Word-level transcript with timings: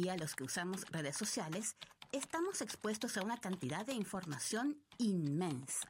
día 0.00 0.16
los 0.16 0.36
que 0.36 0.44
usamos 0.44 0.86
redes 0.90 1.16
sociales 1.16 1.74
estamos 2.12 2.62
expuestos 2.62 3.16
a 3.16 3.22
una 3.22 3.36
cantidad 3.38 3.84
de 3.84 3.94
información 3.94 4.80
inmensa. 4.96 5.88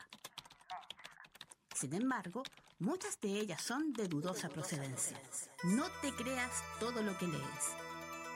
Sin 1.75 1.93
embargo, 1.93 2.43
muchas 2.79 3.21
de 3.21 3.39
ellas 3.39 3.61
son 3.61 3.93
de 3.93 4.09
dudosa 4.09 4.49
procedencia. 4.49 5.21
No 5.64 5.85
te 6.00 6.13
creas 6.14 6.63
todo 6.81 7.03
lo 7.03 7.17
que 7.18 7.29
lees. 7.29 7.64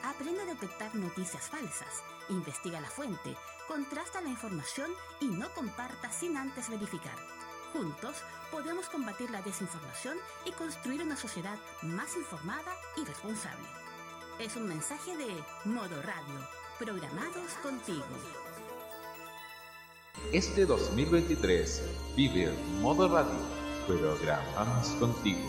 Aprende 0.03 0.43
a 0.43 0.45
detectar 0.45 0.93
noticias 0.93 1.49
falsas, 1.49 2.03
investiga 2.29 2.79
la 2.79 2.89
fuente, 2.89 3.35
contrasta 3.67 4.21
la 4.21 4.29
información 4.29 4.91
y 5.21 5.25
no 5.25 5.51
comparta 5.55 6.11
sin 6.11 6.37
antes 6.37 6.69
verificar. 6.69 7.17
Juntos 7.73 8.17
podemos 8.51 8.87
combatir 8.89 9.31
la 9.31 9.41
desinformación 9.41 10.17
y 10.45 10.51
construir 10.51 11.01
una 11.01 11.17
sociedad 11.17 11.57
más 11.81 12.15
informada 12.15 12.77
y 12.95 13.05
responsable. 13.05 13.82
Es 14.39 14.55
un 14.55 14.67
mensaje 14.67 15.15
de 15.15 15.27
Modo 15.63 16.01
Radio, 16.01 16.47
programados 16.79 17.53
contigo. 17.61 18.03
Este 20.33 20.65
2023 20.65 22.15
vive 22.15 22.51
Modo 22.81 23.07
Radio, 23.07 23.39
programados 23.85 24.87
contigo. 24.99 25.39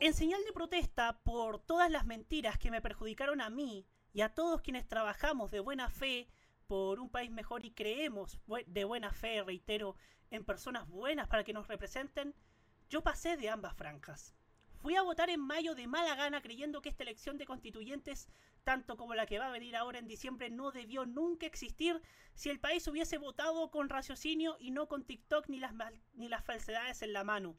En 0.00 0.14
señal 0.14 0.44
de 0.44 0.52
protesta 0.52 1.20
por 1.24 1.58
todas 1.58 1.90
las 1.90 2.06
mentiras 2.06 2.58
que 2.58 2.70
me 2.70 2.80
perjudicaron 2.80 3.40
a 3.40 3.50
mí 3.50 3.88
y 4.12 4.20
a 4.20 4.32
todos 4.32 4.62
quienes 4.62 4.86
trabajamos 4.86 5.50
de 5.50 5.58
buena 5.58 5.90
fe 5.90 6.28
por 6.68 7.00
un 7.00 7.10
país 7.10 7.30
mejor 7.30 7.64
y 7.64 7.72
creemos 7.72 8.38
de 8.66 8.84
buena 8.84 9.12
fe, 9.12 9.42
reitero, 9.42 9.96
en 10.30 10.44
personas 10.44 10.88
buenas 10.88 11.28
para 11.28 11.44
que 11.44 11.52
nos 11.52 11.68
representen, 11.68 12.34
yo 12.88 13.02
pasé 13.02 13.36
de 13.36 13.50
ambas 13.50 13.74
franjas. 13.74 14.34
Fui 14.84 14.96
a 14.96 15.02
votar 15.02 15.30
en 15.30 15.40
mayo 15.40 15.74
de 15.74 15.86
mala 15.86 16.14
gana 16.14 16.42
creyendo 16.42 16.82
que 16.82 16.90
esta 16.90 17.04
elección 17.04 17.38
de 17.38 17.46
constituyentes, 17.46 18.28
tanto 18.64 18.98
como 18.98 19.14
la 19.14 19.24
que 19.24 19.38
va 19.38 19.46
a 19.46 19.50
venir 19.50 19.76
ahora 19.76 19.98
en 19.98 20.06
diciembre, 20.06 20.50
no 20.50 20.72
debió 20.72 21.06
nunca 21.06 21.46
existir 21.46 22.02
si 22.34 22.50
el 22.50 22.60
país 22.60 22.86
hubiese 22.86 23.16
votado 23.16 23.70
con 23.70 23.88
raciocinio 23.88 24.56
y 24.60 24.72
no 24.72 24.86
con 24.86 25.04
TikTok 25.04 25.48
ni 25.48 25.58
las, 25.58 25.72
ni 26.12 26.28
las 26.28 26.44
falsedades 26.44 27.00
en 27.00 27.14
la 27.14 27.24
mano. 27.24 27.56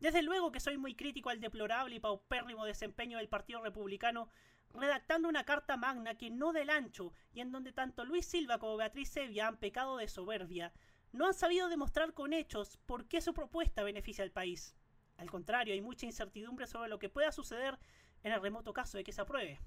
Desde 0.00 0.22
luego 0.22 0.50
que 0.50 0.60
soy 0.60 0.76
muy 0.76 0.96
crítico 0.96 1.30
al 1.30 1.40
deplorable 1.40 1.94
y 1.94 2.00
paupérrimo 2.00 2.64
desempeño 2.64 3.18
del 3.18 3.28
Partido 3.28 3.62
Republicano, 3.62 4.28
redactando 4.74 5.28
una 5.28 5.44
carta 5.44 5.76
magna 5.76 6.16
que 6.16 6.30
no 6.30 6.52
del 6.52 6.70
ancho 6.70 7.12
y 7.32 7.40
en 7.40 7.52
donde 7.52 7.72
tanto 7.72 8.04
Luis 8.04 8.26
Silva 8.26 8.58
como 8.58 8.76
Beatriz 8.76 9.10
Sevilla 9.10 9.46
han 9.46 9.58
pecado 9.58 9.98
de 9.98 10.08
soberbia, 10.08 10.72
no 11.12 11.26
han 11.26 11.34
sabido 11.34 11.68
demostrar 11.68 12.14
con 12.14 12.32
hechos 12.32 12.78
por 12.86 13.06
qué 13.06 13.20
su 13.20 13.34
propuesta 13.34 13.82
beneficia 13.82 14.24
al 14.24 14.30
país. 14.30 14.76
Al 15.16 15.30
contrario, 15.30 15.74
hay 15.74 15.80
mucha 15.80 16.06
incertidumbre 16.06 16.66
sobre 16.66 16.88
lo 16.88 16.98
que 16.98 17.08
pueda 17.08 17.32
suceder 17.32 17.78
en 18.22 18.32
el 18.32 18.40
remoto 18.40 18.72
caso 18.72 18.96
de 18.96 19.04
que 19.04 19.12
se 19.12 19.20
apruebe. 19.20 19.60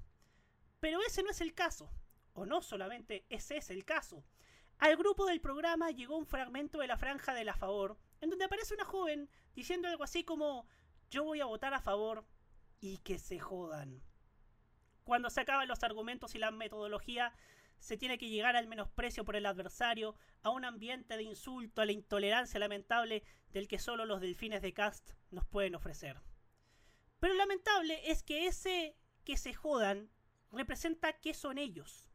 Pero 0.80 1.00
ese 1.06 1.22
no 1.22 1.30
es 1.30 1.40
el 1.40 1.54
caso, 1.54 1.90
o 2.32 2.46
no 2.46 2.62
solamente 2.62 3.24
ese 3.28 3.56
es 3.56 3.70
el 3.70 3.84
caso. 3.84 4.24
Al 4.78 4.96
grupo 4.96 5.26
del 5.26 5.40
programa 5.40 5.90
llegó 5.90 6.16
un 6.16 6.26
fragmento 6.26 6.78
de 6.78 6.88
la 6.88 6.98
franja 6.98 7.32
de 7.34 7.44
la 7.44 7.54
favor, 7.54 7.96
en 8.20 8.30
donde 8.30 8.44
aparece 8.44 8.74
una 8.74 8.84
joven 8.84 9.30
diciendo 9.54 9.88
algo 9.88 10.04
así 10.04 10.24
como 10.24 10.66
yo 11.10 11.24
voy 11.24 11.40
a 11.40 11.46
votar 11.46 11.74
a 11.74 11.80
favor 11.80 12.26
y 12.80 12.98
que 12.98 13.18
se 13.18 13.38
jodan. 13.38 14.02
Cuando 15.04 15.30
se 15.30 15.40
acaban 15.40 15.68
los 15.68 15.82
argumentos 15.84 16.34
y 16.34 16.38
la 16.38 16.50
metodología, 16.50 17.32
se 17.84 17.98
tiene 17.98 18.16
que 18.16 18.30
llegar 18.30 18.56
al 18.56 18.66
menosprecio 18.66 19.26
por 19.26 19.36
el 19.36 19.44
adversario, 19.44 20.16
a 20.42 20.48
un 20.48 20.64
ambiente 20.64 21.18
de 21.18 21.22
insulto, 21.22 21.82
a 21.82 21.84
la 21.84 21.92
intolerancia 21.92 22.58
lamentable 22.58 23.24
del 23.52 23.68
que 23.68 23.78
solo 23.78 24.06
los 24.06 24.22
delfines 24.22 24.62
de 24.62 24.72
Cast 24.72 25.10
nos 25.30 25.44
pueden 25.44 25.74
ofrecer. 25.74 26.18
Pero 27.20 27.34
lamentable 27.34 28.00
es 28.10 28.22
que 28.22 28.46
ese 28.46 28.96
que 29.22 29.36
se 29.36 29.52
jodan 29.52 30.10
representa 30.50 31.12
que 31.12 31.34
son 31.34 31.58
ellos. 31.58 32.08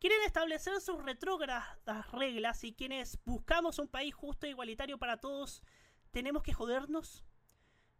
Quieren 0.00 0.20
establecer 0.26 0.80
sus 0.80 1.00
retrógradas 1.04 2.10
reglas 2.10 2.64
y 2.64 2.74
quienes 2.74 3.20
buscamos 3.24 3.78
un 3.78 3.86
país 3.86 4.12
justo 4.16 4.46
e 4.46 4.50
igualitario 4.50 4.98
para 4.98 5.20
todos, 5.20 5.62
¿tenemos 6.10 6.42
que 6.42 6.52
jodernos? 6.52 7.24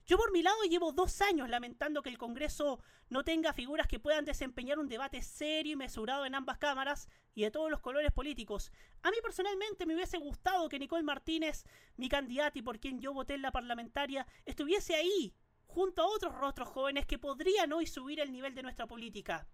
Yo 0.07 0.19
por 0.19 0.33
mi 0.33 0.43
lado 0.43 0.63
llevo 0.65 0.93
dos 0.93 1.23
años 1.23 1.49
lamentando 1.49 2.03
que 2.03 2.11
el 2.11 2.19
Congreso 2.19 2.79
no 3.09 3.25
tenga 3.25 3.55
figuras 3.55 3.87
que 3.87 3.99
puedan 3.99 4.27
desempeñar 4.27 4.79
un 4.79 4.89
debate 4.89 5.23
serio 5.23 5.73
y 5.73 5.77
mesurado 5.77 6.27
en 6.27 6.35
ambas 6.35 6.59
cámaras 6.59 7.09
y 7.35 7.43
de 7.43 7.51
todos 7.51 7.71
los 7.71 7.81
colores 7.81 8.13
políticos. 8.13 8.71
A 9.03 9.11
mí 9.11 9.17
personalmente 9.23 9.87
me 9.87 9.95
hubiese 9.95 10.19
gustado 10.19 10.69
que 10.69 10.79
Nicole 10.79 11.05
Martínez, 11.05 11.65
mi 11.97 12.11
candidata 12.11 12.59
y 12.59 12.63
por 12.63 12.81
quien 12.81 13.01
yo 13.01 13.15
voté 13.15 13.33
en 13.33 13.43
la 13.43 13.53
parlamentaria, 13.53 14.27
estuviese 14.45 14.95
ahí, 14.95 15.35
junto 15.67 16.03
a 16.03 16.07
otros 16.07 16.35
rostros 16.35 16.69
jóvenes 16.69 17.07
que 17.07 17.19
podrían 17.19 17.73
hoy 17.73 17.87
subir 17.87 18.21
el 18.21 18.31
nivel 18.31 18.55
de 18.55 18.63
nuestra 18.63 18.87
política. 18.87 19.49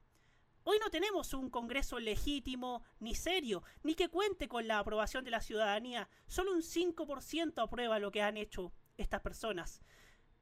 Hoy 0.65 0.79
no 0.81 0.91
tenemos 0.91 1.33
un 1.33 1.49
Congreso 1.49 2.01
legítimo 2.01 2.83
ni 2.99 3.15
serio, 3.15 3.63
ni 3.85 3.95
que 3.95 4.09
cuente 4.09 4.49
con 4.49 4.67
la 4.67 4.81
aprobación 4.81 5.25
de 5.25 5.31
la 5.31 5.41
ciudadanía. 5.41 6.09
Solo 6.27 6.53
un 6.53 6.63
5% 6.63 7.63
aprueba 7.63 8.01
lo 8.01 8.11
que 8.11 8.21
han 8.21 8.37
hecho 8.37 8.73
estas 8.97 9.21
personas. 9.21 9.81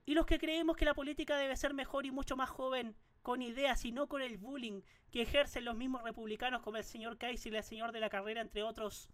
Y 0.09 0.15
los 0.15 0.25
que 0.25 0.39
creemos 0.39 0.75
que 0.75 0.87
la 0.87 0.95
política 0.95 1.37
debe 1.37 1.55
ser 1.55 1.75
mejor 1.75 2.07
y 2.07 2.11
mucho 2.11 2.35
más 2.35 2.49
joven, 2.49 2.97
con 3.21 3.43
ideas 3.43 3.85
y 3.85 3.93
no 3.93 4.09
con 4.09 4.23
el 4.23 4.39
bullying 4.39 4.81
que 5.11 5.21
ejercen 5.21 5.67
los 5.67 5.77
mismos 5.77 6.03
republicanos 6.03 6.63
como 6.63 6.79
el 6.79 6.85
señor 6.85 7.19
Kaiser 7.19 7.53
y 7.53 7.57
el 7.59 7.63
señor 7.63 7.93
de 7.93 8.01
la 8.01 8.09
carrera, 8.09 8.41
entre 8.41 8.63
otros, 8.63 9.11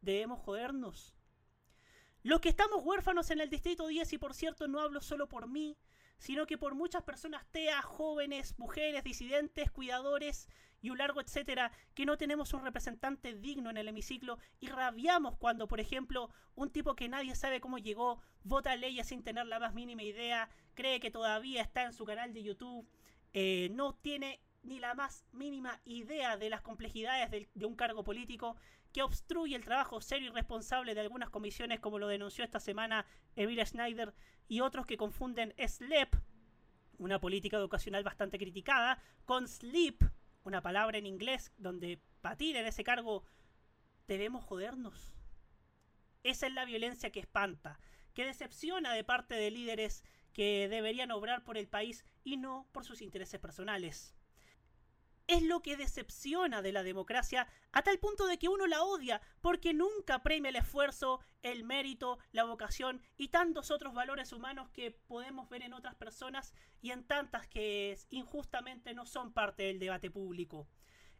debemos 0.00 0.38
jodernos. 0.38 1.16
Los 2.22 2.38
que 2.38 2.50
estamos 2.50 2.84
huérfanos 2.84 3.32
en 3.32 3.40
el 3.40 3.50
Distrito 3.50 3.88
10, 3.88 4.12
y 4.12 4.18
por 4.18 4.32
cierto 4.32 4.68
no 4.68 4.78
hablo 4.78 5.00
solo 5.00 5.28
por 5.28 5.48
mí, 5.48 5.76
sino 6.18 6.46
que 6.46 6.58
por 6.58 6.74
muchas 6.74 7.02
personas 7.02 7.46
TEA, 7.50 7.80
jóvenes, 7.82 8.58
mujeres, 8.58 9.04
disidentes, 9.04 9.70
cuidadores 9.70 10.48
y 10.80 10.90
un 10.90 10.98
largo 10.98 11.20
etcétera, 11.20 11.72
que 11.94 12.06
no 12.06 12.16
tenemos 12.16 12.54
un 12.54 12.62
representante 12.62 13.34
digno 13.34 13.70
en 13.70 13.76
el 13.76 13.88
hemiciclo 13.88 14.38
y 14.60 14.68
rabiamos 14.68 15.36
cuando, 15.36 15.66
por 15.66 15.80
ejemplo, 15.80 16.30
un 16.54 16.70
tipo 16.70 16.94
que 16.94 17.08
nadie 17.08 17.34
sabe 17.34 17.60
cómo 17.60 17.78
llegó, 17.78 18.20
vota 18.44 18.76
leyes 18.76 19.08
sin 19.08 19.22
tener 19.22 19.46
la 19.46 19.58
más 19.58 19.74
mínima 19.74 20.02
idea, 20.02 20.50
cree 20.74 21.00
que 21.00 21.10
todavía 21.10 21.62
está 21.62 21.82
en 21.82 21.92
su 21.92 22.04
canal 22.04 22.32
de 22.32 22.42
YouTube, 22.42 22.88
eh, 23.32 23.68
no 23.72 23.94
tiene 23.94 24.40
ni 24.62 24.78
la 24.80 24.94
más 24.94 25.24
mínima 25.32 25.80
idea 25.84 26.36
de 26.36 26.50
las 26.50 26.60
complejidades 26.60 27.30
de, 27.30 27.66
un 27.66 27.76
cargo 27.76 28.04
político, 28.04 28.56
que 28.92 29.02
obstruye 29.02 29.54
el 29.54 29.64
trabajo 29.64 30.00
serio 30.00 30.30
y 30.30 30.34
responsable 30.34 30.94
de 30.94 31.00
algunas 31.00 31.30
comisiones, 31.30 31.80
como 31.80 31.98
lo 31.98 32.08
denunció 32.08 32.44
esta 32.44 32.60
semana 32.60 33.06
Emilia 33.36 33.66
Schneider, 33.66 34.14
y 34.48 34.60
otros 34.60 34.86
que 34.86 34.96
confunden 34.96 35.54
SLEP, 35.58 36.14
una 36.98 37.20
política 37.20 37.56
educacional 37.56 38.02
bastante 38.02 38.38
criticada, 38.38 39.02
con 39.24 39.46
SLEEP, 39.46 40.02
una 40.44 40.62
palabra 40.62 40.98
en 40.98 41.06
inglés 41.06 41.52
donde 41.58 42.00
patir 42.20 42.56
en 42.56 42.66
ese 42.66 42.84
cargo 42.84 43.24
debemos 44.06 44.44
jodernos. 44.44 45.12
Esa 46.24 46.46
es 46.46 46.52
la 46.54 46.64
violencia 46.64 47.10
que 47.10 47.20
espanta, 47.20 47.78
que 48.14 48.24
decepciona 48.24 48.92
de 48.94 49.04
parte 49.04 49.34
de 49.34 49.50
líderes 49.50 50.02
que 50.32 50.68
deberían 50.68 51.10
obrar 51.10 51.44
por 51.44 51.56
el 51.58 51.68
país 51.68 52.04
y 52.24 52.36
no 52.36 52.66
por 52.72 52.84
sus 52.84 53.02
intereses 53.02 53.38
personales 53.38 54.17
es 55.28 55.42
lo 55.42 55.60
que 55.60 55.76
decepciona 55.76 56.62
de 56.62 56.72
la 56.72 56.82
democracia 56.82 57.46
a 57.70 57.82
tal 57.82 57.98
punto 57.98 58.26
de 58.26 58.38
que 58.38 58.48
uno 58.48 58.66
la 58.66 58.82
odia 58.82 59.20
porque 59.40 59.74
nunca 59.74 60.22
premia 60.22 60.48
el 60.48 60.56
esfuerzo, 60.56 61.20
el 61.42 61.64
mérito, 61.64 62.18
la 62.32 62.44
vocación 62.44 63.02
y 63.16 63.28
tantos 63.28 63.70
otros 63.70 63.94
valores 63.94 64.32
humanos 64.32 64.70
que 64.70 64.90
podemos 64.90 65.48
ver 65.50 65.62
en 65.62 65.74
otras 65.74 65.94
personas 65.94 66.54
y 66.80 66.90
en 66.90 67.04
tantas 67.04 67.46
que 67.46 67.96
injustamente 68.10 68.94
no 68.94 69.04
son 69.04 69.32
parte 69.32 69.64
del 69.64 69.78
debate 69.78 70.10
público. 70.10 70.66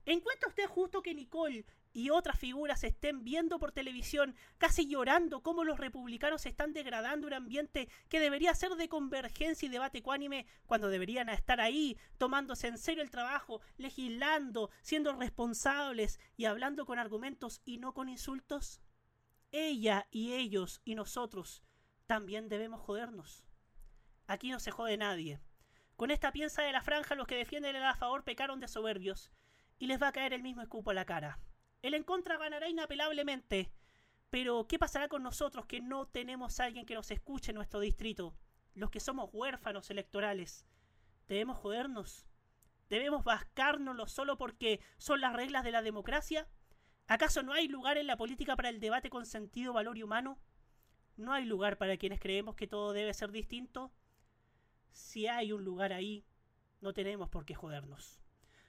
¿Encuentra 0.06 0.48
usted 0.48 0.66
justo 0.66 1.02
que 1.02 1.14
Nicole 1.14 1.66
y 1.92 2.10
otras 2.10 2.38
figuras 2.38 2.84
estén 2.84 3.24
viendo 3.24 3.58
por 3.58 3.72
televisión, 3.72 4.36
casi 4.58 4.86
llorando 4.88 5.42
cómo 5.42 5.64
los 5.64 5.78
republicanos 5.78 6.46
están 6.46 6.72
degradando 6.72 7.26
un 7.26 7.34
ambiente 7.34 7.88
que 8.08 8.20
debería 8.20 8.54
ser 8.54 8.72
de 8.72 8.88
convergencia 8.88 9.66
y 9.66 9.70
debate 9.70 9.98
ecuánime 9.98 10.46
cuando 10.66 10.88
deberían 10.88 11.28
estar 11.28 11.60
ahí, 11.60 11.98
tomándose 12.18 12.68
en 12.68 12.78
serio 12.78 13.02
el 13.02 13.10
trabajo, 13.10 13.60
legislando, 13.76 14.70
siendo 14.82 15.12
responsables 15.14 16.20
y 16.36 16.44
hablando 16.44 16.86
con 16.86 16.98
argumentos 16.98 17.60
y 17.64 17.78
no 17.78 17.94
con 17.94 18.08
insultos? 18.08 18.80
Ella 19.50 20.06
y 20.10 20.34
ellos 20.34 20.82
y 20.84 20.94
nosotros 20.94 21.62
también 22.06 22.48
debemos 22.48 22.80
jodernos. 22.80 23.44
Aquí 24.26 24.50
no 24.50 24.60
se 24.60 24.70
jode 24.70 24.96
nadie. 24.96 25.40
Con 25.96 26.10
esta 26.10 26.32
piensa 26.32 26.62
de 26.62 26.72
la 26.72 26.82
franja 26.82 27.14
los 27.14 27.26
que 27.26 27.34
defienden 27.34 27.74
el 27.74 27.82
a 27.82 27.96
favor 27.96 28.24
pecaron 28.24 28.60
de 28.60 28.68
soberbios 28.68 29.32
y 29.78 29.86
les 29.86 30.00
va 30.00 30.08
a 30.08 30.12
caer 30.12 30.32
el 30.32 30.42
mismo 30.42 30.62
escupo 30.62 30.90
a 30.90 30.94
la 30.94 31.04
cara. 31.04 31.40
El 31.82 31.94
en 31.94 32.02
contra 32.04 32.36
ganará 32.36 32.68
inapelablemente. 32.68 33.70
Pero, 34.30 34.66
¿qué 34.66 34.78
pasará 34.78 35.08
con 35.08 35.22
nosotros 35.22 35.66
que 35.66 35.80
no 35.80 36.06
tenemos 36.06 36.60
a 36.60 36.64
alguien 36.64 36.86
que 36.86 36.94
nos 36.94 37.10
escuche 37.10 37.52
en 37.52 37.56
nuestro 37.56 37.80
distrito? 37.80 38.34
Los 38.74 38.90
que 38.90 39.00
somos 39.00 39.30
huérfanos 39.32 39.90
electorales. 39.90 40.66
¿Debemos 41.28 41.58
jodernos? 41.58 42.26
¿Debemos 42.88 43.24
bascárnoslo 43.24 44.06
solo 44.06 44.36
porque 44.36 44.80
son 44.98 45.20
las 45.20 45.34
reglas 45.34 45.64
de 45.64 45.72
la 45.72 45.82
democracia? 45.82 46.48
¿Acaso 47.06 47.42
no 47.42 47.52
hay 47.52 47.68
lugar 47.68 47.96
en 47.96 48.06
la 48.06 48.16
política 48.16 48.56
para 48.56 48.68
el 48.68 48.80
debate 48.80 49.10
con 49.10 49.24
sentido, 49.24 49.72
valor 49.72 49.96
y 49.98 50.02
humano? 50.02 50.38
no 51.18 51.32
hay 51.32 51.44
lugar 51.44 51.76
para 51.76 51.96
quienes 51.96 52.20
creemos 52.20 52.54
que 52.54 52.68
todo 52.68 52.92
debe 52.92 53.12
ser 53.12 53.32
distinto. 53.32 53.92
Si 54.90 55.26
hay 55.26 55.52
un 55.52 55.64
lugar 55.64 55.92
ahí, 55.92 56.24
no 56.80 56.94
tenemos 56.94 57.28
por 57.28 57.44
qué 57.44 57.54
jodernos. 57.54 58.20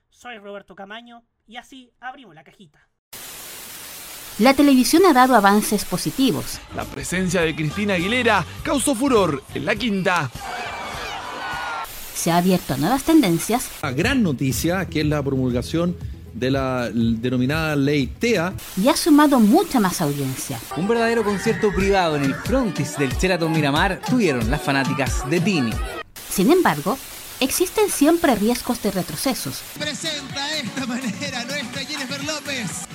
Soy 0.09 0.39
Roberto 0.39 0.75
Camaño 0.75 1.23
y 1.45 1.57
así 1.57 1.93
abrimos 1.99 2.33
la 2.33 2.43
cajita. 2.43 2.89
La 4.39 4.53
televisión 4.53 5.05
ha 5.05 5.11
dado 5.11 5.35
avances 5.35 5.83
positivos. 5.83 6.59
La 6.73 6.85
presencia 6.85 7.41
de 7.41 7.53
Cristina 7.53 7.95
Aguilera 7.95 8.45
causó 8.63 8.95
furor 8.95 9.43
en 9.53 9.65
la 9.65 9.75
quinta. 9.75 10.31
Se 12.15 12.31
ha 12.31 12.37
abierto 12.37 12.73
a 12.73 12.77
nuevas 12.77 13.03
tendencias. 13.03 13.69
La 13.81 13.91
gran 13.91 14.23
noticia, 14.23 14.85
que 14.85 15.01
es 15.01 15.05
la 15.05 15.21
promulgación 15.21 15.97
de 16.33 16.51
la 16.51 16.89
denominada 16.89 17.75
ley 17.75 18.07
TEA. 18.07 18.53
Y 18.81 18.87
ha 18.87 18.95
sumado 18.95 19.41
mucha 19.41 19.81
más 19.81 19.99
audiencia. 19.99 20.57
Un 20.77 20.87
verdadero 20.87 21.25
concierto 21.25 21.73
privado 21.73 22.15
en 22.15 22.23
el 22.23 22.33
frontis 22.33 22.97
del 22.97 23.09
Sheraton 23.09 23.51
Miramar 23.51 23.99
tuvieron 24.09 24.49
las 24.49 24.61
fanáticas 24.61 25.29
de 25.29 25.41
Tini. 25.41 25.73
Sin 26.29 26.49
embargo, 26.49 26.97
existen 27.41 27.89
siempre 27.89 28.35
riesgos 28.35 28.81
de 28.83 28.91
retrocesos. 28.91 29.61
Presenta 29.77 30.47
de 30.47 30.59
esta 30.59 30.85
manera 30.85 31.43
nuestra 31.45 31.81
Jennifer 31.83 32.23
López, 32.23 32.85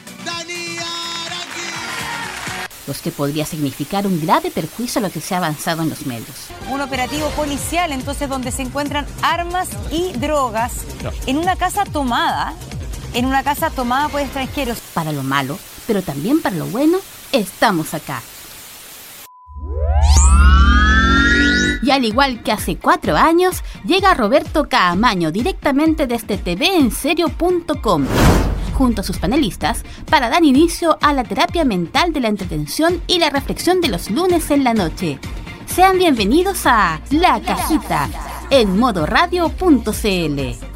Los 2.86 3.00
que 3.00 3.10
podría 3.10 3.46
significar 3.46 4.06
un 4.06 4.20
grave 4.20 4.50
perjuicio 4.50 4.98
a 4.98 5.02
lo 5.02 5.10
que 5.10 5.20
se 5.20 5.34
ha 5.34 5.38
avanzado 5.38 5.82
en 5.82 5.90
los 5.90 6.06
medios. 6.06 6.48
Un 6.70 6.80
operativo 6.80 7.28
policial, 7.30 7.92
entonces, 7.92 8.28
donde 8.28 8.50
se 8.50 8.62
encuentran 8.62 9.06
armas 9.22 9.68
y 9.90 10.12
drogas 10.12 10.84
en 11.26 11.38
una 11.38 11.56
casa 11.56 11.84
tomada 11.84 12.54
en 13.14 13.24
una 13.24 13.42
casa 13.42 13.70
tomada 13.70 14.08
por 14.08 14.20
extranjeros. 14.20 14.78
Para 14.92 15.12
lo 15.12 15.22
malo, 15.22 15.58
pero 15.86 16.02
también 16.02 16.42
para 16.42 16.56
lo 16.56 16.66
bueno, 16.66 16.98
estamos 17.32 17.94
acá. 17.94 18.20
Y 21.82 21.90
al 21.90 22.04
igual 22.04 22.42
que 22.42 22.52
hace 22.52 22.76
cuatro 22.76 23.16
años, 23.16 23.62
llega 23.84 24.14
Roberto 24.14 24.68
Caamaño 24.68 25.30
directamente 25.30 26.06
desde 26.06 26.38
tvenserio.com 26.38 28.06
junto 28.74 29.00
a 29.00 29.04
sus 29.04 29.18
panelistas 29.18 29.84
para 30.10 30.28
dar 30.28 30.44
inicio 30.44 30.98
a 31.00 31.12
la 31.12 31.24
terapia 31.24 31.64
mental 31.64 32.12
de 32.12 32.20
la 32.20 32.28
entretención 32.28 33.00
y 33.06 33.18
la 33.18 33.30
reflexión 33.30 33.80
de 33.80 33.88
los 33.88 34.10
lunes 34.10 34.50
en 34.50 34.64
la 34.64 34.74
noche. 34.74 35.18
Sean 35.66 35.98
bienvenidos 35.98 36.66
a 36.66 37.00
La 37.10 37.40
Cajita 37.40 38.10
en 38.50 38.78
modoradio.cl 38.78 40.74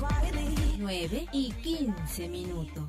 y 1.32 1.52
15 1.52 2.28
minutos. 2.28 2.84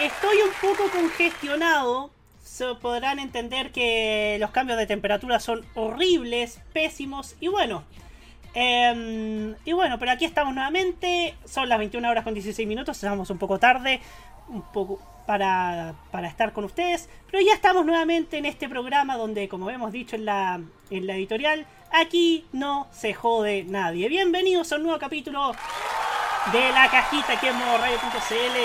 Estoy 0.00 0.36
un 0.42 0.50
poco 0.60 0.90
congestionado. 0.90 2.13
Se 2.54 2.72
podrán 2.76 3.18
entender 3.18 3.72
que 3.72 4.36
los 4.38 4.52
cambios 4.52 4.78
de 4.78 4.86
temperatura 4.86 5.40
son 5.40 5.66
horribles, 5.74 6.60
pésimos 6.72 7.34
y 7.40 7.48
bueno. 7.48 7.82
Em, 8.54 9.56
y 9.64 9.72
bueno, 9.72 9.98
pero 9.98 10.12
aquí 10.12 10.24
estamos 10.24 10.54
nuevamente. 10.54 11.34
Son 11.44 11.68
las 11.68 11.80
21 11.80 12.08
horas 12.08 12.22
con 12.22 12.32
16 12.32 12.68
minutos. 12.68 12.96
Estamos 12.96 13.28
un 13.30 13.38
poco 13.38 13.58
tarde. 13.58 14.00
Un 14.46 14.62
poco 14.72 15.00
para, 15.26 15.96
estar 16.22 16.52
con 16.52 16.62
ustedes. 16.62 17.08
Pero 17.28 17.44
ya 17.44 17.54
estamos 17.54 17.84
nuevamente 17.84 18.38
en 18.38 18.46
este 18.46 18.68
programa 18.68 19.16
donde, 19.16 19.48
como 19.48 19.68
hemos 19.68 19.90
dicho 19.90 20.14
en 20.14 20.24
la, 20.24 20.60
en 20.90 21.06
la 21.08 21.16
editorial, 21.16 21.66
aquí 21.90 22.46
no 22.52 22.86
se 22.92 23.14
jode 23.14 23.64
nadie. 23.64 24.08
Bienvenidos 24.08 24.70
a 24.70 24.76
un 24.76 24.84
nuevo 24.84 25.00
capítulo 25.00 25.56
de 26.52 26.70
la 26.70 26.88
cajita 26.88 27.40
que 27.40 27.48
es 27.48 27.54
modoradio.cl. 27.56 28.60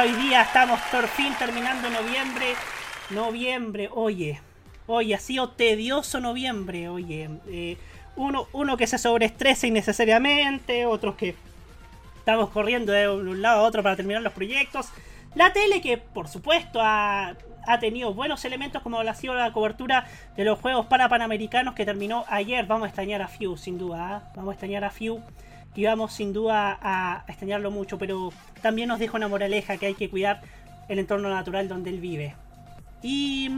hoy 0.00 0.12
día 0.12 0.42
estamos 0.42 0.80
por 0.90 1.06
fin 1.08 1.32
terminando 1.38 1.88
noviembre. 1.90 2.54
Noviembre, 3.10 3.88
oye, 3.92 4.40
oye, 4.86 5.14
ha 5.14 5.18
sido 5.18 5.50
tedioso 5.50 6.20
noviembre, 6.20 6.88
oye. 6.88 7.30
Eh, 7.48 7.76
uno, 8.16 8.46
uno 8.52 8.76
que 8.76 8.86
se 8.86 8.98
sobreestresa 8.98 9.66
innecesariamente, 9.66 10.86
otros 10.86 11.16
que 11.16 11.34
Estamos 12.24 12.48
corriendo 12.48 12.90
de 12.90 13.06
un 13.06 13.42
lado 13.42 13.60
a 13.60 13.62
otro 13.64 13.82
para 13.82 13.96
terminar 13.96 14.22
los 14.22 14.32
proyectos. 14.32 14.88
La 15.34 15.52
tele 15.52 15.82
que 15.82 15.98
por 15.98 16.26
supuesto 16.26 16.80
ha, 16.82 17.36
tenido 17.80 18.14
buenos 18.14 18.46
elementos 18.46 18.80
como 18.80 18.98
ha 18.98 19.14
sido 19.14 19.34
la 19.34 19.52
cobertura 19.52 20.06
de 20.34 20.46
los 20.46 20.58
Juegos 20.58 20.86
para 20.86 21.10
Panamericanos 21.10 21.74
que 21.74 21.84
terminó 21.84 22.24
ayer. 22.28 22.64
Vamos 22.64 22.86
a 22.86 22.88
extrañar 22.88 23.20
a 23.20 23.28
Few 23.28 23.58
sin 23.58 23.76
duda. 23.76 24.16
¿ah? 24.16 24.32
Vamos 24.36 24.52
a 24.52 24.54
extrañar 24.54 24.84
a 24.84 24.90
Few 24.90 25.20
y 25.74 25.84
vamos 25.84 26.12
sin 26.12 26.32
duda 26.32 26.78
a 26.80 27.24
extrañarlo 27.28 27.70
mucho. 27.70 27.98
Pero 27.98 28.32
también 28.62 28.88
nos 28.88 28.98
deja 28.98 29.16
una 29.16 29.28
moraleja 29.28 29.76
que 29.76 29.86
hay 29.86 29.94
que 29.94 30.08
cuidar 30.08 30.40
el 30.88 30.98
entorno 30.98 31.28
natural 31.28 31.68
donde 31.68 31.90
él 31.90 32.00
vive. 32.00 32.34
Y, 33.02 33.50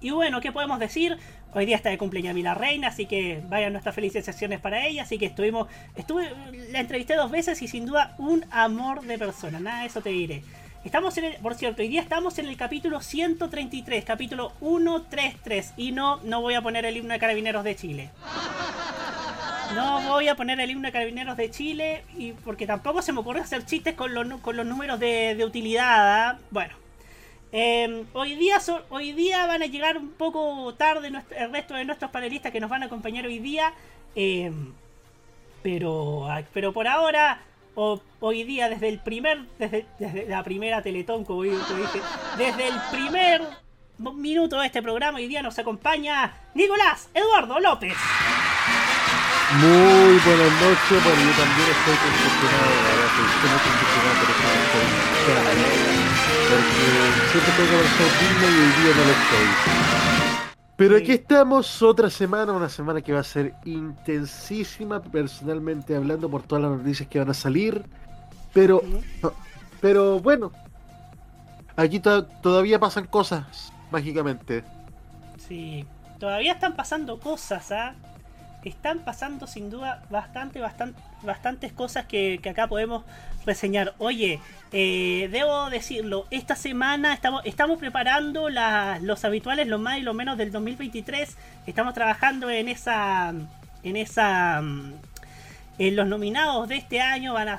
y 0.00 0.10
bueno, 0.10 0.40
¿qué 0.40 0.52
podemos 0.52 0.78
decir? 0.78 1.18
Hoy 1.54 1.64
día 1.64 1.76
está 1.76 1.88
de 1.88 1.96
cumpleaños 1.96 2.34
mi 2.34 2.42
la 2.42 2.54
reina, 2.54 2.88
así 2.88 3.06
que 3.06 3.42
vayan 3.48 3.72
nuestras 3.72 3.94
felicitaciones 3.94 4.60
para 4.60 4.86
ella. 4.86 5.04
Así 5.04 5.18
que 5.18 5.26
estuvimos, 5.26 5.68
estuve, 5.94 6.30
la 6.70 6.80
entrevisté 6.80 7.14
dos 7.14 7.30
veces 7.30 7.62
y 7.62 7.68
sin 7.68 7.86
duda 7.86 8.14
un 8.18 8.44
amor 8.50 9.02
de 9.02 9.16
persona. 9.18 9.58
Nada 9.58 9.80
de 9.80 9.86
eso 9.86 10.02
te 10.02 10.10
diré. 10.10 10.42
Estamos 10.84 11.16
en 11.18 11.24
el, 11.24 11.36
por 11.36 11.54
cierto, 11.54 11.82
hoy 11.82 11.88
día 11.88 12.00
estamos 12.00 12.38
en 12.38 12.46
el 12.46 12.56
capítulo 12.56 13.00
133, 13.00 14.04
capítulo 14.04 14.52
133. 14.60 15.74
Y 15.76 15.92
no, 15.92 16.18
no 16.22 16.40
voy 16.42 16.54
a 16.54 16.62
poner 16.62 16.84
el 16.84 16.96
himno 16.96 17.12
de 17.12 17.18
Carabineros 17.18 17.64
de 17.64 17.74
Chile. 17.74 18.10
No 19.74 20.00
voy 20.02 20.28
a 20.28 20.36
poner 20.36 20.60
el 20.60 20.70
himno 20.70 20.88
de 20.88 20.92
Carabineros 20.92 21.36
de 21.36 21.50
Chile 21.50 22.04
y 22.16 22.32
porque 22.32 22.66
tampoco 22.66 23.02
se 23.02 23.12
me 23.12 23.20
ocurre 23.20 23.40
hacer 23.40 23.64
chistes 23.66 23.94
con 23.94 24.14
los, 24.14 24.40
con 24.40 24.56
los 24.56 24.66
números 24.66 24.98
de, 24.98 25.34
de 25.34 25.44
utilidad. 25.44 26.30
¿ah? 26.30 26.38
Bueno, 26.50 26.74
Em, 27.52 28.04
hoy, 28.12 28.34
día 28.34 28.58
hoy 28.90 29.12
día 29.12 29.46
van 29.46 29.62
a 29.62 29.66
llegar 29.66 29.96
un 29.96 30.10
poco 30.10 30.74
tarde 30.74 31.08
el 31.08 31.52
resto 31.52 31.74
de 31.74 31.84
nuestros 31.84 32.10
panelistas 32.10 32.52
que 32.52 32.60
nos 32.60 32.68
van 32.68 32.82
a 32.82 32.86
acompañar 32.86 33.24
hoy 33.24 33.38
día. 33.38 33.72
Em, 34.14 34.72
pero, 35.62 36.28
pero 36.52 36.72
por 36.72 36.86
ahora, 36.86 37.40
hoy 37.74 38.44
día, 38.44 38.68
desde 38.68 38.88
el 38.88 38.98
primer, 38.98 39.40
desde, 39.58 39.86
la 40.28 40.42
primera 40.42 40.82
Teletón, 40.82 41.24
como 41.24 41.44
dije, 41.44 41.56
desde 42.36 42.68
el 42.68 42.74
primer 42.90 43.42
minuto 43.98 44.60
de 44.60 44.66
este 44.66 44.82
programa, 44.82 45.18
hoy 45.18 45.26
día 45.26 45.42
nos 45.42 45.58
acompaña 45.58 46.34
Nicolás 46.54 47.08
Eduardo 47.14 47.58
López. 47.60 47.94
Muy 49.54 50.18
buenas 50.26 50.52
noches, 50.60 51.04
bueno 51.04 51.22
yo 51.22 51.32
también 51.38 51.68
estoy 51.70 51.96
congestionado, 52.02 52.74
estoy 53.06 53.46
muy 53.46 53.62
congestionado 53.62 54.14
por 54.18 54.28
esta 54.34 54.48
porque 56.50 56.82
siempre 57.30 57.52
tengo 57.54 57.68
que 57.70 57.76
haber 57.76 58.14
digno 58.18 58.46
y 58.50 58.58
hoy 58.58 58.72
día 58.82 58.92
no 58.96 59.02
lo 59.04 59.12
estoy. 59.12 59.46
Pero 60.76 60.96
aquí 60.96 61.12
estamos 61.12 61.80
otra 61.80 62.10
semana, 62.10 62.52
una 62.52 62.68
semana 62.68 63.00
que 63.00 63.12
va 63.12 63.20
a 63.20 63.24
ser 63.24 63.54
intensísima 63.64 65.00
personalmente 65.00 65.94
hablando 65.94 66.28
por 66.28 66.42
todas 66.42 66.64
las 66.64 66.78
noticias 66.78 67.08
que 67.08 67.20
van 67.20 67.30
a 67.30 67.34
salir. 67.34 67.84
Pero, 68.52 68.82
pero 69.80 70.18
bueno, 70.18 70.50
aquí 71.76 72.00
todavía 72.00 72.80
pasan 72.80 73.06
cosas, 73.06 73.72
mágicamente. 73.92 74.64
Sí, 75.38 75.86
todavía 76.18 76.54
están 76.54 76.74
pasando 76.74 77.20
cosas, 77.20 77.70
¿ah? 77.70 77.94
Están 78.68 79.00
pasando 79.00 79.46
sin 79.46 79.70
duda 79.70 80.02
bastante, 80.10 80.60
bastante, 80.60 81.00
bastantes 81.22 81.72
cosas 81.72 82.06
que, 82.06 82.40
acá 82.48 82.66
podemos 82.66 83.04
reseñar. 83.44 83.94
Oye, 83.98 84.40
eh, 84.72 85.28
debo 85.30 85.70
decirlo, 85.70 86.26
esta 86.30 86.56
semana 86.56 87.14
estamos, 87.14 87.42
estamos 87.44 87.78
preparando 87.78 88.48
los 88.48 89.24
habituales, 89.24 89.68
los 89.68 89.80
más 89.80 89.98
y 89.98 90.02
los 90.02 90.14
menos 90.14 90.36
del 90.36 90.50
2023. 90.50 91.36
Estamos 91.66 91.94
trabajando 91.94 92.50
en 92.50 92.68
esa, 92.68 93.32
en 93.84 93.96
esa, 93.96 94.58
en 94.58 95.96
los 95.96 96.08
nominados 96.08 96.68
de 96.68 96.76
este 96.76 97.00
año. 97.00 97.34
Van 97.34 97.48
a, 97.48 97.58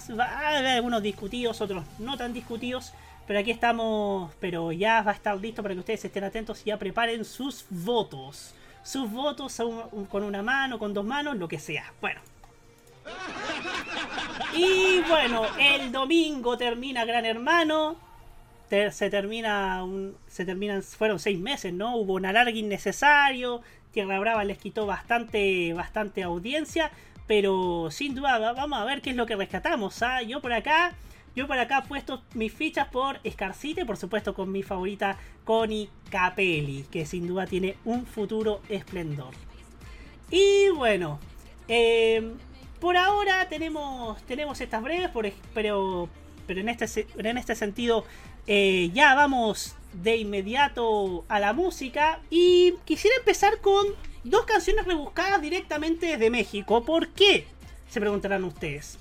haber 0.57 0.67
algunos 0.67 1.01
discutidos, 1.01 1.61
otros 1.61 1.85
no 1.99 2.17
tan 2.17 2.33
discutidos. 2.33 2.93
Pero 3.27 3.39
aquí 3.39 3.51
estamos, 3.51 4.31
pero 4.39 4.71
ya 4.71 5.01
va 5.01 5.11
a 5.11 5.13
estar 5.13 5.35
listo 5.37 5.61
para 5.61 5.73
que 5.73 5.81
ustedes 5.81 6.03
estén 6.05 6.23
atentos 6.23 6.61
y 6.63 6.65
ya 6.65 6.77
preparen 6.77 7.25
sus 7.25 7.65
votos 7.69 8.53
sus 8.87 9.11
votos 9.11 9.61
con 10.09 10.23
una 10.23 10.41
mano, 10.41 10.79
con 10.79 10.93
dos 10.93 11.03
manos, 11.03 11.35
lo 11.35 11.49
que 11.49 11.59
sea. 11.59 11.91
Bueno. 11.99 12.21
Y 14.53 15.01
bueno, 15.09 15.45
el 15.59 15.91
domingo 15.91 16.57
termina 16.57 17.03
Gran 17.03 17.25
Hermano. 17.25 17.97
se 18.69 19.09
termina 19.09 19.83
un, 19.83 20.15
se 20.27 20.45
terminan 20.45 20.81
fueron 20.83 21.19
seis 21.19 21.37
meses, 21.37 21.73
¿no? 21.73 21.97
Hubo 21.97 22.13
un 22.13 22.25
alargue 22.25 22.59
innecesario. 22.59 23.61
Tierra 23.91 24.19
Brava 24.19 24.45
les 24.45 24.57
quitó 24.57 24.85
bastante 24.85 25.73
bastante 25.73 26.23
audiencia, 26.23 26.89
pero 27.27 27.89
sin 27.91 28.15
duda 28.15 28.39
vamos 28.53 28.79
a 28.79 28.85
ver 28.85 29.01
qué 29.01 29.09
es 29.09 29.17
lo 29.17 29.25
que 29.25 29.35
rescatamos. 29.35 30.01
¿ah? 30.01 30.21
Yo 30.21 30.41
por 30.41 30.53
acá 30.53 30.93
yo 31.37 31.45
por 31.45 31.59
acá 31.59 31.83
puesto 31.87 32.23
mis 32.33 32.51
fichas 32.51 32.87
por 32.87 33.19
Scarcite, 33.29 33.85
por 33.85 33.95
supuesto 33.95 34.33
con 34.33 34.51
mi 34.51 34.63
favorita 34.63 35.19
Connie 35.45 35.87
Capelli, 36.09 36.83
que 36.89 37.05
sin 37.05 37.27
duda 37.27 37.45
tiene 37.45 37.75
un 37.85 38.07
futuro 38.07 38.59
esplendor. 38.69 39.35
Y 40.31 40.69
bueno, 40.69 41.19
em, 41.67 42.33
por 42.79 42.97
ahora 42.97 43.47
tenemos, 43.49 44.19
tenemos 44.23 44.59
estas 44.61 44.81
breves, 44.81 45.11
pero, 45.53 46.09
pero 46.47 46.59
en, 46.59 46.69
este, 46.69 47.05
en 47.15 47.37
este 47.37 47.53
sentido 47.53 48.03
eh, 48.47 48.89
ya 48.91 49.13
vamos 49.13 49.75
de 49.93 50.17
inmediato 50.17 51.23
a 51.29 51.39
la 51.39 51.53
música. 51.53 52.19
Y 52.31 52.73
quisiera 52.83 53.15
empezar 53.15 53.61
con 53.61 53.85
dos 54.23 54.45
canciones 54.45 54.85
rebuscadas 54.85 55.39
directamente 55.39 56.07
desde 56.07 56.31
México. 56.31 56.83
¿Por 56.83 57.09
qué? 57.09 57.45
Se 57.89 57.99
preguntarán 57.99 58.43
ustedes. 58.43 58.97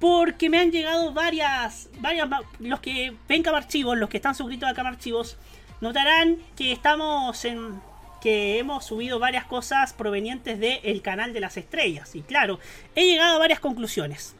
Porque 0.00 0.48
me 0.48 0.58
han 0.58 0.72
llegado 0.72 1.12
varias, 1.12 1.90
varias, 2.00 2.28
los 2.58 2.80
que 2.80 3.14
ven 3.28 3.42
Camarchivos, 3.42 3.98
los 3.98 4.08
que 4.08 4.16
están 4.16 4.34
suscritos 4.34 4.68
a 4.68 4.74
Camarchivos, 4.74 5.36
notarán 5.80 6.38
que 6.56 6.72
estamos 6.72 7.44
en, 7.44 7.80
que 8.20 8.58
hemos 8.58 8.84
subido 8.84 9.18
varias 9.18 9.44
cosas 9.44 9.92
provenientes 9.92 10.58
del 10.58 11.02
canal 11.02 11.32
de 11.32 11.40
las 11.40 11.56
estrellas. 11.56 12.14
Y 12.14 12.22
claro, 12.22 12.58
he 12.94 13.06
llegado 13.06 13.36
a 13.36 13.38
varias 13.38 13.60
conclusiones. 13.60 14.34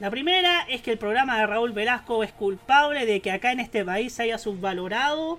La 0.00 0.10
primera 0.10 0.62
es 0.68 0.82
que 0.82 0.92
el 0.92 0.98
programa 0.98 1.38
de 1.38 1.46
Raúl 1.46 1.72
Velasco 1.72 2.22
es 2.22 2.32
culpable 2.32 3.06
de 3.06 3.20
que 3.20 3.30
acá 3.30 3.52
en 3.52 3.60
este 3.60 3.84
país 3.84 4.12
se 4.12 4.24
haya 4.24 4.36
subvalorado 4.36 5.38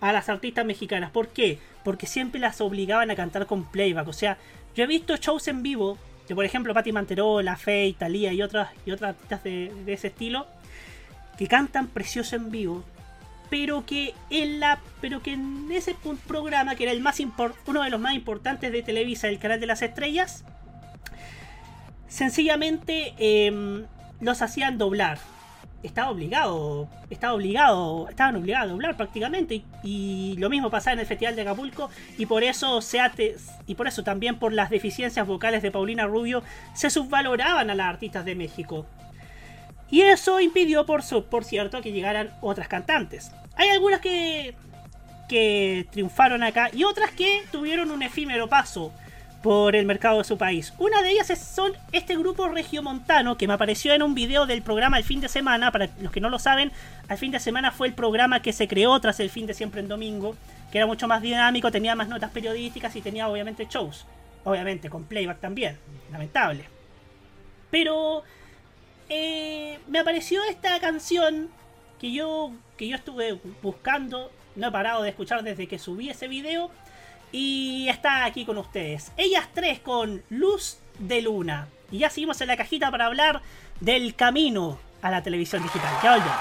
a 0.00 0.12
las 0.12 0.28
artistas 0.28 0.66
mexicanas. 0.66 1.10
¿Por 1.10 1.28
qué? 1.28 1.58
Porque 1.82 2.06
siempre 2.06 2.40
las 2.40 2.60
obligaban 2.60 3.10
a 3.10 3.16
cantar 3.16 3.46
con 3.46 3.64
playback. 3.64 4.08
O 4.08 4.12
sea, 4.12 4.36
yo 4.74 4.84
he 4.84 4.86
visto 4.86 5.16
shows 5.16 5.48
en 5.48 5.62
vivo 5.62 5.96
por 6.34 6.44
ejemplo, 6.44 6.74
Patti 6.74 6.92
Manterola, 6.92 7.56
Faye, 7.56 7.94
Talía 7.98 8.32
y 8.32 8.42
otras, 8.42 8.70
y 8.84 8.90
otras 8.90 9.10
artistas 9.10 9.44
de, 9.44 9.72
ese 9.86 10.08
estilo 10.08 10.46
que 11.38 11.46
cantan 11.46 11.88
precioso 11.88 12.34
en 12.36 12.50
vivo, 12.50 12.84
pero 13.50 13.84
que 13.86 14.14
en 14.30 14.58
la 14.58 14.80
pero 15.00 15.22
que 15.22 15.34
en 15.34 15.70
ese 15.70 15.94
programa 16.26 16.74
que 16.74 16.84
era 16.84 16.92
el 16.92 17.00
más 17.00 17.20
uno 17.66 17.82
de 17.82 17.90
los 17.90 18.00
más 18.00 18.14
importantes 18.14 18.72
de 18.72 18.82
Televisa, 18.82 19.28
el 19.28 19.38
canal 19.38 19.60
de 19.60 19.66
las 19.66 19.82
estrellas, 19.82 20.44
sencillamente 22.08 23.14
em, 23.18 23.84
los 24.20 24.42
hacían 24.42 24.78
doblar. 24.78 25.18
Estaba 25.82 26.10
obligado, 26.10 26.88
estaba 27.10 27.34
obligado, 27.34 28.08
estaban 28.08 28.34
obligados 28.36 28.68
a 28.68 28.72
doblar 28.72 28.96
prácticamente 28.96 29.54
y, 29.56 29.64
y 29.84 30.36
lo 30.38 30.48
mismo 30.50 30.68
pasaba 30.70 30.94
en 30.94 31.00
el 31.00 31.06
Festival 31.06 31.36
de 31.36 31.42
Acapulco 31.42 31.90
y 32.18 32.26
por 32.26 32.42
eso 32.42 32.80
se 32.80 32.98
ate- 32.98 33.36
y 33.66 33.74
por 33.76 33.86
eso 33.86 34.02
también 34.02 34.38
por 34.38 34.52
las 34.52 34.70
deficiencias 34.70 35.26
vocales 35.26 35.62
de 35.62 35.70
Paulina 35.70 36.06
Rubio 36.06 36.42
se 36.74 36.90
subvaloraban 36.90 37.70
a 37.70 37.74
las 37.74 37.86
artistas 37.88 38.24
de 38.24 38.34
México. 38.34 38.86
Y 39.88 40.00
eso 40.00 40.40
impidió, 40.40 40.86
por, 40.86 41.02
su- 41.04 41.24
por 41.26 41.44
cierto, 41.44 41.80
que 41.82 41.92
llegaran 41.92 42.30
otras 42.40 42.66
cantantes. 42.66 43.30
Hay 43.54 43.68
algunas 43.68 44.00
que, 44.00 44.54
que 45.28 45.86
triunfaron 45.92 46.42
acá 46.42 46.70
y 46.72 46.82
otras 46.82 47.12
que 47.12 47.42
tuvieron 47.52 47.92
un 47.92 48.02
efímero 48.02 48.48
paso 48.48 48.92
por 49.46 49.76
el 49.76 49.86
mercado 49.86 50.18
de 50.18 50.24
su 50.24 50.36
país. 50.36 50.74
Una 50.76 51.02
de 51.02 51.10
ellas 51.12 51.28
son 51.38 51.72
este 51.92 52.16
grupo 52.16 52.48
regiomontano 52.48 53.38
que 53.38 53.46
me 53.46 53.52
apareció 53.52 53.94
en 53.94 54.02
un 54.02 54.12
video 54.12 54.44
del 54.44 54.60
programa 54.60 54.98
El 54.98 55.04
fin 55.04 55.20
de 55.20 55.28
semana. 55.28 55.70
Para 55.70 55.88
los 56.00 56.10
que 56.10 56.20
no 56.20 56.30
lo 56.30 56.40
saben, 56.40 56.72
Al 57.06 57.16
fin 57.16 57.30
de 57.30 57.38
semana 57.38 57.70
fue 57.70 57.86
el 57.86 57.94
programa 57.94 58.42
que 58.42 58.52
se 58.52 58.66
creó 58.66 58.98
tras 59.00 59.20
el 59.20 59.30
fin 59.30 59.46
de 59.46 59.54
siempre 59.54 59.80
en 59.80 59.86
domingo, 59.86 60.34
que 60.72 60.78
era 60.78 60.86
mucho 60.88 61.06
más 61.06 61.22
dinámico, 61.22 61.70
tenía 61.70 61.94
más 61.94 62.08
notas 62.08 62.32
periodísticas 62.32 62.96
y 62.96 63.02
tenía 63.02 63.28
obviamente 63.28 63.68
shows. 63.70 64.04
Obviamente 64.42 64.90
con 64.90 65.04
playback 65.04 65.38
también, 65.38 65.78
lamentable. 66.10 66.64
Pero 67.70 68.24
eh, 69.08 69.78
me 69.86 70.00
apareció 70.00 70.42
esta 70.50 70.80
canción 70.80 71.50
que 72.00 72.10
yo, 72.10 72.50
que 72.76 72.88
yo 72.88 72.96
estuve 72.96 73.38
buscando, 73.62 74.32
no 74.56 74.66
he 74.66 74.72
parado 74.72 75.04
de 75.04 75.10
escuchar 75.10 75.44
desde 75.44 75.68
que 75.68 75.78
subí 75.78 76.10
ese 76.10 76.26
video. 76.26 76.72
Y 77.32 77.88
está 77.88 78.24
aquí 78.24 78.44
con 78.44 78.58
ustedes. 78.58 79.12
Ellas 79.16 79.48
tres 79.52 79.80
con 79.80 80.22
Luz 80.30 80.78
de 80.98 81.22
Luna. 81.22 81.68
Y 81.90 81.98
ya 81.98 82.10
seguimos 82.10 82.40
en 82.40 82.48
la 82.48 82.56
cajita 82.56 82.90
para 82.90 83.06
hablar 83.06 83.42
del 83.80 84.14
camino 84.14 84.78
a 85.02 85.10
la 85.10 85.22
televisión 85.22 85.62
digital. 85.62 85.94
Ya. 86.02 86.40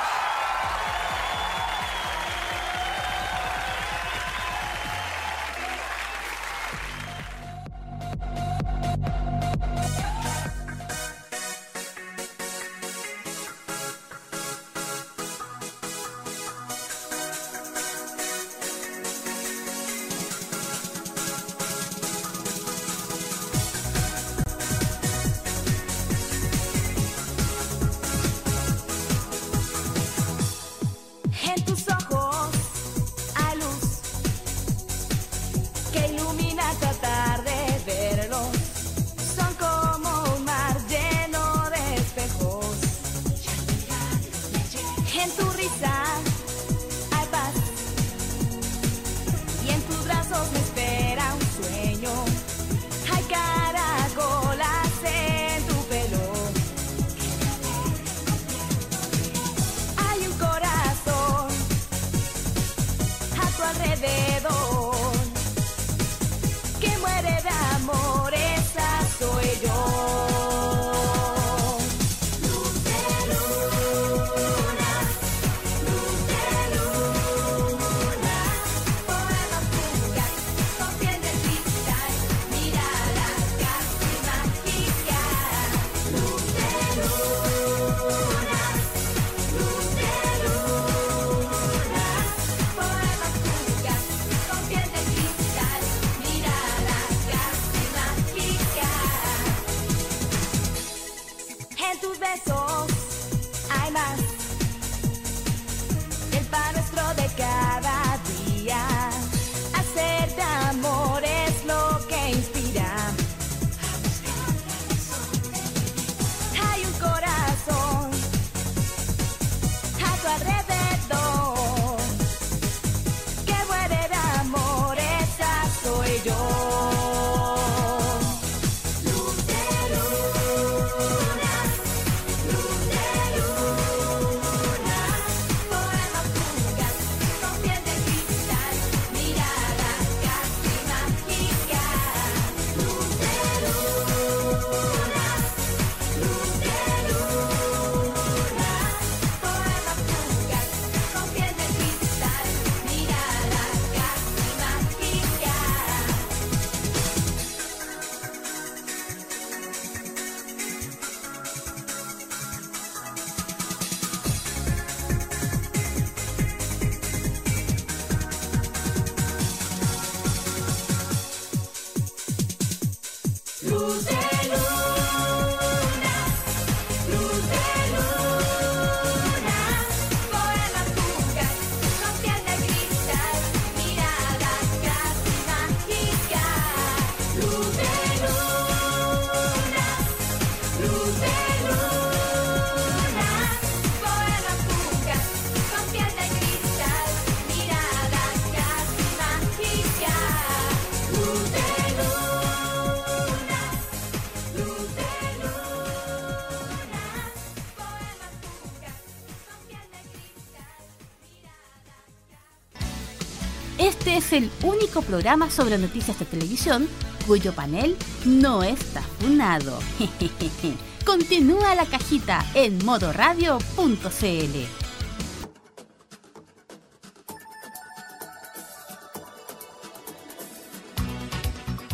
Es 214.16 214.32
el 214.32 214.50
único 214.64 215.02
programa 215.02 215.52
sobre 215.52 215.78
noticias 215.78 216.18
de 216.18 216.24
televisión 216.24 216.88
cuyo 217.28 217.52
panel 217.52 217.98
no 218.26 218.64
está 218.64 219.02
funado. 219.02 219.78
Continúa 221.06 221.76
la 221.76 221.86
cajita 221.86 222.46
en 222.54 222.78
modoradio.cl. 222.86 223.60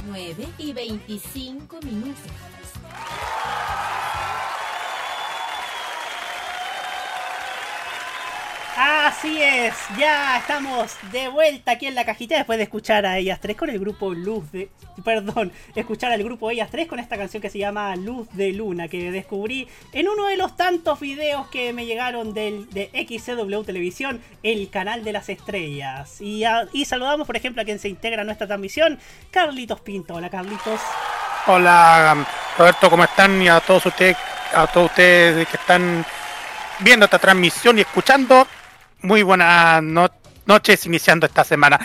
9 0.06 0.48
y 0.60 0.74
25 0.74 1.80
minutos. 1.82 2.61
Así 9.22 9.40
es, 9.40 9.76
ya 10.00 10.36
estamos 10.40 10.96
de 11.12 11.28
vuelta 11.28 11.74
aquí 11.74 11.86
en 11.86 11.94
la 11.94 12.06
cajita 12.06 12.38
después 12.38 12.58
de 12.58 12.64
escuchar 12.64 13.06
a 13.06 13.20
ellas 13.20 13.40
tres 13.40 13.56
con 13.56 13.70
el 13.70 13.78
grupo 13.78 14.16
Luz 14.16 14.52
de... 14.52 14.72
Perdón, 15.06 15.52
escuchar 15.76 16.12
al 16.12 16.24
grupo 16.24 16.50
Ellas 16.50 16.70
tres 16.72 16.88
con 16.88 16.98
esta 16.98 17.18
canción 17.18 17.40
que 17.40 17.52
se 17.52 17.60
llama 17.60 17.96
Luz 17.96 18.28
de 18.34 18.52
Luna 18.52 18.88
que 18.88 19.12
descubrí 19.12 19.68
en 19.94 20.10
uno 20.10 20.26
de 20.26 20.38
los 20.38 20.58
tantos 20.58 21.00
videos 21.00 21.48
que 21.50 21.72
me 21.72 21.86
llegaron 21.86 22.34
del, 22.34 22.68
de 22.72 22.90
XCW 23.08 23.62
Televisión, 23.62 24.24
el 24.42 24.72
canal 24.72 25.04
de 25.04 25.14
las 25.14 25.30
estrellas. 25.30 26.20
Y, 26.20 26.44
y 26.74 26.86
saludamos 26.86 27.28
por 27.28 27.38
ejemplo 27.38 27.62
a 27.62 27.66
quien 27.66 27.78
se 27.78 27.90
integra 27.90 28.24
a 28.24 28.26
nuestra 28.26 28.48
transmisión, 28.48 28.98
Carlitos 29.30 29.82
Pinto. 29.82 30.16
Hola 30.16 30.32
Carlitos. 30.32 30.82
Hola 31.46 32.26
Roberto, 32.58 32.90
¿cómo 32.90 33.04
están? 33.04 33.40
Y 33.40 33.48
a 33.48 33.60
todos 33.60 33.86
ustedes, 33.86 34.18
a 34.52 34.66
todos 34.66 34.90
ustedes 34.90 35.48
que 35.48 35.58
están 35.58 36.04
viendo 36.80 37.06
esta 37.06 37.20
transmisión 37.20 37.78
y 37.78 37.82
escuchando, 37.82 38.48
muy 39.02 39.24
buenas 39.24 39.82
no- 39.84 40.12
noches 40.46 40.86
iniciando 40.86 41.26
esta 41.26 41.44
semana. 41.44 41.80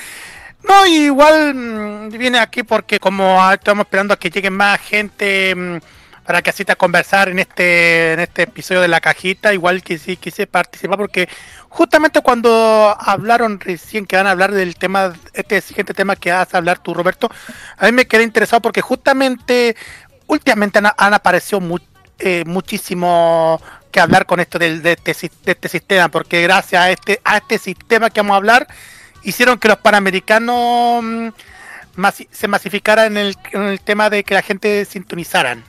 No, 0.68 0.86
igual 0.86 1.54
mm, 1.54 2.08
viene 2.18 2.38
aquí 2.38 2.62
porque 2.62 2.98
como 2.98 3.42
ah, 3.42 3.54
estamos 3.54 3.84
esperando 3.86 4.14
a 4.14 4.18
que 4.18 4.30
llegue 4.30 4.50
más 4.50 4.80
gente 4.80 5.54
mm, 5.54 5.76
para 6.24 6.42
que 6.42 6.50
asista 6.50 6.72
a 6.72 6.76
conversar 6.76 7.28
en 7.28 7.38
este 7.38 8.14
en 8.14 8.20
este 8.20 8.42
episodio 8.42 8.80
de 8.80 8.88
la 8.88 9.00
cajita, 9.00 9.54
igual 9.54 9.82
que 9.82 9.96
sí 9.98 10.16
quise 10.16 10.46
participar 10.48 10.98
porque 10.98 11.28
justamente 11.68 12.20
cuando 12.20 12.96
hablaron 12.98 13.60
recién 13.60 14.06
que 14.06 14.16
van 14.16 14.26
a 14.26 14.32
hablar 14.32 14.50
del 14.52 14.74
tema, 14.74 15.12
este 15.34 15.60
siguiente 15.60 15.94
tema 15.94 16.16
que 16.16 16.32
vas 16.32 16.52
a 16.52 16.58
hablar 16.58 16.78
tú 16.80 16.94
Roberto, 16.94 17.30
a 17.76 17.86
mí 17.86 17.92
me 17.92 18.06
quedé 18.08 18.24
interesado 18.24 18.60
porque 18.60 18.80
justamente 18.80 19.76
últimamente 20.26 20.80
han, 20.96 21.14
aparecido 21.14 21.60
mu- 21.60 21.78
eh, 22.18 22.42
que 23.96 24.00
hablar 24.00 24.26
con 24.26 24.40
esto 24.40 24.58
del, 24.58 24.82
de, 24.82 24.92
este, 24.92 25.30
de 25.42 25.52
este 25.52 25.68
sistema, 25.70 26.10
porque 26.10 26.42
gracias 26.42 26.82
a 26.82 26.90
este, 26.90 27.18
a 27.24 27.38
este 27.38 27.56
sistema 27.56 28.10
que 28.10 28.20
vamos 28.20 28.34
a 28.34 28.36
hablar, 28.36 28.66
hicieron 29.22 29.58
que 29.58 29.68
los 29.68 29.78
panamericanos 29.78 31.02
mm, 31.02 31.28
masi- 31.96 32.28
se 32.30 32.46
masificaran 32.46 33.16
en 33.16 33.28
el, 33.28 33.36
en 33.52 33.62
el 33.62 33.80
tema 33.80 34.10
de 34.10 34.22
que 34.22 34.34
la 34.34 34.42
gente 34.42 34.84
sintonizaran. 34.84 35.64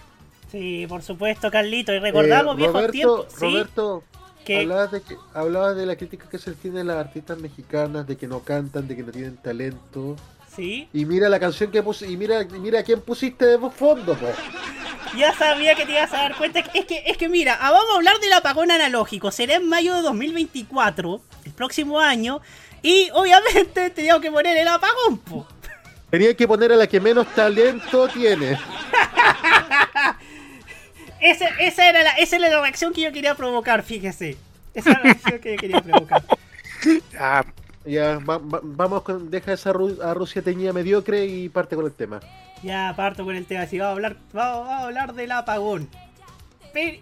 Sí, 0.52 0.86
por 0.90 1.04
supuesto 1.04 1.50
Carlitos. 1.50 1.96
Y 1.96 2.00
recordamos 2.00 2.56
Eh, 2.56 2.58
viejos 2.58 2.74
Roberto, 2.76 2.92
tiempos. 2.92 3.26
¿sí? 3.34 3.46
Roberto, 3.46 4.04
¿Qué? 4.46 4.58
hablabas 4.60 4.92
de, 4.92 5.02
que, 5.04 5.16
hablabas 5.34 5.76
de 5.78 5.86
la 5.86 5.96
crítica 5.96 6.26
que 6.30 6.38
se 6.38 6.52
tiene 6.52 6.82
a 6.82 6.84
las 6.84 6.98
artistas 6.98 7.38
mexicanas, 7.38 8.06
de 8.08 8.18
que 8.18 8.28
no 8.28 8.42
cantan, 8.42 8.90
de 8.90 8.96
que 8.98 9.04
no 9.04 9.12
tienen 9.14 9.38
talento. 9.38 10.18
Sí. 10.58 10.90
Y 10.92 11.06
mira 11.06 11.30
la 11.30 11.40
canción 11.40 11.72
que 11.72 11.82
puse, 11.82 12.10
y 12.10 12.18
mira, 12.18 12.42
y 12.42 12.60
mira 12.60 12.80
a 12.80 12.84
quién 12.84 13.00
pusiste 13.00 13.46
de 13.46 13.58
fondo, 13.70 14.18
po. 14.18 14.28
Ya 15.16 15.34
sabía 15.34 15.74
que 15.76 15.86
te 15.86 15.94
ibas 15.94 16.12
a 16.12 16.18
dar 16.18 16.36
cuenta. 16.36 16.60
Es 16.74 16.86
que, 16.86 17.04
es 17.06 17.16
que 17.16 17.30
mira, 17.30 17.58
ah, 17.62 17.72
vamos 17.72 17.92
a 17.94 17.96
hablar 17.96 18.20
del 18.20 18.34
apagón 18.34 18.72
analógico. 18.72 19.32
Será 19.32 19.56
en 19.56 19.70
mayo 19.70 19.96
de 19.96 20.02
2024, 20.02 21.22
el 21.46 21.52
próximo 21.54 22.02
año. 22.02 22.42
Y 22.82 23.10
obviamente 23.14 23.90
teníamos 23.92 24.22
que 24.22 24.32
poner 24.32 24.58
el 24.58 24.68
apagón, 24.68 25.20
po. 25.20 25.48
Tenía 26.10 26.36
que 26.36 26.46
poner 26.48 26.74
a 26.74 26.76
la 26.76 26.88
que 26.88 27.00
menos 27.00 27.28
talento 27.36 28.08
tiene. 28.10 28.58
Ese- 31.20 31.50
esa, 31.60 31.90
era 31.90 32.04
la, 32.04 32.12
esa 32.12 32.36
era 32.36 32.50
la 32.50 32.62
reacción 32.62 32.94
que 32.94 33.02
yo 33.02 33.12
quería 33.12 33.36
provocar, 33.36 33.84
fíjese. 33.84 34.38
Esa 34.74 34.92
era 34.92 35.00
la 35.00 35.04
reacción 35.14 35.40
que 35.40 35.52
yo 35.56 35.60
quería 35.60 35.82
provocar. 35.82 36.24
Ah, 37.20 37.44
Ya, 37.88 38.20
va- 38.20 38.38
va- 38.38 38.60
vamos 38.64 39.02
con, 39.04 39.30
deja 39.32 39.54
esa 39.54 39.72
Ru- 39.74 40.02
a 40.02 40.14
Rusia 40.14 40.42
teñida 40.42 40.74
mediocre 40.74 41.26
y 41.26 41.48
parte 41.50 41.76
con 41.76 41.86
el 41.86 41.94
tema. 41.94 42.20
Ya 42.64 42.94
parto 42.96 43.24
con 43.24 43.36
el 43.36 43.46
tema. 43.46 43.66
Si 43.68 43.80
vamos 43.80 43.92
a 43.92 43.94
hablar, 43.96 44.18
vamos, 44.34 44.68
a 44.70 44.80
hablar 44.84 45.14
del 45.14 45.32
apagón. 45.32 45.90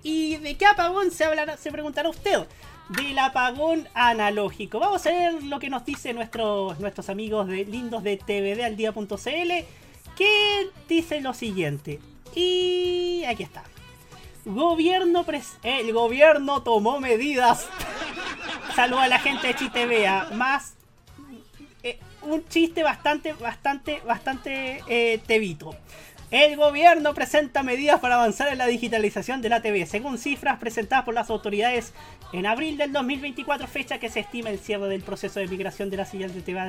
¿Y 0.04 0.38
de 0.38 0.56
qué 0.56 0.66
apagón 0.66 1.12
se 1.12 1.26
hablará? 1.26 1.58
Se 1.58 1.72
preguntará 1.72 2.08
usted. 2.10 2.46
Del 2.90 3.18
apagón 3.20 3.88
analógico. 3.94 4.80
Vamos 4.80 5.06
a 5.06 5.10
ver 5.10 5.44
lo 5.44 5.60
que 5.60 5.70
nos 5.70 5.84
dicen 5.84 6.16
nuestros, 6.16 6.80
nuestros 6.80 7.10
amigos 7.10 7.48
de, 7.48 7.66
lindos 7.66 8.04
de 8.04 8.16
tvdaldía.cl. 8.18 9.52
Que 10.16 10.70
dice 10.88 11.20
lo 11.20 11.34
siguiente. 11.34 12.00
Y 12.36 13.24
aquí 13.28 13.44
está. 13.44 13.64
Gobierno 14.46 15.26
pres- 15.26 15.58
el 15.64 15.92
gobierno 15.92 16.62
tomó 16.62 17.00
medidas. 17.00 17.68
Saluda 18.76 19.04
a 19.04 19.08
la 19.08 19.20
gente 19.20 19.48
de 19.48 19.56
Chitevea. 19.56 20.30
Más 20.36 20.75
eh, 21.86 22.00
un 22.24 22.44
chiste 22.48 22.82
bastante, 22.82 23.34
bastante, 23.34 24.02
bastante 24.08 24.82
eh, 24.88 25.20
tebito. 25.28 25.76
El 26.32 26.58
gobierno 26.58 27.14
presenta 27.14 27.62
medidas 27.62 28.00
para 28.00 28.16
avanzar 28.16 28.52
en 28.52 28.58
la 28.58 28.66
digitalización 28.66 29.44
de 29.44 29.50
la 29.50 29.62
TV. 29.62 29.86
Según 29.86 30.18
cifras 30.18 30.58
presentadas 30.58 31.06
por 31.06 31.14
las 31.14 31.30
autoridades 31.30 31.94
en 32.34 32.48
abril 32.48 32.78
del 32.78 32.92
2024, 32.92 33.68
fecha 33.68 34.00
que 34.00 34.10
se 34.10 34.22
estima 34.22 34.50
el 34.50 34.58
cierre 34.58 34.88
del 34.88 35.04
proceso 35.04 35.40
de 35.40 35.48
migración 35.48 35.92
de 35.92 35.98
la 35.98 36.06
señal 36.06 36.34
de 36.34 36.42
TV 36.42 36.60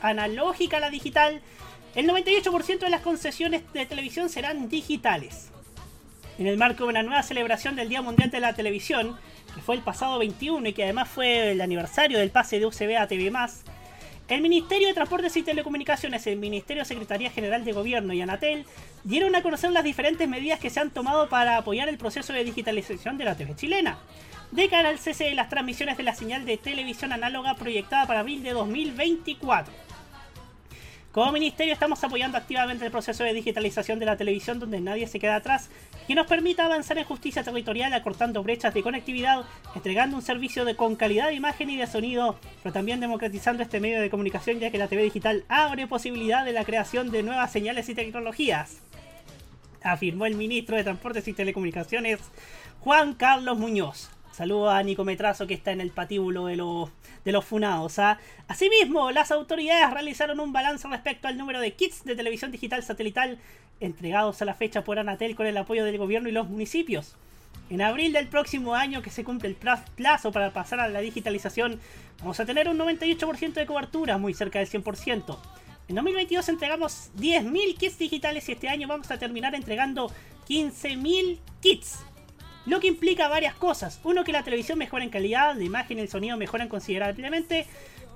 analógica 0.00 0.78
a 0.78 0.80
la 0.80 0.88
digital, 0.88 1.42
el 1.94 2.08
98% 2.08 2.78
de 2.78 2.88
las 2.88 3.02
concesiones 3.02 3.70
de 3.74 3.84
televisión 3.84 4.30
serán 4.30 4.70
digitales. 4.70 5.50
En 6.38 6.46
el 6.46 6.56
marco 6.56 6.84
de 6.84 6.90
una 6.90 7.02
nueva 7.02 7.22
celebración 7.22 7.76
del 7.76 7.90
Día 7.90 8.00
Mundial 8.00 8.30
de 8.30 8.40
la 8.40 8.54
Televisión, 8.54 9.18
que 9.54 9.60
fue 9.60 9.74
el 9.74 9.82
pasado 9.82 10.18
21 10.18 10.66
y 10.66 10.72
que 10.72 10.84
además 10.84 11.10
fue 11.10 11.52
el 11.52 11.60
aniversario 11.60 12.18
del 12.18 12.30
pase 12.30 12.58
de 12.58 12.64
UCB 12.64 12.96
a 12.96 13.06
TV+, 13.06 13.30
el 14.32 14.40
Ministerio 14.40 14.88
de 14.88 14.94
Transportes 14.94 15.36
y 15.36 15.42
Telecomunicaciones, 15.42 16.26
el 16.26 16.38
Ministerio 16.38 16.82
de 16.82 16.88
Secretaría 16.88 17.30
General 17.30 17.64
de 17.66 17.72
Gobierno 17.72 18.14
y 18.14 18.22
Anatel 18.22 18.64
dieron 19.04 19.34
a 19.34 19.42
conocer 19.42 19.70
las 19.72 19.84
diferentes 19.84 20.26
medidas 20.26 20.58
que 20.58 20.70
se 20.70 20.80
han 20.80 20.90
tomado 20.90 21.28
para 21.28 21.58
apoyar 21.58 21.90
el 21.90 21.98
proceso 21.98 22.32
de 22.32 22.42
digitalización 22.42 23.18
de 23.18 23.26
la 23.26 23.36
TV 23.36 23.54
chilena, 23.54 23.98
de 24.50 24.70
cara 24.70 24.88
al 24.88 24.98
cese 24.98 25.24
de 25.24 25.34
las 25.34 25.50
transmisiones 25.50 25.98
de 25.98 26.04
la 26.04 26.14
señal 26.14 26.46
de 26.46 26.56
televisión 26.56 27.12
análoga 27.12 27.56
proyectada 27.56 28.06
para 28.06 28.20
abril 28.20 28.42
de 28.42 28.52
2024. 28.52 29.70
Como 31.12 31.30
ministerio 31.30 31.74
estamos 31.74 32.02
apoyando 32.02 32.38
activamente 32.38 32.86
el 32.86 32.90
proceso 32.90 33.24
de 33.24 33.34
digitalización 33.34 33.98
de 33.98 34.06
la 34.06 34.16
televisión 34.16 34.58
donde 34.58 34.80
nadie 34.80 35.06
se 35.08 35.20
queda 35.20 35.36
atrás 35.36 35.68
y 36.12 36.14
nos 36.14 36.26
permita 36.26 36.66
avanzar 36.66 36.98
en 36.98 37.04
justicia 37.04 37.42
territorial 37.42 37.94
acortando 37.94 38.42
brechas 38.42 38.74
de 38.74 38.82
conectividad, 38.82 39.46
entregando 39.74 40.14
un 40.14 40.20
servicio 40.20 40.66
de, 40.66 40.76
con 40.76 40.94
calidad 40.94 41.28
de 41.28 41.34
imagen 41.36 41.70
y 41.70 41.78
de 41.78 41.86
sonido, 41.86 42.38
pero 42.62 42.70
también 42.70 43.00
democratizando 43.00 43.62
este 43.62 43.80
medio 43.80 43.98
de 43.98 44.10
comunicación 44.10 44.60
ya 44.60 44.70
que 44.70 44.76
la 44.76 44.88
TV 44.88 45.04
digital 45.04 45.46
abre 45.48 45.86
posibilidad 45.86 46.44
de 46.44 46.52
la 46.52 46.66
creación 46.66 47.10
de 47.10 47.22
nuevas 47.22 47.50
señales 47.50 47.88
y 47.88 47.94
tecnologías. 47.94 48.82
Afirmó 49.82 50.26
el 50.26 50.34
ministro 50.34 50.76
de 50.76 50.84
Transportes 50.84 51.26
y 51.28 51.32
Telecomunicaciones, 51.32 52.20
Juan 52.80 53.14
Carlos 53.14 53.56
Muñoz. 53.56 54.10
Saludo 54.32 54.70
a 54.70 54.82
Nico 54.82 55.04
Metrazo 55.04 55.46
que 55.46 55.54
está 55.54 55.72
en 55.72 55.80
el 55.80 55.90
patíbulo 55.90 56.46
de 56.46 56.56
los, 56.56 56.88
de 57.24 57.32
los 57.32 57.44
funados. 57.44 57.98
¿ah? 57.98 58.18
Asimismo, 58.48 59.10
las 59.10 59.30
autoridades 59.30 59.90
realizaron 59.92 60.40
un 60.40 60.52
balance 60.52 60.88
respecto 60.88 61.28
al 61.28 61.36
número 61.36 61.60
de 61.60 61.72
kits 61.74 62.04
de 62.04 62.16
televisión 62.16 62.50
digital 62.50 62.82
satelital 62.82 63.38
entregados 63.80 64.40
a 64.40 64.44
la 64.46 64.54
fecha 64.54 64.84
por 64.84 64.98
Anatel 64.98 65.34
con 65.36 65.46
el 65.46 65.56
apoyo 65.56 65.84
del 65.84 65.98
gobierno 65.98 66.28
y 66.28 66.32
los 66.32 66.48
municipios. 66.48 67.14
En 67.68 67.82
abril 67.82 68.12
del 68.12 68.26
próximo 68.28 68.74
año, 68.74 69.02
que 69.02 69.10
se 69.10 69.24
cumple 69.24 69.48
el 69.48 69.54
pla- 69.54 69.84
plazo 69.96 70.32
para 70.32 70.52
pasar 70.52 70.80
a 70.80 70.88
la 70.88 71.00
digitalización, 71.00 71.80
vamos 72.20 72.38
a 72.40 72.46
tener 72.46 72.68
un 72.68 72.78
98% 72.78 73.52
de 73.54 73.66
cobertura, 73.66 74.18
muy 74.18 74.34
cerca 74.34 74.58
del 74.58 74.68
100%. 74.68 75.38
En 75.88 75.94
2022 75.96 76.48
entregamos 76.48 77.10
10.000 77.18 77.76
kits 77.76 77.98
digitales 77.98 78.48
y 78.48 78.52
este 78.52 78.68
año 78.68 78.88
vamos 78.88 79.10
a 79.10 79.18
terminar 79.18 79.54
entregando 79.54 80.10
15.000 80.48 81.38
kits. 81.60 81.98
Lo 82.66 82.80
que 82.80 82.86
implica 82.86 83.28
varias 83.28 83.54
cosas. 83.54 84.00
Uno, 84.04 84.24
que 84.24 84.32
la 84.32 84.42
televisión 84.42 84.78
mejora 84.78 85.04
en 85.04 85.10
calidad, 85.10 85.56
la 85.56 85.64
imagen 85.64 85.98
y 85.98 86.02
el 86.02 86.08
sonido 86.08 86.36
mejoran 86.36 86.68
considerablemente. 86.68 87.66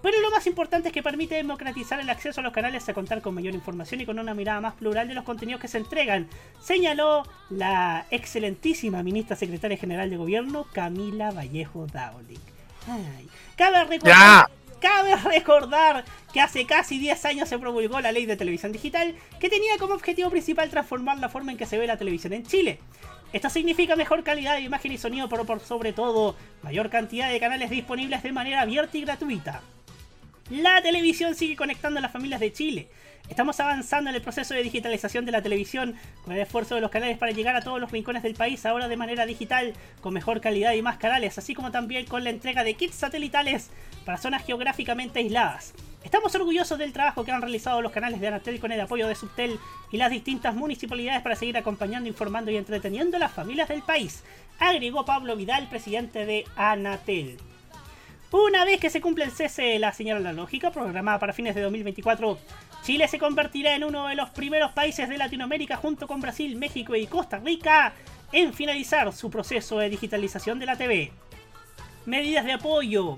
Pero 0.03 0.21
lo 0.21 0.31
más 0.31 0.47
importante 0.47 0.89
es 0.89 0.95
que 0.95 1.03
permite 1.03 1.35
democratizar 1.35 1.99
el 1.99 2.09
acceso 2.11 2.41
a 2.41 2.45
los 2.45 2.53
canales 2.53 2.89
a 2.89 2.95
contar 2.95 3.23
con 3.23 3.35
mayor 3.35 3.55
información 3.55 4.01
y 4.01 4.07
con 4.07 4.19
una 4.19 4.35
mirada 4.35 4.61
más 4.61 4.75
plural 4.75 5.09
de 5.09 5.15
los 5.15 5.25
contenidos 5.25 5.61
que 5.61 5.69
se 5.69 5.79
entregan, 5.79 6.29
señaló 6.63 7.25
la 7.51 8.07
excelentísima 8.11 9.03
ministra 9.03 9.37
secretaria 9.37 9.77
general 9.77 10.11
de 10.11 10.17
gobierno, 10.17 10.67
Camila 10.73 11.33
Vallejo 11.33 11.87
Dowling. 11.87 12.39
Ay, 12.89 13.29
cabe 13.57 13.85
recordar, 13.85 14.49
cabe 14.81 15.17
recordar 15.17 16.05
que 16.33 16.41
hace 16.41 16.67
casi 16.67 16.99
10 16.99 17.25
años 17.25 17.49
se 17.49 17.59
promulgó 17.59 18.01
la 18.01 18.13
ley 18.13 18.27
de 18.27 18.37
televisión 18.37 18.71
digital 18.71 19.15
que 19.41 19.49
tenía 19.49 19.79
como 19.79 19.95
objetivo 19.95 20.31
principal 20.31 20.71
transformar 20.71 21.19
la 21.19 21.31
forma 21.31 21.51
en 21.51 21.59
que 21.59 21.67
se 21.67 21.79
ve 21.79 21.87
la 21.87 21.97
televisión 21.97 22.33
en 22.33 22.45
Chile. 22.45 22.79
Esto 23.33 23.51
significa 23.51 23.97
mejor 23.97 24.23
calidad 24.23 24.55
de 24.55 24.63
imagen 24.63 24.93
y 24.93 24.99
sonido, 24.99 25.29
pero 25.29 25.45
por 25.45 25.61
sobre 25.61 25.93
todo 25.93 26.37
mayor 26.63 26.91
cantidad 26.91 27.31
de 27.31 27.41
canales 27.41 27.71
disponibles 27.71 28.23
de 28.23 28.33
manera 28.33 28.63
abierta 28.63 28.97
y 28.97 29.03
gratuita. 29.03 29.63
La 30.51 30.81
televisión 30.81 31.35
sigue 31.35 31.57
conectando 31.57 31.99
a 31.99 32.03
las 32.03 32.13
familias 32.13 32.41
de 32.41 32.53
Chile. 32.53 32.89
Estamos 33.29 33.59
avanzando 33.59 34.11
en 34.11 34.17
el 34.17 34.23
proceso 34.23 34.55
de 34.55 34.63
digitalización 34.63 35.25
de 35.25 35.33
la 35.33 35.43
televisión, 35.43 35.97
con 36.25 36.33
el 36.35 36.41
esfuerzo 36.41 36.77
de 36.77 36.81
los 36.81 36.93
canales 36.93 37.19
para 37.19 37.33
llegar 37.33 37.57
a 37.57 37.61
todos 37.61 37.81
los 37.81 37.91
rincones 37.91 38.23
del 38.23 38.35
país, 38.35 38.65
ahora 38.65 38.87
de 38.87 38.97
manera 38.97 39.27
digital, 39.27 39.75
con 40.01 40.15
mejor 40.15 40.41
calidad 40.41 40.75
y 40.75 40.83
más 40.83 40.99
canales, 40.99 41.37
así 41.37 41.53
como 41.53 41.73
también 41.73 42.07
con 42.07 42.23
la 42.23 42.31
entrega 42.31 42.63
de 42.63 42.75
kits 42.75 42.95
satelitales 42.95 43.71
para 44.05 44.19
zonas 44.19 44.47
geográficamente 44.47 45.19
aisladas. 45.19 45.75
Estamos 46.07 46.33
orgullosos 46.37 46.79
del 46.79 46.93
trabajo 46.93 47.25
que 47.25 47.33
han 47.33 47.43
realizado 47.43 47.83
los 47.83 47.91
canales 47.91 48.21
de 48.21 48.29
Anatel 48.29 48.61
con 48.61 48.71
el 48.71 48.81
apoyo 48.81 49.09
de 49.09 49.17
Subtel 49.17 49.59
y 49.91 49.97
las 49.97 50.13
distintas 50.13 50.55
municipalidades 50.55 51.21
para 51.21 51.35
seguir 51.35 51.57
acompañando, 51.57 52.09
informando 52.09 52.53
y 52.53 52.57
entreteniendo 52.57 53.17
a 53.17 53.19
las 53.19 53.33
familias 53.33 53.69
del 53.69 53.83
país, 53.83 54.23
agregó 54.61 55.05
Pablo 55.05 55.35
Vidal, 55.35 55.69
presidente 55.69 56.25
de 56.25 56.45
Anatel. 56.55 57.39
Una 58.31 58.65
vez 58.65 58.79
que 58.79 58.89
se 58.89 59.01
cumple 59.01 59.25
el 59.25 59.33
cese 59.33 59.63
de 59.63 59.81
la 59.81 59.93
señal 59.93 60.19
analógica 60.19 60.71
programada 60.71 61.19
para 61.19 61.33
fines 61.33 61.57
de 61.57 61.63
2024, 61.63 62.39
Chile 62.85 63.09
se 63.09 63.19
convertirá 63.19 63.75
en 63.75 63.83
uno 63.83 64.07
de 64.07 64.15
los 64.15 64.31
primeros 64.31 64.71
países 64.71 65.09
de 65.09 65.19
Latinoamérica 65.19 65.77
junto 65.77 66.07
con 66.07 66.21
Brasil, 66.21 66.55
México 66.55 66.95
y 66.95 67.09
Costa 67.09 67.41
Rica 67.41 67.95
en 68.31 68.55
finalizar 68.55 69.13
su 69.13 69.29
proceso 69.29 69.81
de 69.81 69.91
digitalización 69.91 70.61
de 70.61 70.67
la 70.67 70.77
TV. 70.77 71.11
Medidas 72.05 72.45
de 72.45 72.53
apoyo. 72.53 73.17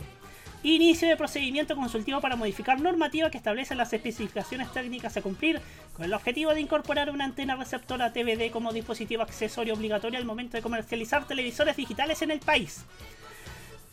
Inicio 0.64 1.07
de 1.09 1.16
procedimiento 1.16 1.77
consultivo 1.77 2.21
para 2.21 2.35
modificar 2.35 2.81
normativa 2.81 3.31
que 3.31 3.38
establece 3.38 3.77
las 3.77 3.92
especificaciones 3.92 4.73
técnicas 4.73 5.16
a 5.16 5.23
cumplir 5.23 5.61
con 5.92 6.05
el 6.05 6.12
objetivo 6.12 6.53
de 6.53 6.61
incorporar 6.61 7.11
una 7.11 7.27
antena 7.27 7.55
receptora 7.55 8.12
TVD 8.12 8.51
como 8.51 8.73
dispositivo 8.73 9.23
accesorio 9.23 9.75
obligatorio 9.75 10.18
al 10.18 10.25
momento 10.25 10.57
de 10.57 10.62
comercializar 10.62 11.29
televisores 11.29 11.77
digitales 11.77 12.23
en 12.23 12.33
el 12.33 12.40
país. 12.40 12.85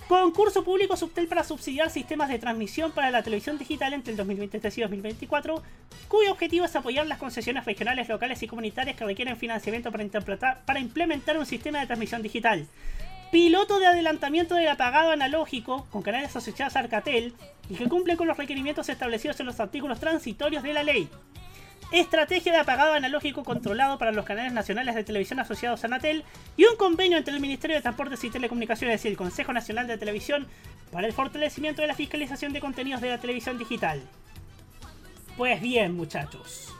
Concurso 0.07 0.63
público 0.63 0.97
Subtel 0.97 1.27
para 1.27 1.43
subsidiar 1.43 1.91
sistemas 1.91 2.29
de 2.29 2.39
transmisión 2.39 2.91
para 2.91 3.11
la 3.11 3.21
televisión 3.21 3.59
digital 3.59 3.93
entre 3.93 4.11
el 4.11 4.17
2023 4.17 4.77
y 4.77 4.81
2024, 4.81 5.63
cuyo 6.07 6.31
objetivo 6.31 6.65
es 6.65 6.75
apoyar 6.75 7.05
las 7.05 7.19
concesiones 7.19 7.65
regionales, 7.65 8.09
locales 8.09 8.41
y 8.41 8.47
comunitarias 8.47 8.95
que 8.95 9.05
requieren 9.05 9.37
financiamiento 9.37 9.91
para, 9.91 10.63
para 10.65 10.79
implementar 10.79 11.37
un 11.37 11.45
sistema 11.45 11.79
de 11.79 11.85
transmisión 11.85 12.23
digital. 12.23 12.67
Piloto 13.31 13.79
de 13.79 13.87
adelantamiento 13.87 14.55
del 14.55 14.67
apagado 14.67 15.11
analógico 15.11 15.87
con 15.91 16.01
canales 16.01 16.35
asociados 16.35 16.75
a 16.75 16.79
Arcatel 16.79 17.33
y 17.69 17.75
que 17.75 17.89
cumple 17.89 18.15
con 18.15 18.27
los 18.27 18.37
requerimientos 18.37 18.87
establecidos 18.89 19.39
en 19.39 19.47
los 19.47 19.59
artículos 19.59 19.99
transitorios 19.99 20.63
de 20.63 20.73
la 20.73 20.83
ley. 20.83 21.09
Estrategia 21.91 22.51
de 22.51 22.59
apagado 22.59 22.93
analógico 22.93 23.43
controlado 23.43 23.97
para 23.97 24.11
los 24.11 24.25
canales 24.25 24.53
nacionales 24.53 24.95
de 24.95 25.03
televisión 25.03 25.39
asociados 25.39 25.83
a 25.83 25.87
Anatel 25.87 26.23
y 26.57 26.65
un 26.65 26.77
convenio 26.77 27.17
entre 27.17 27.33
el 27.33 27.39
Ministerio 27.39 27.75
de 27.75 27.81
Transportes 27.81 28.23
y 28.23 28.29
Telecomunicaciones 28.29 29.03
y 29.05 29.07
el 29.07 29.17
Consejo 29.17 29.53
Nacional 29.53 29.87
de 29.87 29.97
Televisión 29.97 30.47
para 30.91 31.07
el 31.07 31.13
fortalecimiento 31.13 31.81
de 31.81 31.87
la 31.87 31.95
fiscalización 31.95 32.53
de 32.53 32.61
contenidos 32.61 33.01
de 33.01 33.09
la 33.09 33.19
televisión 33.19 33.57
digital. 33.57 34.01
Pues 35.37 35.61
bien, 35.61 35.95
muchachos. 35.95 36.73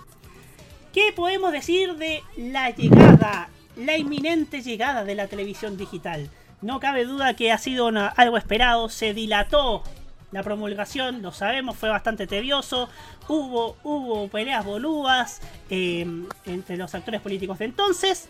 ¿Qué 0.93 1.11
podemos 1.13 1.51
decir 1.51 1.95
de 1.95 2.23
la 2.37 2.69
llegada, 2.69 3.49
la 3.75 3.97
inminente 3.97 4.61
llegada 4.61 5.03
de 5.03 5.15
la 5.15 5.27
televisión 5.27 5.77
digital? 5.77 6.29
No 6.61 6.79
cabe 6.79 7.05
duda 7.05 7.35
que 7.35 7.51
ha 7.51 7.57
sido 7.57 7.91
algo 8.15 8.37
esperado, 8.37 8.89
se 8.89 9.13
dilató 9.13 9.83
la 10.31 10.43
promulgación, 10.43 11.21
lo 11.21 11.31
sabemos, 11.31 11.77
fue 11.77 11.89
bastante 11.89 12.27
tedioso, 12.27 12.89
hubo, 13.27 13.77
hubo 13.83 14.27
peleas 14.27 14.65
boludas 14.65 15.41
eh, 15.69 16.05
entre 16.45 16.77
los 16.77 16.93
actores 16.93 17.21
políticos 17.21 17.59
de 17.59 17.65
entonces, 17.65 18.27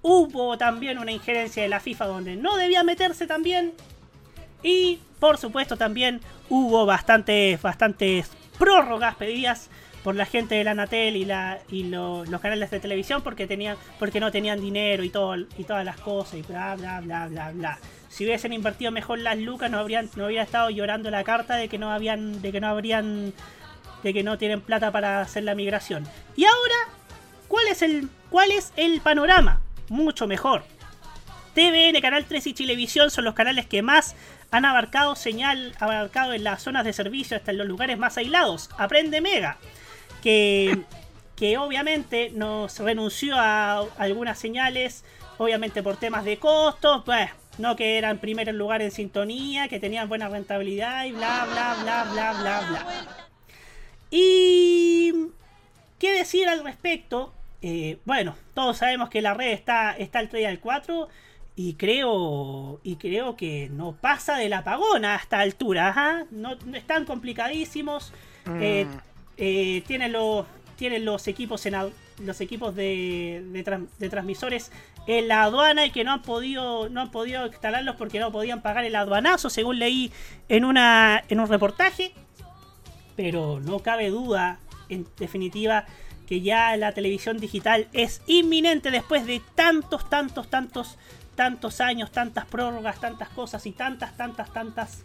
hubo 0.00 0.56
también 0.56 0.98
una 0.98 1.12
injerencia 1.12 1.62
de 1.62 1.68
la 1.68 1.80
FIFA 1.80 2.06
donde 2.06 2.36
no 2.36 2.56
debía 2.56 2.82
meterse 2.82 3.26
también, 3.26 3.74
y 4.62 5.00
por 5.20 5.38
supuesto 5.38 5.76
también 5.76 6.20
hubo 6.48 6.86
bastantes, 6.86 7.60
bastantes 7.60 8.30
prórrogas 8.58 9.14
pedidas 9.16 9.68
por 10.04 10.14
la 10.14 10.26
gente 10.26 10.54
de 10.54 10.64
la 10.64 10.70
Anatel 10.72 11.16
y, 11.16 11.24
la, 11.24 11.58
y 11.70 11.84
lo- 11.84 12.24
los 12.24 12.40
canales 12.40 12.70
de 12.70 12.80
televisión 12.80 13.22
porque 13.22 13.46
tenían 13.46 13.76
porque 13.98 14.20
no 14.20 14.30
tenían 14.30 14.60
dinero 14.60 15.02
y 15.04 15.10
todo 15.10 15.36
y 15.36 15.64
todas 15.64 15.84
las 15.84 15.98
cosas 16.00 16.34
y 16.34 16.42
bla 16.42 16.76
bla 16.76 17.00
bla 17.00 17.26
bla 17.28 17.50
bla. 17.52 17.78
Si 18.08 18.24
hubiesen 18.24 18.52
invertido 18.52 18.90
mejor 18.92 19.18
las 19.18 19.36
lucas 19.38 19.70
no 19.70 19.78
habrían 19.78 20.08
no 20.16 20.26
hubiera 20.26 20.42
estado 20.44 20.70
llorando 20.70 21.10
la 21.10 21.24
carta 21.24 21.56
de 21.56 21.68
que 21.68 21.78
no 21.78 21.90
habían 21.90 22.40
de 22.42 22.52
que 22.52 22.60
no 22.60 22.68
habrían 22.68 23.32
de 24.02 24.14
que 24.14 24.22
no 24.22 24.38
tienen 24.38 24.60
plata 24.60 24.92
para 24.92 25.20
hacer 25.20 25.42
la 25.44 25.54
migración. 25.54 26.06
Y 26.36 26.44
ahora 26.44 26.94
¿cuál 27.48 27.66
es 27.68 27.82
el 27.82 28.08
cuál 28.30 28.50
es 28.52 28.72
el 28.76 29.00
panorama? 29.00 29.60
Mucho 29.88 30.26
mejor. 30.26 30.62
TVN, 31.54 32.00
Canal 32.00 32.24
3 32.24 32.46
y 32.46 32.54
Chilevisión 32.54 33.10
son 33.10 33.24
los 33.24 33.34
canales 33.34 33.66
que 33.66 33.82
más 33.82 34.14
han 34.50 34.64
abarcado 34.64 35.16
señal, 35.16 35.74
abarcado 35.80 36.32
en 36.32 36.44
las 36.44 36.62
zonas 36.62 36.84
de 36.84 36.92
servicio 36.92 37.36
hasta 37.36 37.50
en 37.50 37.58
los 37.58 37.66
lugares 37.66 37.98
más 37.98 38.16
aislados. 38.16 38.70
Aprende 38.78 39.20
Mega, 39.20 39.56
que, 40.22 40.84
que 41.36 41.58
obviamente 41.58 42.30
nos 42.34 42.78
renunció 42.78 43.36
a 43.36 43.80
algunas 43.98 44.38
señales, 44.38 45.04
obviamente 45.38 45.82
por 45.82 45.96
temas 45.96 46.24
de 46.24 46.38
costos, 46.38 47.02
pues 47.04 47.30
no 47.58 47.76
que 47.76 47.98
eran 47.98 48.18
primer 48.18 48.52
lugar 48.54 48.82
en 48.82 48.90
sintonía, 48.90 49.68
que 49.68 49.80
tenían 49.80 50.08
buena 50.08 50.28
rentabilidad 50.28 51.04
y 51.04 51.12
bla 51.12 51.46
bla 51.50 51.76
bla 51.82 52.04
bla 52.12 52.32
bla 52.40 52.60
bla. 52.68 52.86
Y 54.10 55.12
qué 55.98 56.12
decir 56.12 56.48
al 56.48 56.64
respecto. 56.64 57.32
Eh, 57.60 57.98
bueno, 58.04 58.36
todos 58.54 58.78
sabemos 58.78 59.10
que 59.10 59.20
la 59.20 59.34
red 59.34 59.50
está, 59.50 59.96
está 59.96 60.20
al 60.20 60.28
3 60.28 60.42
y 60.42 60.46
al 60.46 60.60
4 60.60 61.08
y 61.56 61.74
creo 61.74 62.78
y 62.84 62.94
creo 62.96 63.36
que 63.36 63.68
no 63.72 63.92
pasa 63.92 64.36
del 64.36 64.52
apagón 64.52 65.04
a 65.04 65.16
esta 65.16 65.40
altura. 65.40 66.26
No, 66.30 66.54
no 66.64 66.76
están 66.76 67.04
complicadísimos. 67.04 68.12
Eh, 68.60 68.86
eh, 69.38 69.82
tienen 69.86 70.12
los 70.12 70.46
tienen 70.76 71.04
los 71.04 71.26
equipos 71.26 71.66
los 72.20 72.40
equipos 72.40 72.74
de, 72.74 73.42
de 73.98 74.08
transmisores 74.08 74.70
en 75.06 75.26
la 75.26 75.44
aduana 75.44 75.86
y 75.86 75.90
que 75.90 76.04
no 76.04 76.12
han 76.12 76.22
podido 76.22 76.88
no 76.88 77.00
han 77.00 77.10
podido 77.10 77.46
instalarlos 77.46 77.96
porque 77.96 78.20
no 78.20 78.30
podían 78.30 78.60
pagar 78.60 78.84
el 78.84 78.94
aduanazo 78.94 79.48
según 79.50 79.78
leí 79.78 80.12
en 80.48 80.64
una 80.64 81.24
en 81.28 81.40
un 81.40 81.48
reportaje. 81.48 82.12
Pero 83.16 83.58
no 83.58 83.80
cabe 83.80 84.10
duda, 84.10 84.60
en 84.88 85.06
definitiva, 85.18 85.86
que 86.28 86.42
ya 86.42 86.76
la 86.76 86.92
televisión 86.92 87.38
digital 87.38 87.88
es 87.92 88.20
inminente 88.26 88.90
después 88.90 89.26
de 89.26 89.40
tantos, 89.54 90.08
tantos, 90.10 90.48
tantos, 90.48 90.98
tantos 91.34 91.80
años, 91.80 92.12
tantas 92.12 92.44
prórrogas, 92.44 93.00
tantas 93.00 93.30
cosas 93.30 93.64
y 93.64 93.72
tantas, 93.72 94.14
tantas, 94.16 94.52
tantas, 94.52 95.02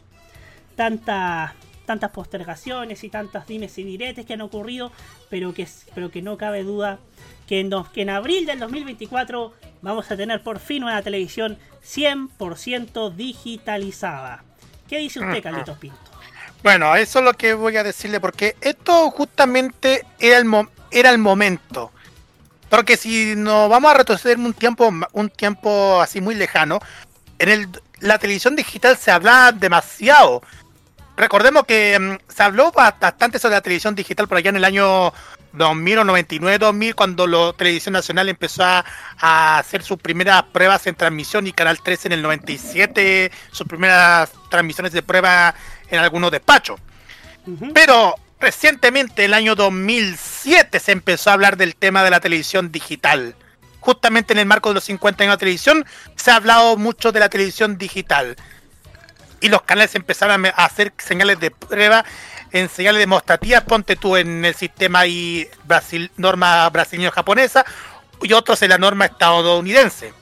tantas, 0.76 1.54
tantas 1.86 2.12
postergaciones 2.12 3.04
y 3.04 3.10
tantas 3.10 3.48
dimes 3.48 3.78
y 3.78 3.84
diretes 3.84 4.26
que 4.26 4.34
han 4.34 4.41
ocurrido, 4.41 4.91
pero 5.30 5.54
que, 5.54 5.67
pero 5.93 6.10
que 6.12 6.22
no 6.22 6.38
cabe 6.38 6.63
duda 6.63 7.00
que 7.48 7.60
en, 7.60 7.69
dos- 7.69 7.89
que 7.89 8.02
en 8.04 8.10
abril 8.10 8.46
del 8.46 8.60
2024 8.60 9.54
vamos 9.82 10.10
a 10.12 10.15
tener 10.17 10.41
por 10.43 10.60
fin 10.60 10.84
una 10.84 11.02
televisión 11.02 11.58
100% 11.86 13.13
digitalizada. 13.15 14.43
¿Qué 14.88 14.98
dice 15.00 15.19
usted. 15.19 15.41
Carlitos 15.41 15.78
Pinto? 15.78 15.98
Bueno, 16.62 16.96
eso 16.96 17.19
es 17.19 17.26
lo 17.26 17.34
que 17.34 17.54
voy 17.54 17.76
a 17.78 17.84
decirle, 17.84 18.19
porque 18.19 18.56
esto 18.62 19.10
justamente 19.12 20.06
era 20.19 20.38
el, 20.38 20.46
mo- 20.46 20.69
era 20.91 21.10
el 21.10 21.17
momento. 21.17 21.91
Porque 22.69 22.96
si 22.98 23.36
nos 23.36 23.69
vamos 23.69 23.91
a 23.91 23.96
retroceder 23.98 24.38
un 24.38 24.54
tiempo, 24.54 24.89
un 25.12 25.30
tiempo 25.30 26.00
así 26.02 26.22
muy 26.22 26.36
lejano, 26.36 26.80
en 27.39 27.50
el, 27.50 27.67
la 28.00 28.17
televisión 28.17 28.56
digital 28.56 28.98
se 28.98 29.12
hablaba 29.12 29.52
demasiado. 29.52 30.41
Recordemos 31.15 31.65
que 31.65 31.99
mm, 31.99 32.32
se 32.32 32.43
habló 32.43 32.71
ba- 32.71 32.95
bastante 32.99 33.39
sobre 33.39 33.56
la 33.56 33.62
televisión 33.62 33.95
digital 33.95 34.28
por 34.28 34.38
allá 34.38 34.49
en 34.49 34.56
el 34.58 34.65
año 34.65 35.13
2000 35.54 35.99
o 35.99 36.04
99, 36.04 36.58
2000, 36.58 36.95
cuando 36.95 37.28
la 37.28 37.54
televisión 37.54 37.93
nacional 37.93 38.28
empezó 38.30 38.63
a, 38.63 38.84
a 39.19 39.60
hacer 39.60 39.84
sus 39.84 39.99
primeras 39.99 40.41
pruebas 40.43 40.88
en 40.88 40.95
transmisión 40.95 41.45
y 41.45 41.54
Canal 41.54 41.80
3 41.84 42.08
en 42.08 42.12
el 42.13 42.21
97, 42.23 43.32
sus 43.52 43.67
primeras 43.67 44.32
transmisiones 44.49 44.91
de 44.93 45.04
prueba 45.04 45.54
en 45.89 45.99
algunos 45.99 46.32
despachos. 46.32 46.80
Pero 47.73 48.15
recientemente, 48.39 49.26
el 49.26 49.34
año 49.36 49.54
2007, 49.56 50.80
se 50.80 50.91
empezó 50.91 51.30
a 51.30 51.34
hablar 51.34 51.58
del 51.58 51.76
tema 51.76 52.04
de 52.04 52.10
la 52.10 52.19
televisión 52.19 52.71
digital. 52.71 53.36
Justamente 53.80 54.34
en 54.34 54.39
el 54.39 54.45
marco 54.45 54.69
de 54.69 54.76
los 54.76 54.86
50 54.86 55.23
años 55.23 55.34
de 55.36 55.39
televisión, 55.39 55.86
se 56.15 56.32
ha 56.32 56.38
hablado 56.38 56.78
mucho 56.78 57.12
de 57.12 57.19
la 57.19 57.30
televisión 57.30 57.78
digital. 57.78 58.38
Y 59.43 59.49
los 59.49 59.62
canales 59.62 59.93
empezaron 59.93 60.45
a 60.45 60.49
hacer 60.49 60.93
señales 60.97 61.39
de 61.39 61.51
prueba 61.51 62.03
en 62.51 62.69
señales 62.69 62.99
demostrativas. 62.99 63.62
Ponte 63.63 63.95
tú 63.95 64.15
en 64.17 64.43
el 64.45 64.56
sistema 64.56 65.06
y 65.06 65.47
Brasil, 65.65 66.10
norma 66.17 66.67
brasileño-japonesa 66.69 67.65
y 68.21 68.34
otros 68.34 68.62
en 68.62 68.69
la 68.69 68.77
norma 68.77 69.06
estadounidense. 69.06 70.13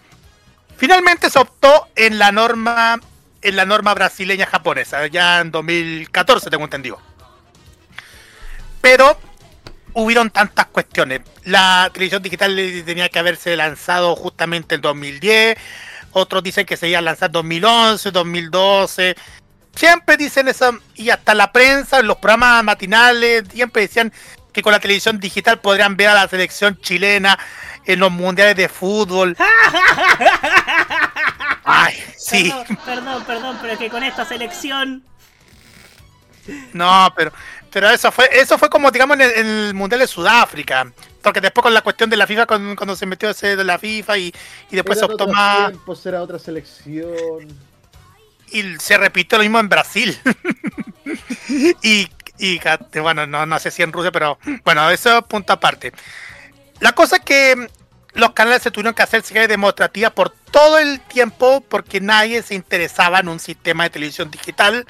Finalmente 0.76 1.30
se 1.30 1.38
optó 1.38 1.88
en 1.96 2.18
la 2.18 2.32
norma 2.32 3.00
en 3.44 3.56
la 3.56 3.66
norma 3.66 3.94
brasileña 3.94 4.46
japonesa, 4.46 5.06
ya 5.08 5.40
en 5.40 5.52
2014 5.52 6.50
tengo 6.50 6.64
entendido. 6.64 7.00
Pero 8.82 9.18
hubieron 9.94 10.30
tantas 10.30 10.68
cuestiones. 10.68 11.22
La 11.44 11.90
televisión 11.94 12.22
digital 12.22 12.56
tenía 12.86 13.10
que 13.10 13.20
haberse 13.20 13.56
lanzado 13.56 14.16
justamente 14.16 14.76
en 14.76 14.82
2010. 14.82 15.58
Otros 16.14 16.44
dicen 16.44 16.66
que 16.66 16.78
se 16.78 16.90
iba 16.90 17.00
a 17.00 17.02
lanzar 17.02 17.28
en 17.28 17.34
2011, 17.34 18.12
2012. 18.12 19.16
siempre 19.76 20.18
dicen 20.18 20.48
eso, 20.48 20.78
y 20.96 21.10
hasta 21.10 21.34
la 21.34 21.52
prensa, 21.52 22.00
en 22.00 22.08
los 22.08 22.18
programas 22.18 22.64
matinales, 22.64 23.46
siempre 23.52 23.84
decían 23.84 24.12
que 24.52 24.62
con 24.62 24.74
la 24.74 24.80
televisión 24.80 25.20
digital 25.20 25.60
podrían 25.60 25.96
ver 25.96 26.10
a 26.10 26.14
la 26.14 26.28
selección 26.28 26.78
chilena 26.82 27.40
en 27.86 28.00
los 28.00 28.12
mundiales 28.12 28.56
de 28.56 28.68
fútbol. 28.68 29.38
Ay, 31.64 31.96
sí. 32.18 32.52
Perdón, 32.52 32.78
perdón, 32.86 33.24
perdón, 33.26 33.58
pero 33.62 33.78
que 33.78 33.90
con 33.90 34.04
esta 34.04 34.26
selección. 34.26 35.04
No, 36.74 37.14
pero 37.16 37.32
pero 37.72 37.90
eso 37.90 38.12
fue 38.12 38.30
eso 38.34 38.58
fue 38.58 38.70
como 38.70 38.92
digamos 38.92 39.16
en 39.16 39.22
el, 39.22 39.32
en 39.32 39.48
el 39.48 39.74
mundial 39.74 40.00
de 40.00 40.08
Sudáfrica, 40.08 40.92
porque 41.22 41.42
después 41.42 41.64
con 41.64 41.74
la 41.74 41.82
cuestión 41.82 42.10
de 42.10 42.18
la 42.18 42.28
FIFA 42.28 42.46
con- 42.46 42.76
cuando 42.76 42.96
se 42.96 43.06
metió 43.06 43.30
ese 43.30 43.56
de 43.56 43.64
la 43.64 43.78
FIFA 43.80 44.18
y, 44.18 44.34
y 44.70 44.76
después 44.76 45.00
se 45.00 45.06
optó 45.06 45.28
más 45.28 45.70
tiempos, 45.70 46.06
era 46.06 46.22
otra 46.22 46.40
selección. 46.40 47.48
y 48.52 48.76
se 48.80 48.98
repitió 48.98 49.38
lo 49.38 49.44
mismo 49.44 49.60
en 49.60 49.70
Brasil. 49.70 50.18
y, 51.84 52.10
y 52.38 52.60
bueno, 53.00 53.28
no, 53.28 53.46
no 53.46 53.60
sé 53.60 53.72
si 53.72 53.82
en 53.84 53.92
Rusia, 53.94 54.12
pero 54.12 54.38
bueno, 54.64 54.90
eso 54.90 55.18
es 55.20 55.24
punto 55.26 55.54
aparte. 55.54 55.92
La 56.80 56.94
cosa 56.94 57.18
es 57.18 57.22
que 57.24 57.68
los 58.14 58.32
canales 58.34 58.64
se 58.64 58.72
tuvieron 58.72 58.94
que 58.94 59.04
hacer 59.04 59.22
series 59.24 59.48
demostrativas 59.48 60.12
por 60.12 60.32
todo 60.52 60.80
el 60.80 61.00
tiempo 61.02 61.62
porque 61.62 62.02
nadie 62.02 62.42
se 62.44 62.56
interesaba 62.56 63.20
en 63.20 63.30
un 63.30 63.40
sistema 63.40 63.84
de 63.84 63.92
televisión 63.92 64.30
digital, 64.32 64.86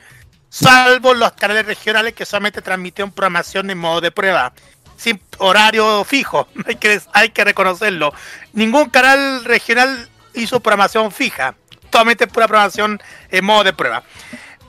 salvo 0.50 1.14
los 1.14 1.34
canales 1.34 1.66
regionales 1.66 2.14
que 2.14 2.26
solamente 2.26 2.62
transmitieron 2.62 3.12
programación 3.12 3.70
en 3.70 3.78
modo 3.78 4.02
de 4.02 4.12
prueba, 4.12 4.54
sin 5.02 5.20
horario 5.40 6.04
fijo, 6.04 6.48
hay 6.68 6.76
que, 6.76 7.02
hay 7.14 7.30
que 7.30 7.44
reconocerlo. 7.44 8.14
Ningún 8.54 8.90
canal 8.92 9.44
regional 9.46 10.08
hizo 10.36 10.60
programación 10.60 11.12
fija, 11.12 11.56
totalmente 11.90 12.28
pura 12.28 12.48
programación 12.48 13.02
en 13.32 13.44
modo 13.46 13.64
de 13.64 13.74
prueba. 13.74 14.04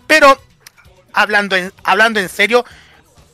Pero 0.07 0.41
hablando 1.13 1.55
en, 1.55 1.71
hablando 1.85 2.19
en 2.19 2.31
serio, 2.31 2.65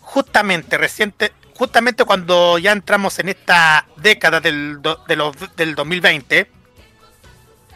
justamente 0.01 0.77
reciente, 0.77 1.33
justamente 1.55 2.05
cuando 2.05 2.59
ya 2.59 2.73
entramos 2.73 3.17
en 3.21 3.29
esta 3.29 3.87
década 3.97 4.41
del, 4.41 4.81
del 5.57 5.75
2020, 5.77 6.51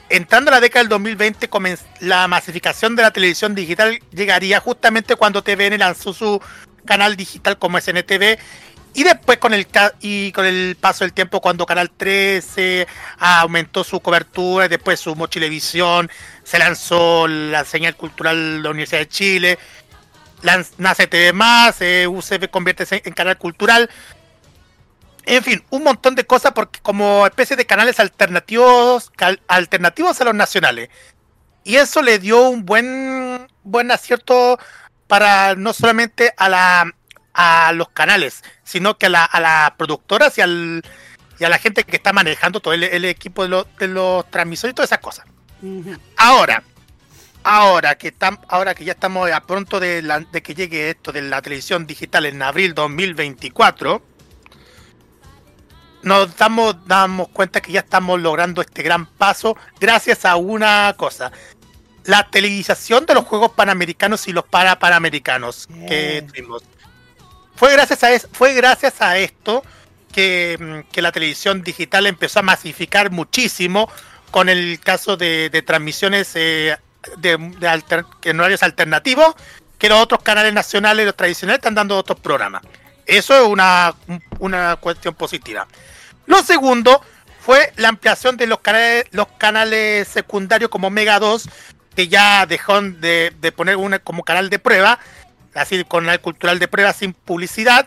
entrando 0.08 0.50
a 0.50 0.54
la 0.54 0.60
década 0.60 0.82
del 0.82 0.88
2020, 0.88 1.48
comenz- 1.48 1.84
la 2.00 2.26
masificación 2.26 2.96
de 2.96 3.02
la 3.02 3.12
televisión 3.12 3.54
digital 3.54 4.00
llegaría 4.10 4.58
justamente 4.58 5.14
cuando 5.14 5.42
TVN 5.44 5.78
lanzó 5.78 6.12
su 6.12 6.42
canal 6.84 7.16
digital 7.16 7.58
como 7.58 7.80
SNTV 7.80 8.38
y 8.94 9.04
después 9.04 9.38
con 9.38 9.54
el 9.54 9.66
y 10.00 10.32
con 10.32 10.44
el 10.44 10.76
paso 10.78 11.04
del 11.04 11.12
tiempo 11.12 11.40
cuando 11.40 11.64
Canal 11.64 11.90
13 11.90 12.86
aumentó 13.18 13.84
su 13.84 14.00
cobertura 14.00 14.68
después 14.68 15.00
su 15.00 15.16
Mochilevisión, 15.16 16.10
se 16.44 16.58
lanzó 16.58 17.26
la 17.26 17.64
señal 17.64 17.96
cultural 17.96 18.56
de 18.56 18.62
la 18.62 18.70
Universidad 18.70 19.00
de 19.00 19.08
Chile, 19.08 19.58
nace 20.78 21.06
TV 21.06 21.32
más, 21.32 21.80
eh, 21.80 22.06
UCB 22.06 22.50
convierte 22.50 22.84
en, 22.90 23.12
canal 23.14 23.38
cultural. 23.38 23.88
En 25.24 25.42
fin, 25.42 25.64
un 25.70 25.84
montón 25.84 26.14
de 26.14 26.26
cosas 26.26 26.52
porque 26.52 26.80
como 26.80 27.26
especie 27.26 27.56
de 27.56 27.64
canales 27.64 28.00
alternativos, 28.00 29.12
alternativos 29.46 30.20
a 30.20 30.24
los 30.24 30.34
nacionales. 30.34 30.88
Y 31.64 31.76
eso 31.76 32.02
le 32.02 32.18
dio 32.18 32.48
un 32.48 32.66
buen 32.66 33.46
buen 33.62 33.90
acierto 33.92 34.58
para 35.06 35.54
no 35.54 35.72
solamente 35.72 36.34
a 36.36 36.48
la 36.48 36.92
a 37.34 37.72
los 37.72 37.88
canales, 37.90 38.42
sino 38.72 38.96
que 38.98 39.06
a 39.06 39.10
la, 39.10 39.24
a 39.24 39.40
las 39.40 39.70
productoras 39.72 40.36
y 40.38 40.40
al 40.40 40.82
y 41.38 41.44
a 41.44 41.48
la 41.48 41.58
gente 41.58 41.84
que 41.84 41.96
está 41.96 42.12
manejando 42.12 42.60
todo 42.60 42.72
el, 42.74 42.82
el 42.84 43.04
equipo 43.04 43.42
de, 43.42 43.48
los 43.48 43.66
de 43.78 43.88
los 43.88 44.30
transmisores 44.30 44.72
y 44.72 44.74
todas 44.74 44.88
esas 44.90 45.00
cosas. 45.00 45.26
Ahora, 46.16 46.62
ahora 47.42 47.96
que 47.96 48.12
tam- 48.16 48.40
ahora 48.48 48.74
que 48.74 48.84
ya 48.84 48.92
estamos 48.92 49.30
a 49.30 49.40
pronto 49.40 49.80
de, 49.80 50.02
la- 50.02 50.20
de 50.20 50.42
que 50.42 50.54
llegue 50.54 50.90
esto 50.90 51.10
de 51.12 51.22
la 51.22 51.42
televisión 51.42 51.86
digital 51.86 52.26
en 52.26 52.42
abril 52.42 52.74
2024, 52.74 54.02
nos 56.02 56.36
damos, 56.36 56.76
damos 56.86 57.28
cuenta 57.28 57.60
que 57.60 57.72
ya 57.72 57.80
estamos 57.80 58.20
logrando 58.20 58.60
este 58.60 58.82
gran 58.82 59.06
paso 59.06 59.56
gracias 59.80 60.24
a 60.24 60.36
una 60.36 60.94
cosa. 60.96 61.30
La 62.04 62.28
televisación 62.28 63.06
de 63.06 63.14
los 63.14 63.24
Juegos 63.24 63.52
Panamericanos 63.52 64.26
y 64.26 64.32
los 64.32 64.44
para 64.44 64.78
Panamericanos 64.80 65.68
que 65.88 66.24
tuvimos. 66.26 66.62
Fue 67.56 67.72
gracias 67.72 68.02
a, 68.04 68.12
es- 68.12 68.28
fue 68.32 68.54
gracias 68.54 69.00
a 69.00 69.18
esto 69.18 69.62
que, 70.12 70.56
mm, 70.60 70.92
que 70.92 71.02
la 71.02 71.12
televisión 71.12 71.62
digital 71.62 72.06
empezó 72.06 72.40
a 72.40 72.42
masificar 72.42 73.10
muchísimo 73.10 73.90
con 74.30 74.48
el 74.48 74.80
caso 74.80 75.16
de, 75.16 75.50
de 75.50 75.62
transmisiones 75.62 76.30
eh, 76.34 76.76
de, 77.18 77.36
de 77.36 77.68
alter- 77.68 78.06
en 78.22 78.40
horarios 78.40 78.62
alternativos 78.62 79.34
que 79.78 79.88
los 79.88 79.98
otros 80.00 80.22
canales 80.22 80.52
nacionales, 80.54 81.04
los 81.06 81.16
tradicionales, 81.16 81.58
están 81.58 81.74
dando 81.74 81.96
otros 81.96 82.20
programas. 82.20 82.62
Eso 83.04 83.34
es 83.34 83.42
una, 83.46 83.94
una 84.38 84.76
cuestión 84.76 85.14
positiva. 85.14 85.66
Lo 86.26 86.40
segundo 86.44 87.02
fue 87.40 87.72
la 87.76 87.88
ampliación 87.88 88.36
de 88.36 88.46
los 88.46 88.60
canales, 88.60 89.06
los 89.10 89.26
canales 89.38 90.06
secundarios 90.06 90.70
como 90.70 90.88
Mega 90.88 91.18
2, 91.18 91.48
que 91.96 92.06
ya 92.06 92.46
dejó 92.46 92.80
de, 92.80 93.32
de 93.40 93.52
poner 93.52 93.76
una 93.76 93.98
como 93.98 94.22
canal 94.22 94.48
de 94.50 94.60
prueba, 94.60 95.00
así 95.54 95.84
con 95.84 96.08
el 96.08 96.20
cultural 96.20 96.58
de 96.58 96.68
prueba 96.68 96.92
sin 96.92 97.12
publicidad, 97.12 97.86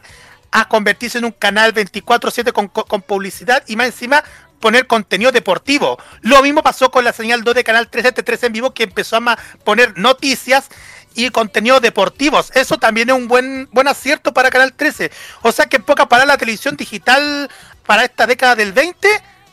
a 0.52 0.68
convertirse 0.68 1.18
en 1.18 1.26
un 1.26 1.32
canal 1.32 1.74
24/7 1.74 2.52
con, 2.54 2.68
con- 2.70 3.02
publicidad 3.02 3.64
y 3.68 3.76
más 3.76 3.88
encima 3.88 4.24
poner 4.60 4.88
contenido 4.88 5.32
deportivo. 5.32 5.98
Lo 6.22 6.42
mismo 6.42 6.64
pasó 6.64 6.90
con 6.92 7.04
la 7.04 7.14
señal 7.14 7.44
2 7.44 7.54
de 7.56 7.64
Canal 7.64 7.90
13 7.90 8.14
T3 8.14 8.48
en 8.48 8.54
vivo 8.54 8.74
que 8.74 8.84
empezó 8.84 9.18
a 9.18 9.38
poner 9.64 9.98
noticias 9.98 10.70
y 11.14 11.30
contenidos 11.30 11.82
deportivos. 11.82 12.52
Eso 12.56 12.78
también 12.78 13.10
es 13.10 13.16
un 13.16 13.28
buen 13.28 13.68
buen 13.72 13.88
acierto 13.88 14.34
para 14.34 14.50
Canal 14.50 14.74
13. 14.74 15.12
O 15.42 15.52
sea 15.52 15.66
que 15.66 15.78
en 15.78 15.84
poca 15.84 16.08
palabra 16.08 16.34
la 16.34 16.38
televisión 16.38 16.78
digital 16.78 17.50
para 17.86 18.06
esta 18.06 18.26
década 18.26 18.56
del 18.56 18.72
20 18.74 19.08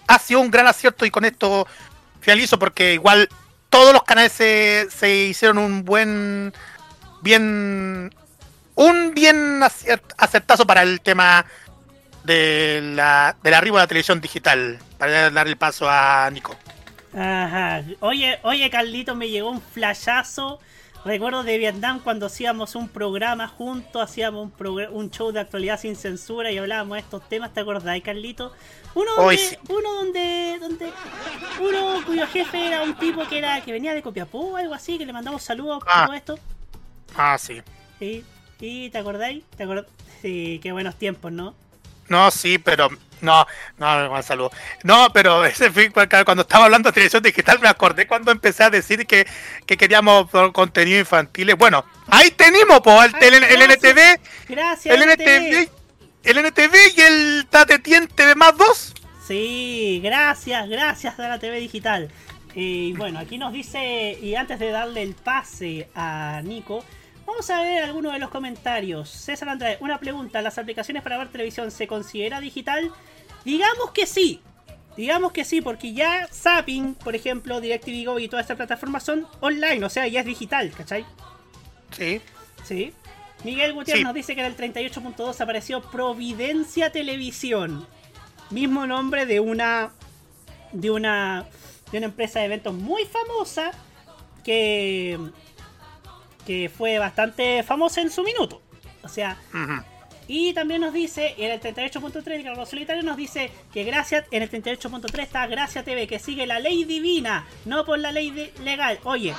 ha 0.07 0.19
sido 0.19 0.41
un 0.41 0.51
gran 0.51 0.67
acierto 0.67 1.05
y 1.05 1.11
con 1.11 1.25
esto 1.25 1.67
finalizo 2.21 2.59
porque 2.59 2.95
igual 2.95 3.29
todos 3.71 3.93
los 3.93 4.03
canales 4.05 4.33
se, 4.33 4.89
se 4.97 5.15
hicieron 5.15 5.59
un 5.59 5.85
buen 5.85 6.53
bien 7.23 8.13
un 8.75 9.15
bien 9.15 9.61
acertazo 10.17 10.67
para 10.67 10.83
el 10.83 11.01
tema 11.01 11.45
de 12.25 12.81
la, 12.95 13.37
del 13.43 13.55
arribo 13.55 13.77
de 13.77 13.83
la 13.83 13.87
televisión 13.87 14.21
digital 14.21 14.79
para 14.99 15.31
dar 15.31 15.47
el 15.49 15.57
paso 15.57 15.89
a 15.89 16.29
Nico. 16.31 16.57
Ajá. 17.15 17.83
Oye, 18.01 18.39
oye, 18.43 18.71
Carlito, 18.71 19.15
me 19.15 19.29
llegó 19.29 19.51
un 19.51 19.61
flashazo. 19.61 20.61
Recuerdo 21.05 21.43
de 21.43 21.59
Vietnam 21.59 21.99
cuando 21.99 22.27
hacíamos 22.27 22.77
un 22.77 22.89
programa 22.89 23.49
juntos, 23.49 24.01
hacíamos 24.01 24.51
un, 24.61 24.87
un 24.93 25.11
show 25.11 25.33
de 25.33 25.41
actualidad 25.41 25.79
sin 25.81 25.97
censura 25.97 26.53
y 26.53 26.59
hablábamos 26.59 26.95
de 26.95 27.01
estos 27.01 27.29
temas, 27.29 27.53
¿te 27.53 27.59
acordás, 27.61 28.01
Carlito? 28.03 28.53
Uno 28.95 29.11
Hoy 29.19 29.37
donde, 29.37 29.49
sí. 29.49 29.59
uno 29.69 29.93
donde, 29.95 30.59
donde, 30.61 30.93
uno 31.61 32.05
cuyo 32.07 32.25
jefe 32.29 32.69
era 32.69 32.83
un 32.83 32.95
tipo 32.95 33.27
que 33.27 33.39
era 33.39 33.61
que 33.63 33.73
venía 33.73 33.95
de 33.95 34.03
Copiapó 34.03 34.39
o 34.53 34.57
algo 34.57 34.75
así, 34.75 34.97
que 34.97 35.05
le 35.05 35.13
mandamos 35.13 35.43
saludos 35.43 35.81
por 35.81 35.89
Ah. 35.93 36.05
todo 36.07 36.15
esto. 36.15 36.39
Ah, 37.17 37.37
sí. 37.39 37.63
Sí, 37.99 38.25
sí, 38.59 38.89
¿te 38.91 38.99
acordáis? 38.99 39.45
¿Te 39.57 39.65
acordás? 39.65 39.87
Sí, 40.21 40.61
qué 40.63 40.73
buenos 40.73 40.97
tiempos, 40.99 41.33
¿no? 41.33 41.55
No, 42.09 42.31
sí, 42.31 42.59
pero 42.59 42.89
no, 43.21 43.47
no, 43.79 44.11
mal 44.11 44.23
saludo. 44.23 44.51
No, 44.83 45.09
pero 45.13 45.45
ese 45.47 45.71
cuando 45.93 46.43
estaba 46.43 46.67
hablando 46.67 46.89
de 46.91 46.95
televisión 46.95 47.23
digital, 47.23 47.59
me 47.61 47.69
acordé 47.69 48.07
cuando 48.07 48.31
empecé 48.31 48.65
a 48.65 48.71
decir 48.71 49.07
que, 49.07 49.27
que 49.67 49.77
queríamos 49.77 50.29
contenido 50.53 50.99
infantil. 50.99 51.55
Bueno, 51.55 51.85
ahí 52.09 52.31
tenemos, 52.33 52.81
po, 52.81 53.03
el, 53.03 53.15
el, 53.21 53.45
el 53.45 53.71
NTV, 53.71 54.21
Gracias, 54.49 54.95
el 54.95 55.03
NTV, 55.03 55.71
el 56.25 56.39
NTV 56.39 56.75
y 56.97 57.01
el 57.01 57.47
Tatetien 57.49 58.09
TV 58.09 58.35
más 58.35 58.57
2. 58.57 58.95
Sí, 59.27 60.01
gracias, 60.03 60.69
gracias 60.69 61.19
a 61.19 61.29
la 61.29 61.39
TV 61.39 61.61
digital. 61.61 62.11
Eh, 62.55 62.91
Y 62.91 62.93
bueno, 62.93 63.19
aquí 63.21 63.39
nos 63.39 63.53
dice, 63.53 64.19
y 64.21 64.35
antes 64.35 64.59
de 64.59 64.71
darle 64.71 65.03
el 65.03 65.15
pase 65.15 65.89
a 65.95 66.41
Nico, 66.45 66.85
vamos 67.33 67.51
a 67.51 67.63
ver 67.63 67.83
algunos 67.85 68.13
de 68.13 68.19
los 68.19 68.31
comentarios. 68.31 69.09
César 69.09 69.49
Andrade, 69.49 69.79
una 69.81 69.99
pregunta, 69.99 70.43
¿las 70.43 70.59
aplicaciones 70.59 71.03
para 71.03 71.19
ver 71.19 71.29
televisión 71.29 71.71
se 71.71 71.87
considera 71.87 72.41
digital? 72.41 72.93
Digamos 73.45 73.91
que 73.93 74.07
sí. 74.07 74.41
Digamos 74.97 75.33
que 75.33 75.45
sí, 75.45 75.63
porque 75.63 75.95
ya 75.95 76.29
Zapping, 76.31 76.95
por 76.95 77.17
ejemplo, 77.17 77.61
DirecTV 77.63 78.05
Go 78.05 78.19
y 78.19 78.29
todas 78.29 78.45
estas 78.45 78.59
plataformas 78.59 79.03
son 79.03 79.27
online, 79.41 79.83
o 79.85 79.89
sea, 79.89 80.07
ya 80.07 80.21
es 80.21 80.27
digital, 80.27 80.71
¿cachai? 80.77 81.07
Sí. 81.91 82.21
Sí. 82.65 82.93
Miguel 83.43 83.73
Gutiérrez 83.73 84.01
Sí. 84.01 84.05
nos 84.05 84.15
dice 84.15 84.35
que 84.35 84.43
en 84.43 84.47
el 84.49 84.57
38.2 84.57 85.41
apareció 85.41 85.81
Providencia 85.81 86.93
Televisión. 86.93 87.87
Mismo 88.51 88.87
nombre 88.87 89.25
de 89.27 89.41
una. 89.41 89.91
de 90.73 90.91
una. 90.91 91.47
de 91.91 91.99
una 91.99 92.07
empresa 92.07 92.41
de 92.41 92.45
eventos 92.47 92.75
muy 92.75 93.05
famosa. 93.07 93.71
que. 94.45 95.19
Que 96.47 96.71
fue 96.75 96.99
bastante 96.99 97.63
famosa 97.63 98.01
en 98.01 98.11
su 98.11 98.23
minuto. 98.23 98.61
O 99.03 99.09
sea. 99.09 99.37
Y 100.29 100.55
también 100.55 100.81
nos 100.81 100.93
dice, 100.95 101.35
en 101.37 101.51
el 101.51 101.61
38.3, 101.61 102.45
Carlos 102.45 102.69
Solitario 102.69 103.03
nos 103.03 103.17
dice 103.17 103.51
que 103.73 103.83
gracias, 103.83 104.25
en 104.31 104.43
el 104.43 104.51
38.3 104.51 105.19
está 105.21 105.47
Gracia 105.49 105.83
TV, 105.83 106.07
que 106.07 106.19
sigue 106.21 106.47
la 106.47 106.61
ley 106.61 106.85
divina, 106.85 107.45
no 107.65 107.85
por 107.85 107.99
la 107.99 108.13
ley 108.13 108.31
de- 108.31 108.53
legal. 108.63 108.99
Oye, 109.05 109.35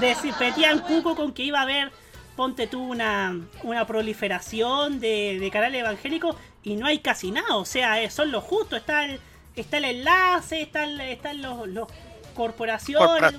Despetían 0.00 0.80
cuco 0.80 1.14
con 1.14 1.32
que 1.32 1.42
iba 1.44 1.58
a 1.60 1.62
haber, 1.62 1.92
ponte 2.36 2.66
tú, 2.66 2.82
una, 2.82 3.38
una 3.62 3.86
proliferación 3.86 4.98
de, 5.00 5.38
de 5.38 5.50
canales 5.50 5.80
evangélicos 5.80 6.36
y 6.62 6.76
no 6.76 6.86
hay 6.86 6.98
casi 7.00 7.30
nada. 7.30 7.56
O 7.56 7.64
sea, 7.64 8.02
eh, 8.02 8.10
son 8.10 8.30
lo 8.32 8.40
justo. 8.40 8.76
Está 8.76 9.04
el, 9.04 9.20
está 9.56 9.76
el 9.78 9.84
enlace, 9.84 10.62
está 10.62 10.84
están 11.02 11.42
los, 11.42 11.68
los 11.68 11.88
corporaciones. 12.34 13.34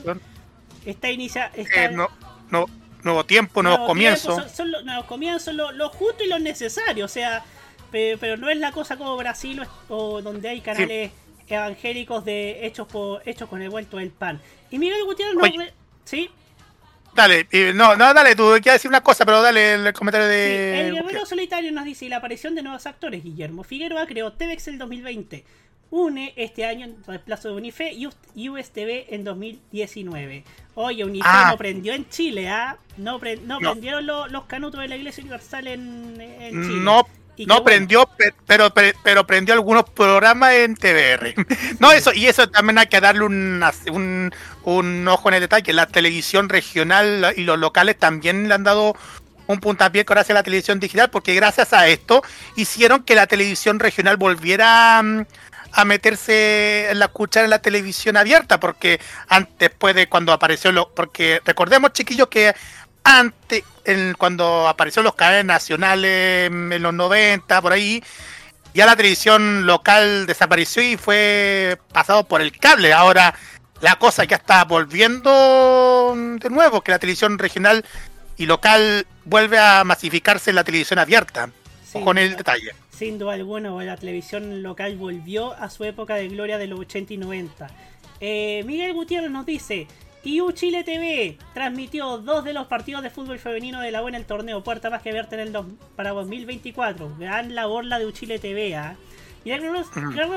Está 0.86 1.10
inicia, 1.12 1.52
está 1.56 1.86
Eh, 1.86 1.92
no, 1.92 2.08
no, 2.50 2.66
nuevo 3.04 3.26
tiempo, 3.26 3.62
nuevos 3.64 3.88
comienzos. 3.88 4.36
Son, 4.36 4.50
son 4.50 4.72
los 4.72 4.84
nuevos 4.86 5.06
comienzos, 5.06 5.54
lo, 5.54 5.72
lo 5.72 5.90
justo 5.90 6.24
y 6.24 6.28
lo 6.28 6.40
necesario. 6.40 7.06
O 7.06 7.10
sea, 7.10 7.44
pe- 7.92 8.18
pero 8.20 8.38
no 8.38 8.50
es 8.50 8.58
la 8.58 8.72
cosa 8.72 8.98
como 8.98 9.16
Brasil 9.18 9.62
o, 9.88 10.22
donde 10.22 10.50
hay 10.50 10.62
canales 10.62 11.12
evangélicos 11.48 12.24
de 12.26 12.66
hechos 12.66 12.88
por 12.88 13.22
hechos 13.28 13.50
con 13.50 13.62
el 13.62 13.70
vuelto 13.70 13.98
del 13.98 14.12
pan. 14.12 14.40
Y 14.70 14.78
Miguel 14.80 15.04
Gutiérrez 15.06 15.36
Oye. 15.42 15.74
¿Sí? 16.06 16.30
Dale, 17.16 17.48
no, 17.74 17.96
no, 17.96 18.14
dale, 18.14 18.36
tú 18.36 18.44
quieres 18.62 18.74
decir 18.76 18.88
una 18.90 19.02
cosa, 19.02 19.26
pero 19.26 19.42
dale 19.42 19.74
el 19.74 19.94
comentario 19.94 20.28
Sí, 20.28 20.34
de. 20.34 20.88
el 20.88 20.94
guerrero 20.94 21.26
solitario 21.26 21.72
nos 21.72 21.84
dice 21.84 22.08
la 22.08 22.18
aparición 22.18 22.54
de 22.54 22.62
nuevos 22.62 22.86
actores. 22.86 23.24
Guillermo 23.24 23.64
Figueroa 23.64 24.06
creó 24.06 24.32
TVX 24.34 24.68
el 24.70 24.78
2020. 24.78 25.44
UNE 25.92 26.34
este 26.36 26.66
año 26.66 26.86
en 26.86 26.96
reemplazo 27.08 27.50
de 27.50 27.56
Unife 27.56 27.92
y 27.92 28.08
US- 28.08 28.16
USTV 28.36 29.08
en 29.14 29.24
2019. 29.24 30.44
Oye, 30.76 31.04
Unife 31.04 31.28
Ah. 31.28 31.48
no 31.52 31.58
prendió 31.58 31.94
en 31.94 32.08
Chile, 32.10 32.50
¿ah? 32.50 32.78
No, 32.98 33.20
pre- 33.20 33.38
no 33.38 33.60
No. 33.60 33.72
prendieron 33.72 34.06
lo- 34.06 34.28
los 34.28 34.46
canutos 34.46 34.80
de 34.82 34.88
la 34.88 34.96
Iglesia 34.96 35.22
Universal 35.22 35.68
en, 35.68 36.20
en 36.22 36.64
Chile. 36.64 36.80
No, 36.82 37.08
Y 37.38 37.46
no 37.46 37.56
bueno. 37.56 37.64
prendió, 37.66 38.06
pe- 38.18 38.34
pero, 38.46 38.70
pe- 38.70 38.94
pero 39.04 39.26
prendió 39.26 39.54
algunos 39.54 39.86
programas 39.90 40.54
en 40.54 40.76
TVR. 40.76 41.34
No, 41.80 41.92
eso, 41.92 42.14
y 42.14 42.28
eso 42.28 42.50
también 42.50 42.78
hay 42.78 42.88
que 42.88 43.00
darle 43.02 43.24
un, 43.24 43.64
un, 43.92 44.32
un 44.64 45.08
ojo 45.08 45.30
en 45.30 45.36
el 45.36 45.42
detalle, 45.42 45.74
la 45.74 45.88
televisión 45.88 46.50
regional 46.50 47.34
y 47.36 47.42
los 47.44 47.58
locales 47.58 47.98
también 47.98 48.48
le 48.48 48.54
han 48.54 48.64
dado 48.64 48.96
un 49.48 49.60
puntapié 49.60 50.04
gracias 50.04 50.30
a 50.32 50.34
la 50.36 50.44
televisión 50.44 50.80
digital, 50.80 51.10
porque 51.10 51.34
gracias 51.34 51.74
a 51.74 51.88
esto 51.88 52.22
hicieron 52.56 53.02
que 53.04 53.16
la 53.16 53.26
televisión 53.26 53.80
regional 53.80 54.16
volviera 54.18 55.02
mm, 55.02 55.26
a 55.72 55.86
meterse 55.86 56.90
en 56.90 57.00
la 57.00 57.08
cuchara 57.10 57.44
en 57.46 57.50
la 57.52 57.62
televisión 57.62 58.18
abierta, 58.18 58.60
porque 58.60 59.00
antes, 59.28 59.56
después 59.60 59.96
de 59.96 60.08
cuando 60.10 60.34
apareció 60.34 60.72
lo, 60.72 60.90
porque 60.94 61.42
recordemos 61.46 61.94
chiquillos 61.94 62.28
que 62.28 62.54
antes, 63.04 63.64
en- 63.86 64.14
cuando 64.18 64.68
apareció 64.68 65.02
los 65.04 65.16
canales 65.16 65.46
nacionales 65.46 66.50
mm, 66.52 66.72
en 66.74 66.82
los 66.84 66.94
90, 66.94 67.62
por 67.62 67.72
ahí, 67.74 68.04
ya 68.74 68.86
la 68.86 68.96
televisión 68.96 69.66
local 69.66 70.26
desapareció 70.28 70.84
y 70.84 70.98
fue 70.98 71.78
pasado 71.92 72.24
por 72.28 72.42
el 72.42 72.52
cable. 72.58 72.94
Ahora 72.94 73.34
la 73.82 73.98
cosa 73.98 74.24
ya 74.26 74.36
está 74.36 74.64
volviendo 74.66 76.14
de 76.16 76.50
nuevo, 76.50 76.82
que 76.82 76.92
la 76.92 77.00
televisión 77.00 77.40
regional 77.40 77.86
y 78.38 78.46
local 78.46 79.06
vuelve 79.26 79.58
a 79.60 79.84
masificarse 79.84 80.52
en 80.52 80.56
la 80.58 80.64
televisión 80.64 81.00
abierta. 81.00 81.50
Sí, 81.92 81.98
en 81.98 82.18
el 82.18 82.36
detalle. 82.36 82.76
Sin 83.00 83.18
duda 83.18 83.32
alguna, 83.32 83.82
la 83.82 83.96
televisión 83.96 84.62
local 84.62 84.98
volvió 84.98 85.54
a 85.54 85.70
su 85.70 85.86
época 85.86 86.16
de 86.16 86.28
gloria 86.28 86.58
de 86.58 86.68
los 86.68 86.82
80 86.82 87.14
y 87.14 87.18
90. 87.18 87.70
Eh, 88.20 88.62
Miguel 88.66 88.92
Gutiérrez 88.92 89.32
nos 89.32 89.46
dice, 89.46 89.88
IU 90.26 90.52
Chile 90.52 90.84
TV 90.84 91.38
transmitió 91.54 92.18
dos 92.18 92.44
de 92.44 92.52
los 92.52 92.68
partidos 92.68 93.02
de 93.02 93.10
fútbol 93.10 93.40
femenino 93.40 93.80
de 93.80 93.92
la 93.92 94.02
buena 94.02 94.18
el 94.18 94.26
torneo 94.26 94.66
Puerta 94.66 94.90
Más 94.90 95.02
que 95.02 95.14
Verte 95.14 95.36
en 95.36 95.40
el 95.40 95.54
dos- 95.54 95.68
para 95.96 96.10
2024. 96.10 97.16
Gran 97.18 97.56
labor 97.56 97.86
la 97.86 98.00
de 98.00 98.06
U 98.06 98.12
Chile 98.12 98.38
TV, 98.38 98.76
¿ah? 98.76 98.98
Y 99.46 99.52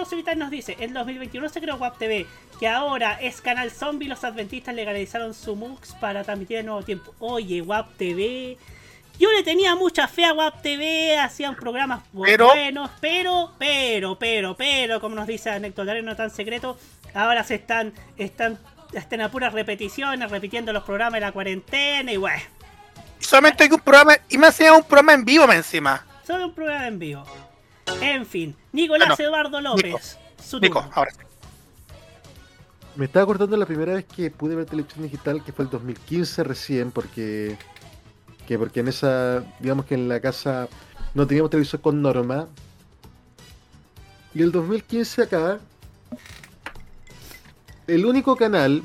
Solitario 0.08 0.44
nos 0.44 0.52
dice, 0.52 0.76
en 0.78 0.94
2021 0.94 1.48
se 1.48 1.60
creó 1.60 1.74
WAP 1.74 1.98
TV, 1.98 2.26
que 2.60 2.68
ahora 2.68 3.14
es 3.20 3.40
canal 3.40 3.72
zombie, 3.72 4.06
los 4.06 4.22
adventistas 4.22 4.72
legalizaron 4.76 5.34
su 5.34 5.56
MUX 5.56 5.94
para 5.94 6.22
transmitir 6.22 6.58
el 6.58 6.66
nuevo 6.66 6.82
tiempo. 6.84 7.12
Oye, 7.18 7.60
WAP 7.60 7.96
TV... 7.96 8.56
Yo 9.22 9.30
le 9.30 9.44
tenía 9.44 9.76
mucha 9.76 10.08
fe 10.08 10.24
a 10.24 10.32
WAP 10.32 10.62
TV, 10.62 11.16
hacían 11.16 11.54
programas 11.54 12.02
Pero- 12.24 12.48
buenos, 12.48 12.90
pero, 13.00 13.52
pero, 13.56 14.18
pero, 14.18 14.56
pero, 14.56 15.00
como 15.00 15.14
nos 15.14 15.28
dice 15.28 15.48
Anecdotario 15.50 16.02
No 16.02 16.16
Tan 16.16 16.28
Secreto, 16.28 16.76
ahora 17.14 17.44
se 17.44 17.54
están, 17.54 17.92
están, 18.16 18.58
están 18.92 19.20
a 19.20 19.30
puras 19.30 19.52
repeticiones, 19.52 20.28
repitiendo 20.28 20.72
los 20.72 20.82
programas 20.82 21.14
de 21.14 21.20
la 21.20 21.30
cuarentena 21.30 22.10
y 22.10 22.16
bueno, 22.16 22.42
Solamente 23.20 23.62
hay 23.62 23.70
un 23.70 23.78
programa, 23.78 24.14
y 24.28 24.38
más 24.38 24.60
allá 24.60 24.72
un 24.74 24.82
programa 24.82 25.12
en 25.12 25.24
vivo 25.24 25.52
encima. 25.52 26.04
solo 26.26 26.46
un 26.46 26.54
programa 26.54 26.88
en 26.88 26.98
vivo. 26.98 27.24
En 28.00 28.26
fin, 28.26 28.56
Nicolás 28.72 29.10
Bueno, 29.16 29.22
Eduardo 29.24 29.60
López, 29.60 30.18
su 30.44 30.58
Nico, 30.58 30.84
ahora 30.94 31.12
sí. 31.12 31.18
Me 32.96 33.04
estaba 33.04 33.22
acordando 33.22 33.56
la 33.56 33.66
primera 33.66 33.92
vez 33.94 34.04
que 34.04 34.32
pude 34.32 34.56
ver 34.56 34.66
televisión 34.66 35.04
digital, 35.04 35.44
que 35.44 35.52
fue 35.52 35.64
el 35.66 35.70
2015 35.70 36.42
recién, 36.42 36.90
porque 36.90 37.56
que 38.46 38.58
porque 38.58 38.80
en 38.80 38.88
esa, 38.88 39.44
digamos 39.60 39.86
que 39.86 39.94
en 39.94 40.08
la 40.08 40.20
casa 40.20 40.68
no 41.14 41.26
teníamos 41.26 41.50
televisor 41.50 41.80
con 41.80 42.02
norma. 42.02 42.48
Y 44.34 44.42
el 44.42 44.50
2015 44.50 45.22
acá, 45.22 45.60
el 47.86 48.06
único 48.06 48.36
canal, 48.36 48.82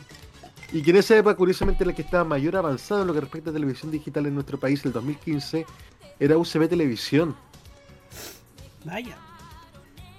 y 0.72 0.82
que 0.82 0.91
en 0.91 0.98
esa 0.98 1.15
época 1.15 1.36
curiosamente 1.36 1.84
el 1.84 1.96
que 1.96 2.02
estaba 2.02 2.24
mayor 2.24 2.56
avanzado 2.58 3.02
en 3.02 3.08
lo 3.08 3.13
que 3.13 3.22
respecta 3.22 3.52
a 3.52 3.54
televisión 3.54 3.91
digital 3.91 4.26
en 4.26 4.36
nuestro 4.36 4.60
país, 4.60 4.84
el 4.86 4.91
2015, 4.91 5.65
era 6.20 6.38
UCB 6.38 6.67
Televisión. 6.67 7.36
Vaya. 8.84 9.17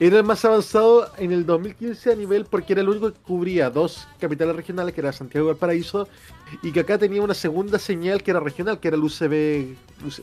Era 0.01 0.19
el 0.19 0.23
más 0.25 0.45
avanzado 0.45 1.11
en 1.19 1.33
el 1.33 1.45
2015 1.45 2.13
a 2.13 2.15
nivel 2.15 2.45
porque 2.45 2.73
era 2.73 2.83
el 2.83 2.89
único 2.89 3.13
que 3.13 3.19
cubría 3.19 3.69
dos 3.69 4.07
capitales 4.21 4.55
regionales, 4.55 4.95
que 4.95 5.01
era 5.01 5.13
Santiago 5.13 5.47
y 5.47 5.51
Valparaíso, 5.51 6.09
y 6.63 6.71
que 6.71 6.81
acá 6.81 6.99
tenía 6.99 7.21
una 7.21 7.35
segunda 7.35 7.81
señal 7.81 8.23
que 8.23 8.31
era 8.31 8.39
regional, 8.39 8.79
que 8.79 8.89
era 8.89 8.97
el 8.97 9.03
UCB, 9.03 9.75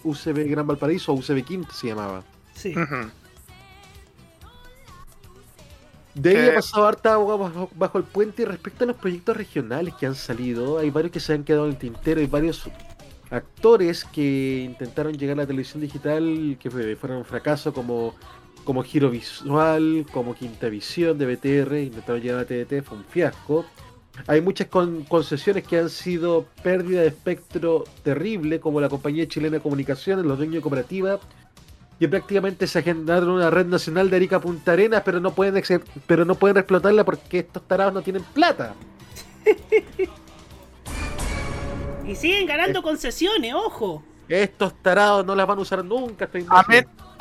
UCB 0.05 0.49
Gran 0.49 0.65
Valparaíso 0.65 1.11
o 1.11 1.15
UCB 1.15 1.43
Quinto 1.43 1.73
se 1.73 1.87
llamaba. 1.87 2.23
Sí. 2.53 2.73
De 6.13 6.29
ahí 6.29 6.35
Eh. 6.37 6.51
ha 6.51 6.55
pasado 6.55 6.87
harta 6.87 7.13
agua 7.13 7.35
bajo, 7.35 7.69
bajo 7.75 7.97
el 7.97 8.05
puente 8.05 8.43
y 8.43 8.45
respecto 8.45 8.85
a 8.85 8.87
los 8.87 8.95
proyectos 8.95 9.35
regionales 9.35 9.93
que 9.95 10.05
han 10.05 10.15
salido, 10.15 10.77
hay 10.77 10.89
varios 10.89 11.11
que 11.11 11.19
se 11.19 11.33
han 11.33 11.43
quedado 11.43 11.65
en 11.65 11.71
el 11.71 11.77
tintero, 11.77 12.21
hay 12.21 12.27
varios 12.27 12.69
actores 13.29 14.05
que 14.05 14.63
intentaron 14.65 15.17
llegar 15.17 15.33
a 15.37 15.41
la 15.41 15.47
televisión 15.47 15.81
digital 15.81 16.55
que 16.61 16.71
fue- 16.71 16.95
fueron 16.95 17.17
un 17.17 17.25
fracaso 17.25 17.73
como, 17.73 18.15
como 18.65 18.83
Giro 18.83 19.09
Visual, 19.09 20.05
como 20.11 20.35
Quinta 20.35 20.67
Visión 20.67 21.17
de 21.17 21.25
BTR, 21.35 21.77
intentaron 21.77 22.21
llegar 22.21 22.39
a 22.41 22.45
TDT, 22.45 22.83
fue 22.83 22.97
un 22.97 23.05
fiasco. 23.05 23.65
Hay 24.27 24.41
muchas 24.41 24.67
con- 24.67 25.03
concesiones 25.03 25.63
que 25.65 25.77
han 25.77 25.89
sido 25.89 26.45
pérdida 26.63 27.01
de 27.01 27.07
espectro 27.07 27.83
terrible, 28.03 28.59
como 28.59 28.81
la 28.81 28.89
compañía 28.89 29.27
chilena 29.27 29.57
de 29.57 29.61
comunicaciones, 29.61 30.25
los 30.25 30.37
dueños 30.37 30.55
de 30.55 30.61
cooperativa, 30.61 31.19
que 31.99 32.09
prácticamente 32.09 32.67
se 32.67 32.79
agendaron 32.79 33.29
una 33.29 33.49
red 33.49 33.65
nacional 33.67 34.09
de 34.09 34.15
Arica 34.17 34.37
a 34.37 34.41
Punta 34.41 34.73
Arenas, 34.73 35.01
pero 35.05 35.19
no 35.19 35.31
pueden 35.33 35.63
pero 36.07 36.25
no 36.25 36.35
pueden 36.35 36.57
explotarla 36.57 37.05
porque 37.05 37.39
estos 37.39 37.65
tarados 37.67 37.93
no 37.93 38.01
tienen 38.01 38.23
plata. 38.33 38.73
Y 42.07 42.15
siguen 42.15 42.45
ganando 42.45 42.83
concesiones, 42.83 43.53
ojo. 43.55 44.03
Estos 44.29 44.73
tarados 44.81 45.25
no 45.25 45.35
las 45.35 45.47
van 45.47 45.57
a 45.57 45.61
usar 45.61 45.83
nunca. 45.83 46.25
esta 46.25 46.37
A. 46.49 46.63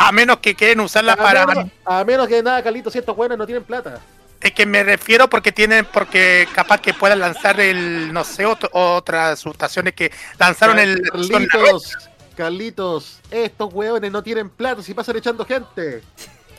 a 0.08 0.12
menos 0.12 0.38
que 0.38 0.54
quieren 0.54 0.80
usarla 0.80 1.12
A 1.14 1.16
para. 1.16 1.46
menos, 1.46 1.66
a 1.84 2.04
menos 2.04 2.28
que 2.28 2.42
nada, 2.42 2.62
Carlitos, 2.62 2.92
si 2.92 2.98
estos 2.98 3.16
buenos 3.16 3.36
no 3.38 3.46
tienen 3.46 3.64
plata. 3.64 4.00
Es 4.40 4.52
que 4.52 4.66
me 4.66 4.82
refiero 4.84 5.28
porque 5.30 5.52
tienen, 5.52 5.86
porque 5.86 6.46
capaz 6.54 6.80
que 6.80 6.92
puedan 6.92 7.18
lanzar 7.20 7.58
el, 7.60 8.12
no 8.12 8.24
sé, 8.24 8.44
otro- 8.44 8.68
otras 8.72 9.44
estaciones 9.46 9.94
que 9.94 10.12
lanzaron 10.38 10.78
el. 10.78 11.00
Carlitos, 11.10 11.96
Carlitos, 12.36 13.20
estos 13.30 13.72
hueones 13.72 14.10
no 14.12 14.22
tienen 14.22 14.50
plata 14.50 14.82
si 14.82 14.92
pasan 14.92 15.16
echando 15.16 15.44
gente. 15.46 16.02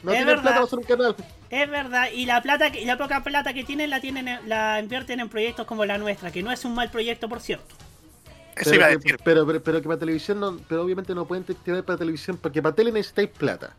No 0.01 0.11
Es 0.11 0.17
tienen 0.17 0.27
verdad. 0.27 0.41
plata 0.41 0.55
para 0.55 0.65
hacer 0.65 0.79
un 0.79 0.85
canal. 0.85 1.15
Es 1.49 1.69
verdad, 1.69 2.07
y 2.13 2.25
la 2.25 2.41
plata 2.41 2.71
que, 2.71 2.81
y 2.81 2.85
la 2.85 2.97
poca 2.97 3.23
plata 3.23 3.53
que 3.53 3.63
tienen 3.63 3.89
la 3.89 3.99
tienen 4.01 4.27
en- 4.27 4.49
la 4.49 4.79
invierten 4.79 5.19
en 5.19 5.29
proyectos 5.29 5.67
como 5.67 5.85
la 5.85 5.97
nuestra, 5.97 6.31
que 6.31 6.41
no 6.43 6.51
es 6.51 6.65
un 6.65 6.73
mal 6.75 6.89
proyecto 6.89 7.29
por 7.29 7.39
cierto. 7.39 7.75
Eso 8.55 8.71
pero, 8.71 8.75
iba 8.75 8.85
a 8.85 8.89
que- 8.89 8.95
decir. 8.97 9.17
Pero, 9.23 9.45
pero, 9.45 9.61
pero 9.63 9.81
que 9.81 9.87
para 9.87 9.99
televisión 9.99 10.39
no, 10.39 10.57
pero 10.67 10.83
obviamente 10.83 11.13
no 11.13 11.25
pueden 11.25 11.43
tirar 11.43 11.83
para 11.83 11.97
televisión 11.97 12.37
porque 12.41 12.61
para 12.61 12.75
tele 12.75 12.91
necesitáis 12.91 13.29
plata. 13.29 13.75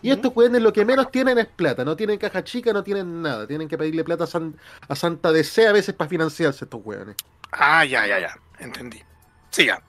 Y 0.00 0.10
estos 0.12 0.32
hueones 0.36 0.62
lo 0.62 0.72
que 0.72 0.84
menos 0.84 1.10
tienen 1.10 1.38
es 1.38 1.46
plata, 1.46 1.84
no 1.84 1.96
tienen 1.96 2.16
caja 2.16 2.44
chica, 2.44 2.72
no 2.72 2.84
tienen 2.84 3.20
nada, 3.20 3.48
tienen 3.48 3.66
que 3.66 3.76
pedirle 3.76 4.04
plata 4.04 4.24
a, 4.24 4.26
San- 4.28 4.54
a 4.88 4.94
Santa 4.94 5.32
DC 5.32 5.66
a 5.66 5.72
veces 5.72 5.92
para 5.94 6.08
financiarse 6.08 6.64
estos 6.66 6.80
hueones. 6.84 7.16
Ah, 7.50 7.84
ya, 7.84 8.06
ya, 8.06 8.20
ya. 8.20 8.38
Entendí. 8.60 9.02
Siga. 9.50 9.82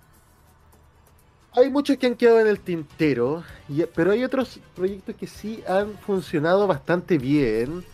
Hay 1.55 1.69
muchos 1.69 1.97
que 1.97 2.07
han 2.07 2.15
quedado 2.15 2.39
en 2.39 2.47
el 2.47 2.59
tintero, 2.59 3.43
y- 3.69 3.83
pero 3.83 4.11
hay 4.11 4.23
otros 4.23 4.59
proyectos 4.75 5.15
que 5.15 5.27
sí 5.27 5.63
han 5.67 5.95
funcionado 5.99 6.65
bastante 6.65 7.19
bien. 7.19 7.85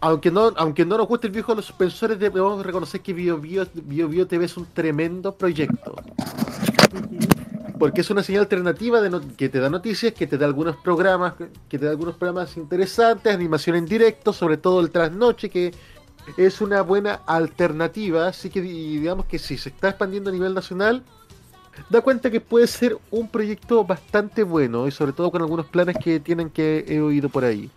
Aunque 0.00 0.30
no, 0.30 0.52
aunque 0.56 0.84
no 0.84 0.96
nos 0.96 1.08
guste 1.08 1.26
el 1.26 1.32
viejo 1.32 1.52
de 1.52 1.56
los 1.56 1.64
suspensores, 1.66 2.18
debemos 2.18 2.64
reconocer 2.64 3.00
que 3.00 3.12
Bio 3.12 3.38
Bio, 3.38 3.66
Bio 3.74 4.08
Bio 4.08 4.26
es 4.30 4.56
un 4.56 4.66
tremendo 4.66 5.34
proyecto. 5.34 5.96
Porque 7.78 8.00
es 8.00 8.10
una 8.10 8.22
señal 8.22 8.42
alternativa 8.42 9.00
que 9.36 9.48
te 9.48 9.60
da 9.60 9.70
noticias, 9.70 10.12
que 10.12 10.26
te 10.26 10.38
da 10.38 10.46
algunos 10.46 10.76
programas, 10.76 11.34
que 11.68 11.78
te 11.78 11.84
da 11.84 11.90
algunos 11.92 12.16
programas 12.16 12.56
interesantes, 12.56 13.32
animación 13.32 13.76
en 13.76 13.86
directo, 13.86 14.32
sobre 14.32 14.56
todo 14.56 14.80
el 14.80 14.90
trasnoche, 14.90 15.48
que 15.48 15.72
es 16.36 16.60
una 16.60 16.82
buena 16.82 17.20
alternativa, 17.26 18.28
así 18.28 18.50
que 18.50 18.60
di- 18.60 18.98
digamos 18.98 19.26
que 19.26 19.38
si 19.38 19.56
se 19.56 19.70
está 19.70 19.90
expandiendo 19.90 20.30
a 20.30 20.32
nivel 20.32 20.54
nacional, 20.54 21.02
da 21.88 22.00
cuenta 22.00 22.30
que 22.30 22.40
puede 22.40 22.66
ser 22.66 22.98
un 23.10 23.28
proyecto 23.28 23.84
bastante 23.84 24.42
bueno 24.42 24.86
y 24.88 24.90
sobre 24.90 25.12
todo 25.12 25.30
con 25.30 25.42
algunos 25.42 25.66
planes 25.66 25.96
que 26.02 26.20
tienen 26.20 26.50
que 26.50 26.84
he 26.88 27.00
oído 27.00 27.28
por 27.28 27.44
ahí. 27.44 27.70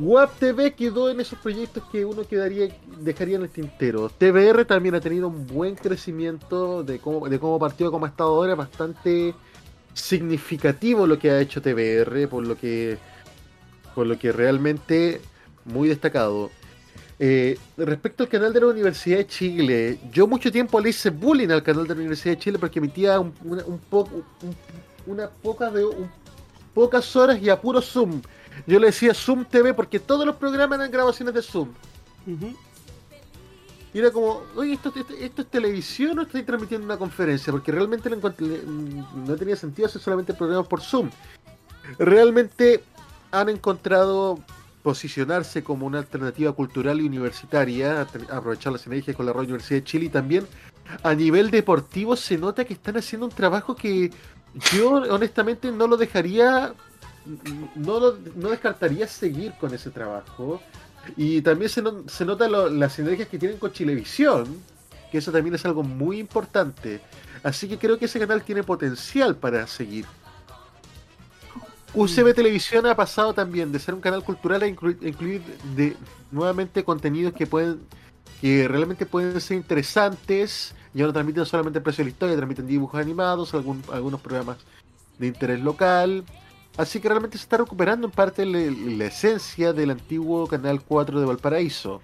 WAP 0.00 0.38
TV 0.38 0.72
quedó 0.72 1.10
en 1.10 1.20
esos 1.20 1.38
proyectos 1.38 1.82
que 1.92 2.04
uno 2.06 2.22
quedaría 2.26 2.68
dejaría 3.00 3.36
en 3.36 3.42
el 3.42 3.50
tintero. 3.50 4.08
TBR 4.08 4.64
también 4.64 4.94
ha 4.94 5.00
tenido 5.00 5.28
un 5.28 5.46
buen 5.46 5.74
crecimiento 5.74 6.82
de 6.82 6.98
cómo, 6.98 7.28
de 7.28 7.38
cómo 7.38 7.58
partió, 7.58 7.94
ha 7.94 8.08
estado 8.08 8.30
ahora, 8.30 8.54
bastante 8.54 9.34
significativo 9.92 11.06
lo 11.06 11.18
que 11.18 11.30
ha 11.30 11.40
hecho 11.40 11.60
TBR, 11.60 12.28
por 12.28 12.46
lo 12.46 12.56
que, 12.56 12.96
por 13.94 14.06
lo 14.06 14.18
que 14.18 14.32
realmente 14.32 15.20
muy 15.66 15.88
destacado. 15.88 16.50
Eh, 17.18 17.58
respecto 17.76 18.22
al 18.22 18.30
canal 18.30 18.54
de 18.54 18.60
la 18.60 18.68
Universidad 18.68 19.18
de 19.18 19.26
Chile, 19.26 19.98
yo 20.10 20.26
mucho 20.26 20.50
tiempo 20.50 20.80
le 20.80 20.88
hice 20.88 21.10
bullying 21.10 21.50
al 21.50 21.62
canal 21.62 21.82
de 21.86 21.94
la 21.94 22.00
Universidad 22.00 22.36
de 22.36 22.40
Chile 22.40 22.58
porque 22.58 22.78
emitía 22.78 23.20
un, 23.20 23.34
una, 23.44 23.62
un 23.66 23.78
un- 23.92 24.24
una 25.06 25.28
poca 25.28 25.70
de, 25.70 25.84
pocas 26.74 27.14
horas 27.16 27.40
y 27.42 27.50
a 27.50 27.60
puro 27.60 27.82
Zoom. 27.82 28.22
Yo 28.66 28.78
le 28.78 28.88
decía 28.88 29.14
Zoom 29.14 29.44
TV 29.44 29.74
porque 29.74 29.98
todos 29.98 30.26
los 30.26 30.36
programas 30.36 30.78
eran 30.78 30.90
grabaciones 30.90 31.34
de 31.34 31.42
Zoom. 31.42 31.68
Y 33.92 33.98
era 33.98 34.10
como, 34.10 34.42
oye, 34.54 34.74
¿esto, 34.74 34.92
esto, 34.94 35.14
esto 35.14 35.42
es 35.42 35.48
televisión 35.48 36.18
o 36.18 36.22
estoy 36.22 36.42
transmitiendo 36.42 36.84
una 36.84 36.96
conferencia? 36.96 37.52
Porque 37.52 37.72
realmente 37.72 38.08
mm, 38.08 39.26
no 39.26 39.36
tenía 39.36 39.56
sentido 39.56 39.86
hacer 39.86 40.00
solamente 40.00 40.32
programas 40.32 40.68
por 40.68 40.80
Zoom. 40.80 41.10
Realmente 41.98 42.84
han 43.32 43.48
encontrado 43.48 44.38
posicionarse 44.82 45.62
como 45.62 45.86
una 45.86 45.98
alternativa 45.98 46.52
cultural 46.52 47.00
y 47.00 47.06
universitaria, 47.06 48.06
aprovechar 48.30 48.72
las 48.72 48.82
sinergias 48.82 49.16
con 49.16 49.26
la 49.26 49.32
Radio 49.32 49.48
Universidad 49.48 49.80
de 49.80 49.84
Chile 49.84 50.04
y 50.06 50.08
también 50.08 50.46
a 51.02 51.14
nivel 51.14 51.50
deportivo 51.50 52.16
se 52.16 52.38
nota 52.38 52.64
que 52.64 52.74
están 52.74 52.96
haciendo 52.96 53.26
un 53.26 53.32
trabajo 53.32 53.76
que 53.76 54.10
yo 54.72 54.94
honestamente 54.94 55.70
no 55.70 55.86
lo 55.86 55.96
dejaría, 55.96 56.74
no, 57.74 58.00
lo- 58.00 58.18
no 58.36 58.48
descartaría 58.50 59.06
seguir 59.06 59.52
con 59.60 59.72
ese 59.74 59.90
trabajo. 59.90 60.60
Y 61.16 61.40
también 61.42 61.68
se, 61.70 61.82
no- 61.82 62.08
se 62.08 62.24
nota 62.24 62.48
lo- 62.48 62.68
las 62.68 62.92
sinergias 62.94 63.28
que 63.28 63.38
tienen 63.38 63.58
con 63.58 63.72
Chilevisión, 63.72 64.46
que 65.10 65.18
eso 65.18 65.32
también 65.32 65.54
es 65.54 65.64
algo 65.64 65.82
muy 65.82 66.18
importante. 66.18 67.00
Así 67.42 67.68
que 67.68 67.78
creo 67.78 67.98
que 67.98 68.04
ese 68.04 68.18
canal 68.20 68.42
tiene 68.42 68.62
potencial 68.62 69.36
para 69.36 69.66
seguir. 69.66 70.04
UCB 71.92 72.34
Televisión 72.34 72.86
ha 72.86 72.94
pasado 72.94 73.34
también 73.34 73.72
de 73.72 73.78
ser 73.80 73.94
un 73.94 74.00
canal 74.00 74.22
cultural 74.22 74.62
a 74.62 74.68
inclu- 74.68 75.02
a 75.02 75.08
incluir 75.08 75.42
de, 75.74 75.96
nuevamente 76.30 76.84
contenidos 76.84 77.32
que 77.34 77.46
pueden 77.46 77.80
que 78.40 78.66
realmente 78.68 79.04
pueden 79.06 79.38
ser 79.40 79.56
interesantes. 79.58 80.74
Ya 80.94 81.04
no 81.04 81.12
transmiten 81.12 81.44
solamente 81.44 81.78
el 81.78 81.82
precio 81.82 82.02
de 82.02 82.10
la 82.10 82.12
historia, 82.12 82.36
transmiten 82.36 82.66
dibujos 82.66 82.98
animados, 83.00 83.52
algún- 83.54 83.82
algunos 83.92 84.20
programas 84.20 84.56
de 85.18 85.26
interés 85.26 85.60
local. 85.60 86.24
Así 86.80 86.98
que 86.98 87.10
realmente 87.10 87.36
se 87.36 87.42
está 87.42 87.58
recuperando 87.58 88.06
en 88.06 88.10
parte 88.10 88.46
la, 88.46 88.58
la 88.58 89.04
esencia 89.04 89.74
del 89.74 89.90
antiguo 89.90 90.46
Canal 90.46 90.80
4 90.80 91.20
de 91.20 91.26
Valparaíso. 91.26 92.00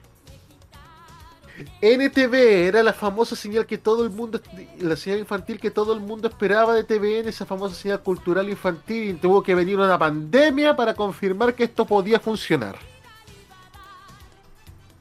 NTV 1.80 2.34
era 2.68 2.82
la 2.82 2.92
famosa 2.92 3.34
señal 3.34 3.64
que 3.64 3.78
todo 3.78 4.04
el 4.04 4.10
mundo, 4.10 4.38
la 4.78 4.94
señal 4.96 5.20
infantil 5.20 5.58
que 5.58 5.70
todo 5.70 5.94
el 5.94 6.00
mundo 6.00 6.28
esperaba 6.28 6.74
de 6.74 6.84
TVN, 6.84 7.26
esa 7.26 7.46
famosa 7.46 7.74
señal 7.74 8.02
cultural 8.02 8.50
infantil, 8.50 9.08
y 9.08 9.14
tuvo 9.14 9.42
que 9.42 9.54
venir 9.54 9.78
una 9.78 9.98
pandemia 9.98 10.76
para 10.76 10.92
confirmar 10.92 11.54
que 11.54 11.64
esto 11.64 11.86
podía 11.86 12.20
funcionar. 12.20 12.76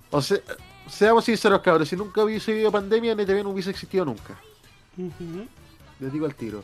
O 0.09 0.21
sea, 0.21 0.37
seamos 0.87 1.25
sinceros, 1.25 1.59
cabros, 1.59 1.89
si 1.89 1.97
nunca 1.97 2.23
hubiese 2.23 2.53
habido 2.53 2.71
pandemia, 2.71 3.11
NTV 3.11 3.43
no 3.43 3.49
hubiese 3.49 3.71
existido 3.71 4.05
nunca. 4.05 4.39
Les 5.99 6.13
digo 6.13 6.25
al 6.25 6.35
tiro. 6.35 6.63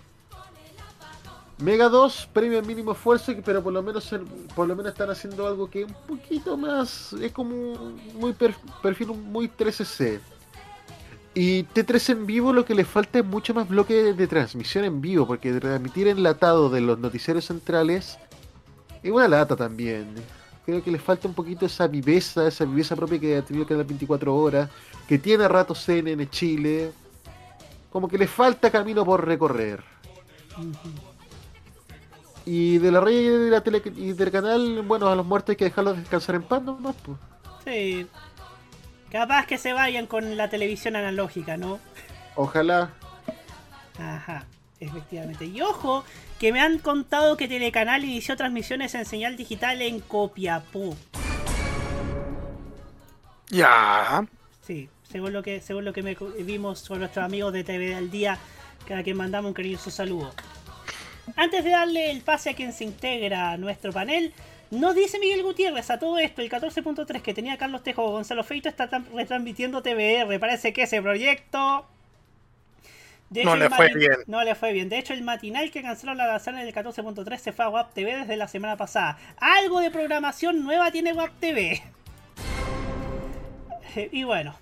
Mega 1.62 1.90
2, 1.90 2.30
premio 2.34 2.62
mínimo 2.64 2.94
esfuerzo, 2.94 3.34
pero 3.46 3.62
por 3.62 3.72
lo 3.72 3.84
menos 3.84 4.10
por 4.56 4.68
lo 4.68 4.76
menos 4.76 4.94
están 4.94 5.12
haciendo 5.12 5.46
algo 5.46 5.70
que 5.70 5.86
un 5.86 5.94
poquito 6.08 6.58
más 6.58 7.14
es 7.14 7.32
como 7.32 7.94
muy 8.16 8.34
per- 8.34 8.56
perfil 8.82 9.10
muy 9.10 9.48
13C. 9.48 10.20
Y 11.34 11.64
T3 11.64 12.10
en 12.10 12.26
vivo 12.26 12.52
lo 12.52 12.66
que 12.66 12.74
le 12.76 12.84
falta 12.84 13.20
es 13.20 13.26
mucho 13.26 13.54
más 13.54 13.70
bloque 13.70 14.14
de, 14.14 14.28
transmisión 14.28 14.84
en 14.86 15.00
vivo, 15.02 15.26
porque 15.28 15.54
transmitir 15.54 16.08
enlatado 16.08 16.70
de 16.70 16.82
los 16.82 16.98
noticieros 17.00 17.46
centrales 17.46 18.18
es 19.04 19.12
una 19.12 19.28
lata 19.28 19.56
también. 19.56 20.16
Creo 20.66 20.84
que 20.84 20.92
le 20.92 21.00
falta 21.00 21.28
un 21.28 21.34
poquito 21.34 21.66
esa 21.68 21.88
viveza, 21.88 22.48
esa 22.48 22.66
viveza 22.66 22.96
propia 22.96 23.20
que 23.20 23.38
ha 23.38 23.42
tenido 23.44 23.66
canal 23.66 23.86
24 23.86 24.36
horas, 24.36 24.70
que 25.08 25.18
tiene 25.20 25.46
a 25.46 25.48
ratos 25.48 25.80
CNN 25.80 26.30
Chile. 26.30 26.92
Como 27.92 28.08
que 28.08 28.18
le 28.18 28.28
falta 28.28 28.70
camino 28.72 29.06
por 29.06 29.26
recorrer. 29.26 29.84
Y 32.46 32.80
de 32.80 32.92
la 32.92 33.00
red 33.02 33.14
y 33.14 33.28
de 33.28 33.50
la 33.50 33.62
tele 33.62 33.82
y 33.96 34.14
del 34.14 34.32
canal, 34.32 34.82
bueno, 34.82 35.08
a 35.08 35.16
los 35.16 35.26
muertos 35.26 35.52
hay 35.52 35.58
que 35.58 35.66
dejarlos 35.66 35.98
descansar 35.98 36.36
en 36.36 36.44
paz 36.44 36.64
nomás, 36.64 36.96
pues. 37.04 37.18
Sí. 37.66 38.08
Capaz 39.12 39.46
que 39.46 39.58
se 39.58 39.74
vayan 39.74 40.08
con 40.08 40.38
la 40.38 40.50
televisión 40.50 40.96
analógica, 40.96 41.58
¿no? 41.58 41.80
Ojalá. 42.36 42.92
Ajá, 44.00 44.46
efectivamente. 44.80 45.46
Y 45.46 45.62
ojo, 45.62 46.04
que 46.40 46.52
me 46.52 46.62
han 46.62 46.80
contado 46.80 47.38
que 47.38 47.48
Telecanal 47.48 48.04
inició 48.04 48.36
transmisiones 48.38 48.96
en 48.96 49.06
señal 49.06 49.38
digital 49.38 49.82
en 49.82 50.00
Copiapó. 50.00 50.96
Ya. 53.50 54.26
Sí, 54.62 54.90
según 55.04 55.34
lo 55.34 55.44
que, 55.44 55.60
según 55.60 55.86
lo 55.86 55.94
que 55.94 56.02
me 56.02 56.16
vimos 56.40 56.88
con 56.88 57.00
nuestros 57.00 57.26
amigos 57.26 57.52
de 57.52 57.64
TV 57.64 57.94
al 57.94 58.10
día, 58.10 58.38
cada 58.88 59.04
que 59.04 59.14
mandamos 59.14 59.50
un 59.50 59.54
cariñoso 59.54 59.92
saludo. 59.92 60.32
Antes 61.36 61.64
de 61.64 61.70
darle 61.70 62.12
el 62.12 62.22
pase 62.22 62.50
a 62.50 62.54
quien 62.54 62.74
se 62.74 62.84
integra 62.84 63.52
a 63.52 63.58
nuestro 63.58 63.92
panel, 63.92 64.34
nos 64.72 64.96
dice 64.96 65.20
Miguel 65.20 65.44
Gutiérrez 65.44 65.90
a 65.90 66.00
todo 66.00 66.18
esto, 66.18 66.42
el 66.42 66.50
14.3 66.50 67.22
que 67.22 67.34
tenía 67.34 67.58
Carlos 67.58 67.84
Tejo 67.84 68.04
o 68.04 68.12
Gonzalo 68.12 68.44
Feito 68.44 68.70
está 68.70 68.90
retransmitiendo 69.14 69.82
TVR. 69.82 70.40
Parece 70.40 70.72
que 70.74 70.84
ese 70.84 71.02
proyecto... 71.02 71.86
No 73.30 73.56
le 73.56 73.70
fue 73.70 73.94
bien. 73.94 74.12
No 74.28 74.44
le 74.44 74.56
fue 74.56 74.74
bien. 74.74 74.90
De 74.90 74.98
hecho, 74.98 75.14
el 75.14 75.24
matinal 75.24 75.72
que 75.72 75.82
canceló 75.82 76.14
la 76.14 76.28
gazana 76.28 76.64
del 76.64 76.74
14.3 76.74 77.38
se 77.38 77.54
fue 77.54 77.64
a 77.64 77.70
WAP 77.70 77.94
TV 77.94 78.18
desde 78.18 78.36
la 78.36 78.50
semana 78.50 78.76
pasada. 78.76 79.18
Algo 79.38 79.80
de 79.80 79.90
programación 79.90 80.64
nueva 80.64 80.92
tiene 80.92 81.14
WAP 81.14 81.32
TV. 81.40 81.82
Y 84.12 84.24
bueno. 84.24 84.56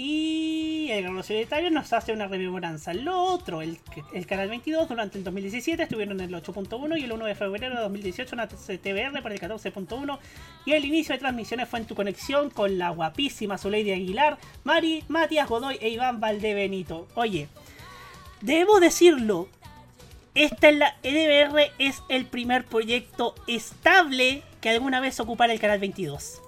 Y 0.00 0.92
el 0.92 1.02
Carlos 1.02 1.26
Solitario 1.26 1.70
nos 1.72 1.92
hace 1.92 2.12
una 2.12 2.28
rememoranza. 2.28 2.94
Lo 2.94 3.20
otro, 3.20 3.62
el, 3.62 3.80
Canal 4.28 4.48
22 4.48 4.88
durante 4.88 5.18
el 5.18 5.24
2017 5.24 5.82
estuvieron 5.82 6.20
en 6.20 6.32
el 6.32 6.40
8.1 6.40 7.00
y 7.00 7.02
el 7.02 7.10
1 7.10 7.24
de 7.24 7.34
febrero 7.34 7.74
de 7.74 7.80
2018 7.80 8.36
en 8.36 8.38
la 8.38 8.46
TVR 8.46 9.20
para 9.24 9.34
el 9.34 9.40
14.1 9.40 10.18
y 10.66 10.72
el 10.74 10.84
inicio 10.84 11.14
de 11.14 11.18
transmisiones 11.18 11.68
fue 11.68 11.80
en 11.80 11.86
tu 11.86 11.96
conexión 11.96 12.48
con 12.48 12.78
la 12.78 12.90
guapísima 12.90 13.58
Zuleide 13.58 13.94
Aguilar, 13.94 14.38
Mari, 14.62 15.02
Matías 15.08 15.48
Godoy 15.48 15.78
e 15.80 15.88
Iván 15.88 16.20
Valdebenito. 16.20 17.08
Oye, 17.16 17.48
debo 18.40 18.78
decirlo, 18.78 19.48
esta 20.36 20.68
es 20.68 20.76
la 20.76 20.94
EDBR 21.02 21.72
es 21.80 22.04
el 22.08 22.24
primer 22.26 22.64
proyecto 22.64 23.34
estable 23.48 24.44
que 24.60 24.70
alguna 24.70 25.00
vez 25.00 25.18
ocupara 25.18 25.52
el 25.52 25.58
Canal 25.58 25.80
22. 25.80 26.40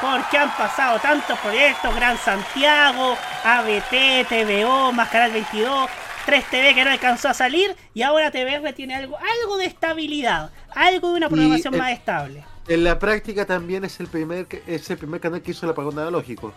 Porque 0.00 0.36
han 0.36 0.54
pasado 0.56 0.98
tantos 0.98 1.38
proyectos, 1.38 1.94
Gran 1.94 2.18
Santiago, 2.18 3.16
ABT, 3.44 4.28
TVO, 4.28 4.92
más 4.92 5.08
Canal 5.08 5.32
22, 5.32 5.88
3TV 6.26 6.74
que 6.74 6.84
no 6.84 6.90
alcanzó 6.90 7.28
a 7.28 7.34
salir 7.34 7.74
y 7.94 8.02
ahora 8.02 8.30
TVR 8.30 8.72
tiene 8.74 8.96
algo, 8.96 9.16
algo 9.16 9.56
de 9.56 9.66
estabilidad, 9.66 10.50
algo 10.74 11.12
de 11.12 11.16
una 11.18 11.28
programación 11.28 11.74
Y, 11.74 11.76
eh, 11.76 11.80
más 11.80 11.92
estable. 11.92 12.44
En 12.68 12.84
la 12.84 12.98
práctica 12.98 13.46
también 13.46 13.84
es 13.84 14.00
el 14.00 14.08
primer 14.08 14.46
es 14.66 14.90
el 14.90 14.98
primer 14.98 15.20
canal 15.20 15.40
que 15.40 15.52
hizo 15.52 15.66
el 15.66 15.72
apagón 15.72 15.98
analógico. 15.98 16.52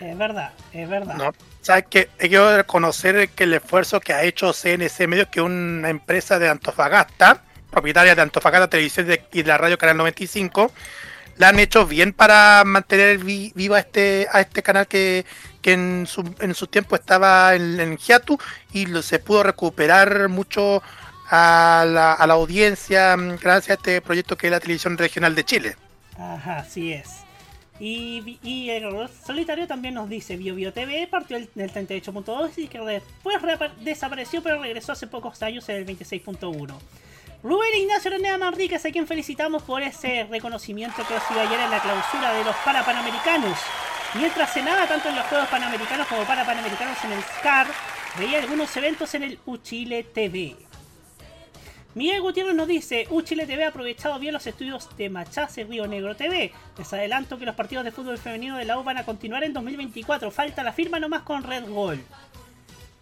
Es 0.00 0.16
verdad, 0.16 0.52
es 0.72 0.88
verdad. 0.88 1.14
No, 1.16 1.32
¿sabes 1.60 1.86
qué? 1.90 2.08
Hay 2.20 2.28
que 2.28 2.56
reconocer 2.56 3.28
que 3.30 3.44
el 3.44 3.54
esfuerzo 3.54 4.00
que 4.00 4.12
ha 4.12 4.22
hecho 4.22 4.52
CNC 4.52 5.08
Medios, 5.08 5.28
que 5.28 5.40
es 5.40 5.46
una 5.46 5.88
empresa 5.88 6.38
de 6.38 6.48
Antofagasta, 6.48 7.42
propietaria 7.70 8.14
de 8.14 8.22
Antofagasta 8.22 8.68
Televisión 8.68 9.08
y 9.32 9.42
de 9.42 9.48
la 9.48 9.58
radio 9.58 9.76
Canal 9.76 9.96
95, 9.96 10.70
la 11.38 11.48
han 11.48 11.58
hecho 11.58 11.86
bien 11.86 12.12
para 12.12 12.62
mantener 12.64 13.18
vi- 13.18 13.52
viva 13.54 13.78
este, 13.78 14.26
a 14.32 14.40
este 14.40 14.62
canal 14.62 14.86
que, 14.86 15.24
que 15.62 15.72
en, 15.72 16.06
su, 16.06 16.22
en 16.40 16.54
su 16.54 16.66
tiempo 16.66 16.96
estaba 16.96 17.54
en, 17.54 17.80
en 17.80 17.96
hiatu 17.96 18.38
y 18.72 18.86
se 19.02 19.18
pudo 19.20 19.42
recuperar 19.44 20.28
mucho 20.28 20.82
a 21.30 21.84
la, 21.88 22.12
a 22.14 22.26
la 22.26 22.34
audiencia 22.34 23.16
mm, 23.16 23.36
gracias 23.36 23.70
a 23.70 23.74
este 23.74 24.00
proyecto 24.02 24.36
que 24.36 24.48
es 24.48 24.50
la 24.50 24.60
televisión 24.60 24.96
regional 24.98 25.34
de 25.34 25.44
Chile. 25.44 25.76
Ajá, 26.18 26.58
así 26.58 26.92
es. 26.92 27.24
Y, 27.80 28.38
y 28.42 28.70
el 28.70 28.84
solitario 29.24 29.68
también 29.68 29.94
nos 29.94 30.08
dice, 30.08 30.36
Bio 30.36 30.54
Bio 30.56 30.72
TV 30.72 31.06
partió 31.08 31.36
el- 31.36 31.48
del 31.54 31.70
38.2 31.70 32.50
y 32.56 32.66
que 32.68 32.80
después 32.80 33.36
desapareció 33.80 34.42
pero 34.42 34.60
regresó 34.60 34.92
hace 34.92 35.06
pocos 35.06 35.40
años 35.42 35.68
en 35.68 35.76
el 35.76 35.86
26.1. 35.86 36.74
Rubén 37.40 37.72
Ignacio 37.76 38.10
Renea 38.10 38.36
Manríquez, 38.36 38.84
a 38.84 38.90
quien 38.90 39.06
felicitamos 39.06 39.62
por 39.62 39.80
ese 39.80 40.26
reconocimiento 40.28 41.06
que 41.06 41.14
recibió 41.14 41.42
ayer 41.42 41.60
en 41.60 41.70
la 41.70 41.80
clausura 41.80 42.32
de 42.32 42.42
los 42.42 42.56
Parapanamericanos. 42.64 43.56
Mientras 44.14 44.52
cenaba 44.52 44.88
tanto 44.88 45.08
en 45.08 45.14
los 45.14 45.24
Juegos 45.26 45.46
Panamericanos 45.46 46.08
como 46.08 46.24
Parapanamericanos 46.24 46.98
en 47.04 47.12
el 47.12 47.22
SCAR, 47.22 47.68
veía 48.18 48.40
algunos 48.40 48.76
eventos 48.76 49.14
en 49.14 49.22
el 49.22 49.38
Uchile 49.46 50.02
TV. 50.02 50.56
Miguel 51.94 52.22
Gutiérrez 52.22 52.54
nos 52.56 52.66
dice, 52.66 53.06
Uchile 53.10 53.46
TV 53.46 53.64
ha 53.64 53.68
aprovechado 53.68 54.18
bien 54.18 54.34
los 54.34 54.46
estudios 54.46 54.88
de 54.96 55.08
Machaz 55.08 55.58
y 55.58 55.64
Río 55.64 55.86
Negro 55.86 56.16
TV. 56.16 56.52
Les 56.76 56.92
adelanto 56.92 57.38
que 57.38 57.46
los 57.46 57.54
partidos 57.54 57.84
de 57.84 57.92
fútbol 57.92 58.18
femenino 58.18 58.56
de 58.56 58.64
la 58.64 58.78
U 58.78 58.82
van 58.82 58.98
a 58.98 59.04
continuar 59.04 59.44
en 59.44 59.52
2024. 59.52 60.32
Falta 60.32 60.64
la 60.64 60.72
firma 60.72 60.98
nomás 60.98 61.22
con 61.22 61.44
Red 61.44 61.68
Gold. 61.68 62.04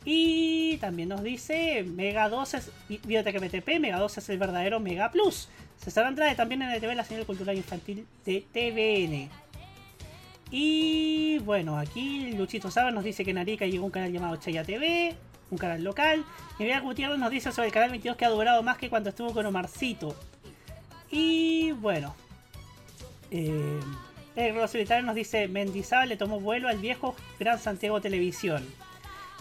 Y 0.09 0.77
también 0.77 1.09
nos 1.09 1.25
dice 1.25 1.83
Mega 1.83 2.29
2 2.29 2.55
es 2.55 2.71
Biblioteca 2.89 3.41
MTP, 3.41 3.81
Mega 3.81 3.99
2 3.99 4.19
es 4.19 4.29
el 4.29 4.39
verdadero 4.39 4.79
Mega 4.79 5.11
Plus. 5.11 5.49
César 5.79 6.07
Andrade 6.07 6.37
también 6.37 6.63
en 6.63 6.71
el 6.71 6.81
TV 6.81 6.95
La 6.95 7.03
Señal 7.03 7.27
Cultural 7.27 7.57
Infantil 7.57 8.07
de 8.25 8.45
TVN. 8.53 9.29
Y 10.53 11.39
bueno, 11.41 11.77
aquí 11.77 12.31
Luchito 12.35 12.71
Saba 12.71 12.93
nos 12.93 13.03
dice 13.03 13.25
que 13.25 13.33
en 13.33 13.39
Arica 13.39 13.67
llegó 13.67 13.85
un 13.85 13.91
canal 13.91 14.13
llamado 14.13 14.37
Chaya 14.37 14.63
TV, 14.63 15.17
un 15.51 15.59
canal 15.59 15.83
local. 15.83 16.25
Y 16.61 16.63
Miguel 16.63 16.83
Gutiérrez 16.83 17.19
nos 17.19 17.33
dice 17.33 17.51
sobre 17.51 17.67
el 17.67 17.75
canal 17.75 17.91
22 17.91 18.17
que 18.17 18.25
ha 18.25 18.31
durado 18.31 18.63
más 18.63 18.79
que 18.79 18.89
cuando 18.89 19.11
estuvo 19.11 19.35
con 19.35 19.45
Omarcito. 19.45 20.15
Y 21.11 21.73
bueno, 21.73 22.15
eh, 23.33 23.81
el 24.37 24.69
Solitario 24.69 25.05
nos 25.05 25.17
dice 25.17 25.49
Mendizábal 25.49 26.11
le 26.11 26.17
tomó 26.17 26.39
vuelo 26.39 26.69
al 26.69 26.79
viejo 26.79 27.17
Gran 27.41 27.59
Santiago 27.59 28.01
Televisión. 28.01 28.65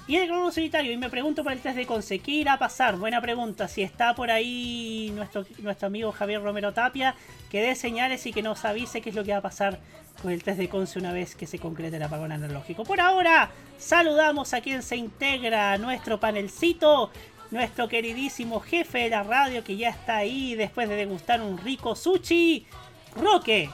Y 0.07 0.17
el 0.17 0.27
globo 0.27 0.51
solitario, 0.51 0.91
y 0.91 0.97
me 0.97 1.09
pregunto 1.09 1.43
por 1.43 1.51
el 1.51 1.59
test 1.59 1.75
de 1.75 1.87
Conce, 1.87 2.19
¿qué 2.19 2.31
irá 2.31 2.53
a 2.53 2.59
pasar? 2.59 2.95
Buena 2.97 3.21
pregunta, 3.21 3.67
si 3.67 3.81
está 3.81 4.13
por 4.13 4.29
ahí 4.29 5.11
nuestro, 5.15 5.45
nuestro 5.59 5.87
amigo 5.87 6.11
Javier 6.11 6.43
Romero 6.43 6.73
Tapia, 6.73 7.15
que 7.49 7.59
dé 7.61 7.73
señales 7.73 8.23
y 8.27 8.31
que 8.31 8.43
nos 8.43 8.65
avise 8.65 9.01
qué 9.01 9.09
es 9.09 9.15
lo 9.15 9.23
que 9.23 9.31
va 9.31 9.39
a 9.39 9.41
pasar 9.41 9.79
con 10.21 10.31
el 10.31 10.43
test 10.43 10.59
de 10.59 10.69
Conce 10.69 10.99
una 10.99 11.11
vez 11.11 11.35
que 11.35 11.47
se 11.47 11.57
concrete 11.57 11.97
el 11.97 12.03
apagón 12.03 12.31
analógico. 12.31 12.83
Por 12.83 13.01
ahora, 13.01 13.49
saludamos 13.79 14.53
a 14.53 14.61
quien 14.61 14.83
se 14.83 14.95
integra 14.95 15.73
a 15.73 15.77
nuestro 15.79 16.19
panelcito, 16.19 17.09
nuestro 17.49 17.87
queridísimo 17.87 18.59
jefe 18.59 18.99
de 18.99 19.09
la 19.09 19.23
radio 19.23 19.63
que 19.63 19.75
ya 19.75 19.89
está 19.89 20.17
ahí 20.17 20.53
después 20.53 20.87
de 20.87 20.97
degustar 20.97 21.41
un 21.41 21.57
rico 21.57 21.95
sushi, 21.95 22.67
Roque 23.15 23.71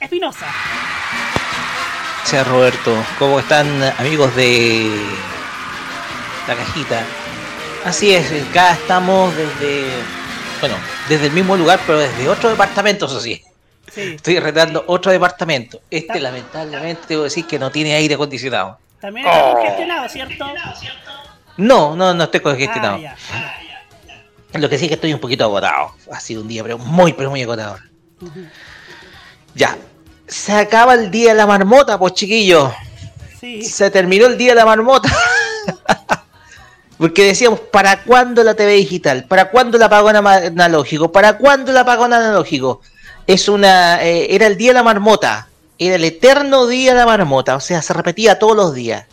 Espinosa. 0.00 0.46
Gracias 2.20 2.48
Roberto, 2.48 3.04
¿cómo 3.18 3.38
están 3.38 3.82
amigos 3.98 4.34
de 4.34 4.90
la 6.46 6.56
cajita. 6.56 7.02
Así 7.84 8.14
es, 8.14 8.30
acá 8.50 8.72
estamos 8.72 9.34
desde, 9.36 9.84
bueno, 10.60 10.76
desde 11.08 11.26
el 11.26 11.32
mismo 11.32 11.56
lugar, 11.56 11.80
pero 11.86 11.98
desde 11.98 12.28
otro 12.28 12.50
departamento, 12.50 13.06
eso 13.06 13.20
sí. 13.20 13.42
Estoy 13.94 14.38
arrendando 14.38 14.84
otro 14.86 15.12
departamento. 15.12 15.82
Este, 15.90 16.18
lamentablemente, 16.18 17.02
debo 17.08 17.24
decir 17.24 17.46
que 17.46 17.58
no 17.58 17.70
tiene 17.70 17.94
aire 17.94 18.14
acondicionado. 18.14 18.78
También 19.00 19.26
está 19.26 19.52
congestionado, 19.52 20.08
¿cierto? 20.08 20.46
No, 21.58 21.94
no, 21.94 22.14
no 22.14 22.24
estoy 22.24 22.40
congestionado. 22.40 22.98
Lo 24.54 24.68
que 24.68 24.78
sí 24.78 24.84
es 24.84 24.88
que 24.88 24.94
estoy 24.94 25.12
un 25.12 25.20
poquito 25.20 25.44
agotado. 25.44 25.94
Ha 26.10 26.20
sido 26.20 26.42
un 26.42 26.48
día, 26.48 26.62
pero 26.62 26.78
muy, 26.78 27.12
pero 27.12 27.30
muy 27.30 27.42
agotador. 27.42 27.80
Ya. 29.54 29.76
Se 30.26 30.52
acaba 30.52 30.94
el 30.94 31.10
día 31.10 31.32
de 31.32 31.36
la 31.36 31.46
marmota, 31.46 31.98
pues 31.98 32.14
chiquillos. 32.14 32.72
Se 33.62 33.90
terminó 33.90 34.26
el 34.26 34.38
día 34.38 34.50
de 34.50 34.54
la 34.56 34.64
marmota. 34.64 35.10
Porque 36.98 37.24
decíamos, 37.24 37.60
¿para 37.60 38.04
cuándo 38.04 38.44
la 38.44 38.54
TV 38.54 38.74
digital? 38.74 39.24
¿Para 39.24 39.50
cuándo 39.50 39.76
el 39.76 39.82
apagón 39.82 40.16
analógico? 40.16 41.10
¿Para 41.10 41.38
cuándo 41.38 41.70
el 41.70 41.76
apagón 41.76 42.12
analógico? 42.12 42.80
Es 43.26 43.48
una, 43.48 44.04
eh, 44.04 44.34
era 44.34 44.46
el 44.46 44.56
día 44.56 44.70
de 44.70 44.74
la 44.74 44.82
marmota. 44.82 45.48
Era 45.78 45.96
el 45.96 46.04
eterno 46.04 46.66
día 46.66 46.92
de 46.92 46.98
la 47.00 47.06
marmota. 47.06 47.56
O 47.56 47.60
sea, 47.60 47.82
se 47.82 47.92
repetía 47.92 48.38
todos 48.38 48.56
los 48.56 48.74
días. 48.74 49.06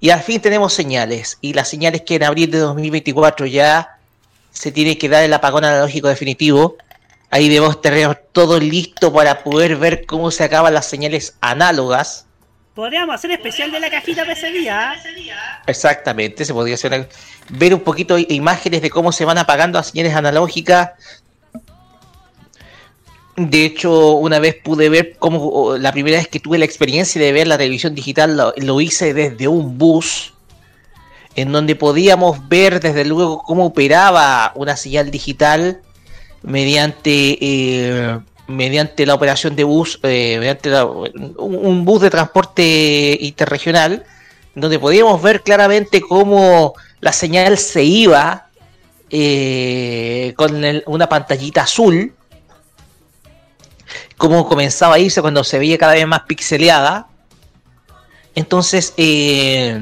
Y 0.00 0.10
al 0.10 0.22
fin 0.22 0.40
tenemos 0.40 0.72
señales. 0.72 1.38
Y 1.40 1.52
las 1.52 1.68
señales 1.68 2.02
que 2.02 2.16
en 2.16 2.24
abril 2.24 2.50
de 2.50 2.58
2024 2.58 3.46
ya 3.46 3.98
se 4.50 4.72
tiene 4.72 4.96
que 4.96 5.08
dar 5.08 5.22
el 5.22 5.32
apagón 5.32 5.64
analógico 5.64 6.08
definitivo. 6.08 6.76
Ahí 7.30 7.48
debemos 7.48 7.80
tener 7.80 8.26
todo 8.32 8.58
listo 8.58 9.12
para 9.12 9.44
poder 9.44 9.76
ver 9.76 10.06
cómo 10.06 10.30
se 10.30 10.44
acaban 10.44 10.74
las 10.74 10.86
señales 10.86 11.36
análogas 11.40 12.26
Podríamos 12.74 13.14
hacer 13.14 13.30
especial 13.32 13.70
de 13.70 13.80
la 13.80 13.90
cajita 13.90 14.24
de 14.24 14.32
ese 14.32 14.50
día. 14.50 14.94
Exactamente, 15.66 16.44
se 16.44 16.54
podría 16.54 16.74
hacer 16.74 17.08
ver 17.50 17.74
un 17.74 17.80
poquito 17.80 18.16
imágenes 18.18 18.80
de 18.80 18.88
cómo 18.88 19.12
se 19.12 19.26
van 19.26 19.36
apagando 19.36 19.78
las 19.78 19.88
señales 19.88 20.14
analógicas. 20.14 20.92
De 23.36 23.64
hecho, 23.64 24.12
una 24.12 24.38
vez 24.38 24.54
pude 24.54 24.88
ver 24.88 25.16
cómo 25.18 25.76
la 25.76 25.92
primera 25.92 26.16
vez 26.16 26.28
que 26.28 26.40
tuve 26.40 26.58
la 26.58 26.64
experiencia 26.64 27.20
de 27.20 27.32
ver 27.32 27.46
la 27.46 27.58
televisión 27.58 27.94
digital 27.94 28.54
lo, 28.56 28.80
hice 28.80 29.12
desde 29.12 29.48
un 29.48 29.76
bus, 29.76 30.32
en 31.34 31.52
donde 31.52 31.76
podíamos 31.76 32.48
ver 32.48 32.80
desde 32.80 33.04
luego 33.04 33.42
cómo 33.42 33.66
operaba 33.66 34.52
una 34.54 34.76
señal 34.76 35.10
digital 35.10 35.82
mediante 36.42 37.38
eh, 37.40 38.18
mediante 38.46 39.06
la 39.06 39.14
operación 39.14 39.56
de 39.56 39.64
bus, 39.64 39.98
eh, 40.02 40.36
mediante 40.38 40.70
un, 41.38 41.84
bus 41.84 42.02
de 42.02 42.10
transporte 42.10 43.18
interregional, 43.20 44.04
donde 44.54 44.78
podíamos 44.78 45.22
ver 45.22 45.42
claramente 45.42 46.00
cómo 46.00 46.74
la 47.00 47.12
señal 47.12 47.58
se 47.58 47.84
iba 47.84 48.48
eh, 49.10 50.34
con 50.36 50.62
una 50.86 51.08
pantallita 51.08 51.62
azul, 51.62 52.14
cómo 54.16 54.48
comenzaba 54.48 54.96
a 54.96 54.98
irse 54.98 55.22
cuando 55.22 55.44
se 55.44 55.58
veía 55.58 55.78
cada 55.78 55.94
vez 55.94 56.06
más 56.06 56.22
pixeleada. 56.22 57.08
Entonces, 58.34 58.94
eh, 58.96 59.78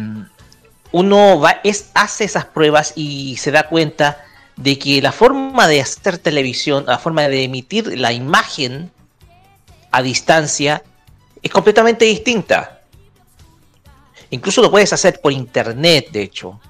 uno 0.92 1.40
va, 1.40 1.60
es, 1.62 1.90
hace 1.94 2.24
esas 2.24 2.46
pruebas 2.46 2.92
y 2.96 3.36
se 3.36 3.50
da 3.50 3.68
cuenta 3.68 4.24
de 4.60 4.78
que 4.78 5.00
la 5.00 5.10
forma 5.10 5.66
de 5.66 5.80
hacer 5.80 6.18
televisión, 6.18 6.84
la 6.86 6.98
forma 6.98 7.28
de 7.28 7.44
emitir 7.44 7.98
la 7.98 8.12
imagen 8.12 8.90
a 9.90 10.02
distancia 10.02 10.82
es 11.42 11.50
completamente 11.50 12.04
distinta. 12.04 12.82
Incluso 14.28 14.60
lo 14.60 14.70
puedes 14.70 14.92
hacer 14.92 15.20
por 15.20 15.32
internet, 15.32 16.10
de 16.12 16.22
hecho. 16.22 16.60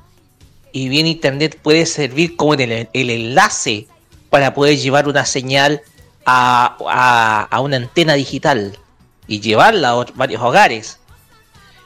Y 0.72 0.88
bien 0.88 1.06
internet 1.06 1.58
puede 1.60 1.84
servir 1.84 2.36
como 2.36 2.54
el, 2.54 2.88
enlace 2.92 3.88
para 4.30 4.54
poder 4.54 4.78
llevar 4.78 5.08
una 5.08 5.26
señal 5.26 5.82
a, 6.24 7.58
una 7.60 7.76
antena 7.76 8.14
digital 8.14 8.78
y 9.26 9.40
llevarla 9.40 9.90
a 9.90 10.06
varios 10.14 10.40
hogares. 10.40 11.00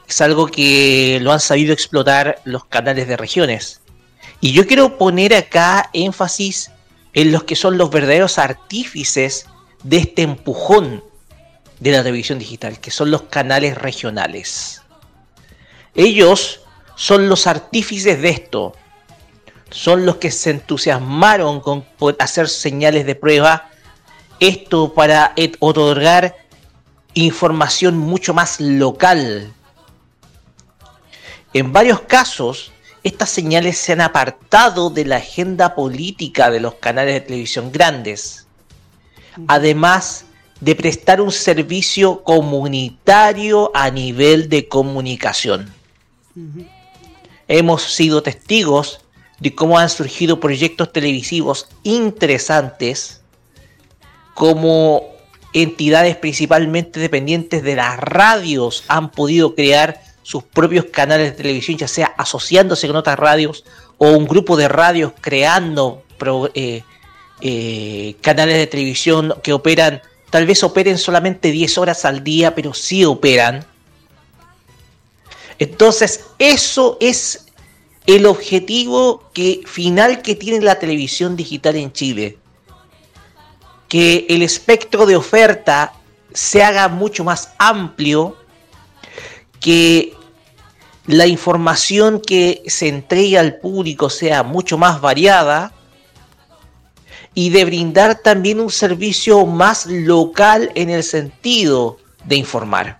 Es 0.07 0.21
algo 0.21 0.45
que 0.45 1.17
lo 1.19 1.31
han 1.31 1.39
sabido 1.39 1.73
explotar 1.73 2.39
los 2.45 2.63
canales 2.65 3.07
de 3.07 3.17
regiones. 3.17 3.81
Y 4.45 4.51
yo 4.51 4.67
quiero 4.67 4.99
poner 4.99 5.33
acá 5.33 5.89
énfasis 5.91 6.69
en 7.13 7.31
los 7.31 7.45
que 7.45 7.55
son 7.55 7.79
los 7.79 7.89
verdaderos 7.89 8.37
artífices 8.37 9.47
de 9.81 9.97
este 9.97 10.21
empujón 10.21 11.03
de 11.79 11.91
la 11.91 12.03
televisión 12.03 12.37
digital, 12.37 12.79
que 12.79 12.91
son 12.91 13.09
los 13.09 13.23
canales 13.23 13.75
regionales. 13.75 14.83
Ellos 15.95 16.59
son 16.95 17.27
los 17.27 17.47
artífices 17.47 18.21
de 18.21 18.29
esto, 18.29 18.73
son 19.71 20.05
los 20.05 20.17
que 20.17 20.29
se 20.29 20.51
entusiasmaron 20.51 21.59
con 21.59 21.83
hacer 22.19 22.47
señales 22.47 23.07
de 23.07 23.15
prueba, 23.15 23.71
esto 24.39 24.93
para 24.93 25.33
otorgar 25.57 26.35
información 27.15 27.97
mucho 27.97 28.35
más 28.35 28.59
local. 28.59 29.51
En 31.51 31.73
varios 31.73 32.01
casos, 32.01 32.71
estas 33.05 33.29
señales 33.29 33.77
se 33.77 33.93
han 33.93 34.01
apartado 34.01 34.89
de 34.89 35.05
la 35.05 35.17
agenda 35.17 35.75
política 35.75 36.49
de 36.49 36.59
los 36.59 36.73
canales 36.73 37.13
de 37.13 37.21
televisión 37.21 37.71
grandes, 37.71 38.47
además 39.47 40.25
de 40.59 40.73
prestar 40.73 41.21
un 41.21 41.31
servicio 41.31 42.23
comunitario 42.23 43.69
a 43.75 43.91
nivel 43.91 44.49
de 44.49 44.67
comunicación. 44.67 45.71
Hemos 47.47 47.83
sido 47.83 48.23
testigos 48.23 49.01
de 49.39 49.53
cómo 49.53 49.77
han 49.77 49.91
surgido 49.91 50.39
proyectos 50.39 50.91
televisivos 50.91 51.67
interesantes, 51.83 53.21
como 54.33 55.03
entidades 55.53 56.15
principalmente 56.15 56.99
dependientes 56.99 57.61
de 57.61 57.75
las 57.75 57.99
radios 57.99 58.83
han 58.87 59.11
podido 59.11 59.53
crear 59.53 60.04
sus 60.25 60.41
propios 60.43 60.85
canales 60.85 61.29
de 61.29 61.37
televisión, 61.37 61.77
ya 61.77 61.87
sea 61.87 62.07
asociándose 62.17 62.87
con 62.87 62.95
otras 62.95 63.19
radios 63.19 63.63
o 63.99 64.09
un 64.09 64.25
grupo 64.25 64.57
de 64.57 64.67
radios 64.67 65.13
creando 65.21 66.01
eh, 66.55 66.81
eh, 67.41 68.15
canales 68.21 68.57
de 68.57 68.65
televisión 68.65 69.35
que 69.43 69.53
operan, 69.53 70.01
tal 70.31 70.47
vez 70.47 70.63
operen 70.63 70.97
solamente 70.97 71.51
10 71.51 71.77
horas 71.77 72.05
al 72.05 72.23
día, 72.23 72.55
pero 72.55 72.73
sí 72.73 73.05
operan. 73.05 73.67
Entonces, 75.59 76.25
eso 76.39 76.97
es 76.99 77.45
el 78.07 78.25
objetivo 78.25 79.29
que, 79.31 79.61
final 79.67 80.23
que 80.23 80.33
tiene 80.33 80.65
la 80.65 80.79
televisión 80.79 81.35
digital 81.35 81.75
en 81.75 81.93
Chile. 81.93 82.39
Que 83.87 84.25
el 84.27 84.41
espectro 84.41 85.05
de 85.05 85.17
oferta 85.17 85.93
se 86.33 86.63
haga 86.63 86.87
mucho 86.87 87.23
más 87.23 87.51
amplio, 87.59 88.35
que 89.65 90.13
la 91.07 91.25
información 91.25 92.21
que 92.21 92.61
se 92.67 92.87
entregue 92.87 93.39
al 93.39 93.55
público 93.55 94.11
sea 94.11 94.43
mucho 94.43 94.77
más 94.77 95.01
variada 95.01 95.73
y 97.33 97.49
de 97.49 97.65
brindar 97.65 98.13
también 98.13 98.59
un 98.59 98.69
servicio 98.69 99.43
más 99.47 99.87
local 99.87 100.71
en 100.75 100.91
el 100.91 101.01
sentido 101.01 101.97
de 102.25 102.35
informar, 102.35 102.99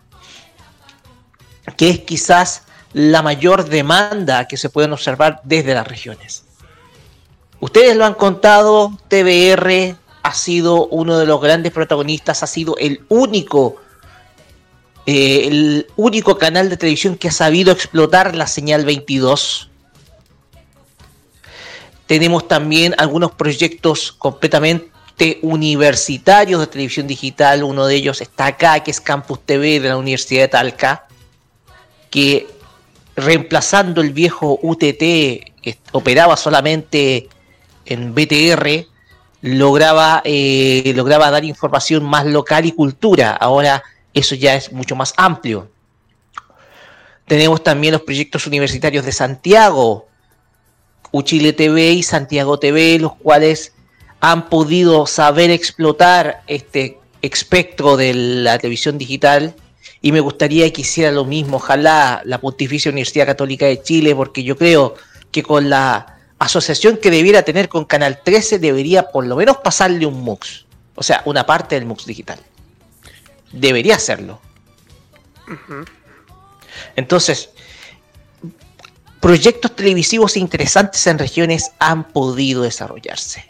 que 1.78 1.92
es 1.92 2.00
quizás 2.00 2.64
la 2.94 3.22
mayor 3.22 3.70
demanda 3.70 4.48
que 4.48 4.58
se 4.58 4.72
pueden 4.72 4.92
observar 4.92 5.42
desde 5.44 5.76
las 5.76 5.88
regiones. 5.88 6.46
Ustedes 7.60 7.96
lo 7.96 8.06
han 8.06 8.16
contado, 8.16 8.98
TBR 9.08 9.96
ha 10.24 10.34
sido 10.34 10.88
uno 10.88 11.20
de 11.20 11.28
los 11.28 11.40
grandes 11.40 11.72
protagonistas, 11.72 12.42
ha 12.42 12.48
sido 12.48 12.76
el 12.78 13.06
único 13.10 13.85
eh, 15.06 15.48
el 15.48 15.88
único 15.96 16.38
canal 16.38 16.70
de 16.70 16.78
televisión 16.78 17.16
que 17.16 17.28
ha 17.28 17.32
sabido 17.32 17.72
explotar 17.72 18.36
la 18.36 18.48
señal 18.48 18.86
22. 18.86 19.70
Tenemos 22.08 22.48
también 22.48 22.96
algunos 22.98 23.32
proyectos 23.32 24.12
completamente 24.12 25.40
universitarios 25.42 26.60
de 26.60 26.68
televisión 26.68 27.08
digital. 27.08 27.64
Uno 27.64 27.86
de 27.86 27.96
ellos 27.96 28.22
está 28.22 28.48
acá, 28.48 28.82
que 28.82 28.92
es 28.92 29.00
Campus 29.00 29.40
TV 29.46 29.80
de 29.80 29.90
la 29.90 29.98
Universidad 29.98 30.42
de 30.42 30.48
Talca, 30.48 31.08
que 32.10 32.48
reemplazando 33.16 34.02
el 34.02 34.12
viejo 34.12 34.60
UTT 34.62 35.00
que 35.00 35.78
operaba 35.94 36.36
solamente 36.36 37.30
en 37.86 38.14
BTR, 38.14 38.88
lograba, 39.42 40.22
eh, 40.26 40.94
lograba 40.96 41.32
dar 41.32 41.46
información 41.46 42.04
más 42.04 42.26
local 42.26 42.66
y 42.66 42.72
cultura. 42.72 43.32
Ahora 43.32 43.84
eso 44.16 44.34
ya 44.34 44.56
es 44.56 44.72
mucho 44.72 44.96
más 44.96 45.14
amplio. 45.18 45.70
Tenemos 47.28 47.64
también 47.64 47.92
los 47.92 48.02
proyectos 48.02 48.48
universitarios 48.48 49.06
de 49.06 49.12
Santiago, 49.12 50.08
Uchile 51.12 51.54
TV 51.54 51.92
y 51.92 52.04
Santiago 52.04 52.58
TV, 52.58 52.98
los 53.00 53.16
cuales 53.16 53.74
han 54.22 54.50
podido 54.50 55.06
saber 55.06 55.52
explotar 55.52 56.44
este 56.48 56.98
espectro 57.22 57.98
de 57.98 58.14
la 58.14 58.58
televisión 58.58 58.98
digital 58.98 59.54
y 60.02 60.12
me 60.12 60.20
gustaría 60.20 60.72
que 60.72 60.82
hiciera 60.82 61.12
lo 61.12 61.26
mismo, 61.26 61.58
ojalá 61.58 62.22
la 62.26 62.40
Pontificia 62.40 62.92
Universidad 62.92 63.26
Católica 63.26 63.66
de 63.66 63.82
Chile, 63.82 64.16
porque 64.16 64.44
yo 64.44 64.56
creo 64.56 64.96
que 65.32 65.44
con 65.44 65.70
la 65.70 66.20
asociación 66.40 66.98
que 66.98 67.12
debiera 67.12 67.42
tener 67.42 67.68
con 67.70 67.86
Canal 67.86 68.22
13 68.24 68.60
debería 68.60 69.12
por 69.12 69.26
lo 69.26 69.36
menos 69.36 69.58
pasarle 69.58 70.06
un 70.06 70.22
MUX, 70.22 70.66
o 70.96 71.04
sea, 71.04 71.22
una 71.26 71.46
parte 71.46 71.76
del 71.76 71.86
MUX 71.86 72.06
digital 72.06 72.40
debería 73.52 73.96
hacerlo. 73.96 74.40
Entonces, 76.96 77.50
proyectos 79.20 79.76
televisivos 79.76 80.38
interesantes 80.38 81.06
en 81.08 81.20
regiones 81.20 81.72
han 81.80 82.04
podido 82.06 82.64
desarrollarse. 82.64 83.46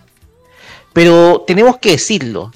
Pero 0.93 1.43
tenemos 1.45 1.77
que 1.77 1.91
decirlo, 1.91 2.51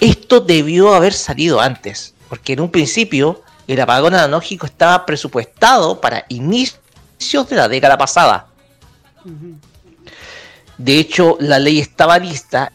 esto 0.00 0.40
debió 0.40 0.94
haber 0.94 1.12
salido 1.12 1.60
antes, 1.60 2.14
porque 2.28 2.54
en 2.54 2.60
un 2.60 2.70
principio 2.70 3.42
el 3.66 3.80
apagón 3.80 4.14
analógico 4.14 4.66
estaba 4.66 5.06
presupuestado 5.06 6.00
para 6.00 6.26
inicios 6.28 7.48
de 7.48 7.56
la 7.56 7.68
década 7.68 7.96
pasada. 7.96 8.48
De 10.76 10.98
hecho, 10.98 11.36
la 11.40 11.58
ley 11.58 11.78
estaba 11.78 12.18
lista 12.18 12.72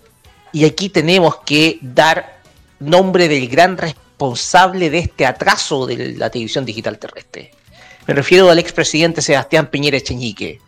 y 0.51 0.65
aquí 0.65 0.89
tenemos 0.89 1.37
que 1.45 1.77
dar 1.81 2.41
nombre 2.79 3.27
del 3.27 3.47
gran 3.47 3.77
responsable 3.77 4.08
responsable 4.19 4.89
de 4.89 4.99
este 4.99 5.25
atraso 5.25 5.85
de 5.85 6.15
la 6.17 6.29
televisión 6.29 6.65
digital 6.65 6.99
terrestre. 6.99 7.51
Me 8.05 8.13
refiero 8.13 8.49
al 8.49 8.59
expresidente 8.59 9.21
Sebastián 9.21 9.67
Piñera 9.67 9.95
Echeñique, 9.95 10.59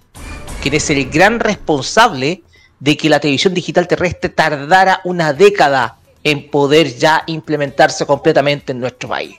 quien 0.62 0.74
es 0.74 0.90
el 0.90 1.10
gran 1.10 1.38
responsable 1.38 2.44
de 2.80 2.96
que 2.96 3.10
la 3.10 3.20
televisión 3.20 3.54
digital 3.54 3.90
terrestre 3.90 4.30
tardara 4.30 5.02
una 5.04 5.34
década 5.34 5.98
en 6.24 6.50
poder 6.50 6.96
ya 6.96 7.24
implementarse 7.28 8.06
completamente 8.06 8.72
en 8.72 8.80
nuestro 8.80 9.10
país. 9.10 9.36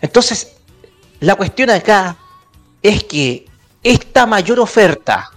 Entonces, 0.00 0.56
la 1.20 1.36
cuestión 1.36 1.70
acá 1.70 2.16
es 2.82 3.04
que 3.04 3.46
esta 3.84 4.26
mayor 4.26 4.58
oferta 4.58 5.30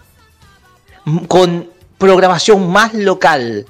con 1.28 1.70
programación 2.00 2.68
más 2.72 2.96
local, 2.96 3.68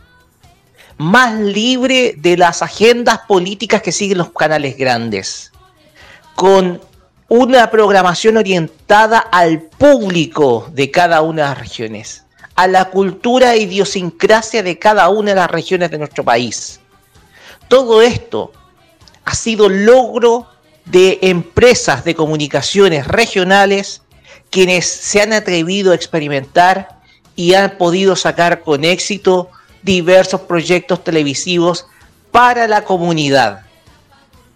más 0.98 1.40
libre 1.40 2.16
de 2.18 2.38
las 2.38 2.62
agendas 2.62 3.20
políticas 3.28 3.82
que 3.82 3.92
siguen 3.92 4.18
los 4.18 4.32
canales 4.32 4.78
grandes, 4.78 5.52
con 6.36 6.82
una 7.30 7.70
programación 7.70 8.38
orientada 8.38 9.20
al 9.20 9.62
público 9.62 10.70
de 10.74 10.92
cada 10.92 11.22
una 11.22 11.44
de 11.44 11.50
las 11.50 11.60
regiones, 11.60 12.24
a 12.56 12.68
la 12.68 12.86
cultura 12.86 13.54
e 13.54 13.62
idiosincrasia 13.62 14.64
de 14.64 14.80
cada 14.80 15.10
una 15.10 15.32
de 15.32 15.36
las 15.36 15.52
regiones 15.52 15.92
de 15.92 15.98
nuestro 15.98 16.24
país. 16.24 16.80
Todo 17.68 18.02
esto 18.02 18.52
ha 19.26 19.36
sido 19.36 19.68
logro 19.68 20.48
de 20.86 21.20
empresas 21.22 22.06
de 22.06 22.16
comunicaciones 22.16 23.08
regionales 23.08 24.02
quienes 24.50 24.86
se 24.88 25.22
han 25.22 25.34
atrevido 25.34 25.92
a 25.92 25.96
experimentar 25.96 27.00
y 27.36 27.54
han 27.54 27.78
podido 27.78 28.16
sacar 28.16 28.62
con 28.62 28.86
éxito 28.86 29.50
diversos 29.84 30.42
proyectos 30.42 31.04
televisivos 31.04 31.88
para 32.32 32.68
la 32.68 32.84
comunidad. 32.84 33.62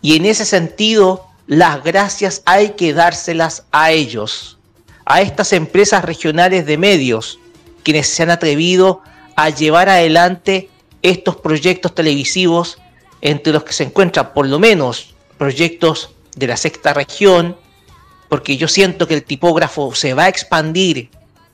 Y 0.01 0.15
en 0.15 0.25
ese 0.25 0.45
sentido, 0.45 1.25
las 1.47 1.83
gracias 1.83 2.41
hay 2.45 2.71
que 2.71 2.93
dárselas 2.93 3.65
a 3.71 3.91
ellos, 3.91 4.57
a 5.05 5.21
estas 5.21 5.53
empresas 5.53 6.03
regionales 6.03 6.65
de 6.65 6.77
medios, 6.77 7.39
quienes 7.83 8.07
se 8.07 8.23
han 8.23 8.31
atrevido 8.31 9.01
a 9.35 9.49
llevar 9.49 9.89
adelante 9.89 10.69
estos 11.01 11.35
proyectos 11.37 11.95
televisivos, 11.95 12.77
entre 13.21 13.53
los 13.53 13.63
que 13.63 13.73
se 13.73 13.83
encuentran 13.83 14.33
por 14.33 14.47
lo 14.47 14.59
menos 14.59 15.13
proyectos 15.37 16.11
de 16.35 16.47
la 16.47 16.57
sexta 16.57 16.93
región, 16.93 17.57
porque 18.29 18.57
yo 18.57 18.67
siento 18.67 19.07
que 19.07 19.15
el 19.15 19.23
tipógrafo 19.23 19.93
se 19.93 20.13
va 20.13 20.23
a 20.23 20.29
expandir 20.29 21.09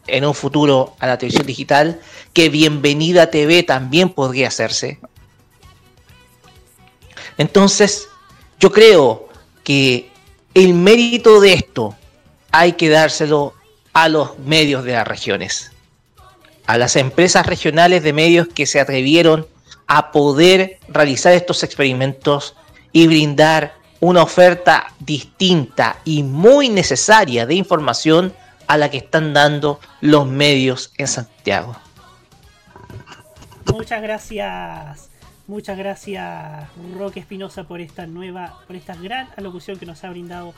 en 0.07 0.25
un 0.25 0.33
futuro 0.33 0.95
a 0.99 1.07
la 1.07 1.17
televisión 1.17 1.45
digital, 1.45 1.99
que 2.33 2.49
Bienvenida 2.49 3.29
TV 3.29 3.63
también 3.63 4.09
podría 4.09 4.47
hacerse. 4.47 4.99
Entonces, 7.37 8.07
yo 8.59 8.71
creo 8.71 9.27
que 9.63 10.09
el 10.53 10.73
mérito 10.73 11.39
de 11.39 11.53
esto 11.53 11.95
hay 12.51 12.73
que 12.73 12.89
dárselo 12.89 13.53
a 13.93 14.09
los 14.09 14.39
medios 14.39 14.83
de 14.83 14.93
las 14.93 15.07
regiones, 15.07 15.71
a 16.65 16.77
las 16.77 16.95
empresas 16.95 17.45
regionales 17.45 18.03
de 18.03 18.13
medios 18.13 18.47
que 18.47 18.65
se 18.65 18.79
atrevieron 18.79 19.47
a 19.87 20.11
poder 20.11 20.79
realizar 20.87 21.33
estos 21.33 21.63
experimentos 21.63 22.55
y 22.91 23.07
brindar 23.07 23.75
una 23.99 24.23
oferta 24.23 24.93
distinta 24.99 25.99
y 26.05 26.23
muy 26.23 26.69
necesaria 26.69 27.45
de 27.45 27.55
información 27.55 28.33
a 28.67 28.77
la 28.77 28.89
que 28.91 28.97
están 28.97 29.33
dando 29.33 29.79
los 30.01 30.27
medios 30.27 30.93
en 30.97 31.07
Santiago. 31.07 31.75
Muchas 33.71 34.01
gracias, 34.01 35.09
muchas 35.47 35.77
gracias 35.77 36.67
Roque 36.97 37.19
Espinosa 37.19 37.65
por 37.65 37.81
esta 37.81 38.07
nueva, 38.07 38.59
por 38.65 38.75
esta 38.75 38.95
gran 38.95 39.29
alocución 39.35 39.77
que 39.77 39.85
nos 39.85 40.03
ha 40.03 40.09
brindado 40.09 40.53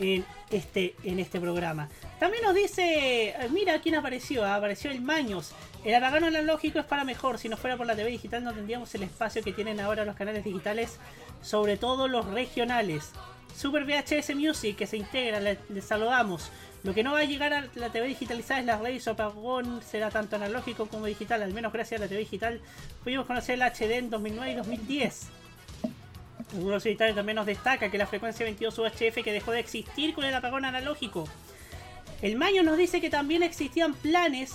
en 0.00 0.24
este, 0.50 0.94
en 1.04 1.18
este 1.18 1.40
programa. 1.40 1.88
También 2.18 2.42
nos 2.44 2.54
dice, 2.54 3.34
mira 3.50 3.80
quién 3.80 3.94
apareció, 3.94 4.44
apareció 4.44 4.90
el 4.90 5.00
Maños. 5.00 5.52
El 5.84 5.94
apagón 5.94 6.24
analógico 6.24 6.78
es 6.78 6.84
para 6.84 7.04
mejor, 7.04 7.38
si 7.38 7.48
no 7.48 7.56
fuera 7.56 7.76
por 7.76 7.86
la 7.86 7.94
TV 7.94 8.10
digital 8.10 8.42
no 8.42 8.52
tendríamos 8.52 8.94
el 8.94 9.04
espacio 9.04 9.42
que 9.42 9.52
tienen 9.52 9.80
ahora 9.80 10.04
los 10.04 10.16
canales 10.16 10.44
digitales, 10.44 10.98
sobre 11.42 11.76
todo 11.76 12.08
los 12.08 12.26
regionales. 12.26 13.12
Super 13.56 13.84
VHS 13.84 14.36
Music 14.36 14.76
que 14.76 14.86
se 14.86 14.96
integra, 14.96 15.40
les 15.40 15.84
saludamos. 15.84 16.50
Lo 16.84 16.94
que 16.94 17.02
no 17.02 17.12
va 17.12 17.20
a 17.20 17.24
llegar 17.24 17.52
a 17.52 17.66
la 17.74 17.90
TV 17.90 18.06
digitalizada 18.06 18.60
es 18.60 18.66
la 18.66 18.78
red 18.78 18.94
y 18.94 19.08
apagón 19.08 19.82
será 19.82 20.10
tanto 20.10 20.36
analógico 20.36 20.86
como 20.86 21.06
digital. 21.06 21.42
Al 21.42 21.52
menos 21.52 21.72
gracias 21.72 22.00
a 22.00 22.04
la 22.04 22.08
TV 22.08 22.20
digital 22.20 22.60
pudimos 23.02 23.26
conocer 23.26 23.56
el 23.56 23.62
HD 23.62 23.98
en 23.98 24.10
2009 24.10 24.52
y 24.52 24.54
2010. 24.54 25.26
Algunos 26.54 26.86
editores 26.86 27.14
también 27.14 27.36
nos 27.36 27.46
destaca 27.46 27.90
que 27.90 27.98
la 27.98 28.06
frecuencia 28.06 28.44
22 28.44 28.78
UHF 28.78 29.22
que 29.22 29.32
dejó 29.32 29.50
de 29.50 29.60
existir 29.60 30.14
con 30.14 30.24
el 30.24 30.34
apagón 30.34 30.64
analógico. 30.64 31.28
El 32.22 32.36
Mayo 32.36 32.62
nos 32.62 32.76
dice 32.76 33.00
que 33.00 33.10
también 33.10 33.42
existían 33.42 33.94
planes 33.94 34.54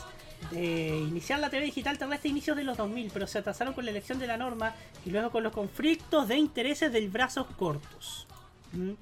de 0.51 0.97
iniciar 0.97 1.39
la 1.39 1.49
TV 1.49 1.65
digital 1.65 1.97
terrestre 1.97 2.29
a 2.29 2.31
inicios 2.31 2.57
de 2.57 2.63
los 2.63 2.77
2000, 2.77 3.11
pero 3.13 3.27
se 3.27 3.39
atrasaron 3.39 3.73
con 3.73 3.85
la 3.85 3.91
elección 3.91 4.19
de 4.19 4.27
la 4.27 4.37
norma 4.37 4.73
y 5.05 5.11
luego 5.11 5.31
con 5.31 5.43
los 5.43 5.53
conflictos 5.53 6.27
de 6.27 6.37
intereses 6.37 6.91
del 6.91 7.09
brazos 7.09 7.47
cortos. 7.57 8.27
¿Mm? 8.73 8.93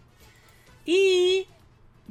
Y 0.85 1.47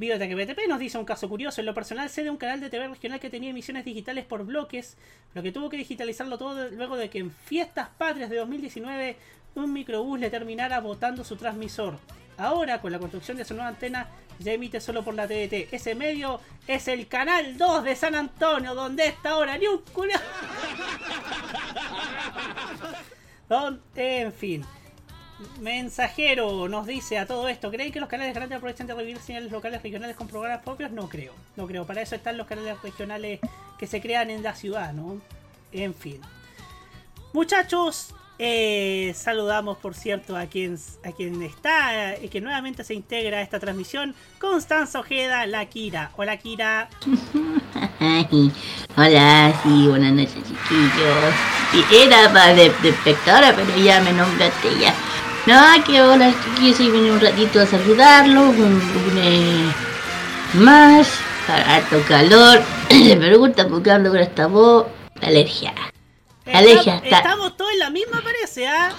Biblioteca 0.01 0.35
BTP 0.35 0.67
nos 0.67 0.79
dice 0.79 0.97
un 0.97 1.05
caso 1.05 1.29
curioso. 1.29 1.61
En 1.61 1.67
lo 1.67 1.75
personal 1.75 2.09
sé 2.09 2.23
de 2.23 2.31
un 2.31 2.37
canal 2.37 2.59
de 2.59 2.71
TV 2.71 2.87
regional 2.87 3.19
que 3.19 3.29
tenía 3.29 3.51
emisiones 3.51 3.85
digitales 3.85 4.25
por 4.25 4.43
bloques, 4.43 4.97
pero 5.31 5.43
que 5.43 5.51
tuvo 5.51 5.69
que 5.69 5.77
digitalizarlo 5.77 6.39
todo 6.39 6.71
luego 6.71 6.97
de 6.97 7.11
que 7.11 7.19
en 7.19 7.29
Fiestas 7.29 7.89
Patrias 7.99 8.31
de 8.31 8.37
2019 8.37 9.15
un 9.53 9.71
microbús 9.71 10.19
le 10.19 10.31
terminara 10.31 10.79
botando 10.79 11.23
su 11.23 11.35
transmisor. 11.35 11.99
Ahora, 12.39 12.81
con 12.81 12.91
la 12.91 12.97
construcción 12.97 13.37
de 13.37 13.45
su 13.45 13.53
nueva 13.53 13.69
antena, 13.69 14.07
ya 14.39 14.53
emite 14.53 14.81
solo 14.81 15.03
por 15.03 15.13
la 15.13 15.27
TDT. 15.27 15.71
Ese 15.71 15.93
medio 15.93 16.41
es 16.65 16.87
el 16.87 17.07
canal 17.07 17.59
2 17.59 17.83
de 17.83 17.95
San 17.95 18.15
Antonio, 18.15 18.73
donde 18.73 19.05
está 19.05 19.29
ahora 19.29 19.55
ni 19.59 19.67
un 19.67 19.83
En 23.95 24.33
fin. 24.33 24.65
Mensajero 25.59 26.67
nos 26.67 26.87
dice 26.87 27.17
a 27.17 27.25
todo 27.25 27.47
esto, 27.47 27.71
¿creen 27.71 27.91
que 27.91 27.99
los 27.99 28.09
canales 28.09 28.33
grandes 28.33 28.57
aprovechan 28.57 28.87
de 28.87 28.93
revivir 28.93 29.19
señales 29.19 29.51
locales 29.51 29.81
regionales 29.81 30.15
con 30.15 30.27
programas 30.27 30.63
propios? 30.63 30.91
No 30.91 31.07
creo, 31.09 31.33
no 31.55 31.67
creo. 31.67 31.85
Para 31.85 32.01
eso 32.01 32.15
están 32.15 32.37
los 32.37 32.47
canales 32.47 32.81
regionales 32.81 33.39
que 33.77 33.87
se 33.87 34.01
crean 34.01 34.29
en 34.29 34.43
la 34.43 34.55
ciudad, 34.55 34.93
¿no? 34.93 35.21
En 35.71 35.93
fin. 35.93 36.21
Muchachos, 37.33 38.13
eh, 38.43 39.13
saludamos 39.15 39.77
por 39.77 39.93
cierto 39.93 40.35
a 40.35 40.47
quien, 40.47 40.75
a 41.03 41.11
quien 41.11 41.43
está 41.43 42.17
y 42.19 42.27
que 42.27 42.41
nuevamente 42.41 42.83
se 42.83 42.95
integra 42.95 43.37
a 43.37 43.41
esta 43.41 43.59
transmisión, 43.59 44.15
Constanza 44.39 44.99
Ojeda, 44.99 45.45
la 45.45 45.67
Kira. 45.67 46.11
Hola 46.17 46.37
Kira. 46.37 46.89
Hola, 48.97 49.53
sí, 49.61 49.87
buenas 49.87 50.13
noches 50.13 50.33
chiquillos. 50.33 51.33
Era 51.93 52.33
para 52.33 52.55
de 52.55 52.65
espectadora, 52.89 53.55
pero 53.55 53.77
ya 53.77 54.01
me 54.01 54.11
nombraste 54.11 54.69
ya. 54.79 54.93
No, 55.47 55.83
que 55.85 56.01
hola 56.01 56.33
chiquillos, 56.43 56.79
y 56.79 56.91
vine 56.91 57.11
un 57.11 57.19
ratito 57.19 57.59
a 57.59 57.65
saludarlos, 57.65 58.55
un 58.55 58.79
lunes 58.93 59.75
más, 60.53 61.07
harto 61.47 62.01
calor. 62.07 62.61
me 62.89 63.35
gusta 63.35 63.67
porque 63.67 63.91
ando 63.91 64.11
con 64.11 64.19
esta 64.19 64.47
voz, 64.47 64.85
la 65.19 65.27
alergia. 65.27 65.73
La 66.45 66.59
alergia 66.59 67.01
está, 67.03 67.17
estamos 67.17 67.57
todos 67.57 67.71
en 67.73 67.79
la 67.79 67.89
misma, 67.89 68.21
parece, 68.21 68.67
¿ah? 68.67 68.91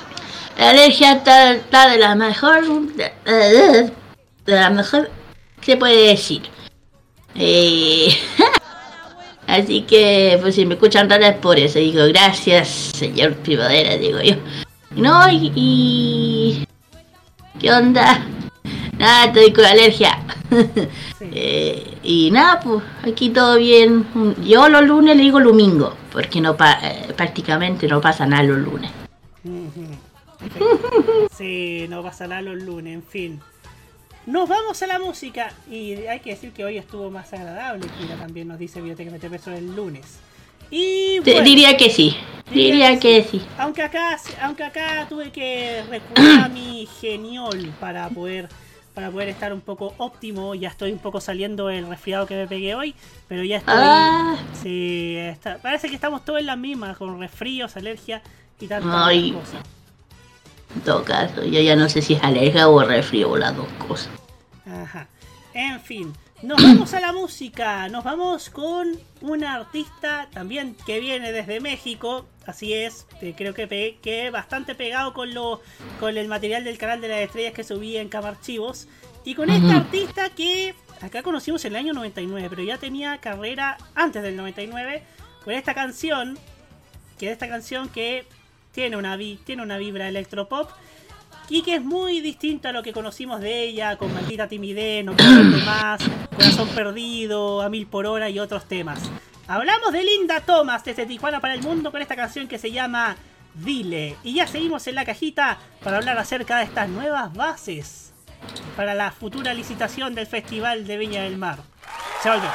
la 0.59 0.70
alergia 0.70 1.12
está, 1.12 1.53
está 1.53 1.88
de 1.88 1.99
la 1.99 2.14
mejor, 2.14 2.64
de, 2.95 3.12
de 3.24 4.53
la 4.53 4.70
mejor 4.70 5.11
que 5.61 5.72
se 5.72 5.76
puede 5.76 6.09
decir. 6.09 6.43
Eh, 7.34 8.18
Así 9.47 9.82
que, 9.82 10.38
pues 10.40 10.55
si 10.55 10.66
me 10.66 10.74
escuchan 10.74 11.11
rara 11.11 11.28
es 11.28 11.36
por 11.36 11.59
eso. 11.59 11.78
Digo, 11.78 12.05
gracias, 12.09 12.68
señor 12.95 13.34
Primavera, 13.34 13.97
digo 13.97 14.20
yo. 14.20 14.34
No, 14.97 15.28
y... 15.30 15.53
y- 15.55 16.66
¿Qué 17.61 17.70
onda? 17.72 18.24
Nada, 18.99 19.26
estoy 19.26 19.53
con 19.53 19.64
alergia. 19.64 20.18
Eh, 21.34 21.97
y 22.03 22.30
nada, 22.30 22.61
pues 22.61 22.82
aquí 23.05 23.30
todo 23.30 23.57
bien. 23.57 24.05
Yo 24.45 24.68
los 24.68 24.82
lunes 24.84 25.16
le 25.16 25.22
digo 25.22 25.40
domingo, 25.40 25.95
porque 26.12 26.43
no 26.43 26.59
pa- 26.59 26.78
eh, 26.82 27.14
prácticamente 27.16 27.88
no 27.88 28.03
pasa 28.03 28.26
nada 28.26 28.43
los 28.43 28.59
lunes. 28.59 28.90
Sí, 31.36 31.86
no 31.88 32.03
pasa 32.03 32.26
nada 32.26 32.43
los 32.43 32.62
lunes, 32.62 32.95
en 32.95 33.03
fin. 33.03 33.40
Nos 34.26 34.49
vamos 34.49 34.82
a 34.82 34.86
la 34.86 34.99
música 34.99 35.53
y 35.70 35.93
hay 36.07 36.20
que 36.20 36.30
decir 36.30 36.53
que 36.53 36.64
hoy 36.64 36.76
estuvo 36.76 37.11
más 37.11 37.32
agradable. 37.32 37.86
Kira 37.99 38.16
también 38.16 38.49
nos 38.49 38.59
dice 38.59 38.80
Biblioteca 38.80 39.11
MTP 39.11 39.43
sobre 39.43 39.59
el 39.59 39.74
lunes. 39.74 40.18
Y 40.73 41.20
bueno, 41.20 41.43
diría 41.43 41.77
que 41.77 41.91
sí, 41.91 42.16
diría 42.51 42.99
que 42.99 43.23
sí. 43.31 43.43
Aunque 43.59 43.83
acá, 43.83 44.18
aunque 44.41 44.64
acá 44.64 45.07
tuve 45.07 45.31
que 45.31 45.85
recurrir 45.91 46.41
a 46.41 46.49
mi 46.49 46.89
geniol 47.01 47.73
para 47.79 48.09
poder 48.09 48.49
para 48.95 49.11
poder 49.11 49.29
estar 49.29 49.53
un 49.53 49.61
poco 49.61 49.95
óptimo. 49.99 50.55
Ya 50.55 50.68
estoy 50.68 50.93
un 50.93 50.99
poco 50.99 51.20
saliendo 51.20 51.66
del 51.66 51.87
resfriado 51.89 52.27
que 52.27 52.35
me 52.37 52.47
pegué 52.47 52.75
hoy, 52.75 52.95
pero 53.29 53.45
ya 53.45 53.59
estoy. 53.59 53.75
Ah. 53.79 54.37
Sí, 54.62 55.14
está- 55.18 55.59
parece 55.59 55.89
que 55.89 55.95
estamos 55.95 56.25
todos 56.25 56.41
en 56.41 56.47
la 56.47 56.57
misma, 56.57 56.95
con 56.95 57.18
resfríos, 57.20 57.77
alergia 57.77 58.23
y 58.61 58.66
tantas 58.66 59.07
Ay. 59.07 59.33
cosas. 59.33 59.61
En 60.75 60.81
todo 60.83 61.05
caso, 61.05 61.45
yo 61.45 61.61
ya 61.61 61.77
no 61.77 61.89
sé 61.91 62.01
si 62.01 62.14
es 62.14 62.23
alergia 62.23 62.68
o 62.68 62.83
resfrío 62.83 63.31
o 63.31 63.37
las 63.37 63.55
dos 63.55 63.66
cosas. 63.87 64.11
Ajá. 64.66 65.07
En 65.55 65.81
fin, 65.81 66.12
nos 66.43 66.62
vamos 66.62 66.93
a 66.95 67.01
la 67.01 67.12
música. 67.12 67.88
Nos 67.88 68.03
vamos 68.05 68.51
con 68.51 68.99
una 69.20 69.55
artista 69.55 70.28
también 70.32 70.76
que 70.86 70.99
viene 71.01 71.32
desde 71.32 71.61
México. 71.61 72.26
Así 72.47 72.72
es, 72.72 73.07
eh, 73.20 73.34
creo 73.36 73.55
que, 73.55 73.66
pe- 73.68 73.99
que 74.03 74.30
bastante 74.30 74.74
pegado 74.74 75.14
con, 75.14 75.32
lo, 75.34 75.61
con 76.01 76.16
el 76.16 76.26
material 76.28 76.64
del 76.64 76.78
canal 76.78 77.01
de 77.01 77.09
las 77.09 77.20
estrellas 77.20 77.53
que 77.55 77.62
subí 77.64 77.97
en 77.97 78.09
Camarchivos. 78.09 78.88
Y 79.24 79.34
con 79.36 79.51
esta 79.51 79.76
artista 79.76 80.30
que 80.30 80.74
acá 81.01 81.22
conocimos 81.22 81.64
en 81.64 81.72
el 81.72 81.76
año 81.76 81.93
99, 81.93 82.49
pero 82.51 82.62
ya 82.64 82.78
tenía 82.78 83.18
carrera 83.18 83.78
antes 83.95 84.22
del 84.24 84.36
99. 84.36 85.03
Con 85.45 85.55
esta 85.55 85.74
canción, 85.74 86.36
que 87.18 87.26
es 87.26 87.32
esta 87.32 87.49
canción 87.49 87.88
que 87.88 88.24
tiene 88.72 88.97
una, 88.97 89.16
vi- 89.16 89.38
tiene 89.45 89.62
una 89.62 89.78
vibra 89.78 90.09
electropop 90.09 90.70
y 91.49 91.62
que 91.62 91.76
es 91.76 91.82
muy 91.82 92.20
distinta 92.20 92.70
a 92.70 92.72
lo 92.72 92.82
que 92.82 92.93
conocimos 92.93 93.40
de 93.40 93.64
ella, 93.64 93.97
con 93.97 94.12
Maldita 94.12 94.49
Timidez, 94.49 95.05
No 95.05 95.14
Más, 95.64 96.03
Corazón 96.34 96.68
Perdido, 96.68 97.62
A 97.62 97.68
Mil 97.68 97.86
por 97.86 98.07
Hora 98.07 98.30
y 98.30 98.38
otros 98.38 98.66
temas. 98.66 99.01
Hablamos 99.49 99.93
de 99.93 100.05
Linda 100.05 100.40
Thomas 100.40 100.84
desde 100.84 101.07
Tijuana 101.07 101.40
para 101.40 101.55
el 101.55 101.62
Mundo 101.62 101.90
con 101.90 102.01
esta 102.01 102.16
canción 102.16 102.49
que 102.49 102.59
se 102.59 102.70
llama 102.70 103.16
Dile. 103.55 104.16
Y 104.22 104.34
ya 104.34 104.47
seguimos 104.47 104.86
en 104.86 104.95
la 104.95 105.05
cajita 105.05 105.59
para 105.82 105.99
hablar 105.99 106.18
acerca 106.18 106.59
de 106.59 106.64
estas 106.64 106.88
nuevas 106.88 107.34
bases 107.34 108.12
para 108.76 108.95
la 108.95 109.11
futura 109.11 109.55
licitación 109.55 110.14
del 110.14 110.26
Festival 110.26 110.86
de 110.86 110.97
Viña 110.97 111.22
del 111.22 111.38
Mar. 111.38 111.59
Se 112.22 112.30
volvemos. 112.30 112.55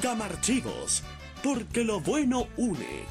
Camarchivos, 0.00 1.02
porque 1.42 1.82
lo 1.82 1.98
bueno 1.98 2.46
une. 2.56 3.04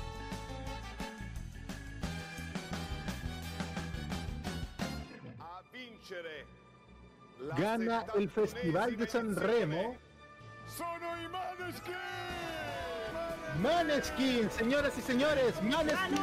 Gana 7.58 8.06
el 8.16 8.30
Festival 8.30 8.96
de 8.96 9.08
San 9.08 9.36
Remo. 9.36 9.98
Maneskin! 11.30 11.94
Maneskin, 13.62 14.52
señoras 14.52 14.98
y 14.98 15.02
señores, 15.02 15.62
Maneskin, 15.64 16.18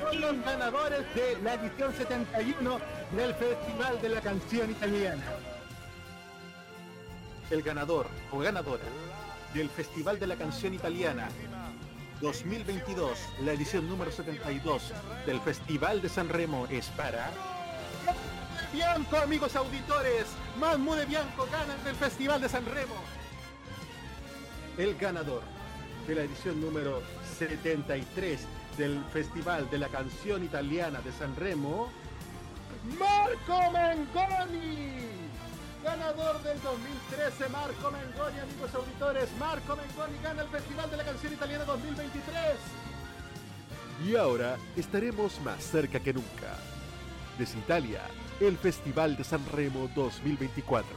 son 0.00 0.20
los 0.20 0.44
ganadores 0.44 1.14
de 1.14 1.38
la 1.42 1.54
edición 1.54 1.94
71 1.94 2.78
del 3.16 3.34
Festival 3.36 4.02
de 4.02 4.08
la 4.10 4.20
Canción 4.20 4.70
Italiana. 4.70 5.24
El 7.50 7.62
ganador 7.62 8.06
o 8.30 8.38
ganadora 8.38 8.84
del 9.54 9.68
Festival 9.68 10.18
de 10.18 10.26
la 10.26 10.36
Canción 10.36 10.74
Italiana 10.74 11.28
2022, 12.20 13.18
la 13.44 13.52
edición 13.52 13.88
número 13.88 14.10
72 14.12 14.92
del 15.26 15.40
Festival 15.40 16.02
de 16.02 16.08
San 16.08 16.28
Remo 16.28 16.66
es 16.70 16.86
para... 16.88 17.30
Bianco, 18.72 19.16
amigos 19.16 19.56
auditores, 19.56 20.26
Mammu 20.58 20.94
de 20.94 21.06
Bianco 21.06 21.48
gana 21.50 21.74
el 21.88 21.96
Festival 21.96 22.40
de 22.40 22.48
San 22.48 22.64
Remo. 22.66 22.94
El 24.78 24.94
ganador 24.96 25.42
de 26.06 26.14
la 26.14 26.22
edición 26.22 26.60
número 26.60 27.02
73 27.38 28.40
del 28.78 29.02
Festival 29.12 29.68
de 29.70 29.78
la 29.78 29.88
Canción 29.88 30.44
Italiana 30.44 31.00
de 31.00 31.12
San 31.12 31.34
Remo, 31.34 31.90
Marco 32.98 33.72
Mengoni. 33.72 35.19
Ganador 35.82 36.42
del 36.42 36.60
2013, 36.60 37.48
Marco 37.48 37.90
Mengoni, 37.90 38.38
amigos 38.38 38.74
auditores. 38.74 39.28
Marco 39.38 39.76
Mengoni 39.76 40.18
gana 40.22 40.42
el 40.42 40.48
Festival 40.48 40.90
de 40.90 40.96
la 40.98 41.04
Canción 41.04 41.32
Italiana 41.32 41.64
2023. 41.64 42.36
Y 44.06 44.16
ahora 44.16 44.58
estaremos 44.76 45.40
más 45.40 45.62
cerca 45.62 45.98
que 46.00 46.12
nunca. 46.12 46.56
Desde 47.38 47.58
Italia, 47.58 48.02
el 48.40 48.58
Festival 48.58 49.16
de 49.16 49.24
San 49.24 49.44
Remo 49.46 49.88
2024. 49.94 50.88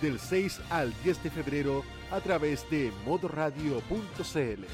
Del 0.00 0.20
6 0.20 0.60
al 0.70 0.94
10 1.02 1.22
de 1.24 1.30
febrero 1.30 1.84
a 2.12 2.20
través 2.20 2.68
de 2.70 2.92
modoradio.cl. 3.04 4.64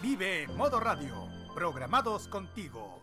Vive 0.00 0.46
Modo 0.48 0.80
Radio, 0.80 1.28
programados 1.54 2.28
contigo. 2.28 3.02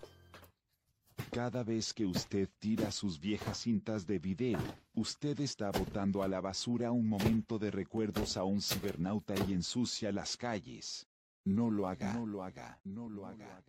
Cada 1.36 1.64
vez 1.64 1.94
que 1.94 2.06
usted 2.06 2.48
tira 2.60 2.90
sus 2.92 3.20
viejas 3.20 3.58
cintas 3.58 4.08
de 4.08 4.20
video, 4.20 4.58
usted 4.94 5.38
está 5.42 5.70
botando 5.70 6.24
a 6.24 6.30
la 6.30 6.40
basura 6.40 6.94
un 6.94 7.10
momento 7.10 7.60
de 7.60 7.72
recuerdos 7.72 8.38
a 8.38 8.46
un 8.46 8.62
cibernauta 8.62 9.36
y 9.46 9.52
ensucia 9.52 10.14
las 10.14 10.38
calles. 10.38 11.06
No 11.44 11.70
lo 11.70 11.90
haga, 11.90 12.14
no 12.14 12.26
lo 12.26 12.42
haga, 12.42 12.80
no 12.86 13.10
lo 13.10 13.26
haga. 13.26 13.62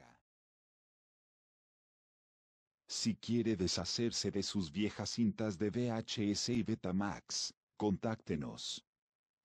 Si 2.86 3.16
quiere 3.16 3.56
deshacerse 3.56 4.30
de 4.30 4.44
sus 4.44 4.70
viejas 4.70 5.10
cintas 5.10 5.58
de 5.58 5.70
VHS 5.70 6.50
y 6.50 6.62
Betamax, 6.62 7.52
contáctenos. 7.76 8.85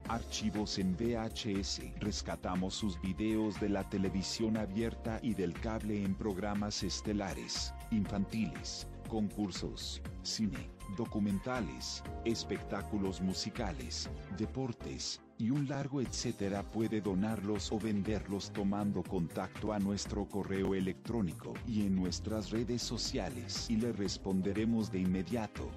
Archivos 0.08 0.78
en 0.80 0.96
VHS. 0.96 1.82
Rescatamos 2.00 2.74
sus 2.74 3.00
videos 3.02 3.60
de 3.60 3.70
la 3.70 3.88
televisión 3.90 4.58
abierta 4.58 5.20
y 5.22 5.34
del 5.34 5.54
cable 5.54 6.04
en 6.04 6.16
programas 6.16 6.84
estelares, 6.84 7.74
infantiles, 7.92 8.88
concursos, 9.08 10.02
cine, 10.24 10.70
documentales, 10.98 12.04
espectáculos 12.26 13.22
musicales, 13.22 14.10
deportes, 14.38 15.22
y 15.42 15.50
un 15.50 15.68
largo 15.68 16.02
etcétera 16.02 16.62
puede 16.62 17.02
donarlos 17.02 17.72
o 17.72 17.80
venderlos 17.80 18.52
tomando 18.52 19.02
contacto 19.02 19.74
a 19.74 19.80
nuestro 19.80 20.30
correo 20.30 20.76
electrónico 20.76 21.54
y 21.66 21.82
en 21.82 21.96
nuestras 21.96 22.52
redes 22.52 22.84
sociales 22.84 23.68
y 23.68 23.78
le 23.78 23.92
responderemos 23.92 24.92
de 24.92 25.00
inmediato. 25.00 25.68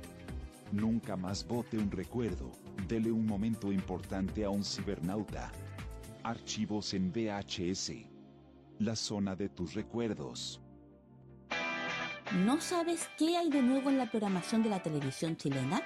Nunca 0.70 1.16
más 1.16 1.46
bote 1.46 1.78
un 1.78 1.90
recuerdo, 1.90 2.52
dele 2.88 3.10
un 3.10 3.26
momento 3.26 3.72
importante 3.72 4.44
a 4.44 4.50
un 4.50 4.64
cibernauta. 4.64 5.50
Archivos 6.22 6.94
en 6.94 7.12
VHS. 7.12 7.92
La 8.78 8.96
zona 8.96 9.36
de 9.36 9.48
tus 9.48 9.74
recuerdos. 9.74 10.60
¿No 12.44 12.60
sabes 12.60 13.08
qué 13.18 13.36
hay 13.36 13.50
de 13.50 13.62
nuevo 13.62 13.90
en 13.90 13.98
la 13.98 14.10
programación 14.10 14.62
de 14.62 14.70
la 14.70 14.82
televisión 14.82 15.36
chilena? 15.36 15.82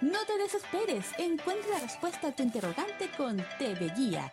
No 0.00 0.18
te 0.26 0.36
desesperes, 0.38 1.06
encuentra 1.18 1.70
la 1.70 1.80
respuesta 1.80 2.28
a 2.28 2.32
tu 2.32 2.42
interrogante 2.42 3.10
con 3.16 3.36
TV 3.58 3.92
Guía, 3.96 4.32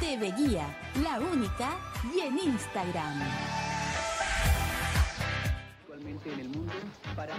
TV 0.00 0.32
Guía, 0.32 0.66
la 1.02 1.20
única, 1.20 1.76
y 2.14 2.20
en 2.20 2.38
Instagram. 2.38 3.22
Actualmente 5.80 6.32
en 6.32 6.40
el 6.40 6.48
mundo 6.48 6.72
para 7.16 7.34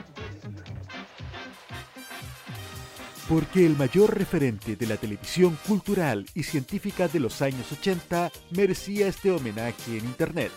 Porque 3.27 3.65
el 3.65 3.77
mayor 3.77 4.17
referente 4.17 4.75
de 4.75 4.87
la 4.87 4.97
televisión 4.97 5.57
cultural 5.67 6.25
y 6.33 6.43
científica 6.43 7.07
de 7.07 7.19
los 7.19 7.41
años 7.41 7.71
80 7.71 8.31
merecía 8.51 9.07
este 9.07 9.31
homenaje 9.31 9.97
en 9.97 10.05
Internet. 10.05 10.51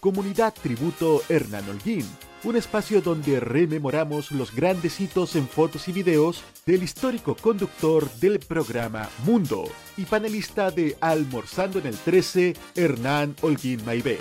Comunidad 0.00 0.54
Tributo 0.54 1.22
Hernán 1.28 1.68
Holguín, 1.68 2.06
un 2.44 2.56
espacio 2.56 3.02
donde 3.02 3.38
rememoramos 3.40 4.30
los 4.32 4.54
grandes 4.54 5.00
hitos 5.00 5.36
en 5.36 5.46
fotos 5.46 5.88
y 5.88 5.92
videos 5.92 6.42
del 6.64 6.82
histórico 6.82 7.36
conductor 7.36 8.10
del 8.14 8.38
programa 8.38 9.08
Mundo 9.24 9.64
y 9.96 10.04
panelista 10.04 10.70
de 10.70 10.96
Almorzando 11.00 11.78
en 11.78 11.86
el 11.86 11.96
13, 11.96 12.56
Hernán 12.74 13.36
Holguín 13.42 13.84
Maibé. 13.84 14.18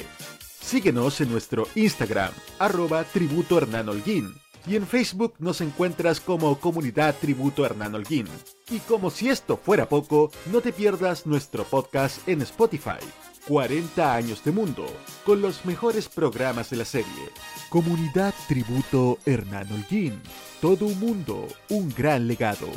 Síguenos 0.59 1.22
en 1.22 1.32
nuestro 1.32 1.67
Instagram, 1.76 2.32
arroba 2.59 3.03
tributo 3.05 3.57
Hernán 3.57 3.89
Holguín, 3.89 4.34
y 4.67 4.76
en 4.76 4.86
Facebook 4.86 5.34
nos 5.39 5.61
encuentras 5.61 6.20
como 6.20 6.59
Comunidad 6.59 7.15
Tributo 7.20 7.65
Hernán 7.65 7.95
Holguín. 7.95 8.28
Y 8.70 8.80
como 8.80 9.09
si 9.09 9.30
esto 9.30 9.57
fuera 9.57 9.88
poco, 9.88 10.32
no 10.51 10.61
te 10.61 10.74
pierdas 10.74 11.26
nuestro 11.26 11.63
podcast 11.63 12.28
en 12.28 12.41
Spotify. 12.41 12.99
40 13.50 14.14
años 14.14 14.43
de 14.43 14.52
mundo, 14.52 14.86
con 15.26 15.41
los 15.41 15.66
mejores 15.66 16.08
programas 16.08 16.70
de 16.70 16.78
la 16.78 16.86
serie. 16.86 17.32
Comunidad 17.70 18.32
Tributo 18.47 19.18
Hernán 19.26 19.66
Holguín. 19.72 20.22
Todo 20.62 20.86
un 20.86 21.00
mundo, 21.00 21.47
un 21.70 21.91
gran 21.91 22.28
legado. 22.28 22.68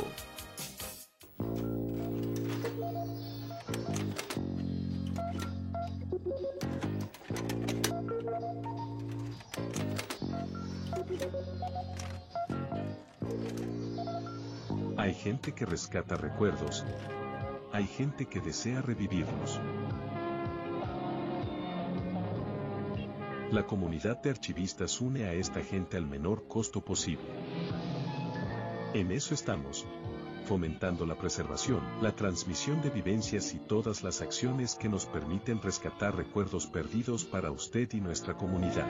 Hay 14.97 15.13
gente 15.13 15.51
que 15.51 15.67
rescata 15.67 16.15
recuerdos. 16.15 16.83
Hay 17.71 17.85
gente 17.85 18.25
que 18.25 18.41
desea 18.41 18.81
revivirlos. 18.81 19.59
La 23.53 23.67
comunidad 23.67 24.19
de 24.23 24.31
archivistas 24.31 24.99
une 24.99 25.25
a 25.25 25.33
esta 25.33 25.63
gente 25.63 25.95
al 25.95 26.07
menor 26.07 26.47
costo 26.47 26.83
posible. 26.83 27.27
En 28.95 29.11
eso 29.11 29.35
estamos, 29.35 29.85
fomentando 30.47 31.05
la 31.05 31.15
preservación, 31.15 31.83
la 32.01 32.15
transmisión 32.15 32.81
de 32.81 32.89
vivencias 32.89 33.53
y 33.53 33.59
todas 33.59 34.01
las 34.01 34.21
acciones 34.21 34.73
que 34.73 34.89
nos 34.89 35.05
permiten 35.05 35.61
rescatar 35.61 36.15
recuerdos 36.15 36.65
perdidos 36.65 37.25
para 37.25 37.51
usted 37.51 37.87
y 37.93 38.01
nuestra 38.01 38.33
comunidad. 38.33 38.89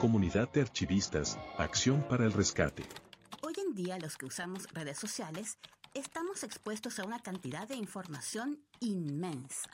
Comunidad 0.00 0.50
de 0.52 0.62
Archivistas, 0.62 1.38
Acción 1.58 2.02
para 2.08 2.24
el 2.24 2.32
Rescate. 2.32 2.84
Hoy 3.42 3.52
en 3.58 3.74
día 3.74 3.98
los 3.98 4.16
que 4.16 4.24
usamos 4.24 4.66
redes 4.72 4.96
sociales 4.96 5.58
estamos 5.92 6.44
expuestos 6.44 6.98
a 6.98 7.04
una 7.04 7.18
cantidad 7.18 7.68
de 7.68 7.76
información 7.76 8.58
inmensa. 8.80 9.68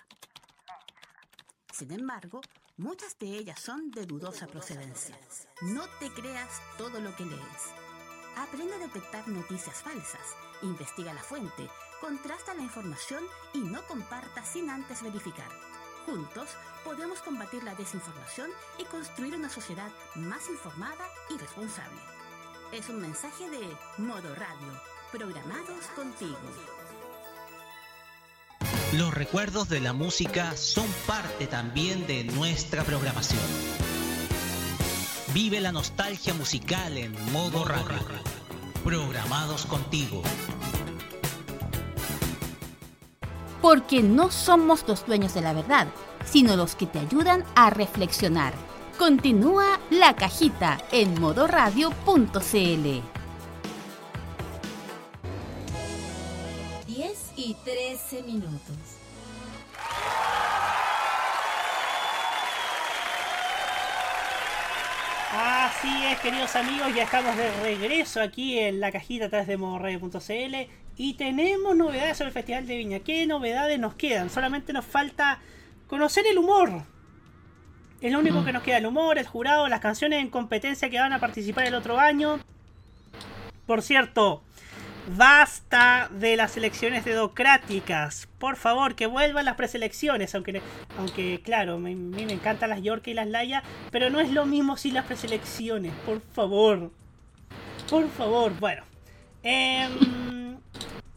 Sin 1.77 1.93
embargo, 1.93 2.41
muchas 2.79 3.19
de 3.19 3.27
ellas 3.27 3.61
son 3.61 3.91
de 3.91 4.07
dudosa 4.07 4.47
procedencia. 4.47 5.15
No 5.61 5.83
te 6.01 6.11
creas 6.11 6.63
todo 6.79 6.99
lo 7.01 7.15
que 7.17 7.27
lees. 7.27 7.63
Aprende 8.35 8.77
a 8.77 8.79
detectar 8.79 9.29
noticias 9.29 9.83
falsas, 9.83 10.37
investiga 10.63 11.13
la 11.13 11.23
fuente, 11.23 11.69
contrasta 12.01 12.55
la 12.55 12.63
información 12.63 13.23
y 13.53 13.59
no 13.59 13.87
comparta 13.89 14.43
sin 14.43 14.71
antes 14.71 15.03
verificar. 15.03 15.51
Juntos 16.07 16.49
podemos 16.83 17.21
combatir 17.21 17.63
la 17.63 17.75
desinformación 17.75 18.51
y 18.79 18.85
construir 18.85 19.35
una 19.35 19.51
sociedad 19.51 19.93
más 20.15 20.49
informada 20.49 21.07
y 21.29 21.37
responsable. 21.37 22.01
Es 22.73 22.89
un 22.89 23.03
mensaje 23.03 23.51
de 23.51 23.77
Modo 23.99 24.35
Radio, 24.35 24.81
programados 25.13 25.85
contigo. 25.95 26.39
Los 28.93 29.13
recuerdos 29.13 29.69
de 29.69 29.81
la 29.81 29.93
música 29.93 30.57
son 30.57 30.87
parte 31.09 31.49
también 31.49 32.07
de 32.07 32.23
nuestra 32.23 32.85
programación. 32.85 33.43
Vive 35.35 35.61
la 35.61 35.73
nostalgia 35.73 36.33
musical 36.35 36.97
en 36.97 37.13
modo 37.33 37.65
radio. 37.65 37.99
Programados 38.85 39.67
contigo. 39.67 40.23
Porque 43.61 44.05
no 44.05 44.31
somos 44.31 44.87
los 44.87 45.05
dueños 45.05 45.35
de 45.35 45.41
la 45.41 45.53
verdad, 45.53 45.89
sino 46.25 46.55
los 46.55 46.77
que 46.77 46.87
te 46.87 47.01
ayudan 47.01 47.45
a 47.57 47.71
reflexionar. 47.71 48.55
Continúa 48.99 49.81
la 49.91 50.15
cajita 50.15 50.79
en 50.93 51.21
modoradio.cl. 51.21 53.16
y 57.47 57.55
13 57.55 58.25
minutos. 58.25 58.77
Así 65.33 66.05
es, 66.07 66.19
queridos 66.19 66.57
amigos, 66.57 66.93
ya 66.93 67.05
estamos 67.05 67.37
de 67.37 67.53
regreso 67.63 68.21
aquí 68.21 68.59
en 68.59 68.81
la 68.81 68.91
cajita 68.91 69.27
atrás 69.27 69.47
de 69.47 69.57
modoradio.cl 69.57 70.57
y 70.97 71.15
tenemos 71.15 71.77
novedades 71.77 72.17
sobre 72.17 72.29
el 72.29 72.35
Festival 72.35 72.67
de 72.67 72.79
Viña. 72.79 72.99
¿Qué 73.01 73.25
novedades 73.29 73.79
nos 73.79 73.95
quedan? 73.95 74.29
Solamente 74.29 74.73
nos 74.73 74.85
falta 74.85 75.39
conocer 75.87 76.27
el 76.27 76.39
humor. 76.39 76.83
Es 78.01 78.11
lo 78.11 78.19
único 78.19 78.45
que 78.45 78.53
nos 78.53 78.65
queda, 78.65 78.79
el 78.79 78.87
humor, 78.87 79.19
el 79.19 79.27
jurado, 79.27 79.69
las 79.69 79.81
canciones 79.81 80.21
en 80.21 80.31
competencia 80.31 80.91
que 80.91 80.99
van 80.99 81.13
a 81.13 81.21
participar 81.21 81.67
el 81.67 81.77
otro 81.77 82.01
año. 82.01 82.41
Por 83.67 83.83
cierto, 83.83 84.43
basta 85.15 86.09
de 86.11 86.37
las 86.37 86.57
elecciones 86.57 87.05
dedocráticas. 87.05 88.29
Por 88.39 88.57
favor, 88.57 88.95
que 88.95 89.07
vuelvan 89.07 89.45
las 89.45 89.57
preselecciones. 89.57 90.35
Aunque, 90.35 90.61
aunque 90.99 91.41
claro, 91.43 91.75
a 91.75 91.79
mí 91.79 91.95
me 91.95 92.33
encantan 92.33 92.71
las 92.71 92.83
York 92.83 93.07
y 93.07 93.15
las 93.15 93.29
Laya. 93.29 93.63
Pero 93.91 94.11
no 94.11 94.21
es 94.21 94.31
lo 94.31 94.47
mismo 94.47 94.77
sin 94.77 94.95
las 94.95 95.07
preselecciones. 95.07 95.93
Por 96.05 96.21
favor. 96.21 96.91
Por 97.89 98.09
favor. 98.11 98.53
Bueno. 98.59 98.83
em, 99.43 100.57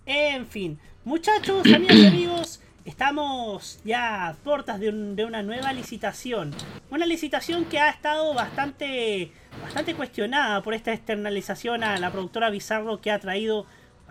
en 0.06 0.48
fin. 0.48 0.80
Muchachos, 1.04 1.66
amigas 1.74 1.98
y 1.98 2.06
amigos. 2.06 2.62
Estamos 2.86 3.80
ya 3.84 4.30
a 4.30 4.34
puertas 4.34 4.80
de, 4.80 4.92
de 4.92 5.26
una 5.26 5.44
nueva 5.44 5.74
licitación. 5.74 6.56
Una 6.90 7.06
licitación 7.06 7.66
que 7.66 7.80
ha 7.80 7.90
estado 7.90 8.34
bastante, 8.34 9.32
bastante 9.62 9.94
cuestionada 9.94 10.64
por 10.64 10.74
esta 10.74 10.94
externalización 10.94 11.84
a 11.84 12.00
la 12.00 12.12
productora 12.12 12.50
Bizarro 12.50 13.00
que 13.00 13.12
ha 13.12 13.20
traído 13.20 13.68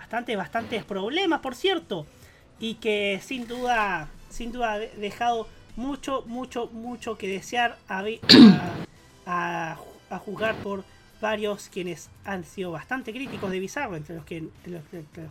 bastante, 0.08 0.36
bastantes 0.36 0.84
problemas, 0.84 1.40
por 1.40 1.54
cierto. 1.54 2.06
Y 2.58 2.74
que 2.76 3.20
sin 3.22 3.46
duda, 3.46 4.08
sin 4.30 4.52
duda 4.52 4.72
ha 4.72 4.78
de- 4.78 4.88
dejado 4.96 5.46
mucho, 5.76 6.24
mucho, 6.26 6.68
mucho 6.72 7.18
que 7.18 7.28
desear 7.28 7.76
a, 7.88 8.02
a, 9.26 9.76
a- 10.10 10.18
juzgar 10.18 10.54
por 10.56 10.82
varios 11.20 11.68
quienes 11.68 12.08
han 12.24 12.44
sido 12.44 12.70
bastante 12.70 13.12
críticos 13.12 13.50
de 13.50 13.60
Bizarro, 13.60 13.96
entre 13.96 14.14
los 14.16 14.24
que, 14.24 14.40
los 14.64 14.82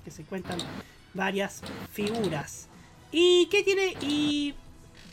que- 0.03 0.11
se 0.11 0.23
cuentan 0.25 0.59
varias 1.15 1.63
figuras. 1.91 2.67
¿Y 3.11 3.47
qué 3.47 3.63
tiene? 3.63 3.95
Y 4.01 4.53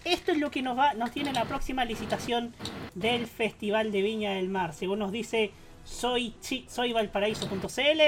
esto 0.04 0.32
es 0.32 0.38
lo 0.38 0.50
que 0.50 0.60
nos 0.60 0.76
va, 0.76 0.92
nos 0.92 1.10
tiene 1.10 1.32
la 1.32 1.46
próxima 1.46 1.86
licitación 1.86 2.52
del 2.94 3.26
Festival 3.26 3.92
de 3.92 4.02
Viña 4.02 4.32
del 4.32 4.50
Mar. 4.50 4.74
Según 4.74 4.98
nos 4.98 5.10
dice 5.10 5.52
soy, 5.84 6.34
soy 6.68 6.92
Valparaíso.cl, 6.92 8.00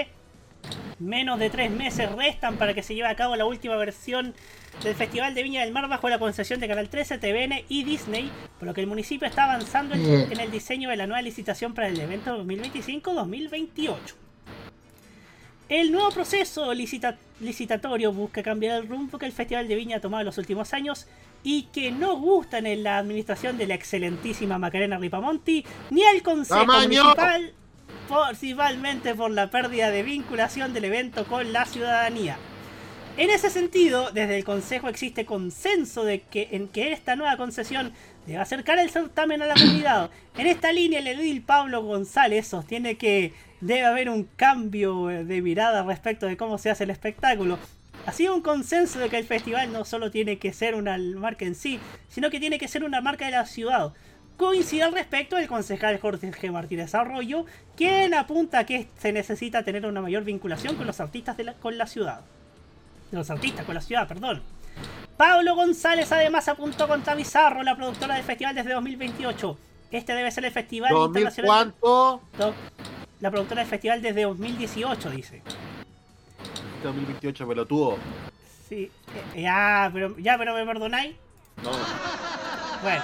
menos 0.98 1.38
de 1.38 1.50
tres 1.50 1.70
meses 1.70 2.10
restan 2.12 2.56
para 2.56 2.72
que 2.74 2.82
se 2.82 2.94
lleve 2.94 3.08
a 3.08 3.16
cabo 3.16 3.36
la 3.36 3.44
última 3.44 3.76
versión 3.76 4.34
del 4.82 4.94
Festival 4.94 5.34
de 5.34 5.42
Viña 5.42 5.62
del 5.62 5.72
Mar 5.72 5.88
bajo 5.88 6.08
la 6.08 6.18
concesión 6.18 6.60
de 6.60 6.68
Canal 6.68 6.88
13, 6.88 7.18
TVN 7.18 7.64
y 7.68 7.84
Disney, 7.84 8.30
por 8.58 8.66
lo 8.68 8.74
que 8.74 8.80
el 8.82 8.86
municipio 8.86 9.26
está 9.28 9.44
avanzando 9.44 9.94
en, 9.94 10.32
en 10.32 10.40
el 10.40 10.50
diseño 10.50 10.88
de 10.90 10.96
la 10.96 11.06
nueva 11.06 11.22
licitación 11.22 11.74
para 11.74 11.88
el 11.88 11.98
evento 12.00 12.36
2025-2028. 12.44 13.96
El 15.68 15.90
nuevo 15.90 16.10
proceso 16.10 16.72
licita- 16.74 17.18
licitatorio 17.40 18.12
busca 18.12 18.42
cambiar 18.42 18.80
el 18.80 18.88
rumbo 18.88 19.18
que 19.18 19.26
el 19.26 19.32
Festival 19.32 19.66
de 19.66 19.74
Viña 19.74 19.96
ha 19.96 20.00
tomado 20.00 20.20
en 20.20 20.26
los 20.26 20.38
últimos 20.38 20.72
años 20.72 21.06
y 21.42 21.64
que 21.72 21.90
no 21.90 22.16
gustan 22.16 22.66
en 22.66 22.82
la 22.84 22.98
administración 22.98 23.58
de 23.58 23.66
la 23.66 23.74
excelentísima 23.74 24.58
Macarena 24.58 24.98
Ripamonti 24.98 25.64
ni 25.90 26.04
al 26.04 26.22
Consejo 26.22 26.60
¡Tamaño! 26.60 27.02
Municipal, 27.02 27.52
principalmente 28.08 29.14
por 29.14 29.30
la 29.30 29.50
pérdida 29.50 29.90
de 29.90 30.02
vinculación 30.02 30.72
del 30.72 30.84
evento 30.84 31.24
con 31.24 31.52
la 31.52 31.64
ciudadanía. 31.64 32.36
En 33.16 33.30
ese 33.30 33.48
sentido, 33.48 34.10
desde 34.10 34.36
el 34.36 34.44
Consejo 34.44 34.88
existe 34.88 35.24
consenso 35.24 36.04
de 36.04 36.20
que 36.20 36.48
en 36.52 36.68
que 36.68 36.92
esta 36.92 37.16
nueva 37.16 37.38
concesión 37.38 37.92
debe 38.26 38.38
acercar 38.38 38.78
el 38.78 38.90
certamen 38.90 39.40
a 39.40 39.46
la 39.46 39.54
comunidad. 39.54 40.10
En 40.36 40.46
esta 40.46 40.70
línea, 40.70 40.98
el 40.98 41.06
edil 41.06 41.42
Pablo 41.42 41.82
González 41.82 42.46
sostiene 42.46 42.96
que 42.96 43.32
debe 43.62 43.86
haber 43.86 44.10
un 44.10 44.24
cambio 44.24 45.06
de 45.06 45.40
mirada 45.40 45.82
respecto 45.82 46.26
de 46.26 46.36
cómo 46.36 46.58
se 46.58 46.68
hace 46.68 46.84
el 46.84 46.90
espectáculo. 46.90 47.58
Ha 48.04 48.12
sido 48.12 48.34
un 48.34 48.42
consenso 48.42 48.98
de 48.98 49.08
que 49.08 49.16
el 49.16 49.24
festival 49.24 49.72
no 49.72 49.84
solo 49.84 50.10
tiene 50.10 50.38
que 50.38 50.52
ser 50.52 50.74
una 50.74 50.98
marca 50.98 51.46
en 51.46 51.54
sí, 51.54 51.80
sino 52.08 52.28
que 52.28 52.38
tiene 52.38 52.58
que 52.58 52.68
ser 52.68 52.84
una 52.84 53.00
marca 53.00 53.24
de 53.24 53.32
la 53.32 53.46
ciudad. 53.46 53.94
Coincide 54.36 54.82
al 54.82 54.92
respecto 54.92 55.38
el 55.38 55.48
concejal 55.48 55.98
Jorge 55.98 56.50
Martínez 56.50 56.94
Arroyo, 56.94 57.46
quien 57.76 58.12
apunta 58.14 58.66
que 58.66 58.88
se 58.98 59.12
necesita 59.12 59.62
tener 59.62 59.86
una 59.86 60.02
mayor 60.02 60.24
vinculación 60.24 60.76
con 60.76 60.86
los 60.86 61.00
artistas 61.00 61.36
de 61.36 61.44
la- 61.44 61.54
con 61.54 61.78
la 61.78 61.86
ciudad 61.86 62.20
de 63.10 63.16
los 63.16 63.30
artistas 63.30 63.64
con 63.64 63.74
la 63.74 63.80
ciudad, 63.80 64.06
perdón. 64.08 64.42
Pablo 65.16 65.54
González 65.54 66.10
además 66.12 66.48
apuntó 66.48 66.86
contra 66.88 67.14
Bizarro, 67.14 67.62
la 67.62 67.76
productora 67.76 68.16
del 68.16 68.24
festival 68.24 68.54
desde 68.54 68.72
2028. 68.74 69.56
Este 69.90 70.12
debe 70.14 70.30
ser 70.30 70.44
el 70.44 70.52
festival 70.52 70.90
¿2000 70.92 71.06
internacional. 71.06 71.72
cuánto? 71.80 72.22
La 73.20 73.30
productora 73.30 73.62
del 73.62 73.70
festival 73.70 74.02
desde 74.02 74.22
2018, 74.24 75.10
dice. 75.10 75.42
2028 76.82 77.48
pelotudo. 77.48 77.96
Sí, 78.68 78.90
eh, 79.34 79.42
ya, 79.42 79.88
pero, 79.92 80.18
ya, 80.18 80.36
pero 80.36 80.52
me 80.54 80.66
perdonáis. 80.66 81.14
No. 81.62 81.70
Bueno. 82.82 83.02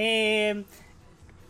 Eh, 0.00 0.64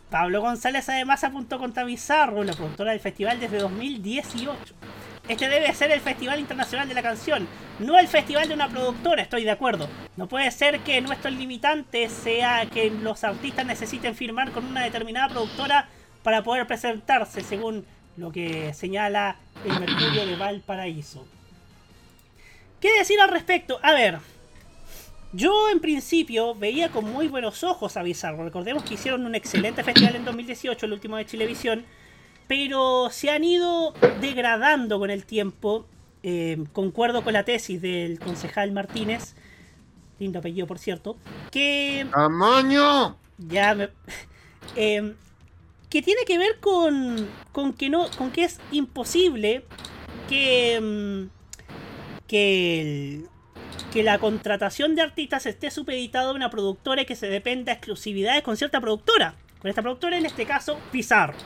Pablo 0.09 0.41
González 0.41 0.89
además 0.89 1.23
apuntó 1.23 1.59
contra 1.59 1.83
Bizarro, 1.83 2.43
la 2.43 2.53
productora 2.53 2.91
del 2.91 2.99
festival 2.99 3.39
desde 3.39 3.59
2018. 3.59 4.73
Este 5.27 5.47
debe 5.47 5.71
ser 5.75 5.91
el 5.91 5.99
Festival 5.99 6.39
Internacional 6.39 6.89
de 6.89 6.95
la 6.95 7.03
Canción, 7.03 7.47
no 7.77 7.99
el 7.99 8.07
festival 8.07 8.47
de 8.47 8.55
una 8.55 8.67
productora, 8.67 9.21
estoy 9.21 9.43
de 9.43 9.51
acuerdo. 9.51 9.87
No 10.17 10.27
puede 10.27 10.49
ser 10.49 10.79
que 10.79 10.99
nuestro 11.01 11.29
limitante 11.29 12.09
sea 12.09 12.65
que 12.65 12.89
los 12.89 13.23
artistas 13.23 13.67
necesiten 13.67 14.15
firmar 14.15 14.49
con 14.51 14.65
una 14.65 14.83
determinada 14.83 15.29
productora 15.29 15.87
para 16.23 16.41
poder 16.41 16.65
presentarse, 16.65 17.41
según 17.41 17.85
lo 18.17 18.31
que 18.31 18.73
señala 18.73 19.35
el 19.63 19.79
Mercurio 19.79 20.25
de 20.25 20.35
Valparaíso. 20.35 21.27
¿Qué 22.81 22.91
decir 22.97 23.21
al 23.21 23.29
respecto? 23.29 23.79
A 23.83 23.93
ver, 23.93 24.17
Yo 25.31 25.69
en 25.69 25.79
principio 25.79 26.55
veía 26.55 26.89
con 26.89 27.05
muy 27.05 27.27
buenos 27.27 27.63
ojos 27.63 27.97
a 27.97 28.03
Bizarro. 28.03 28.43
Recordemos 28.43 28.83
que 28.83 28.95
hicieron 28.95 29.25
un 29.25 29.35
excelente 29.35 29.83
festival 29.83 30.15
en 30.15 30.25
2018, 30.25 30.85
el 30.87 30.93
último 30.93 31.17
de 31.17 31.25
Chilevisión, 31.25 31.85
pero 32.47 33.09
se 33.11 33.29
han 33.29 33.43
ido 33.43 33.93
degradando 34.21 34.97
con 34.97 35.11
el 35.11 35.25
tiempo. 35.25 35.85
Eh, 36.23 36.57
concuerdo 36.73 37.23
con 37.23 37.33
la 37.33 37.43
tesis 37.45 37.81
del 37.81 38.19
concejal 38.19 38.71
Martínez, 38.71 39.35
lindo 40.19 40.39
apellido 40.39 40.67
por 40.67 40.79
cierto, 40.79 41.15
que... 41.51 42.05
¡Amaño! 42.11 43.15
Ya 43.37 43.73
me... 43.75 43.89
eh, 44.75 45.13
que 45.89 46.01
tiene 46.01 46.21
que 46.25 46.37
ver 46.37 46.59
con, 46.59 47.27
con 47.51 47.73
que 47.73 47.89
no 47.89 48.07
con 48.17 48.29
que 48.31 48.43
es 48.43 48.59
imposible 48.71 49.65
que 50.27 50.79
mm, 50.79 52.27
que, 52.27 52.81
el- 52.81 53.29
que 53.91 54.03
la 54.03 54.19
contratación 54.19 54.95
de 54.95 55.01
artistas 55.01 55.45
esté 55.45 55.71
supeditada 55.71 56.29
a 56.29 56.33
una 56.33 56.49
productora 56.49 57.01
y 57.01 57.05
que 57.05 57.15
se 57.15 57.27
dependa 57.27 57.71
de 57.71 57.77
exclusividades 57.77 58.43
con 58.43 58.57
cierta 58.57 58.79
productora 58.79 59.35
con 59.59 59.69
esta 59.69 59.81
productora 59.81 60.17
en 60.17 60.25
este 60.25 60.45
caso 60.45 60.79
Pizarro 60.91 61.37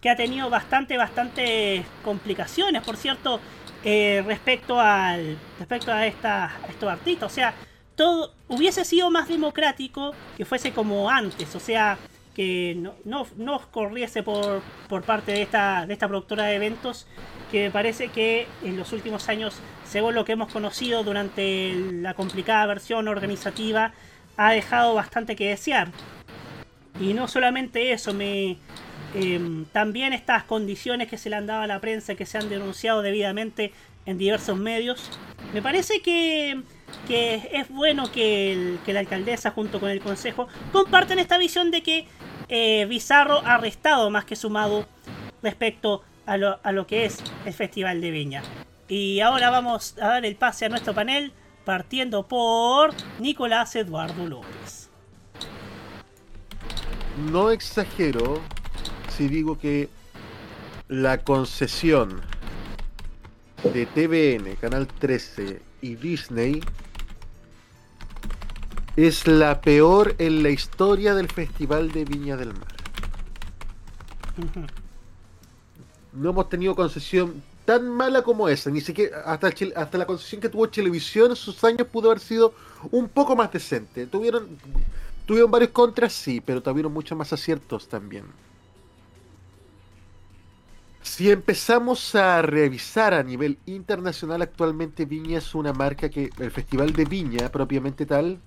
que 0.00 0.10
ha 0.10 0.16
tenido 0.16 0.50
bastante 0.50 0.96
bastante 0.96 1.84
complicaciones 2.02 2.82
por 2.82 2.96
cierto 2.96 3.40
eh, 3.86 4.22
respecto 4.26 4.80
al 4.80 5.36
respecto 5.58 5.92
a, 5.92 6.06
esta, 6.06 6.46
a 6.46 6.66
estos 6.68 6.90
artistas. 6.90 7.30
O 7.30 7.34
sea 7.34 7.54
todo 7.94 8.34
hubiese 8.48 8.84
sido 8.84 9.10
más 9.10 9.28
democrático 9.28 10.14
que 10.36 10.44
fuese 10.44 10.72
como 10.72 11.10
antes. 11.10 11.54
O 11.54 11.60
sea 11.60 11.98
que 12.34 12.74
no, 12.76 12.94
no, 13.04 13.26
no 13.36 13.60
corriese 13.70 14.22
por, 14.22 14.60
por 14.88 15.02
parte 15.02 15.32
de 15.32 15.42
esta, 15.42 15.86
de 15.86 15.92
esta 15.92 16.08
productora 16.08 16.44
de 16.44 16.56
eventos 16.56 17.06
que 17.50 17.64
me 17.64 17.70
parece 17.70 18.08
que 18.08 18.46
en 18.64 18.76
los 18.76 18.92
últimos 18.92 19.28
años, 19.28 19.54
según 19.84 20.14
lo 20.14 20.24
que 20.24 20.32
hemos 20.32 20.52
conocido 20.52 21.04
durante 21.04 21.74
la 21.74 22.14
complicada 22.14 22.66
versión 22.66 23.06
organizativa, 23.08 23.92
ha 24.36 24.50
dejado 24.52 24.94
bastante 24.94 25.36
que 25.36 25.48
desear. 25.48 25.92
Y 27.00 27.12
no 27.14 27.28
solamente 27.28 27.92
eso, 27.92 28.12
me 28.14 28.56
em, 29.14 29.64
también 29.66 30.12
estas 30.12 30.42
condiciones 30.44 31.08
que 31.08 31.18
se 31.18 31.30
le 31.30 31.36
han 31.36 31.46
dado 31.46 31.62
a 31.62 31.66
la 31.68 31.80
prensa, 31.80 32.14
que 32.16 32.26
se 32.26 32.38
han 32.38 32.48
denunciado 32.48 33.02
debidamente 33.02 33.72
en 34.06 34.18
diversos 34.18 34.58
medios, 34.58 35.10
me 35.52 35.62
parece 35.62 36.00
que, 36.02 36.60
que 37.06 37.48
es 37.52 37.68
bueno 37.68 38.10
que, 38.12 38.52
el- 38.52 38.78
que 38.84 38.92
la 38.92 39.00
alcaldesa 39.00 39.50
junto 39.52 39.78
con 39.80 39.88
el 39.90 40.00
consejo 40.00 40.48
compartan 40.72 41.18
esta 41.20 41.38
visión 41.38 41.70
de 41.70 41.82
que 41.82 42.06
eh, 42.48 42.86
Bizarro 42.88 43.38
ha 43.44 43.58
restado 43.58 44.10
más 44.10 44.24
que 44.24 44.36
sumado 44.36 44.86
respecto 45.42 46.02
a 46.26 46.36
lo, 46.36 46.58
a 46.62 46.72
lo 46.72 46.86
que 46.86 47.04
es 47.04 47.22
el 47.44 47.52
Festival 47.52 48.00
de 48.00 48.10
Viña. 48.10 48.42
Y 48.88 49.20
ahora 49.20 49.50
vamos 49.50 49.96
a 49.98 50.08
dar 50.08 50.24
el 50.24 50.36
pase 50.36 50.66
a 50.66 50.68
nuestro 50.68 50.94
panel, 50.94 51.32
partiendo 51.64 52.26
por 52.26 52.92
Nicolás 53.18 53.74
Eduardo 53.76 54.26
López. 54.26 54.90
No 57.30 57.50
exagero 57.50 58.40
si 59.08 59.28
digo 59.28 59.58
que 59.58 59.88
la 60.88 61.18
concesión 61.18 62.20
de 63.72 63.86
TVN, 63.86 64.56
Canal 64.56 64.86
13 64.86 65.62
y 65.80 65.94
Disney 65.94 66.60
es 68.96 69.26
la 69.26 69.60
peor 69.60 70.14
en 70.18 70.42
la 70.42 70.50
historia 70.50 71.14
del 71.14 71.28
Festival 71.28 71.92
de 71.92 72.04
Viña 72.04 72.36
del 72.36 72.54
Mar. 72.54 72.74
No 76.12 76.30
hemos 76.30 76.48
tenido 76.48 76.76
concesión 76.76 77.42
tan 77.64 77.88
mala 77.88 78.22
como 78.22 78.48
esa, 78.48 78.70
ni 78.70 78.80
siquiera 78.80 79.22
hasta, 79.26 79.48
el 79.48 79.54
Chile- 79.54 79.72
hasta 79.76 79.98
la 79.98 80.06
concesión 80.06 80.40
que 80.40 80.48
tuvo 80.48 80.68
Televisión 80.68 81.30
en 81.30 81.36
sus 81.36 81.62
años 81.64 81.88
pudo 81.88 82.10
haber 82.10 82.20
sido 82.20 82.54
un 82.92 83.08
poco 83.08 83.34
más 83.34 83.52
decente. 83.52 84.06
Tuvieron 84.06 84.48
tuvieron 85.26 85.50
varios 85.50 85.70
contras, 85.72 86.12
sí, 86.12 86.40
pero 86.40 86.62
tuvieron 86.62 86.92
muchos 86.92 87.16
más 87.18 87.32
aciertos 87.32 87.88
también. 87.88 88.26
Si 91.02 91.30
empezamos 91.30 92.14
a 92.14 92.40
revisar 92.42 93.12
a 93.14 93.22
nivel 93.22 93.58
internacional, 93.66 94.42
actualmente 94.42 95.04
Viña 95.04 95.38
es 95.38 95.54
una 95.54 95.72
marca 95.72 96.08
que 96.08 96.30
el 96.38 96.50
Festival 96.50 96.92
de 96.94 97.04
Viña, 97.04 97.50
propiamente 97.50 98.06
tal, 98.06 98.40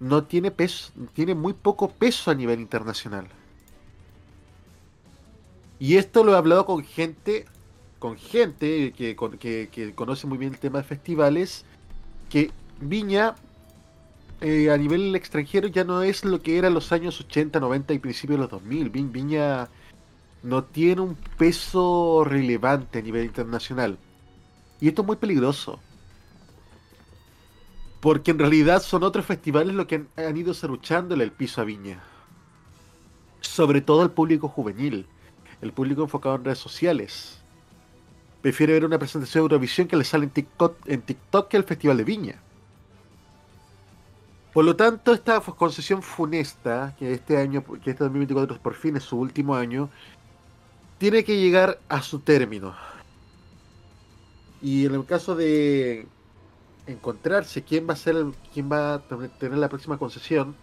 no 0.00 0.24
tiene 0.24 0.50
peso, 0.50 0.92
tiene 1.12 1.34
muy 1.34 1.52
poco 1.52 1.90
peso 1.90 2.30
a 2.30 2.34
nivel 2.34 2.60
internacional. 2.60 3.26
Y 5.78 5.96
esto 5.96 6.24
lo 6.24 6.32
he 6.34 6.36
hablado 6.36 6.66
con 6.66 6.82
gente, 6.84 7.46
con 7.98 8.16
gente 8.16 8.92
que, 8.92 9.16
que- 9.70 9.94
conoce 9.94 10.26
muy 10.26 10.38
bien 10.38 10.52
el 10.54 10.58
tema 10.58 10.78
de 10.78 10.84
festivales, 10.84 11.64
que 12.28 12.50
Viña 12.80 13.34
eh, 14.40 14.70
a 14.70 14.76
nivel 14.78 15.14
extranjero 15.14 15.68
ya 15.68 15.84
no 15.84 16.02
es 16.02 16.24
lo 16.24 16.40
que 16.40 16.56
era 16.56 16.70
los 16.70 16.92
años 16.92 17.20
80, 17.20 17.60
90 17.60 17.92
y 17.92 17.98
principios 17.98 18.38
de 18.38 18.42
los 18.42 18.50
2000. 18.50 18.88
Vi- 18.90 19.02
Viña 19.02 19.68
no 20.42 20.64
tiene 20.64 21.02
un 21.02 21.14
peso 21.36 22.24
relevante 22.24 22.98
a 22.98 23.02
nivel 23.02 23.24
internacional. 23.26 23.98
Y 24.80 24.88
esto 24.88 25.02
es 25.02 25.06
muy 25.06 25.16
peligroso. 25.16 25.78
Porque 28.00 28.30
en 28.30 28.38
realidad 28.38 28.82
son 28.82 29.02
otros 29.02 29.26
festivales 29.26 29.74
los 29.74 29.86
que 29.86 30.06
han, 30.16 30.36
ido 30.36 30.54
serruchándole 30.54 31.22
el 31.24 31.32
piso 31.32 31.60
a 31.60 31.64
Viña. 31.64 32.02
Sobre 33.40 33.82
todo 33.82 34.02
el 34.02 34.10
público 34.10 34.48
juvenil. 34.48 35.06
El 35.60 35.72
público 35.72 36.02
enfocado 36.02 36.36
en 36.36 36.44
redes 36.44 36.58
sociales. 36.58 37.38
Prefiere 38.40 38.72
ver 38.72 38.86
una 38.86 38.98
presentación 38.98 39.42
de 39.42 39.44
Eurovisión 39.44 39.86
que 39.86 39.96
le 39.96 40.04
sale 40.04 40.24
en 40.24 40.30
TikTok, 40.30 40.76
en 40.86 41.02
que 41.02 41.56
el 41.56 41.64
Festival 41.64 41.98
de 41.98 42.04
Viña. 42.04 42.40
Por 44.54 44.64
lo 44.64 44.74
tanto, 44.74 45.12
esta 45.12 45.40
concesión 45.40 46.02
funesta, 46.02 46.94
que 46.98 47.12
este 47.12 47.36
año, 47.36 47.62
que 47.62 47.90
este 47.90 48.02
2024 48.04 48.58
por 48.58 48.74
fin 48.74 48.96
es 48.96 49.04
su 49.04 49.18
último 49.18 49.54
año, 49.54 49.90
tiene 50.98 51.22
que 51.22 51.36
llegar 51.36 51.78
a 51.88 52.02
su 52.02 52.18
término. 52.20 52.74
Y 54.62 54.86
en 54.86 54.94
el 54.94 55.04
caso 55.04 55.36
de 55.36 56.06
encontrarse 56.90 57.62
quién 57.62 57.88
va 57.88 57.94
a 57.94 57.96
ser 57.96 58.16
el- 58.16 58.34
quién 58.52 58.70
va 58.70 58.94
a 58.94 58.98
tener- 59.00 59.58
la 59.58 59.68
próxima 59.68 59.98
concesión, 59.98 60.54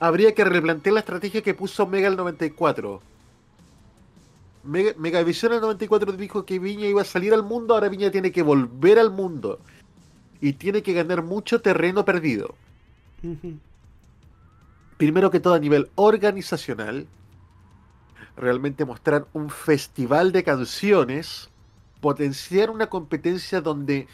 habría 0.00 0.34
que 0.34 0.44
replantear 0.44 0.94
la 0.94 1.00
estrategia 1.00 1.42
que 1.42 1.54
puso 1.54 1.86
Mega 1.86 2.08
el 2.08 2.16
94. 2.16 3.00
Mega, 4.64 4.92
Megavisión 4.96 5.52
el 5.52 5.60
94 5.60 6.12
dijo 6.12 6.44
que 6.44 6.58
Viña 6.58 6.86
iba 6.86 7.02
a 7.02 7.04
salir 7.04 7.34
al 7.34 7.42
mundo, 7.42 7.74
ahora 7.74 7.88
Viña 7.88 8.10
tiene 8.10 8.30
que 8.32 8.42
volver 8.42 8.98
al 8.98 9.10
mundo. 9.10 9.58
Y 10.40 10.54
tiene 10.54 10.82
que 10.82 10.92
ganar 10.92 11.22
mucho 11.22 11.60
terreno 11.60 12.04
perdido. 12.04 12.54
Primero 14.96 15.30
que 15.30 15.40
todo 15.40 15.54
a 15.54 15.58
nivel 15.60 15.88
organizacional, 15.94 17.06
realmente 18.36 18.84
mostrar 18.84 19.26
un 19.32 19.50
festival 19.50 20.32
de 20.32 20.42
canciones, 20.42 21.48
potenciar 22.02 22.68
una 22.68 22.88
competencia 22.88 23.62
donde 23.62 24.06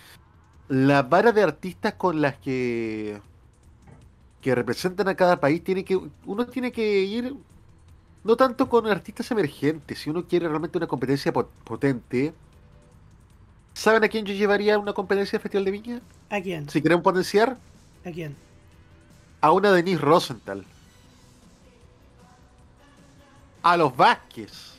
la 0.69 1.03
vara 1.03 1.33
de 1.33 1.43
artistas 1.43 1.95
con 1.95 2.21
las 2.21 2.37
que 2.37 3.21
que 4.43 4.55
representan 4.55 5.09
a 5.09 5.17
cada 5.17 5.41
país 5.41 5.65
tiene 5.65 5.85
que 5.85 5.99
uno 6.27 6.47
tiene 6.47 6.71
que 6.71 7.01
ir 7.01 7.35
no 8.23 8.37
tanto 8.37 8.69
con 8.69 8.87
artistas 8.87 9.31
emergentes, 9.33 9.99
si 9.99 10.11
uno 10.11 10.25
quiere 10.27 10.47
realmente 10.49 10.77
una 10.79 10.87
competencia 10.87 11.33
pot- 11.33 11.49
potente. 11.65 12.35
¿Saben 13.75 14.05
a 14.05 14.09
quién 14.09 14.25
yo 14.27 14.35
llevaría 14.35 14.75
a 14.75 14.79
una 14.79 14.93
competencia 14.93 15.39
de 15.39 15.43
Festival 15.43 15.65
de 15.65 15.71
Viña? 15.71 16.01
¿A 16.31 16.41
quién? 16.41 16.69
Si 16.69 16.81
quieren 16.83 17.01
potenciar, 17.01 17.57
¿A 18.05 18.11
quién? 18.11 18.37
a 19.41 19.53
una 19.53 19.73
Denise 19.73 20.01
Rosenthal. 20.01 20.65
A 23.63 23.77
los 23.77 23.97
Vázquez. 23.97 24.78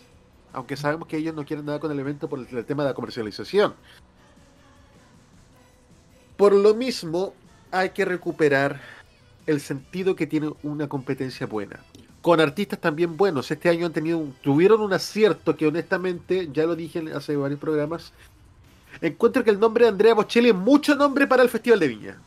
Aunque 0.59 0.75
sabemos 0.75 1.07
que 1.07 1.15
ellos 1.15 1.33
no 1.33 1.45
quieren 1.45 1.65
nada 1.65 1.79
con 1.79 1.89
el 1.89 1.97
evento 1.97 2.27
por 2.27 2.37
el, 2.37 2.65
tema 2.65 2.83
de 2.83 2.89
la 2.89 2.93
comercialización. 2.93 3.75
Por 6.35 6.51
lo 6.51 6.73
mismo, 6.73 7.33
hay 7.71 7.91
que 7.91 8.03
recuperar 8.03 8.81
el 9.45 9.61
sentido 9.61 10.17
que 10.17 10.27
tiene 10.27 10.51
una 10.61 10.89
competencia 10.89 11.47
buena. 11.47 11.79
Con 12.21 12.41
artistas 12.41 12.77
también 12.77 13.15
buenos. 13.15 13.49
Este 13.49 13.69
año 13.69 13.85
han 13.85 13.93
tenido 13.93 14.21
tuvieron 14.43 14.81
un 14.81 14.91
acierto 14.91 15.55
que 15.55 15.65
honestamente, 15.65 16.49
ya 16.51 16.65
lo 16.65 16.75
dije 16.75 17.05
hace 17.15 17.37
varios 17.37 17.61
programas, 17.61 18.11
encuentro 18.99 19.45
que 19.45 19.51
el 19.51 19.61
nombre 19.61 19.85
de 19.85 19.91
Andrea 19.91 20.13
Bocelli 20.13 20.49
es 20.49 20.55
mucho 20.55 20.93
nombre 20.93 21.25
para 21.25 21.41
el 21.41 21.47
Festival 21.47 21.79
de 21.79 21.87
Viña. 21.87 22.21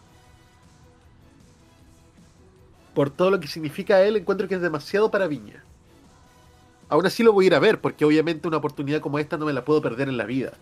Por 2.94 3.10
todo 3.10 3.30
lo 3.30 3.38
que 3.38 3.46
significa 3.46 4.00
él, 4.00 4.16
encuentro 4.16 4.48
que 4.48 4.54
es 4.54 4.62
demasiado 4.62 5.10
para 5.10 5.26
Viña. 5.26 5.62
Aún 6.92 7.06
así 7.06 7.22
lo 7.22 7.32
voy 7.32 7.46
a 7.46 7.46
ir 7.46 7.54
a 7.54 7.58
ver, 7.58 7.80
porque 7.80 8.04
obviamente 8.04 8.46
una 8.46 8.58
oportunidad 8.58 9.00
como 9.00 9.18
esta 9.18 9.38
no 9.38 9.46
me 9.46 9.54
la 9.54 9.64
puedo 9.64 9.80
perder 9.80 10.10
en 10.10 10.18
la 10.18 10.26
vida. 10.26 10.52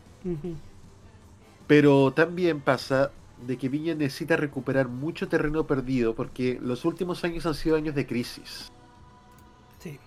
Pero 1.66 2.12
también 2.12 2.61
pasa 2.61 3.11
de 3.44 3.59
que 3.59 3.69
Viña 3.69 3.97
necesita 3.97 4.36
recuperar 4.36 4.86
mucho 4.86 5.27
terreno 5.27 5.66
perdido, 5.66 6.15
porque 6.15 6.57
los 6.62 6.85
últimos 6.85 7.24
años 7.24 7.47
han 7.47 7.57
sido 7.57 7.74
años 7.74 7.97
de 7.97 8.07
crisis. 8.07 8.70
Sí. 9.81 9.98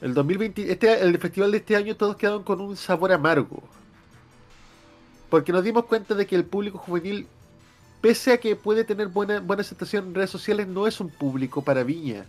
El 0.00 0.14
2020, 0.14 0.72
este, 0.72 0.98
el 0.98 1.18
festival 1.18 1.50
de 1.50 1.58
este 1.58 1.76
año 1.76 1.94
todos 1.94 2.16
quedaron 2.16 2.42
con 2.42 2.62
un 2.62 2.74
sabor 2.74 3.12
amargo. 3.12 3.62
Porque 5.28 5.52
nos 5.52 5.62
dimos 5.62 5.84
cuenta 5.84 6.14
de 6.14 6.26
que 6.26 6.36
el 6.36 6.46
público 6.46 6.78
juvenil, 6.78 7.26
pese 8.00 8.32
a 8.32 8.38
que 8.38 8.56
puede 8.56 8.82
tener 8.82 9.08
buena, 9.08 9.40
buena 9.40 9.60
aceptación 9.60 10.06
en 10.06 10.14
redes 10.14 10.30
sociales, 10.30 10.66
no 10.66 10.86
es 10.86 11.00
un 11.00 11.10
público 11.10 11.60
para 11.60 11.82
Viña. 11.82 12.24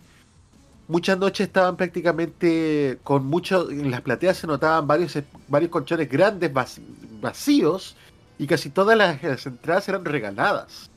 Muchas 0.90 1.16
noches 1.16 1.46
estaban 1.46 1.76
prácticamente 1.76 2.98
con 3.04 3.24
mucho. 3.24 3.70
En 3.70 3.92
las 3.92 4.00
plateas 4.00 4.38
se 4.38 4.48
notaban 4.48 4.88
varios, 4.88 5.16
varios 5.46 5.70
colchones 5.70 6.08
grandes 6.10 6.52
vac- 6.52 6.80
vacíos 7.20 7.94
y 8.38 8.46
casi 8.48 8.70
todas 8.70 8.98
las, 8.98 9.22
las 9.22 9.46
entradas 9.46 9.88
eran 9.88 10.04
regaladas. 10.04 10.90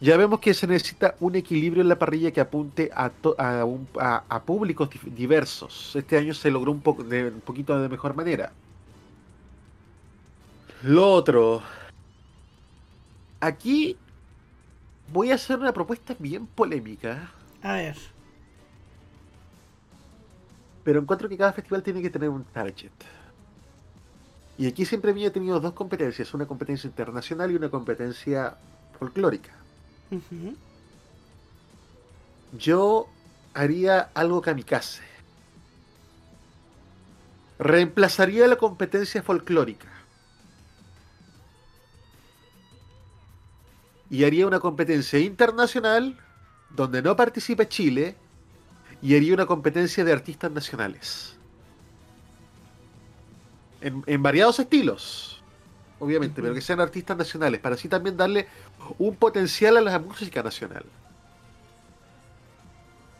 Ya 0.00 0.16
vemos 0.16 0.38
que 0.38 0.54
se 0.54 0.68
necesita 0.68 1.16
un 1.18 1.34
equilibrio 1.34 1.82
en 1.82 1.88
la 1.88 1.98
parrilla 1.98 2.30
que 2.30 2.40
apunte 2.40 2.88
a, 2.94 3.10
to- 3.10 3.34
a, 3.36 3.64
un- 3.64 3.88
a- 4.00 4.22
a 4.28 4.42
públicos 4.44 4.88
diversos. 5.04 5.96
Este 5.96 6.16
año 6.16 6.34
se 6.34 6.52
logró 6.52 6.70
un, 6.70 6.82
poco 6.82 7.02
de, 7.02 7.30
un 7.30 7.40
poquito 7.40 7.76
de 7.80 7.88
mejor 7.88 8.14
manera. 8.14 8.52
Lo 10.84 11.10
otro. 11.12 11.62
Aquí 13.40 13.96
voy 15.12 15.32
a 15.32 15.34
hacer 15.34 15.58
una 15.58 15.72
propuesta 15.72 16.14
bien 16.16 16.46
polémica, 16.46 17.32
A 17.62 17.74
ver. 17.74 17.96
pero 20.84 21.00
encuentro 21.00 21.28
que 21.28 21.38
cada 21.38 21.52
festival 21.52 21.82
tiene 21.82 22.02
que 22.02 22.10
tener 22.10 22.28
un 22.28 22.44
target. 22.44 22.90
Y 24.58 24.66
aquí 24.66 24.84
siempre 24.84 25.10
había 25.10 25.32
tenido 25.32 25.60
dos 25.60 25.72
competencias, 25.72 26.34
una 26.34 26.46
competencia 26.46 26.88
internacional 26.88 27.50
y 27.50 27.56
una 27.56 27.70
competencia 27.70 28.56
folclórica. 28.98 29.52
Yo 32.58 33.08
haría 33.54 34.10
algo 34.14 34.42
kamikaze. 34.42 35.02
Reemplazaría 37.58 38.46
la 38.46 38.56
competencia 38.56 39.22
folclórica. 39.22 39.88
Y 44.10 44.24
haría 44.24 44.46
una 44.46 44.60
competencia 44.60 45.18
internacional 45.18 46.18
donde 46.76 47.02
no 47.02 47.16
participe 47.16 47.68
Chile 47.68 48.14
y 49.00 49.16
haría 49.16 49.34
una 49.34 49.46
competencia 49.46 50.04
de 50.04 50.12
artistas 50.12 50.50
nacionales. 50.50 51.36
En, 53.80 54.02
en 54.06 54.22
variados 54.22 54.58
estilos, 54.60 55.42
obviamente, 55.98 56.40
pero 56.40 56.54
que 56.54 56.60
sean 56.60 56.80
artistas 56.80 57.16
nacionales, 57.16 57.60
para 57.60 57.74
así 57.74 57.88
también 57.88 58.16
darle 58.16 58.46
un 58.98 59.16
potencial 59.16 59.76
a 59.76 59.80
la 59.80 59.98
música 59.98 60.42
nacional. 60.42 60.84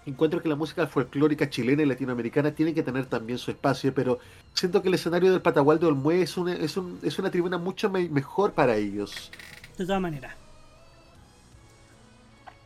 Encuentro 0.05 0.43
que 0.43 0.49
la 0.49 0.57
música 0.57 0.87
folclórica 0.89 1.49
chilena 1.49 1.83
y 1.83 1.87
latinoamericana 1.87 2.53
tiene 2.53 2.75
que 2.75 2.83
tener 2.83 3.07
también 3.07 3.39
su 3.39 3.51
espacio, 3.53 3.95
pero 3.95 4.19
siento 4.53 4.83
que 4.83 4.89
el 4.89 4.95
escenario 4.95 5.31
del 5.31 5.43
Patagual 5.43 5.79
de 5.79 5.87
Olmué 5.87 6.23
es 6.23 6.37
una, 6.37 6.55
es 6.55 6.77
un- 6.77 6.99
es 7.03 7.19
una 7.21 7.31
tribuna 7.31 7.57
mucho 7.59 7.89
me- 7.91 8.09
mejor 8.09 8.53
para 8.53 8.75
ellos. 8.77 9.31
De 9.79 9.87
todas 9.87 10.01
maneras. 10.01 10.35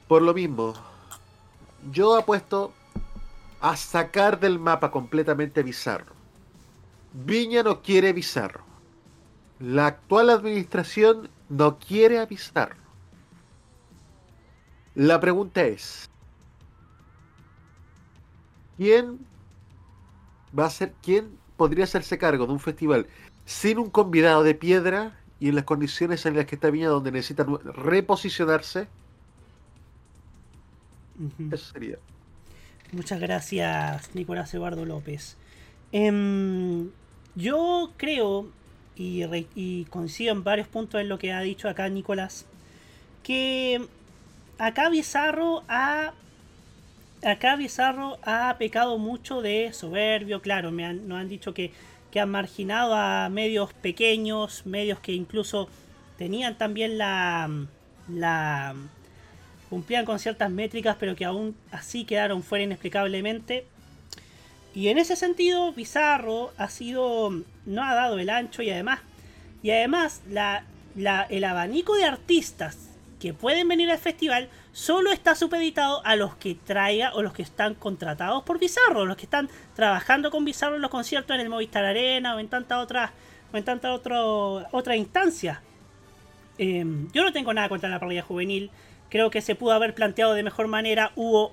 Por 0.09 0.23
lo 0.23 0.33
mismo, 0.35 0.74
yo 1.91 2.16
apuesto 2.16 2.73
a 3.61 3.77
sacar 3.77 4.39
del 4.39 4.59
mapa 4.59 4.91
completamente 4.91 5.62
Bizarro. 5.62 6.15
Viña 7.12 7.62
no 7.62 7.83
quiere 7.83 8.12
Bizarro. 8.12 8.65
La 9.59 9.87
actual 9.87 10.31
administración 10.31 11.28
no 11.49 11.78
quiere 11.78 12.19
a. 12.19 12.77
La 14.95 15.19
pregunta 15.19 15.65
es, 15.65 16.09
¿quién 18.77 19.27
va 20.57 20.66
a 20.66 20.70
ser, 20.70 20.95
quién 21.03 21.37
podría 21.57 21.85
hacerse 21.85 22.19
cargo 22.19 22.47
de 22.47 22.53
un 22.53 22.61
festival 22.61 23.07
sin 23.45 23.78
un 23.78 23.91
convidado 23.91 24.43
de 24.43 24.55
piedra 24.55 25.19
y 25.41 25.49
en 25.49 25.55
las 25.55 25.65
condiciones 25.65 26.24
en 26.27 26.37
las 26.37 26.47
que 26.47 26.55
está 26.55 26.70
Viña 26.70 26.89
donde 26.89 27.11
necesitan 27.11 27.59
reposicionarse? 27.65 28.89
Eso 31.51 31.72
sería. 31.72 31.98
Muchas 32.93 33.20
gracias, 33.20 34.14
Nicolás 34.14 34.52
Eduardo 34.55 34.84
López. 34.84 35.36
Em, 35.93 36.90
yo 37.34 37.93
creo, 37.97 38.52
y, 38.97 39.24
re- 39.26 39.48
y 39.55 39.84
coincido 39.86 40.32
en 40.32 40.44
varios 40.44 40.68
puntos 40.68 41.01
en 41.01 41.09
lo 41.09 41.18
que 41.18 41.32
ha 41.32 41.40
dicho 41.40 41.68
acá 41.68 41.88
Nicolás, 41.88 42.47
que 43.22 43.86
acá 44.59 44.88
Bizarro 44.90 45.64
ha. 45.68 46.14
Acá 47.24 47.56
Bizarro 47.56 48.18
ha 48.22 48.55
pecado 48.59 48.98
mucho 48.98 49.43
de 49.43 49.72
soberbio, 49.72 50.43
claro, 50.43 50.70
me 50.70 50.84
han, 50.84 51.09
nos 51.09 51.18
han 51.20 51.28
dicho 51.28 51.55
que, 51.55 51.72
que 52.10 52.20
han 52.20 52.30
marginado 52.30 52.94
a 52.94 53.28
medios 53.30 53.72
pequeños, 53.72 54.64
medios 54.66 55.01
que 55.01 55.12
incluso 55.12 55.68
tenían 56.18 56.56
también 56.59 56.98
la, 56.98 57.51
la, 58.09 58.76
cumplían 59.68 60.05
con 60.05 60.18
ciertas 60.18 60.51
métricas, 60.51 60.97
pero 60.98 61.16
que 61.16 61.24
aún 61.24 61.56
así 61.70 62.05
quedaron 62.05 62.43
fuera 62.43 62.64
inexplicablemente. 62.64 63.66
Y 64.74 64.88
en 64.88 64.98
ese 64.98 65.16
sentido, 65.16 65.72
Bizarro 65.72 66.52
ha 66.59 66.68
sido. 66.68 67.30
no 67.64 67.82
ha 67.82 67.94
dado 67.94 68.18
el 68.18 68.28
ancho 68.28 68.62
y 68.62 68.70
además. 68.70 69.01
Y 69.62 69.70
además, 69.70 70.22
la, 70.30 70.64
el 71.30 71.44
abanico 71.44 71.94
de 71.94 72.05
artistas 72.05 72.90
que 73.20 73.32
pueden 73.32 73.68
venir 73.68 73.90
al 73.90 73.98
festival 73.98 74.51
solo 74.72 75.10
está 75.10 75.34
supeditado 75.34 76.05
a 76.05 76.16
los 76.16 76.36
que 76.36 76.55
traiga 76.55 77.14
o 77.14 77.22
los 77.22 77.32
que 77.32 77.43
están 77.43 77.74
contratados 77.74 78.44
por 78.44 78.59
Bizarro, 78.59 79.06
los 79.06 79.16
que 79.16 79.24
están 79.24 79.48
trabajando 79.74 80.30
con 80.30 80.44
Bizarro 80.44 80.76
en 80.76 80.82
los 80.82 80.90
conciertos 80.90 81.34
en 81.34 81.40
el 81.40 81.48
Movistar 81.48 81.84
Arena 81.84 82.36
o 82.36 82.38
en 82.38 82.48
tantas 82.48 82.78
otras 82.78 83.10
o 83.52 83.56
en 83.56 83.64
tanta 83.64 83.93
otro, 83.94 84.66
otra 84.72 84.97
instancia. 84.97 85.62
Eh, 86.59 86.84
yo 87.12 87.24
no 87.24 87.32
tengo 87.32 87.52
nada 87.55 87.68
contra 87.68 87.88
la 87.88 87.98
parrilla 87.98 88.22
juvenil. 88.22 88.70
Creo 89.09 89.31
que 89.31 89.41
se 89.41 89.55
pudo 89.55 89.73
haber 89.73 89.95
planteado 89.95 90.35
de 90.35 90.43
mejor 90.43 90.69
manera. 90.69 91.12
Hubo 91.16 91.53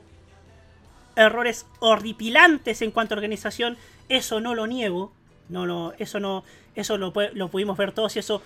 errores 1.15 1.65
horripilantes 1.79 2.81
en 2.81 2.91
cuanto 2.91 3.13
a 3.13 3.17
organización. 3.17 3.77
Eso 4.09 4.39
no 4.39 4.55
lo 4.55 4.67
niego. 4.67 5.11
No, 5.49 5.65
no, 5.65 5.93
eso 5.99 6.19
no. 6.19 6.43
Eso 6.75 6.97
lo, 6.97 7.13
lo 7.33 7.47
pudimos 7.49 7.77
ver 7.77 7.91
todos 7.91 8.15
y 8.15 8.19
eso. 8.19 8.41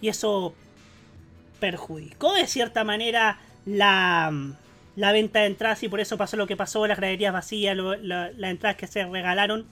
Y 0.00 0.08
eso 0.08 0.54
perjudicó 1.60 2.34
de 2.34 2.46
cierta 2.46 2.84
manera 2.84 3.38
la, 3.64 4.32
la 4.96 5.12
venta 5.12 5.40
de 5.40 5.46
entradas 5.46 5.82
y 5.82 5.88
por 5.88 6.00
eso 6.00 6.16
pasó 6.16 6.36
lo 6.36 6.46
que 6.46 6.56
pasó, 6.56 6.86
las 6.86 6.98
graderías 6.98 7.32
vacías, 7.32 7.76
las 7.76 8.32
entradas 8.38 8.76
que 8.76 8.86
se 8.86 9.04
regalaron. 9.04 9.66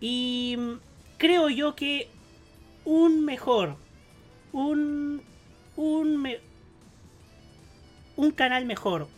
Y 0.00 0.56
creo 1.18 1.50
yo 1.50 1.74
que 1.74 2.08
un 2.84 3.24
mejor, 3.24 3.76
un, 4.52 5.22
un, 5.76 6.28
un 8.20 8.32
canal 8.32 8.66
mejor, 8.66 9.08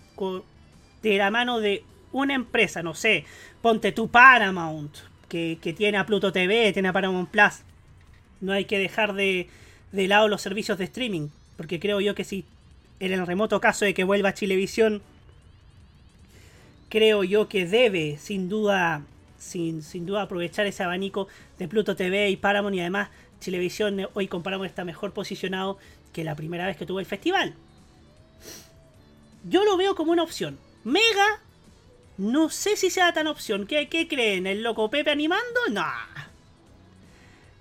de 1.02 1.16
la 1.18 1.30
mano 1.30 1.58
de 1.58 1.84
una 2.12 2.34
empresa, 2.34 2.82
no 2.82 2.94
sé, 2.94 3.24
ponte 3.60 3.90
tu 3.90 4.08
Paramount, 4.08 4.94
que, 5.28 5.58
que 5.60 5.72
tiene 5.72 5.98
a 5.98 6.06
Pluto 6.06 6.32
TV, 6.32 6.72
tiene 6.72 6.88
a 6.88 6.92
Paramount 6.92 7.28
Plus. 7.28 7.62
No 8.40 8.52
hay 8.52 8.64
que 8.64 8.78
dejar 8.78 9.14
de, 9.14 9.48
de 9.90 10.06
lado 10.06 10.28
los 10.28 10.42
servicios 10.42 10.78
de 10.78 10.84
streaming, 10.84 11.28
porque 11.56 11.80
creo 11.80 12.00
yo 12.00 12.14
que 12.14 12.22
si 12.22 12.44
en 13.00 13.12
el 13.12 13.26
remoto 13.26 13.60
caso 13.60 13.84
de 13.84 13.94
que 13.94 14.04
vuelva 14.04 14.28
a 14.28 14.34
Chilevisión, 14.34 15.02
creo 16.88 17.24
yo 17.24 17.48
que 17.48 17.66
debe, 17.66 18.18
sin 18.18 18.48
duda, 18.48 19.02
sin, 19.36 19.82
sin 19.82 20.06
duda 20.06 20.22
aprovechar 20.22 20.66
ese 20.66 20.84
abanico 20.84 21.26
de 21.58 21.66
Pluto 21.66 21.96
TV 21.96 22.30
y 22.30 22.36
Paramount 22.36 22.76
y 22.76 22.80
además 22.80 23.08
Chilevisión 23.40 23.98
eh, 23.98 24.08
hoy 24.14 24.28
con 24.28 24.44
Paramount 24.44 24.70
está 24.70 24.84
mejor 24.84 25.12
posicionado 25.12 25.78
que 26.12 26.22
la 26.22 26.36
primera 26.36 26.66
vez 26.66 26.76
que 26.76 26.86
tuvo 26.86 27.00
el 27.00 27.06
festival. 27.06 27.56
Yo 29.44 29.64
lo 29.64 29.76
veo 29.76 29.94
como 29.94 30.12
una 30.12 30.22
opción. 30.22 30.58
Mega, 30.84 31.40
no 32.18 32.50
sé 32.50 32.76
si 32.76 32.90
sea 32.90 33.12
tan 33.12 33.26
opción. 33.26 33.66
¿Qué, 33.66 33.88
qué 33.88 34.08
creen? 34.08 34.46
¿El 34.46 34.62
loco 34.62 34.90
Pepe 34.90 35.10
animando? 35.10 35.60
No. 35.70 35.84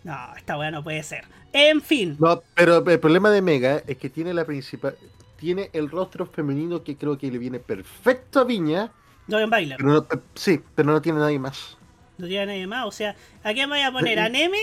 No, 0.04 0.36
esta 0.36 0.58
weá 0.58 0.72
no 0.72 0.84
puede 0.84 1.04
ser. 1.04 1.26
En 1.54 1.82
fin. 1.82 2.16
No, 2.20 2.42
pero 2.56 2.84
el 2.88 3.00
problema 3.00 3.30
de 3.30 3.42
Mega 3.42 3.84
es 3.86 3.98
que 3.98 4.10
tiene 4.10 4.34
la 4.34 4.46
principal. 4.46 4.96
Tiene 5.38 5.70
el 5.74 5.90
rostro 5.90 6.26
femenino 6.26 6.84
que 6.84 6.96
creo 6.98 7.18
que 7.18 7.32
le 7.32 7.38
viene 7.38 7.60
perfecto 7.60 8.40
a 8.40 8.44
Viña. 8.44 8.92
Dorian 9.28 9.50
Bailer. 9.50 9.78
Pero 9.78 9.90
no- 9.90 10.08
sí, 10.36 10.62
pero 10.76 10.92
no 10.92 11.02
tiene 11.02 11.20
nadie 11.20 11.40
más. 11.40 11.78
No 12.18 12.28
tiene 12.28 12.46
nadie 12.48 12.68
más. 12.68 12.86
O 12.86 12.92
sea, 12.92 13.16
¿a 13.44 13.54
quién 13.54 13.70
vaya 13.70 13.88
a 13.88 13.92
poner? 13.92 14.20
¿A 14.20 14.30
Neme? 14.30 14.58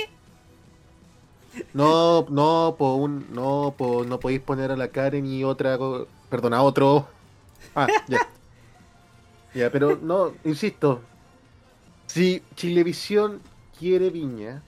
No, 1.73 2.27
no, 2.31 2.77
po, 2.78 2.95
un, 2.97 3.27
no, 3.32 3.74
po, 3.77 4.05
no 4.05 4.20
podéis 4.20 4.40
poner 4.40 4.70
a 4.70 4.77
la 4.77 4.89
Karen 4.89 5.27
y 5.27 5.45
otra. 5.45 5.78
Perdón, 6.30 6.55
a 6.55 6.62
otro. 6.62 7.09
Ah, 7.74 7.86
ya. 8.09 8.18
Ya, 9.55 9.70
pero 9.70 9.98
no, 10.00 10.34
insisto. 10.44 11.00
Si 12.06 12.42
Chilevisión 12.55 13.40
quiere 13.78 14.10
Viña, 14.10 14.62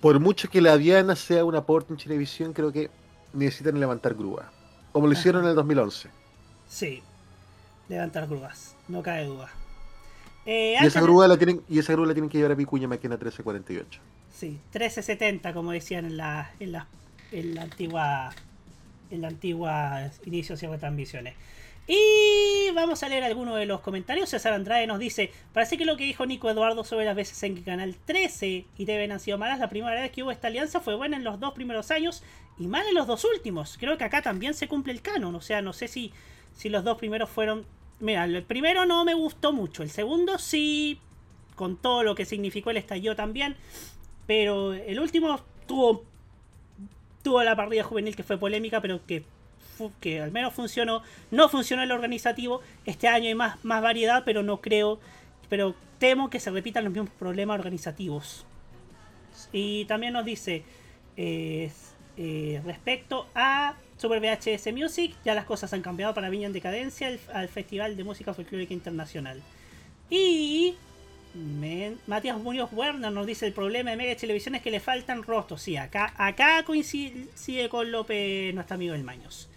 por 0.00 0.20
mucho 0.20 0.48
que 0.50 0.60
la 0.60 0.76
Diana 0.76 1.16
sea 1.16 1.44
un 1.44 1.54
aporte 1.54 1.92
en 1.92 1.98
Chilevisión, 1.98 2.52
creo 2.52 2.72
que 2.72 2.90
necesitan 3.32 3.78
levantar 3.80 4.14
grúa. 4.14 4.50
Como 4.92 5.06
lo 5.06 5.12
hicieron 5.12 5.44
en 5.44 5.50
el 5.50 5.56
2011. 5.56 6.10
Sí. 6.68 7.02
Levantar 7.88 8.26
grúas. 8.26 8.74
No 8.88 9.02
cabe 9.02 9.24
duda. 9.24 9.50
Eh, 10.46 10.76
Y 10.80 10.86
esa, 10.86 11.00
grúa 11.00 11.26
la 11.26 11.36
tienen, 11.36 11.62
y 11.68 11.78
esa 11.78 11.92
grúa 11.94 12.06
la 12.06 12.12
tienen 12.12 12.28
que 12.28 12.38
llevar 12.38 12.52
a 12.52 12.54
Vicuña 12.54 12.86
Maquena 12.86 13.14
1348. 13.16 14.00
Sí, 14.32 14.48
1370, 14.72 15.54
como 15.54 15.72
decían 15.72 16.04
en 16.04 16.16
la, 16.16 16.50
en 16.60 16.72
la, 16.72 16.86
en 17.32 17.54
la 17.54 17.62
antigua. 17.62 18.30
En 19.10 19.22
la 19.22 19.28
antigua 19.28 20.10
inicio 20.24 20.56
de 20.56 20.78
transmisiones. 20.78 21.34
Y 21.86 22.70
vamos 22.74 23.02
a 23.02 23.08
leer 23.10 23.24
algunos 23.24 23.58
de 23.58 23.66
los 23.66 23.80
comentarios. 23.80 24.30
César 24.30 24.54
Andrade 24.54 24.86
nos 24.86 24.98
dice: 24.98 25.30
Parece 25.52 25.76
que 25.76 25.84
lo 25.84 25.98
que 25.98 26.04
dijo 26.04 26.24
Nico 26.24 26.48
Eduardo 26.48 26.82
sobre 26.82 27.04
las 27.04 27.14
veces 27.14 27.42
en 27.42 27.54
que 27.54 27.62
Canal 27.62 27.94
13 28.06 28.64
y 28.78 28.86
TVN 28.86 29.12
han 29.12 29.20
sido 29.20 29.36
malas, 29.36 29.58
la 29.58 29.68
primera 29.68 30.00
vez 30.00 30.10
que 30.10 30.22
hubo 30.22 30.30
esta 30.30 30.48
alianza 30.48 30.80
fue 30.80 30.94
buena 30.94 31.18
en 31.18 31.24
los 31.24 31.40
dos 31.40 31.52
primeros 31.52 31.90
años 31.90 32.22
y 32.58 32.68
mal 32.68 32.86
en 32.86 32.94
los 32.94 33.06
dos 33.06 33.24
últimos. 33.24 33.76
Creo 33.78 33.98
que 33.98 34.04
acá 34.04 34.22
también 34.22 34.54
se 34.54 34.66
cumple 34.66 34.94
el 34.94 35.02
canon. 35.02 35.34
O 35.34 35.42
sea, 35.42 35.60
no 35.60 35.74
sé 35.74 35.88
si, 35.88 36.12
si 36.54 36.70
los 36.70 36.84
dos 36.84 36.96
primeros 36.96 37.28
fueron. 37.28 37.66
Mira, 38.00 38.24
el 38.24 38.42
primero 38.44 38.86
no 38.86 39.04
me 39.04 39.12
gustó 39.12 39.52
mucho. 39.52 39.82
El 39.82 39.90
segundo 39.90 40.38
sí, 40.38 40.98
con 41.54 41.76
todo 41.76 42.02
lo 42.02 42.14
que 42.14 42.24
significó 42.24 42.70
el 42.70 42.78
estallido 42.78 43.14
también. 43.14 43.56
Pero 44.26 44.72
el 44.72 45.00
último 45.00 45.38
tuvo 45.66 46.04
tuvo 47.24 47.42
la 47.42 47.56
partida 47.56 47.82
juvenil 47.82 48.14
que 48.14 48.22
fue 48.22 48.38
polémica, 48.38 48.80
pero 48.80 49.04
que, 49.04 49.24
que 50.00 50.20
al 50.20 50.30
menos 50.30 50.54
funcionó. 50.54 51.02
No 51.32 51.48
funcionó 51.48 51.82
el 51.82 51.90
organizativo. 51.90 52.60
Este 52.86 53.08
año 53.08 53.26
hay 53.26 53.34
más, 53.34 53.64
más 53.64 53.82
variedad, 53.82 54.22
pero 54.24 54.44
no 54.44 54.60
creo. 54.60 55.00
Pero 55.48 55.74
temo 55.98 56.30
que 56.30 56.38
se 56.38 56.52
repitan 56.52 56.84
los 56.84 56.92
mismos 56.92 57.10
problemas 57.18 57.58
organizativos. 57.58 58.46
Y 59.52 59.86
también 59.86 60.12
nos 60.12 60.24
dice 60.24 60.62
eh, 61.16 61.72
eh, 62.16 62.60
respecto 62.64 63.26
a 63.34 63.74
Super 63.96 64.20
VHS 64.20 64.72
Music, 64.72 65.16
ya 65.24 65.34
las 65.34 65.44
cosas 65.44 65.72
han 65.72 65.82
cambiado 65.82 66.14
para 66.14 66.28
Viña 66.28 66.46
en 66.46 66.52
Decadencia, 66.52 67.08
al 67.32 67.48
Festival 67.48 67.96
de 67.96 68.04
Música 68.04 68.34
Folclórica 68.34 68.74
Internacional. 68.74 69.40
Y 70.10 70.76
Matías 72.06 72.38
Muñoz 72.38 72.72
Werner 72.72 73.10
nos 73.10 73.26
dice 73.26 73.46
el 73.46 73.52
problema 73.52 73.90
de 73.90 73.96
Mega 73.96 74.14
Televisión 74.14 74.54
es 74.54 74.62
que 74.62 74.70
le 74.70 74.80
faltan 74.80 75.22
rostros. 75.22 75.62
Sí, 75.62 75.76
acá, 75.76 76.14
acá 76.16 76.62
coincide 76.64 77.68
con 77.68 77.90
López, 77.90 78.54
nuestro 78.54 78.74
amigo 78.76 78.92
del 78.92 79.02
Maños. 79.02 79.48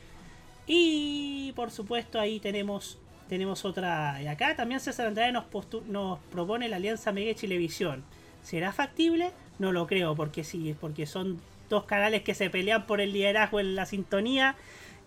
Y 0.65 1.53
por 1.55 1.69
supuesto 1.71 2.19
ahí 2.19 2.39
tenemos 2.39 2.97
tenemos 3.27 3.65
otra. 3.65 4.21
Y 4.21 4.27
acá 4.27 4.55
también 4.55 4.79
César 4.79 5.07
Andrade 5.07 5.31
nos, 5.31 5.45
nos 5.87 6.19
propone 6.31 6.67
la 6.67 6.77
alianza 6.77 7.11
Mega 7.11 7.33
Televisión. 7.39 8.03
¿Será 8.41 8.71
factible? 8.71 9.31
No 9.59 9.71
lo 9.71 9.87
creo, 9.87 10.15
porque 10.15 10.43
sí, 10.43 10.75
porque 10.79 11.05
son 11.05 11.39
dos 11.69 11.83
canales 11.83 12.23
que 12.23 12.33
se 12.33 12.49
pelean 12.49 12.87
por 12.87 13.01
el 13.01 13.13
liderazgo 13.13 13.59
en 13.59 13.75
la 13.75 13.85
sintonía. 13.85 14.55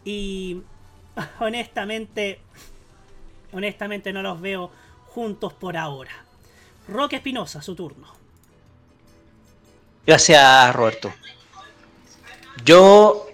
Y 0.05 0.63
honestamente, 1.41 2.41
honestamente 3.53 4.13
no 4.13 4.23
los 4.23 4.41
veo 4.41 4.71
juntos 5.07 5.53
por 5.53 5.77
ahora. 5.77 6.30
Roque 6.89 7.17
Espinosa, 7.17 7.63
su 7.63 7.75
turno. 7.75 8.09
Gracias, 10.07 10.75
Roberto. 10.75 11.13
Yo 12.65 13.27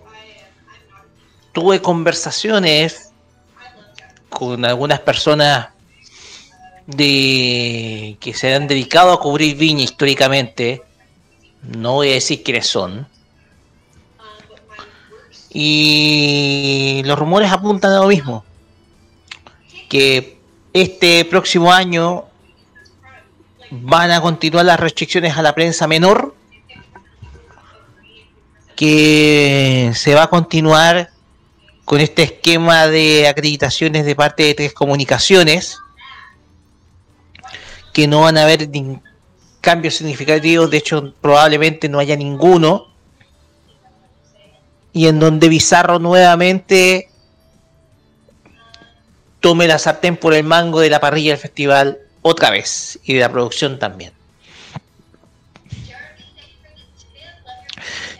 tuve 1.52 1.80
conversaciones 1.80 3.12
con 4.28 4.64
algunas 4.64 5.00
personas 5.00 5.68
de 6.86 8.16
que 8.20 8.34
se 8.34 8.54
han 8.54 8.68
dedicado 8.68 9.12
a 9.12 9.20
cubrir 9.20 9.56
viña 9.56 9.82
históricamente. 9.82 10.82
No 11.62 11.94
voy 11.94 12.10
a 12.10 12.14
decir 12.14 12.42
quiénes 12.42 12.66
son. 12.66 13.08
Y 15.50 17.02
los 17.06 17.18
rumores 17.18 17.50
apuntan 17.50 17.92
a 17.92 18.00
lo 18.00 18.08
mismo. 18.08 18.44
Que 19.88 20.38
este 20.74 21.24
próximo 21.24 21.72
año 21.72 22.25
van 23.82 24.10
a 24.10 24.20
continuar 24.20 24.64
las 24.64 24.80
restricciones 24.80 25.36
a 25.36 25.42
la 25.42 25.54
prensa 25.54 25.86
menor. 25.86 26.34
Que 28.74 29.92
se 29.94 30.14
va 30.14 30.24
a 30.24 30.26
continuar 30.28 31.10
con 31.84 32.00
este 32.00 32.24
esquema 32.24 32.86
de 32.88 33.26
acreditaciones 33.28 34.04
de 34.04 34.14
parte 34.14 34.42
de 34.42 34.54
tres 34.54 34.72
comunicaciones. 34.72 35.78
Que 37.92 38.06
no 38.06 38.22
van 38.22 38.36
a 38.36 38.42
haber 38.42 38.68
cambios 39.60 39.94
significativos, 39.94 40.70
de 40.70 40.76
hecho 40.76 41.14
probablemente 41.20 41.88
no 41.88 41.98
haya 41.98 42.16
ninguno. 42.16 42.88
Y 44.92 45.08
en 45.08 45.18
donde 45.18 45.48
Bizarro 45.48 45.98
nuevamente 45.98 47.08
tome 49.40 49.68
la 49.68 49.78
sartén 49.78 50.16
por 50.16 50.34
el 50.34 50.44
mango 50.44 50.80
de 50.80 50.90
la 50.90 51.00
parrilla 51.00 51.32
del 51.32 51.40
festival 51.40 51.98
otra 52.26 52.50
vez 52.50 52.98
y 53.04 53.14
de 53.14 53.20
la 53.20 53.30
producción 53.30 53.78
también. 53.78 54.12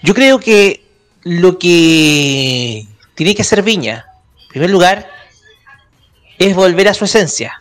Yo 0.02 0.14
creo 0.14 0.38
que 0.38 0.84
lo 1.22 1.58
que 1.58 2.86
tiene 3.14 3.34
que 3.34 3.42
hacer 3.42 3.62
Viña, 3.62 4.06
en 4.42 4.48
primer 4.48 4.70
lugar, 4.70 5.10
es 6.38 6.54
volver 6.54 6.88
a 6.88 6.94
su 6.94 7.04
esencia. 7.04 7.60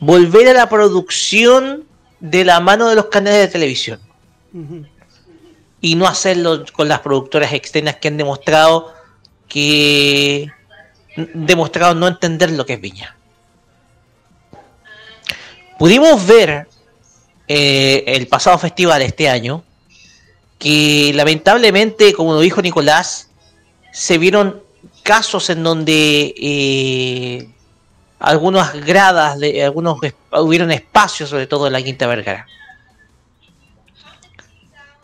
Volver 0.00 0.48
a 0.48 0.52
la 0.52 0.68
producción 0.68 1.84
de 2.20 2.44
la 2.44 2.60
mano 2.60 2.88
de 2.88 2.96
los 2.96 3.06
canales 3.06 3.40
de 3.40 3.48
televisión. 3.48 4.00
Y 5.80 5.94
no 5.94 6.06
hacerlo 6.06 6.64
con 6.72 6.88
las 6.88 7.00
productoras 7.00 7.52
externas 7.54 7.96
que 7.96 8.08
han 8.08 8.18
demostrado 8.18 8.92
que 9.48 10.50
demostrado 11.16 11.94
no 11.94 12.06
entender 12.06 12.50
lo 12.50 12.66
que 12.66 12.74
es 12.74 12.80
Viña. 12.80 13.16
Pudimos 15.80 16.26
ver 16.26 16.68
eh, 17.48 18.04
el 18.06 18.26
pasado 18.26 18.58
festival 18.58 19.00
este 19.00 19.30
año 19.30 19.64
que 20.58 21.10
lamentablemente, 21.14 22.12
como 22.12 22.34
lo 22.34 22.40
dijo 22.40 22.60
Nicolás, 22.60 23.30
se 23.90 24.18
vieron 24.18 24.62
casos 25.02 25.48
en 25.48 25.62
donde 25.62 26.34
eh, 26.36 27.48
algunas 28.18 28.74
gradas, 28.84 29.38
de 29.38 29.64
algunos 29.64 29.98
hubieron 30.32 30.70
espacios, 30.70 31.30
sobre 31.30 31.46
todo 31.46 31.66
en 31.66 31.72
la 31.72 31.80
Quinta 31.80 32.06
Vergara. 32.06 32.46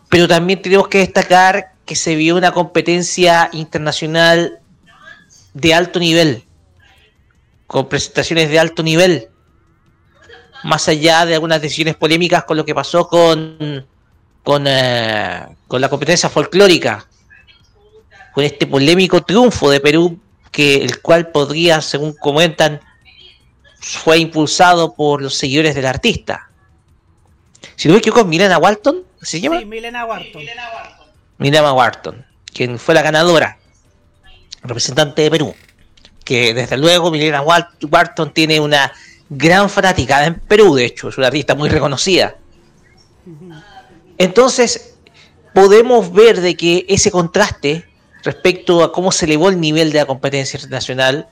Pero 0.09 0.27
también 0.27 0.61
tenemos 0.61 0.89
que 0.89 0.99
destacar 0.99 1.71
que 1.87 1.95
se 1.95 2.13
vio 2.13 2.35
una 2.35 2.51
competencia 2.51 3.49
internacional 3.51 4.59
de 5.55 5.73
alto 5.73 5.97
nivel, 5.99 6.43
con 7.65 7.89
presentaciones 7.89 8.51
de 8.51 8.59
alto 8.59 8.83
nivel, 8.83 9.31
más 10.63 10.87
allá 10.87 11.25
de 11.25 11.33
algunas 11.35 11.61
decisiones 11.61 11.95
polémicas 11.95 12.43
con 12.43 12.57
lo 12.57 12.65
que 12.65 12.75
pasó 12.75 13.07
con, 13.07 13.85
con, 14.43 14.65
eh, 14.67 15.45
con 15.67 15.81
la 15.81 15.89
competencia 15.89 16.29
folclórica, 16.29 17.07
con 18.33 18.43
este 18.43 18.67
polémico 18.67 19.23
triunfo 19.23 19.69
de 19.69 19.79
Perú, 19.79 20.19
que 20.51 20.75
el 20.75 21.01
cual 21.01 21.31
podría, 21.31 21.81
según 21.81 22.13
comentan, 22.13 22.79
fue 23.79 24.17
impulsado 24.17 24.93
por 24.93 25.21
los 25.21 25.35
seguidores 25.35 25.75
del 25.75 25.85
artista. 25.85 26.49
Si 27.75 27.87
no 27.87 27.93
me 27.93 27.99
equivoco, 27.99 28.25
Milena 28.25 28.57
Walton, 28.57 29.03
¿se 29.21 29.39
llama? 29.39 29.59
Sí, 29.59 29.65
Milena 29.65 30.05
Wharton. 30.05 30.43
Milena 31.37 31.73
Wharton, 31.73 32.25
quien 32.51 32.79
fue 32.79 32.95
la 32.95 33.03
ganadora, 33.03 33.57
representante 34.63 35.21
de 35.21 35.31
Perú. 35.31 35.55
Que 36.25 36.53
desde 36.53 36.77
luego 36.77 37.11
Milena 37.11 37.41
Wal- 37.43 37.69
Wharton 37.89 38.33
tiene 38.33 38.59
una 38.59 38.91
gran 39.29 39.69
fanaticada 39.69 40.25
en 40.25 40.35
Perú, 40.35 40.75
de 40.75 40.85
hecho, 40.85 41.09
es 41.09 41.17
una 41.17 41.27
artista 41.27 41.55
muy 41.55 41.69
reconocida. 41.69 42.35
Entonces, 44.17 44.95
podemos 45.53 46.11
ver 46.11 46.41
de 46.41 46.55
que 46.55 46.85
ese 46.87 47.11
contraste 47.11 47.85
respecto 48.23 48.83
a 48.83 48.91
cómo 48.91 49.11
se 49.11 49.25
elevó 49.25 49.49
el 49.49 49.59
nivel 49.59 49.91
de 49.91 49.99
la 49.99 50.05
competencia 50.05 50.57
internacional, 50.57 51.27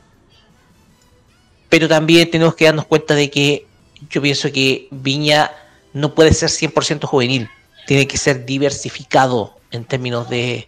pero 1.69 1.87
también 1.87 2.29
tenemos 2.29 2.55
que 2.55 2.65
darnos 2.65 2.85
cuenta 2.85 3.15
de 3.15 3.29
que 3.29 3.67
yo 4.09 4.21
pienso 4.21 4.51
que 4.51 4.87
Viña 4.91 5.51
no 5.93 6.13
puede 6.13 6.33
ser 6.33 6.49
100% 6.49 7.05
juvenil, 7.05 7.49
tiene 7.87 8.07
que 8.07 8.17
ser 8.17 8.45
diversificado 8.45 9.57
en 9.71 9.85
términos 9.85 10.29
de, 10.29 10.67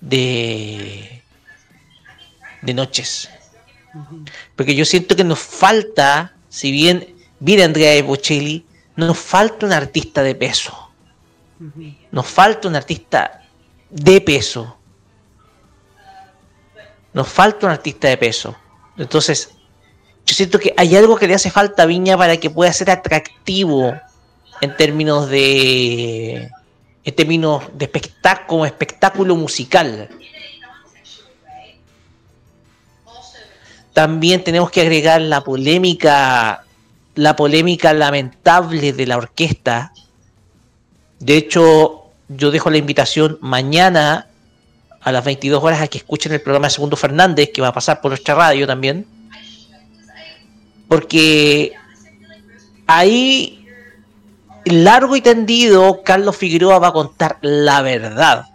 de, 0.00 1.22
de 2.62 2.74
noches. 2.74 3.28
Porque 4.56 4.74
yo 4.74 4.84
siento 4.84 5.16
que 5.16 5.24
nos 5.24 5.38
falta, 5.38 6.34
si 6.52 6.70
bien 6.70 7.16
viene 7.40 7.64
Andrea 7.64 8.02
Bocelli, 8.02 8.66
nos 8.94 9.18
falta 9.18 9.64
un 9.64 9.72
artista 9.72 10.22
de 10.22 10.34
peso. 10.34 10.90
Nos 12.10 12.26
falta 12.26 12.68
un 12.68 12.76
artista 12.76 13.40
de 13.88 14.20
peso. 14.20 14.76
Nos 17.14 17.26
falta 17.26 17.64
un 17.64 17.72
artista 17.72 18.08
de 18.08 18.18
peso. 18.18 18.54
Entonces, 18.98 19.48
yo 20.26 20.34
siento 20.34 20.58
que 20.58 20.74
hay 20.76 20.94
algo 20.94 21.16
que 21.16 21.26
le 21.26 21.34
hace 21.34 21.50
falta 21.50 21.84
a 21.84 21.86
Viña 21.86 22.18
para 22.18 22.36
que 22.36 22.50
pueda 22.50 22.70
ser 22.70 22.90
atractivo 22.90 23.94
en 24.60 24.76
términos 24.76 25.30
de 25.30 26.50
en 27.02 27.14
términos 27.16 27.62
de 27.72 27.86
espectáculo, 27.86 28.66
espectáculo 28.66 29.36
musical. 29.36 30.10
También 33.92 34.42
tenemos 34.42 34.70
que 34.70 34.80
agregar 34.80 35.20
la 35.20 35.42
polémica 35.42 36.64
la 37.14 37.36
polémica 37.36 37.92
lamentable 37.92 38.92
de 38.92 39.06
la 39.06 39.16
orquesta. 39.16 39.92
De 41.18 41.36
hecho, 41.36 42.06
yo 42.28 42.50
dejo 42.50 42.70
la 42.70 42.78
invitación 42.78 43.38
mañana 43.40 44.28
a 45.00 45.12
las 45.12 45.24
22 45.24 45.62
horas 45.62 45.82
a 45.82 45.88
que 45.88 45.98
escuchen 45.98 46.32
el 46.32 46.40
programa 46.40 46.68
de 46.68 46.74
Segundo 46.74 46.96
Fernández, 46.96 47.50
que 47.52 47.60
va 47.60 47.68
a 47.68 47.72
pasar 47.72 48.00
por 48.00 48.10
nuestra 48.10 48.34
radio 48.34 48.66
también. 48.66 49.06
Porque 50.88 51.72
ahí, 52.86 53.66
largo 54.64 55.16
y 55.16 55.20
tendido, 55.20 56.02
Carlos 56.02 56.36
Figueroa 56.36 56.78
va 56.78 56.88
a 56.88 56.92
contar 56.92 57.38
la 57.42 57.82
verdad. 57.82 58.46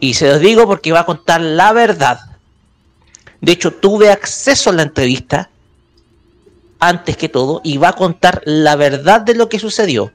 Y 0.00 0.14
se 0.14 0.28
los 0.28 0.40
digo 0.40 0.66
porque 0.66 0.92
va 0.92 1.00
a 1.00 1.06
contar 1.06 1.40
la 1.40 1.72
verdad. 1.72 2.20
De 3.40 3.52
hecho, 3.52 3.72
tuve 3.72 4.10
acceso 4.10 4.70
a 4.70 4.72
la 4.72 4.82
entrevista 4.82 5.50
antes 6.80 7.16
que 7.16 7.28
todo 7.28 7.60
y 7.64 7.78
va 7.78 7.88
a 7.88 7.96
contar 7.96 8.42
la 8.44 8.76
verdad 8.76 9.20
de 9.20 9.34
lo 9.34 9.48
que 9.48 9.58
sucedió. 9.58 10.12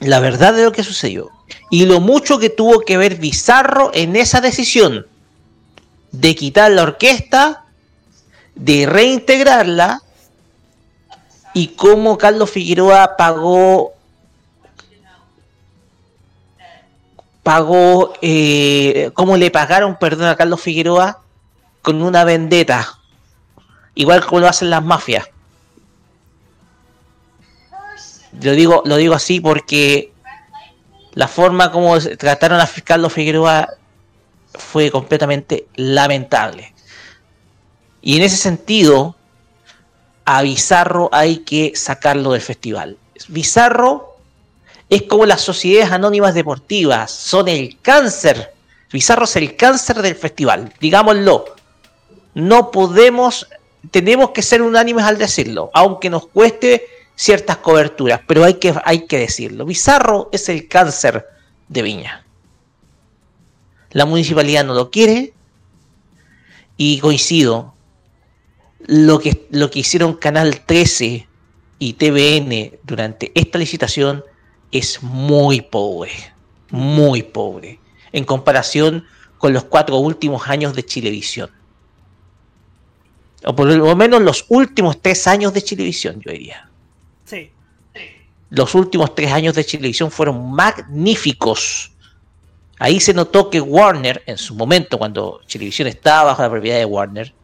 La 0.00 0.20
verdad 0.20 0.54
de 0.54 0.64
lo 0.64 0.72
que 0.72 0.82
sucedió. 0.82 1.30
Y 1.70 1.86
lo 1.86 2.00
mucho 2.00 2.38
que 2.38 2.50
tuvo 2.50 2.80
que 2.80 2.96
ver 2.96 3.16
Bizarro 3.16 3.90
en 3.94 4.16
esa 4.16 4.40
decisión 4.40 5.06
de 6.12 6.34
quitar 6.34 6.70
la 6.70 6.82
orquesta, 6.82 7.64
de 8.54 8.86
reintegrarla 8.86 10.02
y 11.54 11.68
cómo 11.68 12.18
Carlos 12.18 12.50
Figueroa 12.50 13.16
pagó 13.16 13.92
pagó 17.42 18.12
eh, 18.22 19.10
cómo 19.14 19.36
le 19.36 19.50
pagaron 19.50 19.98
perdón 19.98 20.28
a 20.28 20.36
Carlos 20.36 20.60
Figueroa 20.60 21.22
con 21.82 22.02
una 22.02 22.24
vendetta. 22.24 22.98
Igual 23.94 24.24
como 24.24 24.40
lo 24.40 24.48
hacen 24.48 24.70
las 24.70 24.84
mafias. 24.84 25.28
Lo 28.40 28.52
digo 28.52 28.82
lo 28.86 28.96
digo 28.96 29.14
así 29.14 29.40
porque 29.40 30.12
la 31.12 31.28
forma 31.28 31.70
como 31.70 31.98
trataron 31.98 32.60
a 32.60 32.68
Carlos 32.84 33.12
Figueroa 33.12 33.68
fue 34.54 34.90
completamente 34.90 35.66
lamentable. 35.74 36.72
Y 38.00 38.16
en 38.16 38.22
ese 38.22 38.36
sentido 38.36 39.16
a 40.24 40.42
Bizarro 40.42 41.10
hay 41.12 41.38
que 41.38 41.72
sacarlo 41.74 42.32
del 42.32 42.40
festival. 42.40 42.98
Bizarro 43.28 44.11
es 44.92 45.04
como 45.04 45.24
las 45.24 45.40
sociedades 45.40 45.90
anónimas 45.90 46.34
deportivas, 46.34 47.10
son 47.10 47.48
el 47.48 47.78
cáncer. 47.80 48.52
Bizarro 48.92 49.24
es 49.24 49.36
el 49.36 49.56
cáncer 49.56 50.02
del 50.02 50.14
festival, 50.14 50.70
digámoslo. 50.80 51.46
No 52.34 52.70
podemos, 52.70 53.48
tenemos 53.90 54.32
que 54.32 54.42
ser 54.42 54.60
unánimes 54.60 55.06
al 55.06 55.16
decirlo, 55.16 55.70
aunque 55.72 56.10
nos 56.10 56.26
cueste 56.26 56.84
ciertas 57.14 57.56
coberturas, 57.56 58.20
pero 58.26 58.44
hay 58.44 58.54
que, 58.54 58.74
hay 58.84 59.06
que 59.06 59.18
decirlo. 59.18 59.64
Bizarro 59.64 60.28
es 60.30 60.50
el 60.50 60.68
cáncer 60.68 61.26
de 61.68 61.80
Viña. 61.80 62.26
La 63.92 64.04
municipalidad 64.04 64.62
no 64.62 64.74
lo 64.74 64.90
quiere 64.90 65.32
y 66.76 66.98
coincido. 66.98 67.72
Lo 68.80 69.20
que, 69.20 69.46
lo 69.52 69.70
que 69.70 69.78
hicieron 69.78 70.16
Canal 70.16 70.60
13 70.66 71.26
y 71.78 71.92
TVN 71.94 72.78
durante 72.84 73.32
esta 73.34 73.56
licitación 73.56 74.22
es 74.72 75.02
muy 75.02 75.60
pobre, 75.60 76.12
muy 76.70 77.22
pobre, 77.22 77.78
en 78.10 78.24
comparación 78.24 79.04
con 79.38 79.52
los 79.52 79.64
cuatro 79.64 79.98
últimos 79.98 80.48
años 80.48 80.74
de 80.74 80.84
Chilevisión. 80.84 81.50
O 83.44 83.54
por 83.54 83.66
lo 83.66 83.96
menos 83.96 84.22
los 84.22 84.46
últimos 84.48 85.00
tres 85.02 85.26
años 85.26 85.52
de 85.52 85.62
Chilevisión, 85.62 86.20
yo 86.20 86.32
diría. 86.32 86.68
Sí. 87.24 87.50
Los 88.50 88.74
últimos 88.74 89.14
tres 89.14 89.32
años 89.32 89.54
de 89.54 89.64
Chilevisión 89.64 90.10
fueron 90.10 90.52
magníficos. 90.52 91.92
Ahí 92.78 93.00
se 93.00 93.14
notó 93.14 93.50
que 93.50 93.60
Warner, 93.60 94.22
en 94.26 94.38
su 94.38 94.54
momento, 94.54 94.98
cuando 94.98 95.40
Chilevisión 95.46 95.88
estaba 95.88 96.24
bajo 96.24 96.42
la 96.42 96.50
propiedad 96.50 96.78
de 96.78 96.84
Warner, 96.84 97.34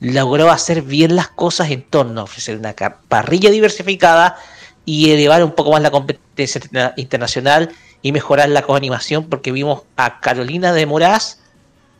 logró 0.00 0.50
hacer 0.50 0.82
bien 0.82 1.14
las 1.14 1.28
cosas 1.28 1.70
en 1.70 1.82
torno 1.82 2.22
a 2.22 2.24
ofrecer 2.24 2.56
una 2.56 2.74
parrilla 2.74 3.50
diversificada 3.50 4.36
y 4.84 5.10
elevar 5.10 5.44
un 5.44 5.52
poco 5.52 5.72
más 5.72 5.82
la 5.82 5.90
competencia 5.90 6.60
internacional 6.96 7.70
y 8.02 8.12
mejorar 8.12 8.48
la 8.48 8.62
coanimación 8.62 9.28
porque 9.28 9.52
vimos 9.52 9.82
a 9.96 10.20
Carolina 10.20 10.72
de 10.72 10.86
Moraz 10.86 11.38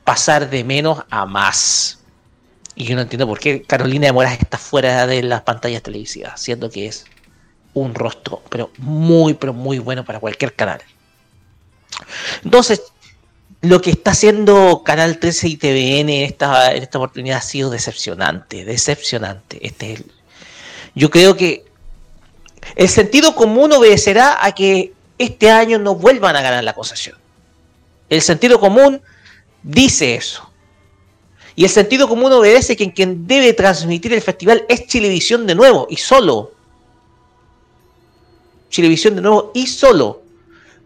pasar 0.04 0.50
de 0.50 0.64
menos 0.64 1.04
a 1.10 1.26
más. 1.26 2.00
Y 2.74 2.84
yo 2.84 2.96
no 2.96 3.02
entiendo 3.02 3.26
por 3.26 3.38
qué 3.38 3.62
Carolina 3.62 4.06
de 4.06 4.12
Moraz 4.12 4.38
está 4.40 4.58
fuera 4.58 5.06
de 5.06 5.22
las 5.22 5.42
pantallas 5.42 5.82
televisivas, 5.82 6.40
siendo 6.40 6.70
que 6.70 6.86
es 6.86 7.04
un 7.74 7.94
rostro, 7.94 8.42
pero 8.48 8.70
muy, 8.78 9.34
pero 9.34 9.52
muy 9.52 9.78
bueno 9.78 10.04
para 10.04 10.18
cualquier 10.18 10.54
canal. 10.54 10.80
Entonces, 12.44 12.82
lo 13.60 13.80
que 13.80 13.90
está 13.90 14.10
haciendo 14.10 14.82
Canal 14.84 15.18
13 15.18 15.48
y 15.48 15.56
TVN 15.56 16.08
en 16.08 16.24
esta, 16.24 16.74
en 16.74 16.82
esta 16.82 16.98
oportunidad 16.98 17.38
ha 17.38 17.42
sido 17.42 17.70
decepcionante, 17.70 18.64
decepcionante. 18.64 19.64
Este 19.64 19.92
es 19.92 20.04
yo 20.94 21.10
creo 21.10 21.36
que 21.36 21.64
el 22.74 22.88
sentido 22.88 23.34
común 23.34 23.72
obedecerá 23.72 24.44
a 24.44 24.52
que 24.52 24.92
este 25.18 25.50
año 25.50 25.78
no 25.78 25.94
vuelvan 25.94 26.36
a 26.36 26.42
ganar 26.42 26.64
la 26.64 26.74
concesión. 26.74 27.16
El 28.08 28.22
sentido 28.22 28.58
común 28.58 29.00
dice 29.62 30.14
eso. 30.14 30.48
Y 31.54 31.64
el 31.64 31.70
sentido 31.70 32.08
común 32.08 32.32
obedece 32.32 32.76
que 32.76 32.92
quien 32.92 33.26
debe 33.26 33.52
transmitir 33.52 34.12
el 34.12 34.22
festival 34.22 34.64
es 34.68 34.86
Chilevisión 34.86 35.46
de 35.46 35.54
nuevo 35.54 35.86
y 35.90 35.96
solo. 35.96 36.52
Chilevisión 38.70 39.16
de 39.16 39.22
nuevo 39.22 39.50
y 39.54 39.66
solo. 39.66 40.22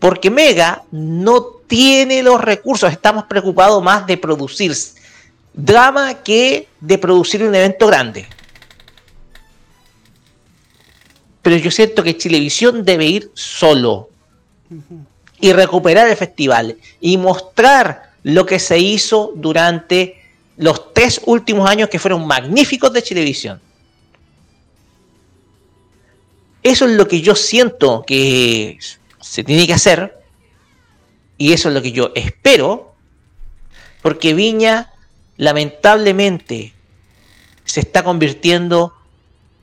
Porque 0.01 0.29
Mega 0.29 0.83
no 0.91 1.43
tiene 1.69 2.23
los 2.23 2.41
recursos. 2.41 2.91
Estamos 2.91 3.25
preocupados 3.25 3.83
más 3.83 4.07
de 4.07 4.17
producir 4.17 4.77
drama 5.53 6.23
que 6.23 6.69
de 6.81 6.99
producir 6.99 7.43
un 7.43 7.55
evento 7.55 7.87
grande 7.87 8.27
pero 11.47 11.59
yo 11.59 11.71
siento 11.71 12.03
que 12.03 12.17
Chilevisión 12.17 12.85
debe 12.85 13.07
ir 13.07 13.31
solo 13.35 14.11
y 15.39 15.53
recuperar 15.53 16.09
el 16.09 16.17
festival 16.17 16.77
y 17.01 17.19
mostrar 17.19 18.11
lo 18.25 18.45
que 18.45 18.59
se 18.59 18.81
hizo 18.81 19.33
durante 19.37 20.21
los 20.57 20.93
tres 20.93 21.21
últimos 21.25 21.71
años 21.71 21.89
que 21.89 22.01
fueron 22.01 22.27
magníficos 22.27 22.93
de 22.93 23.01
Chilevisión. 23.01 23.61
Eso 26.65 26.87
es 26.87 26.91
lo 26.97 27.07
que 27.07 27.21
yo 27.21 27.37
siento 27.37 28.03
que 28.05 28.81
se 29.21 29.45
tiene 29.45 29.69
que 29.69 29.75
hacer 29.75 30.19
y 31.39 31.53
eso 31.53 31.69
es 31.69 31.77
lo 31.77 31.81
que 31.81 31.93
yo 31.93 32.11
espero 32.17 32.97
porque 34.03 34.35
Viña 34.35 34.93
lamentablemente 35.37 36.75
se 37.65 37.79
está 37.79 38.03
convirtiendo 38.03 38.96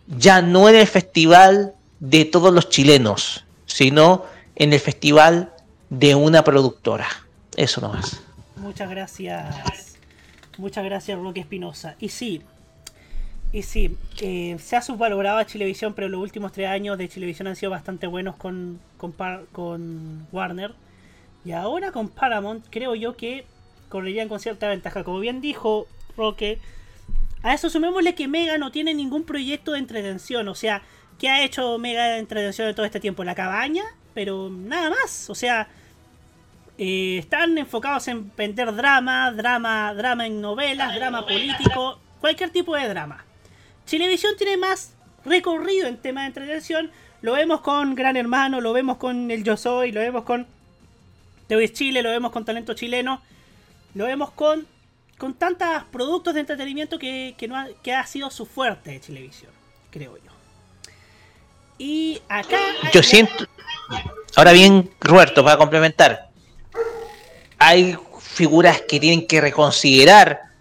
ya 0.08 0.42
no 0.42 0.70
en 0.70 0.76
el 0.76 0.88
festival 0.88 1.76
de 2.00 2.26
todos 2.26 2.54
los 2.54 2.70
chilenos, 2.70 3.46
sino 3.66 4.26
en 4.56 4.74
el 4.74 4.80
festival 4.80 5.54
de 5.90 6.16
una 6.16 6.44
productora. 6.44 7.08
Eso 7.56 7.82
nomás. 7.82 8.22
Muchas 8.56 8.90
gracias. 8.90 9.98
Muchas 10.58 10.84
gracias, 10.86 11.18
Roque 11.18 11.42
Espinosa. 11.42 11.96
Y 12.00 12.10
sí, 12.10 12.42
y 13.54 13.62
sí, 13.62 13.96
eh, 14.20 14.58
se 14.60 14.76
ha 14.76 14.82
subvalorado 14.82 15.38
a 15.38 15.46
Chilevisión, 15.46 15.94
pero 15.94 16.10
los 16.10 16.20
últimos 16.20 16.52
tres 16.52 16.70
años 16.70 16.98
de 16.98 17.08
Chilevisión 17.08 17.48
han 17.48 17.56
sido 17.56 17.70
bastante 17.70 18.08
buenos 18.08 18.36
con, 18.36 18.80
con, 18.98 19.14
con 19.52 20.28
Warner. 20.32 20.74
Y 21.46 21.52
ahora 21.52 21.92
con 21.92 22.10
Paramount, 22.10 22.66
creo 22.72 22.96
yo 22.96 23.16
que 23.16 23.46
correrían 23.90 24.28
con 24.28 24.40
cierta 24.40 24.68
ventaja. 24.68 25.04
Como 25.04 25.20
bien 25.20 25.40
dijo 25.40 25.88
Roque, 26.18 26.60
a 27.44 27.54
eso 27.54 27.70
sumémosle 27.70 28.16
que 28.16 28.28
Mega 28.28 28.58
no 28.58 28.72
tiene 28.72 28.94
ningún 28.94 29.24
proyecto 29.24 29.74
de 29.74 29.80
entretención. 29.80 30.48
O 30.48 30.56
sea, 30.56 30.82
¿qué 31.20 31.30
ha 31.30 31.44
hecho 31.44 31.78
Mega 31.78 32.06
de 32.06 32.20
entretención 32.20 32.70
en 32.70 32.76
todo 32.76 32.86
este 32.86 33.02
tiempo? 33.02 33.24
La 33.26 33.36
cabaña, 33.36 33.84
pero 34.14 34.50
nada 34.50 34.90
más. 34.90 35.30
O 35.30 35.36
sea, 35.36 35.68
eh, 36.78 37.18
están 37.20 37.58
enfocados 37.58 38.08
en 38.08 38.32
vender 38.36 38.74
drama, 38.74 39.32
drama, 39.32 39.94
drama 39.94 40.26
en 40.26 40.40
novelas, 40.40 40.96
drama 40.96 41.26
político, 41.26 42.00
cualquier 42.22 42.50
tipo 42.50 42.76
de 42.76 42.88
drama. 42.88 43.26
Chilevisión 43.86 44.36
tiene 44.38 44.56
más 44.56 44.94
recorrido 45.26 45.88
en 45.88 45.98
tema 45.98 46.22
de 46.22 46.28
entretención. 46.28 46.92
Lo 47.22 47.34
vemos 47.34 47.60
con 47.60 47.94
Gran 47.94 48.16
Hermano, 48.16 48.62
lo 48.62 48.72
vemos 48.72 48.98
con 48.98 49.30
El 49.30 49.44
Yo 49.44 49.58
Soy, 49.58 49.92
lo 49.92 50.00
vemos 50.00 50.24
con 50.24 50.48
TV 51.48 51.72
Chile, 51.72 52.02
lo 52.02 52.10
vemos 52.10 52.32
con 52.32 52.46
Talento 52.46 52.74
Chileno, 52.74 53.22
lo 53.96 54.06
vemos 54.06 54.32
con 54.32 54.66
con 55.18 55.34
tantos 55.34 55.68
productos 55.92 56.34
de 56.34 56.42
entretenimiento 56.42 57.00
que, 57.00 57.36
no 57.48 57.58
ha, 57.58 57.68
que 57.82 57.94
ha 57.94 58.06
sido 58.06 58.30
su 58.30 58.46
fuerte 58.46 58.92
de 58.92 59.00
televisión, 59.00 59.52
creo 59.90 60.18
yo. 60.18 60.32
Y 61.78 62.22
acá... 62.30 62.60
Yo 62.94 63.04
siento... 63.04 63.46
Ahora 64.36 64.52
bien, 64.52 64.90
Roberto, 65.00 65.44
para 65.44 65.58
complementar, 65.58 66.30
hay 67.58 67.96
figuras 68.20 68.82
que 68.82 69.00
tienen 69.00 69.28
que 69.28 69.40
reconsiderar 69.40 70.54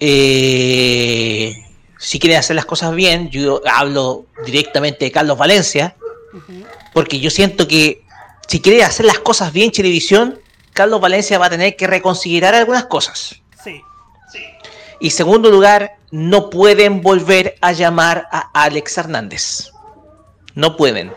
eh, 0.00 1.54
si 1.98 2.18
quieren 2.18 2.38
hacer 2.38 2.56
las 2.56 2.64
cosas 2.64 2.94
bien, 2.94 3.28
yo 3.30 3.60
hablo 3.66 4.26
directamente 4.46 5.04
de 5.04 5.12
Carlos 5.12 5.36
Valencia, 5.36 5.96
porque 6.92 7.18
yo 7.18 7.30
siento 7.30 7.66
que 7.66 8.02
si 8.46 8.60
quiere 8.60 8.84
hacer 8.84 9.06
las 9.06 9.18
cosas 9.18 9.52
bien 9.52 9.72
Televisión, 9.72 10.38
Carlos 10.72 11.00
Valencia 11.00 11.38
va 11.38 11.46
a 11.46 11.50
tener 11.50 11.76
que 11.76 11.88
reconsiderar 11.88 12.54
algunas 12.54 12.84
cosas. 12.84 13.40
Y 15.00 15.10
segundo 15.10 15.50
lugar, 15.50 15.96
no 16.10 16.50
pueden 16.50 17.02
volver 17.02 17.56
a 17.60 17.72
llamar 17.72 18.26
a 18.32 18.50
Alex 18.52 18.98
Hernández. 18.98 19.70
No 20.54 20.76
pueden. 20.76 21.12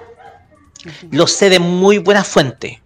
Lo 1.10 1.28
sé 1.28 1.50
de 1.50 1.60
muy 1.60 1.98
buena 1.98 2.24
fuente. 2.24 2.82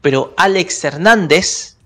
Pero 0.00 0.34
Alex 0.36 0.84
Hernández 0.84 1.76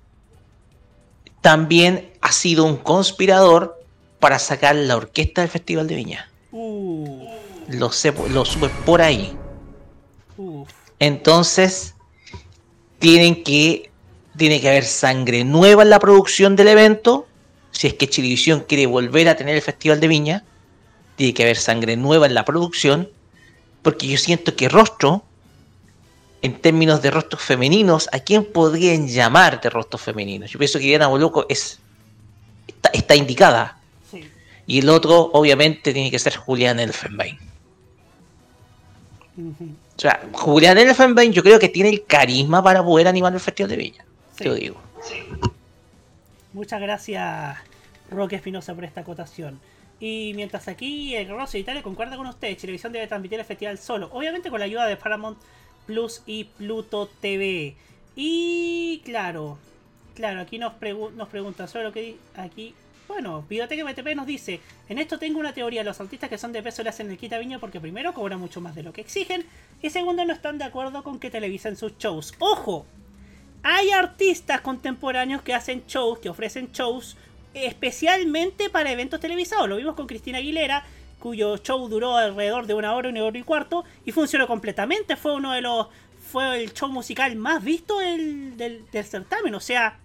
también 1.40 2.12
ha 2.20 2.32
sido 2.32 2.64
un 2.64 2.76
conspirador 2.76 3.80
para 4.18 4.38
sacar 4.38 4.74
la 4.74 4.96
orquesta 4.96 5.42
del 5.42 5.50
Festival 5.50 5.86
de 5.86 5.94
Viña. 5.94 6.30
Uh, 6.50 7.28
Lo 7.68 7.92
sé, 7.92 8.12
lo 8.30 8.44
supe 8.44 8.68
por 8.84 9.00
ahí. 9.00 9.36
uh. 10.36 10.64
Entonces, 10.98 11.94
tienen 12.98 13.44
que, 13.44 13.92
tiene 14.36 14.60
que 14.60 14.68
haber 14.68 14.84
sangre 14.84 15.44
nueva 15.44 15.84
en 15.84 15.90
la 15.90 16.00
producción 16.00 16.56
del 16.56 16.68
evento. 16.68 17.27
Si 17.78 17.86
es 17.86 17.94
que 17.94 18.08
Chilevisión 18.08 18.64
quiere 18.68 18.86
volver 18.86 19.28
a 19.28 19.36
tener 19.36 19.54
el 19.54 19.62
Festival 19.62 20.00
de 20.00 20.08
Viña, 20.08 20.42
tiene 21.14 21.32
que 21.32 21.44
haber 21.44 21.56
sangre 21.56 21.96
nueva 21.96 22.26
en 22.26 22.34
la 22.34 22.44
producción. 22.44 23.08
Porque 23.82 24.08
yo 24.08 24.18
siento 24.18 24.56
que 24.56 24.68
rostro, 24.68 25.22
en 26.42 26.60
términos 26.60 27.02
de 27.02 27.12
rostros 27.12 27.40
femeninos, 27.40 28.08
¿a 28.10 28.18
quién 28.18 28.44
podrían 28.44 29.06
llamar 29.06 29.60
de 29.60 29.70
rostros 29.70 30.02
femeninos? 30.02 30.50
Yo 30.50 30.58
pienso 30.58 30.80
que 30.80 30.86
Diana 30.86 31.06
Boloco 31.06 31.46
es, 31.48 31.78
está, 32.66 32.88
está 32.88 33.14
indicada. 33.14 33.78
Y 34.66 34.80
el 34.80 34.88
otro, 34.88 35.30
obviamente, 35.32 35.92
tiene 35.92 36.10
que 36.10 36.18
ser 36.18 36.34
Julián 36.34 36.80
Elfenbein. 36.80 37.38
O 39.38 40.00
sea, 40.00 40.20
Julián 40.32 40.78
Elfenbein 40.78 41.32
yo 41.32 41.44
creo 41.44 41.60
que 41.60 41.68
tiene 41.68 41.90
el 41.90 42.04
carisma 42.04 42.60
para 42.60 42.82
poder 42.82 43.06
animar 43.06 43.32
el 43.32 43.38
Festival 43.38 43.70
de 43.70 43.76
Viña. 43.76 44.04
Te 44.34 44.46
lo 44.46 44.54
digo. 44.54 44.80
Muchas 46.58 46.80
gracias, 46.80 47.56
Roque 48.10 48.34
Espinosa, 48.34 48.74
por 48.74 48.84
esta 48.84 49.02
acotación. 49.02 49.60
Y 50.00 50.32
mientras 50.34 50.66
aquí 50.66 51.14
el 51.14 51.28
Rosso 51.28 51.56
Italia 51.56 51.84
concuerda 51.84 52.16
con 52.16 52.26
ustedes, 52.26 52.58
Televisión 52.58 52.92
debe 52.92 53.06
transmitir 53.06 53.38
el 53.38 53.44
festival 53.44 53.78
solo, 53.78 54.10
obviamente 54.12 54.50
con 54.50 54.58
la 54.58 54.64
ayuda 54.64 54.84
de 54.86 54.96
Paramount 54.96 55.38
Plus 55.86 56.22
y 56.26 56.44
Pluto 56.44 57.08
TV. 57.20 57.76
Y 58.16 59.02
claro, 59.04 59.56
claro, 60.16 60.40
aquí 60.40 60.58
nos, 60.58 60.72
pregu- 60.80 61.12
nos 61.12 61.28
pregunta 61.28 61.68
sobre 61.68 61.84
lo 61.84 61.92
que 61.92 62.16
aquí. 62.34 62.74
Bueno, 63.06 63.44
Videoteca 63.48 63.84
MTP 63.84 64.16
nos 64.16 64.26
dice, 64.26 64.58
en 64.88 64.98
esto 64.98 65.16
tengo 65.20 65.38
una 65.38 65.52
teoría, 65.54 65.84
los 65.84 66.00
artistas 66.00 66.28
que 66.28 66.38
son 66.38 66.52
de 66.52 66.60
peso 66.60 66.82
le 66.82 66.88
hacen 66.88 67.08
el 67.08 67.18
quita 67.18 67.38
viña 67.38 67.60
porque 67.60 67.78
primero 67.78 68.12
cobran 68.14 68.40
mucho 68.40 68.60
más 68.60 68.74
de 68.74 68.82
lo 68.82 68.92
que 68.92 69.00
exigen 69.02 69.46
y 69.80 69.90
segundo 69.90 70.24
no 70.24 70.32
están 70.32 70.58
de 70.58 70.64
acuerdo 70.64 71.04
con 71.04 71.20
que 71.20 71.30
televisen 71.30 71.76
sus 71.76 71.96
shows. 71.98 72.34
¡Ojo! 72.40 72.84
Hay 73.62 73.90
artistas 73.90 74.60
contemporáneos 74.60 75.42
que 75.42 75.54
hacen 75.54 75.84
shows, 75.86 76.18
que 76.18 76.28
ofrecen 76.28 76.70
shows 76.72 77.16
especialmente 77.54 78.70
para 78.70 78.92
eventos 78.92 79.20
televisados. 79.20 79.68
Lo 79.68 79.76
vimos 79.76 79.94
con 79.94 80.06
Cristina 80.06 80.38
Aguilera, 80.38 80.84
cuyo 81.18 81.56
show 81.58 81.88
duró 81.88 82.16
alrededor 82.16 82.66
de 82.66 82.74
una 82.74 82.94
hora, 82.94 83.08
una 83.08 83.24
hora 83.24 83.38
y 83.38 83.42
cuarto, 83.42 83.84
y 84.04 84.12
funcionó 84.12 84.46
completamente. 84.46 85.16
Fue 85.16 85.34
uno 85.34 85.52
de 85.52 85.60
los. 85.62 85.88
Fue 86.30 86.62
el 86.62 86.74
show 86.74 86.90
musical 86.90 87.34
más 87.36 87.64
visto 87.64 87.98
del, 87.98 88.84
certamen. 88.92 89.54
O 89.54 89.60
sea. 89.60 89.98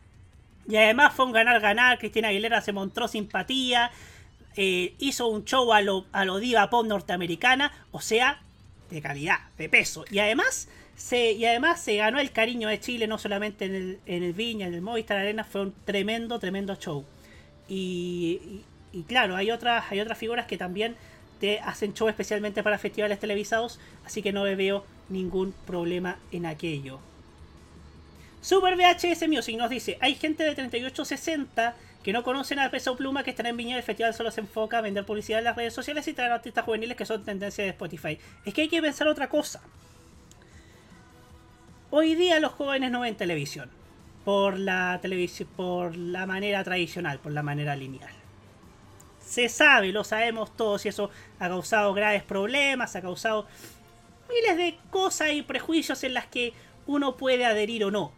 Y 0.67 0.77
además 0.77 1.13
fue 1.13 1.25
un 1.25 1.33
ganar-ganar. 1.33 1.99
Cristina 1.99 2.29
Aguilera 2.29 2.61
se 2.61 2.71
mostró 2.71 3.07
simpatía. 3.07 3.91
eh, 4.55 4.93
hizo 4.99 5.27
un 5.27 5.43
show 5.45 5.73
a 5.73 5.79
a 6.11 6.25
lo 6.25 6.37
diva 6.37 6.69
pop 6.69 6.85
norteamericana. 6.85 7.71
O 7.91 7.99
sea, 8.01 8.41
de 8.89 9.01
calidad, 9.01 9.39
de 9.57 9.69
peso. 9.69 10.05
Y 10.09 10.19
además. 10.19 10.69
Se, 10.95 11.31
y 11.33 11.45
además 11.45 11.81
se 11.81 11.95
ganó 11.97 12.19
el 12.19 12.31
cariño 12.31 12.69
de 12.69 12.79
Chile, 12.79 13.07
no 13.07 13.17
solamente 13.17 13.65
en 13.65 13.75
el, 13.75 13.99
en 14.05 14.23
el 14.23 14.33
Viña, 14.33 14.67
en 14.67 14.73
el 14.75 14.81
Movistar 14.81 15.17
Arena, 15.17 15.43
fue 15.43 15.61
un 15.61 15.73
tremendo, 15.85 16.39
tremendo 16.39 16.75
show. 16.75 17.05
Y, 17.67 18.63
y- 18.91 19.03
claro, 19.03 19.35
hay 19.35 19.51
otras, 19.51 19.85
hay 19.91 19.99
otras 20.01 20.17
figuras 20.17 20.45
que 20.47 20.57
también 20.57 20.97
te 21.39 21.59
hacen 21.59 21.93
show 21.93 22.07
especialmente 22.09 22.63
para 22.63 22.77
festivales 22.79 23.19
televisados, 23.19 23.79
así 24.05 24.21
que 24.21 24.31
no 24.33 24.43
veo 24.43 24.85
ningún 25.09 25.53
problema 25.65 26.19
en 26.31 26.45
aquello. 26.45 27.01
Super 28.41 28.75
VHS 28.75 29.27
Music 29.27 29.57
nos 29.57 29.69
dice, 29.69 29.97
hay 30.01 30.15
gente 30.15 30.43
de 30.43 30.53
3860 30.55 31.75
que 32.03 32.11
no 32.13 32.23
conocen 32.23 32.59
a 32.59 32.69
Peso 32.69 32.97
Pluma 32.97 33.23
que 33.23 33.29
están 33.31 33.45
en 33.45 33.55
Viña, 33.57 33.77
el 33.77 33.83
festival 33.83 34.13
solo 34.13 34.29
se 34.31 34.41
enfoca 34.41 34.79
a 34.79 34.81
vender 34.81 35.05
publicidad 35.05 35.39
en 35.39 35.45
las 35.45 35.55
redes 35.55 35.73
sociales 35.73 36.07
y 36.09 36.13
traer 36.13 36.31
artistas 36.33 36.65
juveniles 36.65 36.97
que 36.97 37.05
son 37.05 37.23
tendencia 37.23 37.63
de 37.63 37.69
Spotify. 37.69 38.19
Es 38.45 38.53
que 38.53 38.63
hay 38.63 38.69
que 38.69 38.81
pensar 38.81 39.07
otra 39.07 39.29
cosa. 39.29 39.61
Hoy 41.95 42.15
día 42.15 42.39
los 42.39 42.53
jóvenes 42.53 42.89
no 42.89 43.01
ven 43.01 43.13
televisión 43.15 43.69
por 44.25 44.57
la 44.57 44.97
televisión 44.99 45.47
por 45.55 45.95
la 45.95 46.25
manera 46.25 46.63
tradicional, 46.63 47.19
por 47.19 47.31
la 47.33 47.43
manera 47.43 47.75
lineal. 47.75 48.09
Se 49.23 49.47
sabe, 49.47 49.91
lo 49.91 50.03
sabemos 50.03 50.57
todos 50.57 50.83
y 50.87 50.89
eso 50.89 51.11
ha 51.37 51.47
causado 51.49 51.93
graves 51.93 52.23
problemas, 52.23 52.95
ha 52.95 53.01
causado 53.03 53.45
miles 54.27 54.57
de 54.57 54.75
cosas 54.89 55.33
y 55.33 55.43
prejuicios 55.43 56.03
en 56.03 56.15
las 56.15 56.25
que 56.25 56.53
uno 56.87 57.15
puede 57.15 57.45
adherir 57.45 57.85
o 57.85 57.91
no. 57.91 58.11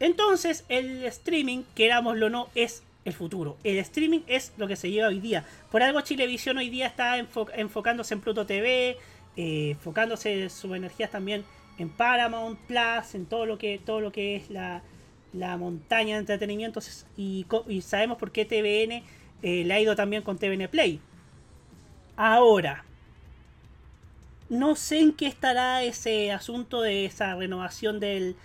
Entonces, 0.00 0.64
el 0.70 1.04
streaming, 1.04 1.64
querámoslo 1.74 2.28
o 2.28 2.30
no, 2.30 2.48
es 2.54 2.82
el 3.04 3.12
futuro. 3.12 3.58
El 3.62 3.76
streaming 3.76 4.20
es 4.26 4.54
lo 4.56 4.68
que 4.68 4.76
se 4.76 4.90
lleva 4.90 5.08
hoy 5.08 5.20
día. 5.20 5.44
Por 5.70 5.82
algo 5.82 6.00
Chilevisión 6.00 6.56
hoy 6.56 6.70
día 6.70 6.86
está 6.86 7.18
enfo- 7.18 7.50
enfocándose 7.54 8.14
en 8.14 8.22
Pluto 8.22 8.46
TV, 8.46 8.96
eh, 9.36 9.70
enfocándose 9.72 10.48
sus 10.48 10.74
energías 10.74 11.10
también 11.10 11.44
en 11.78 11.88
Paramount 11.88 12.58
Plus, 12.60 13.14
en 13.14 13.26
todo 13.26 13.46
lo 13.46 13.58
que, 13.58 13.78
todo 13.78 14.00
lo 14.00 14.12
que 14.12 14.36
es 14.36 14.50
la, 14.50 14.82
la 15.32 15.56
montaña 15.56 16.14
de 16.14 16.20
entretenimientos 16.20 17.06
y, 17.16 17.46
sabemos 17.82 18.18
por 18.18 18.32
qué 18.32 18.44
TVN 18.44 19.04
eh, 19.42 19.72
ha 19.72 19.80
ido 19.80 19.94
también 19.94 20.22
con 20.22 20.38
TVN 20.38 20.68
Play. 20.68 21.00
Ahora, 22.16 22.84
no 24.48 24.74
sé 24.74 25.00
en 25.00 25.12
qué 25.12 25.26
estará 25.26 25.82
ese 25.82 26.32
asunto 26.32 26.80
de 26.80 27.04
esa 27.04 27.36
renovación 27.36 28.00
del, 28.00 28.36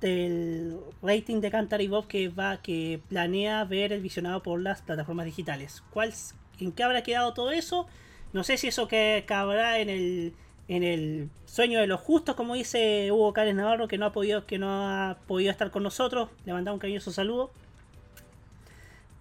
del 0.00 0.78
rating 1.02 1.40
de 1.40 1.50
Cantar 1.50 1.86
Bob 1.88 2.06
que 2.06 2.28
va 2.28 2.62
que 2.62 3.00
planea 3.08 3.64
ver 3.64 3.92
el 3.92 4.02
visionado 4.02 4.42
por 4.42 4.60
las 4.60 4.82
plataformas 4.82 5.26
digitales. 5.26 5.82
¿Cuál, 5.90 6.12
¿En 6.60 6.72
qué 6.72 6.82
habrá 6.82 7.02
quedado 7.02 7.34
todo 7.34 7.50
eso? 7.50 7.86
No 8.32 8.44
sé 8.44 8.58
si 8.58 8.68
eso 8.68 8.86
que 8.86 9.24
cabrá 9.26 9.80
en 9.80 9.88
el 9.88 10.34
en 10.68 10.82
el 10.82 11.30
sueño 11.46 11.80
de 11.80 11.86
los 11.86 12.00
justos, 12.00 12.34
como 12.34 12.54
dice 12.54 13.10
Hugo 13.12 13.32
Cárez 13.32 13.54
Navarro, 13.54 13.88
que 13.88 13.98
no 13.98 14.06
ha 14.06 14.12
podido 14.12 14.46
que 14.46 14.58
no 14.58 14.68
ha 14.68 15.16
podido 15.26 15.50
estar 15.50 15.70
con 15.70 15.82
nosotros. 15.82 16.28
Le 16.44 16.52
mandamos 16.52 16.76
un 16.76 16.80
cariñoso 16.80 17.12
saludo. 17.12 17.50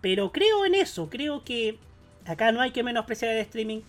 Pero 0.02 0.32
creo 0.32 0.66
en 0.66 0.76
eso, 0.76 1.10
creo 1.10 1.44
que 1.44 1.78
acá 2.26 2.52
no 2.52 2.62
hay 2.62 2.72
que 2.72 2.84
menospreciar 2.84 3.32
el 3.32 3.40
streaming, 3.40 3.82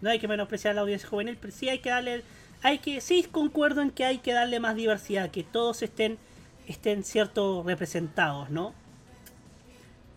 no 0.00 0.10
hay 0.10 0.18
que 0.18 0.28
menospreciar 0.28 0.74
la 0.74 0.80
audiencia 0.80 1.08
juvenil, 1.08 1.36
pero 1.40 1.52
sí 1.52 1.68
hay 1.68 1.78
que 1.78 1.90
darle, 1.90 2.22
hay 2.62 2.78
que, 2.78 3.00
sí 3.00 3.24
concuerdo 3.30 3.80
en 3.80 3.90
que 3.90 4.04
hay 4.04 4.18
que 4.18 4.32
darle 4.32 4.58
más 4.58 4.74
diversidad, 4.74 5.30
que 5.30 5.44
todos 5.44 5.82
estén, 5.82 6.18
estén 6.66 7.04
cierto 7.04 7.62
representados, 7.64 8.50
¿no? 8.50 8.74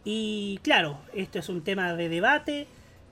Y 0.06 0.60
claro, 0.64 0.98
esto 1.14 1.40
es 1.40 1.50
un 1.50 1.64
tema 1.64 1.94
de 1.94 2.10
debate. 2.10 2.68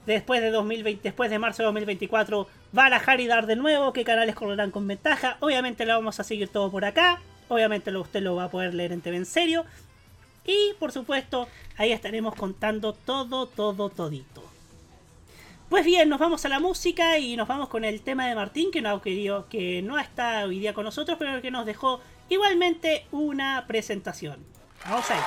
Después 0.05 0.41
de 0.41 0.49
2020, 0.49 1.03
después 1.03 1.29
de 1.29 1.39
marzo 1.39 1.61
de 1.61 1.67
2024, 1.67 2.39
va 2.41 2.47
a 2.49 2.60
barajar 2.71 3.19
y 3.19 3.27
dar 3.27 3.45
de 3.47 3.55
nuevo 3.55 3.93
qué 3.93 4.03
canales 4.03 4.35
correrán 4.35 4.71
con 4.71 4.87
ventaja. 4.87 5.37
Obviamente 5.39 5.85
lo 5.85 5.93
vamos 5.93 6.19
a 6.19 6.23
seguir 6.23 6.47
todo 6.49 6.71
por 6.71 6.85
acá. 6.85 7.21
Obviamente 7.49 7.91
lo, 7.91 8.01
usted 8.01 8.21
lo 8.21 8.35
va 8.35 8.45
a 8.45 8.49
poder 8.51 8.73
leer 8.73 8.91
en 8.93 9.01
TV 9.01 9.17
en 9.17 9.25
serio. 9.25 9.65
Y 10.45 10.73
por 10.79 10.91
supuesto, 10.91 11.47
ahí 11.77 11.91
estaremos 11.91 12.33
contando 12.35 12.93
todo, 12.93 13.45
todo, 13.45 13.89
todito. 13.89 14.43
Pues 15.69 15.85
bien, 15.85 16.09
nos 16.09 16.19
vamos 16.19 16.43
a 16.45 16.49
la 16.49 16.59
música 16.59 17.17
y 17.17 17.37
nos 17.37 17.47
vamos 17.47 17.69
con 17.69 17.85
el 17.85 18.01
tema 18.01 18.27
de 18.27 18.35
Martín, 18.35 18.71
que 18.71 18.81
no, 18.81 18.89
ha 18.89 19.01
querido- 19.01 19.47
que 19.47 19.81
no 19.81 19.97
está 19.99 20.45
hoy 20.45 20.59
día 20.59 20.73
con 20.73 20.83
nosotros, 20.85 21.17
pero 21.19 21.41
que 21.41 21.51
nos 21.51 21.65
dejó 21.65 22.01
igualmente 22.29 23.05
una 23.11 23.65
presentación. 23.67 24.43
Vamos 24.85 25.09
ahí. 25.11 25.19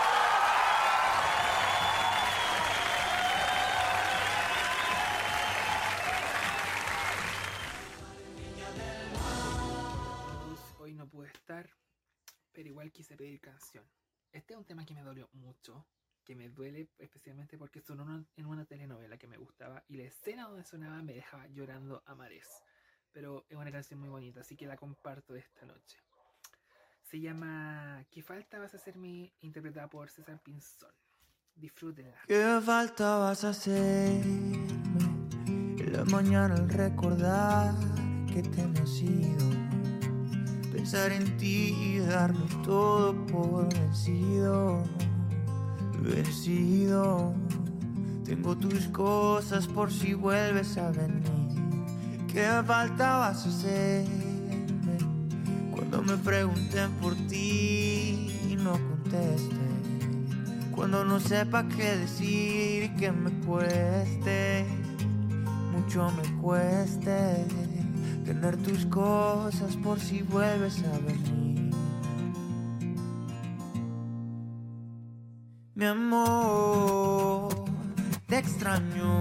Pero 12.55 12.69
igual 12.69 12.93
quise 12.93 13.17
pedir 13.17 13.41
canción. 13.41 13.85
Este 14.33 14.55
es 14.55 14.59
un 14.59 14.65
tema 14.65 14.87
que 14.87 14.95
me 14.95 15.03
dolió 15.03 15.29
mucho, 15.33 15.87
que 16.25 16.35
me 16.35 16.49
duele 16.49 16.89
especialmente 16.99 17.59
porque 17.59 17.81
sonó 17.81 18.25
en 18.37 18.47
una 18.47 18.65
telenovela 18.65 19.19
que 19.19 19.27
me 19.27 19.37
gustaba 19.37 19.85
y 19.89 19.97
la 19.97 20.05
escena 20.05 20.45
donde 20.49 20.65
sonaba 20.65 21.03
me 21.03 21.13
dejaba 21.13 21.47
llorando 21.49 22.03
a 22.07 22.15
mares. 22.15 22.49
Pero 23.13 23.45
es 23.49 23.57
una 23.57 23.71
canción 23.71 24.01
muy 24.01 24.09
bonita, 24.09 24.41
así 24.41 24.57
que 24.57 24.67
la 24.67 24.77
comparto 24.77 25.37
esta 25.37 25.67
noche. 25.67 25.99
Se 27.03 27.21
llama 27.21 28.05
¿Qué 28.11 28.23
falta 28.23 28.59
vas 28.59 28.75
a 28.75 28.79
hacerme? 28.79 29.33
interpretada 29.41 29.89
por 29.89 30.09
César 30.11 30.41
Pinzón. 30.43 30.91
Disfrútenla. 31.55 32.19
¿Qué 32.27 32.61
falta 32.65 33.19
vas 33.19 33.45
a 33.45 33.51
hacerme 33.51 34.67
la 35.93 36.05
mañana 36.07 36.55
al 36.57 36.69
recordar 36.69 37.75
que 38.27 38.43
te 38.43 38.67
me 38.67 38.81
has 38.81 39.01
ido? 39.01 39.94
Pensar 40.75 41.13
en 41.13 41.37
ti 41.37 41.73
y 41.81 41.99
darlo 42.01 42.47
todo 42.65 43.15
por 43.27 43.73
vencido, 43.73 44.83
vencido. 46.01 47.33
Tengo 48.25 48.57
tus 48.57 48.89
cosas 48.89 49.69
por 49.69 49.93
si 49.93 50.15
vuelves 50.15 50.77
a 50.77 50.91
venir. 50.91 51.23
¿Qué 52.27 52.49
falta 52.67 53.19
vas 53.19 53.47
a 53.47 53.49
hacerme 53.51 54.99
cuando 55.71 56.03
me 56.03 56.17
pregunten 56.17 56.91
por 57.01 57.15
ti 57.29 58.37
y 58.51 58.57
no 58.57 58.73
conteste? 58.73 59.55
Cuando 60.75 61.05
no 61.05 61.21
sepa 61.21 61.69
qué 61.69 61.99
decir 61.99 62.83
y 62.83 62.97
que 62.97 63.13
me 63.13 63.31
cueste, 63.47 64.67
mucho 65.73 66.11
me 66.11 66.43
cueste 66.43 67.64
tener 68.25 68.57
tus 68.57 68.87
cosas 68.87 69.77
por 69.77 70.01
si 70.01 70.23
vuelves 70.23 70.83
a 70.83 70.99
venir. 70.99 71.71
Mi 75.75 75.85
amor, 75.85 77.49
te 78.27 78.39
extraño. 78.39 79.21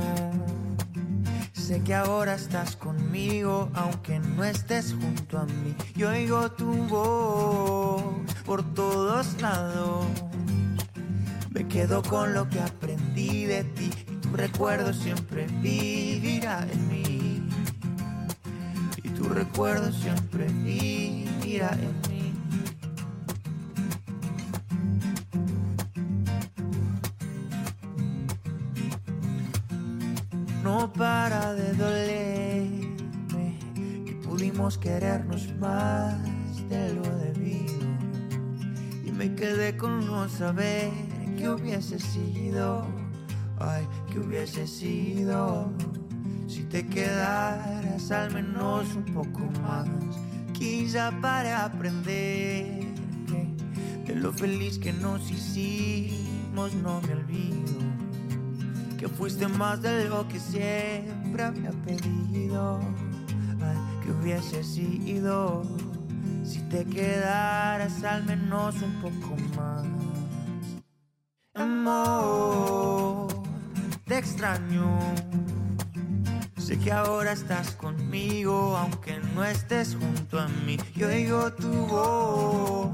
Sé 1.51 1.81
que 1.81 1.95
ahora 1.95 2.35
estás 2.35 2.75
conmigo, 2.75 3.69
aunque 3.73 4.19
no 4.19 4.43
estés 4.43 4.93
junto 4.93 5.39
a 5.39 5.45
mí. 5.45 5.75
Yo 5.95 6.09
oigo 6.09 6.51
tu 6.51 6.71
voz 6.87 8.03
por 8.45 8.63
todos 8.73 9.41
lados. 9.41 10.05
Me 11.51 11.67
quedo 11.67 12.01
con 12.03 12.33
lo 12.33 12.49
que 12.49 12.59
aprendí 12.59 13.45
de 13.45 13.63
ti. 13.63 13.89
y 14.11 14.15
Tu 14.17 14.29
recuerdo 14.35 14.93
siempre 14.93 15.47
vivirá 15.61 16.67
en 16.71 16.87
mí. 16.89 17.02
Tu 19.23 19.29
recuerdo 19.29 19.89
siempre 19.93 20.47
vivirá 20.47 21.71
en 21.79 21.95
mí. 22.11 22.33
No 30.61 30.91
para 30.91 31.53
de 31.53 31.73
dolerme 31.73 33.57
que 34.05 34.13
pudimos 34.27 34.77
querernos 34.77 35.47
más 35.57 36.19
de 36.67 36.93
lo 36.93 37.03
debido. 37.19 37.87
Y 39.05 39.11
me 39.13 39.33
quedé 39.35 39.77
con 39.77 40.05
no 40.05 40.27
saber 40.27 40.91
que 41.37 41.47
hubiese 41.47 41.97
sido, 41.97 42.85
ay, 43.57 43.87
que 44.11 44.19
hubiese 44.19 44.67
sido. 44.67 45.71
Te 46.73 46.83
quedaras 46.87 48.09
al 48.09 48.33
menos 48.33 48.95
un 48.95 49.05
poco 49.13 49.41
más, 49.61 49.87
quizá 50.53 51.11
para 51.21 51.65
aprender 51.65 52.83
de 54.07 54.15
lo 54.15 54.33
feliz 54.33 54.79
que 54.79 54.91
nos 54.91 55.29
hicimos 55.29 56.73
no 56.73 56.99
me 57.01 57.13
olvido. 57.13 57.79
Que 58.97 59.07
fuiste 59.07 59.47
más 59.47 59.83
de 59.83 60.09
lo 60.09 60.27
que 60.27 60.39
siempre 60.39 61.43
había 61.43 61.69
pedido, 61.85 62.79
que 64.03 64.11
hubiese 64.11 64.63
sido. 64.63 65.61
Si 66.43 66.59
te 66.69 66.85
quedaras 66.85 68.03
al 68.03 68.25
menos 68.25 68.81
un 68.81 68.93
poco 68.99 69.37
más. 69.55 69.85
Amor, 71.53 73.27
te 74.05 74.17
extraño. 74.17 75.42
Sé 76.63 76.79
que 76.79 76.93
ahora 76.93 77.33
estás 77.33 77.71
conmigo, 77.71 78.77
aunque 78.77 79.19
no 79.35 79.43
estés 79.43 79.97
junto 79.99 80.39
a 80.39 80.47
mí. 80.47 80.77
Yo 80.95 81.09
oigo 81.09 81.51
tu 81.51 81.69
voz 81.87 82.93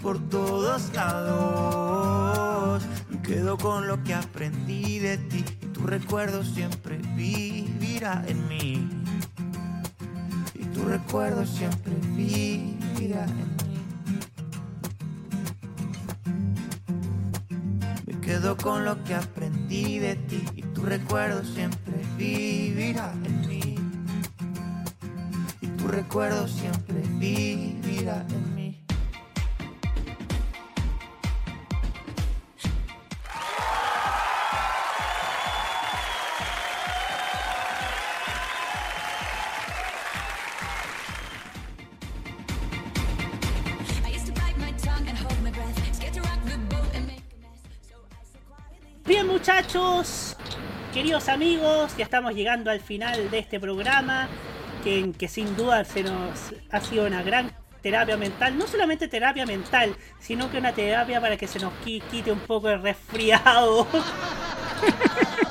por 0.00 0.20
todos 0.28 0.94
lados. 0.94 2.84
Me 3.10 3.20
quedo 3.20 3.58
con 3.58 3.88
lo 3.88 4.00
que 4.04 4.14
aprendí 4.14 5.00
de 5.00 5.18
ti. 5.18 5.44
Y 5.60 5.66
tu 5.66 5.84
recuerdo 5.84 6.44
siempre 6.44 6.98
vivirá 7.16 8.22
en 8.28 8.46
mí. 8.46 8.88
Y 10.54 10.64
tu 10.66 10.84
recuerdo 10.84 11.44
siempre 11.44 11.94
vivirá 12.14 13.24
en 13.24 13.56
mí. 13.56 13.82
Me 18.06 18.20
quedo 18.20 18.56
con 18.56 18.84
lo 18.84 19.02
que 19.02 19.16
aprendí 19.16 19.98
de 19.98 20.14
ti 20.14 20.44
y 20.54 20.62
tu 20.62 20.82
recuerdo 20.82 21.42
siempre 21.42 21.94
vivirá 22.18 23.12
en 23.24 23.48
mí. 23.48 23.74
Y 25.60 25.66
tu 25.68 25.86
recuerdo 25.86 26.48
siempre 26.48 27.00
vivirá 27.18 28.26
en 28.28 28.54
mí. 28.54 28.58
Bien 49.06 49.26
muchachos, 49.26 50.27
queridos 50.92 51.28
amigos, 51.28 51.96
ya 51.96 52.04
estamos 52.04 52.34
llegando 52.34 52.70
al 52.70 52.80
final 52.80 53.30
de 53.30 53.38
este 53.38 53.60
programa, 53.60 54.28
que, 54.84 55.28
sin 55.28 55.54
duda 55.56 55.84
se 55.84 56.02
nos 56.02 56.52
ha 56.70 56.80
sido 56.80 57.06
una 57.06 57.22
gran 57.22 57.52
terapia 57.82 58.16
mental, 58.16 58.56
no 58.56 58.66
solamente 58.66 59.06
terapia 59.08 59.44
mental, 59.46 59.94
sino 60.18 60.50
que 60.50 60.58
una 60.58 60.72
terapia 60.72 61.20
para 61.20 61.36
que 61.36 61.46
se 61.46 61.58
nos 61.58 61.72
qui- 61.84 62.02
quite 62.10 62.32
un 62.32 62.40
poco 62.40 62.68
el 62.70 62.82
resfriado. 62.82 63.86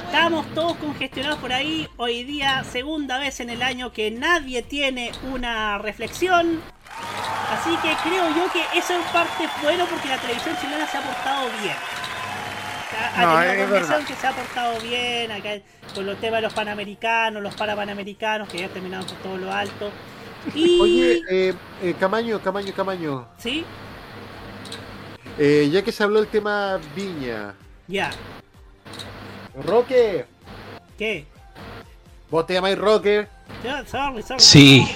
Estamos 0.08 0.46
todos 0.56 0.76
congestionados 0.78 1.38
por 1.40 1.54
ahí, 1.54 1.88
hoy 1.98 2.24
día 2.24 2.64
segunda 2.64 3.20
vez 3.20 3.40
en 3.40 3.50
el 3.50 3.62
año 3.62 3.94
que 3.94 4.10
nadie 4.10 4.64
tiene 4.64 5.12
una 5.32 5.78
reflexión. 5.78 6.62
Así 7.52 7.76
que 7.78 7.94
creo 8.10 8.28
yo 8.36 8.52
que 8.52 8.64
eso 8.78 8.94
en 8.96 9.04
parte 9.14 9.44
es 9.44 9.52
bueno 9.62 9.86
porque 9.86 10.08
la 10.10 10.18
televisión 10.18 10.56
chilena 10.60 10.88
se 10.88 10.98
ha 10.98 11.02
portado 11.02 11.48
bien. 11.62 11.76
Ha, 13.16 13.22
No, 13.22 13.40
tenido 13.40 14.06
que 14.06 14.16
se 14.16 14.28
ha 14.28 14.32
portado 14.32 14.80
bien 14.82 15.32
acá 15.32 15.50
con 15.94 16.06
los 16.06 16.20
temas 16.20 16.38
de 16.40 16.42
los 16.44 16.54
panamericanos, 16.54 17.42
los 17.42 17.56
parapanamericanos 17.56 18.50
que 18.50 18.60
ya 18.60 18.70
terminaron 18.70 19.06
por 19.06 19.18
todo 19.18 19.38
lo 19.38 19.52
alto. 19.52 19.92
Y 20.54 20.80
Oye, 20.80 21.22
eh, 21.30 21.54
eh, 21.84 21.96
Camaño, 22.00 22.40
Camaño, 22.42 22.74
Camaño. 22.74 23.28
¿Sí? 23.38 23.66
Eh, 25.38 25.70
ya 25.72 25.84
que 25.84 25.92
se 25.92 26.04
habló 26.04 26.20
el 26.20 26.28
tema 26.28 26.80
Viña. 26.96 27.54
Ya. 27.88 28.12
Roque. 29.64 30.26
¿Qué? 30.98 31.26
¿Vos 32.30 32.46
te 32.46 32.54
llamáis 32.54 32.78
Roque? 32.78 33.28
Ya, 33.64 33.86
sorry, 33.86 34.22
sorry. 34.24 34.40
Sí. 34.40 34.88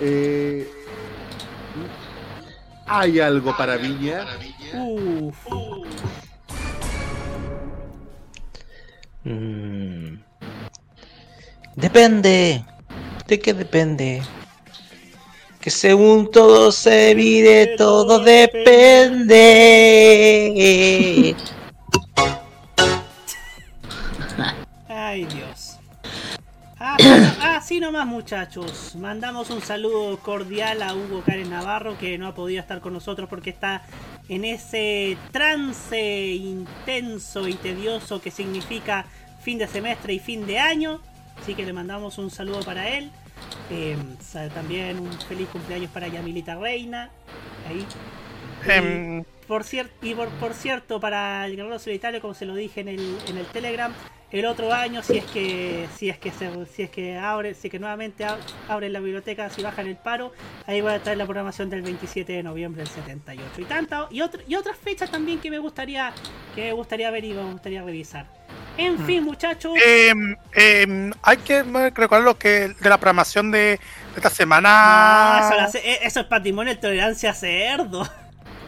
Eh, 0.00 0.70
¿Hay 2.86 3.18
algo 3.20 3.56
para 3.56 3.76
Viña? 3.76 4.24
Uf. 4.74 5.36
Mm. 9.24 10.18
Depende. 11.74 12.64
¿De 13.26 13.40
qué 13.40 13.52
depende? 13.54 14.22
Que 15.60 15.70
según 15.70 16.30
todo 16.30 16.70
se 16.70 17.14
mide, 17.14 17.76
todo 17.76 18.20
depende. 18.20 19.34
Ay, 24.88 25.24
Dios. 25.24 25.76
Ah, 26.78 26.96
sí, 27.64 27.78
ah, 27.78 27.80
nomás 27.80 28.06
muchachos. 28.06 28.94
Mandamos 28.94 29.50
un 29.50 29.60
saludo 29.60 30.18
cordial 30.18 30.82
a 30.82 30.94
Hugo 30.94 31.22
Karen 31.26 31.50
Navarro 31.50 31.98
que 31.98 32.16
no 32.16 32.28
ha 32.28 32.34
podido 32.34 32.60
estar 32.60 32.80
con 32.80 32.92
nosotros 32.92 33.28
porque 33.28 33.50
está 33.50 33.82
en 34.28 34.44
ese 34.44 35.16
trance 35.32 36.26
intenso 36.34 37.46
y 37.48 37.54
tedioso 37.54 38.20
que 38.20 38.30
significa 38.30 39.06
fin 39.42 39.58
de 39.58 39.66
semestre 39.68 40.14
y 40.14 40.18
fin 40.18 40.46
de 40.46 40.58
año. 40.58 41.00
Así 41.40 41.54
que 41.54 41.64
le 41.64 41.72
mandamos 41.72 42.18
un 42.18 42.30
saludo 42.30 42.60
para 42.64 42.88
él. 42.88 43.10
Eh, 43.70 43.96
sa- 44.20 44.48
también 44.48 44.98
un 44.98 45.12
feliz 45.20 45.48
cumpleaños 45.48 45.90
para 45.90 46.08
Yamilita 46.08 46.56
Reina. 46.56 47.10
Ahí. 47.68 47.86
Y 48.66 48.70
Em. 48.70 49.24
por, 49.46 49.64
y 50.02 50.14
por, 50.14 50.28
por 50.30 50.54
cierto, 50.54 50.98
para 50.98 51.46
el 51.46 51.54
Guerrero 51.56 51.78
Solitario, 51.78 52.20
como 52.20 52.34
se 52.34 52.46
lo 52.46 52.54
dije 52.54 52.80
en 52.80 52.88
el, 52.88 53.18
en 53.28 53.36
el 53.36 53.46
Telegram, 53.46 53.92
el 54.32 54.44
otro 54.46 54.72
año 54.72 55.02
si 55.02 55.18
es 55.18 55.24
que 55.24 55.86
si 55.96 56.08
es 56.08 56.18
que 56.18 56.32
se- 56.32 56.66
si 56.66 56.82
es 56.82 56.90
que 56.90 57.16
abre 57.16 57.54
si 57.54 57.68
es 57.68 57.70
que 57.70 57.78
nuevamente 57.78 58.24
ab- 58.26 58.38
abren 58.68 58.92
la 58.92 58.98
biblioteca 59.00 59.48
si 59.50 59.62
bajan 59.62 59.86
el 59.86 59.96
paro 59.96 60.32
ahí 60.66 60.80
va 60.80 60.92
a 60.92 60.96
estar 60.96 61.16
la 61.16 61.24
programación 61.26 61.70
del 61.70 61.82
27 61.82 62.32
de 62.32 62.42
noviembre 62.42 62.82
del 62.82 62.92
78 62.92 63.60
y 63.60 63.64
tanta 63.64 64.08
y 64.10 64.20
otro- 64.22 64.42
y 64.48 64.56
otras 64.56 64.76
fechas 64.76 65.10
también 65.10 65.38
que 65.38 65.48
me 65.50 65.58
gustaría 65.58 66.12
que 66.56 66.62
me 66.62 66.72
gustaría 66.72 67.10
ver 67.10 67.24
y 67.24 67.32
me 67.34 67.42
gustaría 67.44 67.82
revisar. 67.82 68.26
En 68.78 68.98
fin 69.06 69.22
muchachos. 69.24 69.72
Em, 70.54 71.12
hay 71.22 71.36
que 71.38 71.62
recordar 71.94 72.22
lo 72.22 72.36
que 72.36 72.68
de 72.78 72.88
la 72.90 72.98
programación 72.98 73.50
de, 73.50 73.58
de 73.58 73.78
esta 74.16 74.28
No, 74.28 74.34
semana. 74.34 75.40
eso, 75.46 75.54
lo 75.54 75.60
hace- 75.62 75.90
eh, 75.92 75.98
eso 76.02 76.20
es 76.20 76.26
patrimonio 76.26 76.74
de 76.74 76.80
tolerancia 76.80 77.32
cerdo 77.32 78.06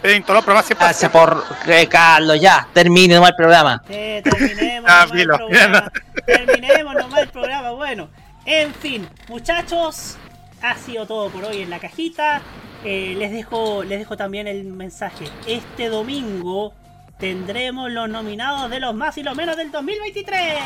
En 0.03 0.23
todos 0.23 0.37
los 0.37 0.45
programas 0.45 0.67
siempre 0.67 0.87
Gracias 0.87 1.11
por 1.11 1.45
eh, 1.67 1.87
Carlos, 1.89 2.41
ya, 2.41 2.69
termine 2.73 3.15
nomás 3.15 3.31
el 3.31 3.37
programa. 3.37 3.83
Eh, 3.89 4.23
terminemos, 4.23 4.91
Ah, 4.91 5.07
nomás 5.07 5.21
el 5.21 5.27
programa. 5.29 5.93
terminemos 6.25 6.95
nomás 6.95 7.21
el 7.21 7.29
programa. 7.29 7.71
Bueno, 7.73 8.09
en 8.45 8.73
fin, 8.75 9.09
muchachos, 9.29 10.17
ha 10.63 10.75
sido 10.77 11.07
todo 11.07 11.31
por 11.31 11.45
hoy 11.45 11.63
en 11.63 11.71
la 11.71 11.79
cajita. 11.79 12.41
Eh, 12.85 13.15
les 13.19 13.33
dejo, 13.33 13.83
les 13.83 13.99
dejo 13.99 14.17
también 14.17 14.47
el 14.47 14.65
mensaje. 14.65 15.25
Este 15.47 15.89
domingo 15.89 16.73
tendremos 17.19 17.91
los 17.91 18.09
nominados 18.09 18.71
de 18.71 18.79
los 18.79 18.95
más 18.95 19.19
y 19.19 19.25
los 19.25 19.35
menos 19.35 19.57
del 19.57 19.73
2023. 19.73 20.59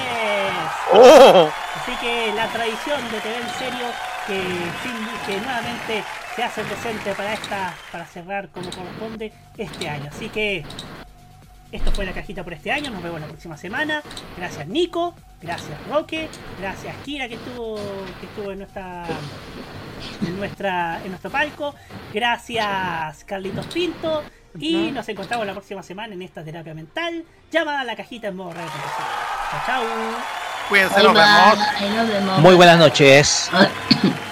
¡Oh! 0.93 1.49
Así 1.81 1.93
que 2.03 2.33
la 2.37 2.47
tradición 2.49 3.01
de 3.11 3.21
TV 3.21 3.37
en 3.37 3.59
serio 3.59 3.87
que, 4.27 4.43
que 5.27 5.41
nuevamente 5.41 6.05
se 6.35 6.43
hace 6.43 6.63
presente 6.65 7.13
para 7.15 7.35
esta 7.35 7.75
para 7.91 8.07
cerrar 8.07 8.49
como 8.49 8.71
corresponde 8.71 9.33
este 9.57 9.89
año. 9.89 10.11
Así 10.11 10.29
que 10.29 10.65
esto 11.71 11.91
fue 11.93 12.05
la 12.05 12.13
cajita 12.13 12.45
por 12.45 12.53
este 12.53 12.71
año. 12.71 12.91
Nos 12.91 13.03
vemos 13.03 13.21
la 13.21 13.27
próxima 13.27 13.57
semana. 13.57 14.03
Gracias 14.37 14.67
Nico, 14.67 15.15
gracias 15.41 15.79
Roque, 15.89 16.29
gracias 16.61 16.95
Kira 17.05 17.29
que 17.29 17.35
estuvo 17.35 17.77
que 18.21 18.27
estuvo 18.27 18.53
en 18.53 18.59
nuestra 18.59 19.07
en 20.27 20.37
nuestra 20.37 21.01
en 21.03 21.11
nuestro 21.11 21.31
palco. 21.31 21.75
Gracias 22.13 23.25
Carlitos 23.25 23.67
Pinto 23.67 24.23
y 24.59 24.91
nos 24.91 25.09
encontramos 25.09 25.47
la 25.47 25.53
próxima 25.53 25.83
semana 25.83 26.15
en 26.15 26.23
esta 26.23 26.45
terapia 26.45 26.75
mental 26.75 27.25
llamada 27.51 27.81
a 27.81 27.85
la 27.85 27.97
cajita 27.97 28.29
en 28.29 28.37
modo 28.37 28.53
radio. 28.53 28.71
Chao, 29.51 29.61
chao. 29.67 29.85
Cuídense, 30.69 31.03
nos 31.03 31.15
vemos. 31.15 32.39
Muy 32.39 32.55
buenas 32.55 32.79
noches. 32.79 33.51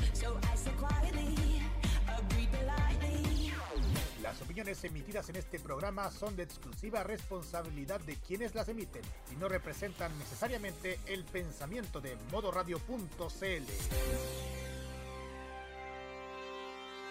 opiniones 4.71 4.83
emitidas 4.85 5.29
en 5.29 5.35
este 5.35 5.59
programa 5.59 6.09
son 6.11 6.35
de 6.35 6.43
exclusiva 6.43 7.03
responsabilidad 7.03 7.99
de 8.01 8.15
quienes 8.15 8.55
las 8.55 8.69
emiten 8.69 9.01
y 9.31 9.35
no 9.35 9.49
representan 9.49 10.17
necesariamente 10.17 10.97
el 11.07 11.25
pensamiento 11.25 11.99
de 11.99 12.15
modoradio.cl. 12.31 13.63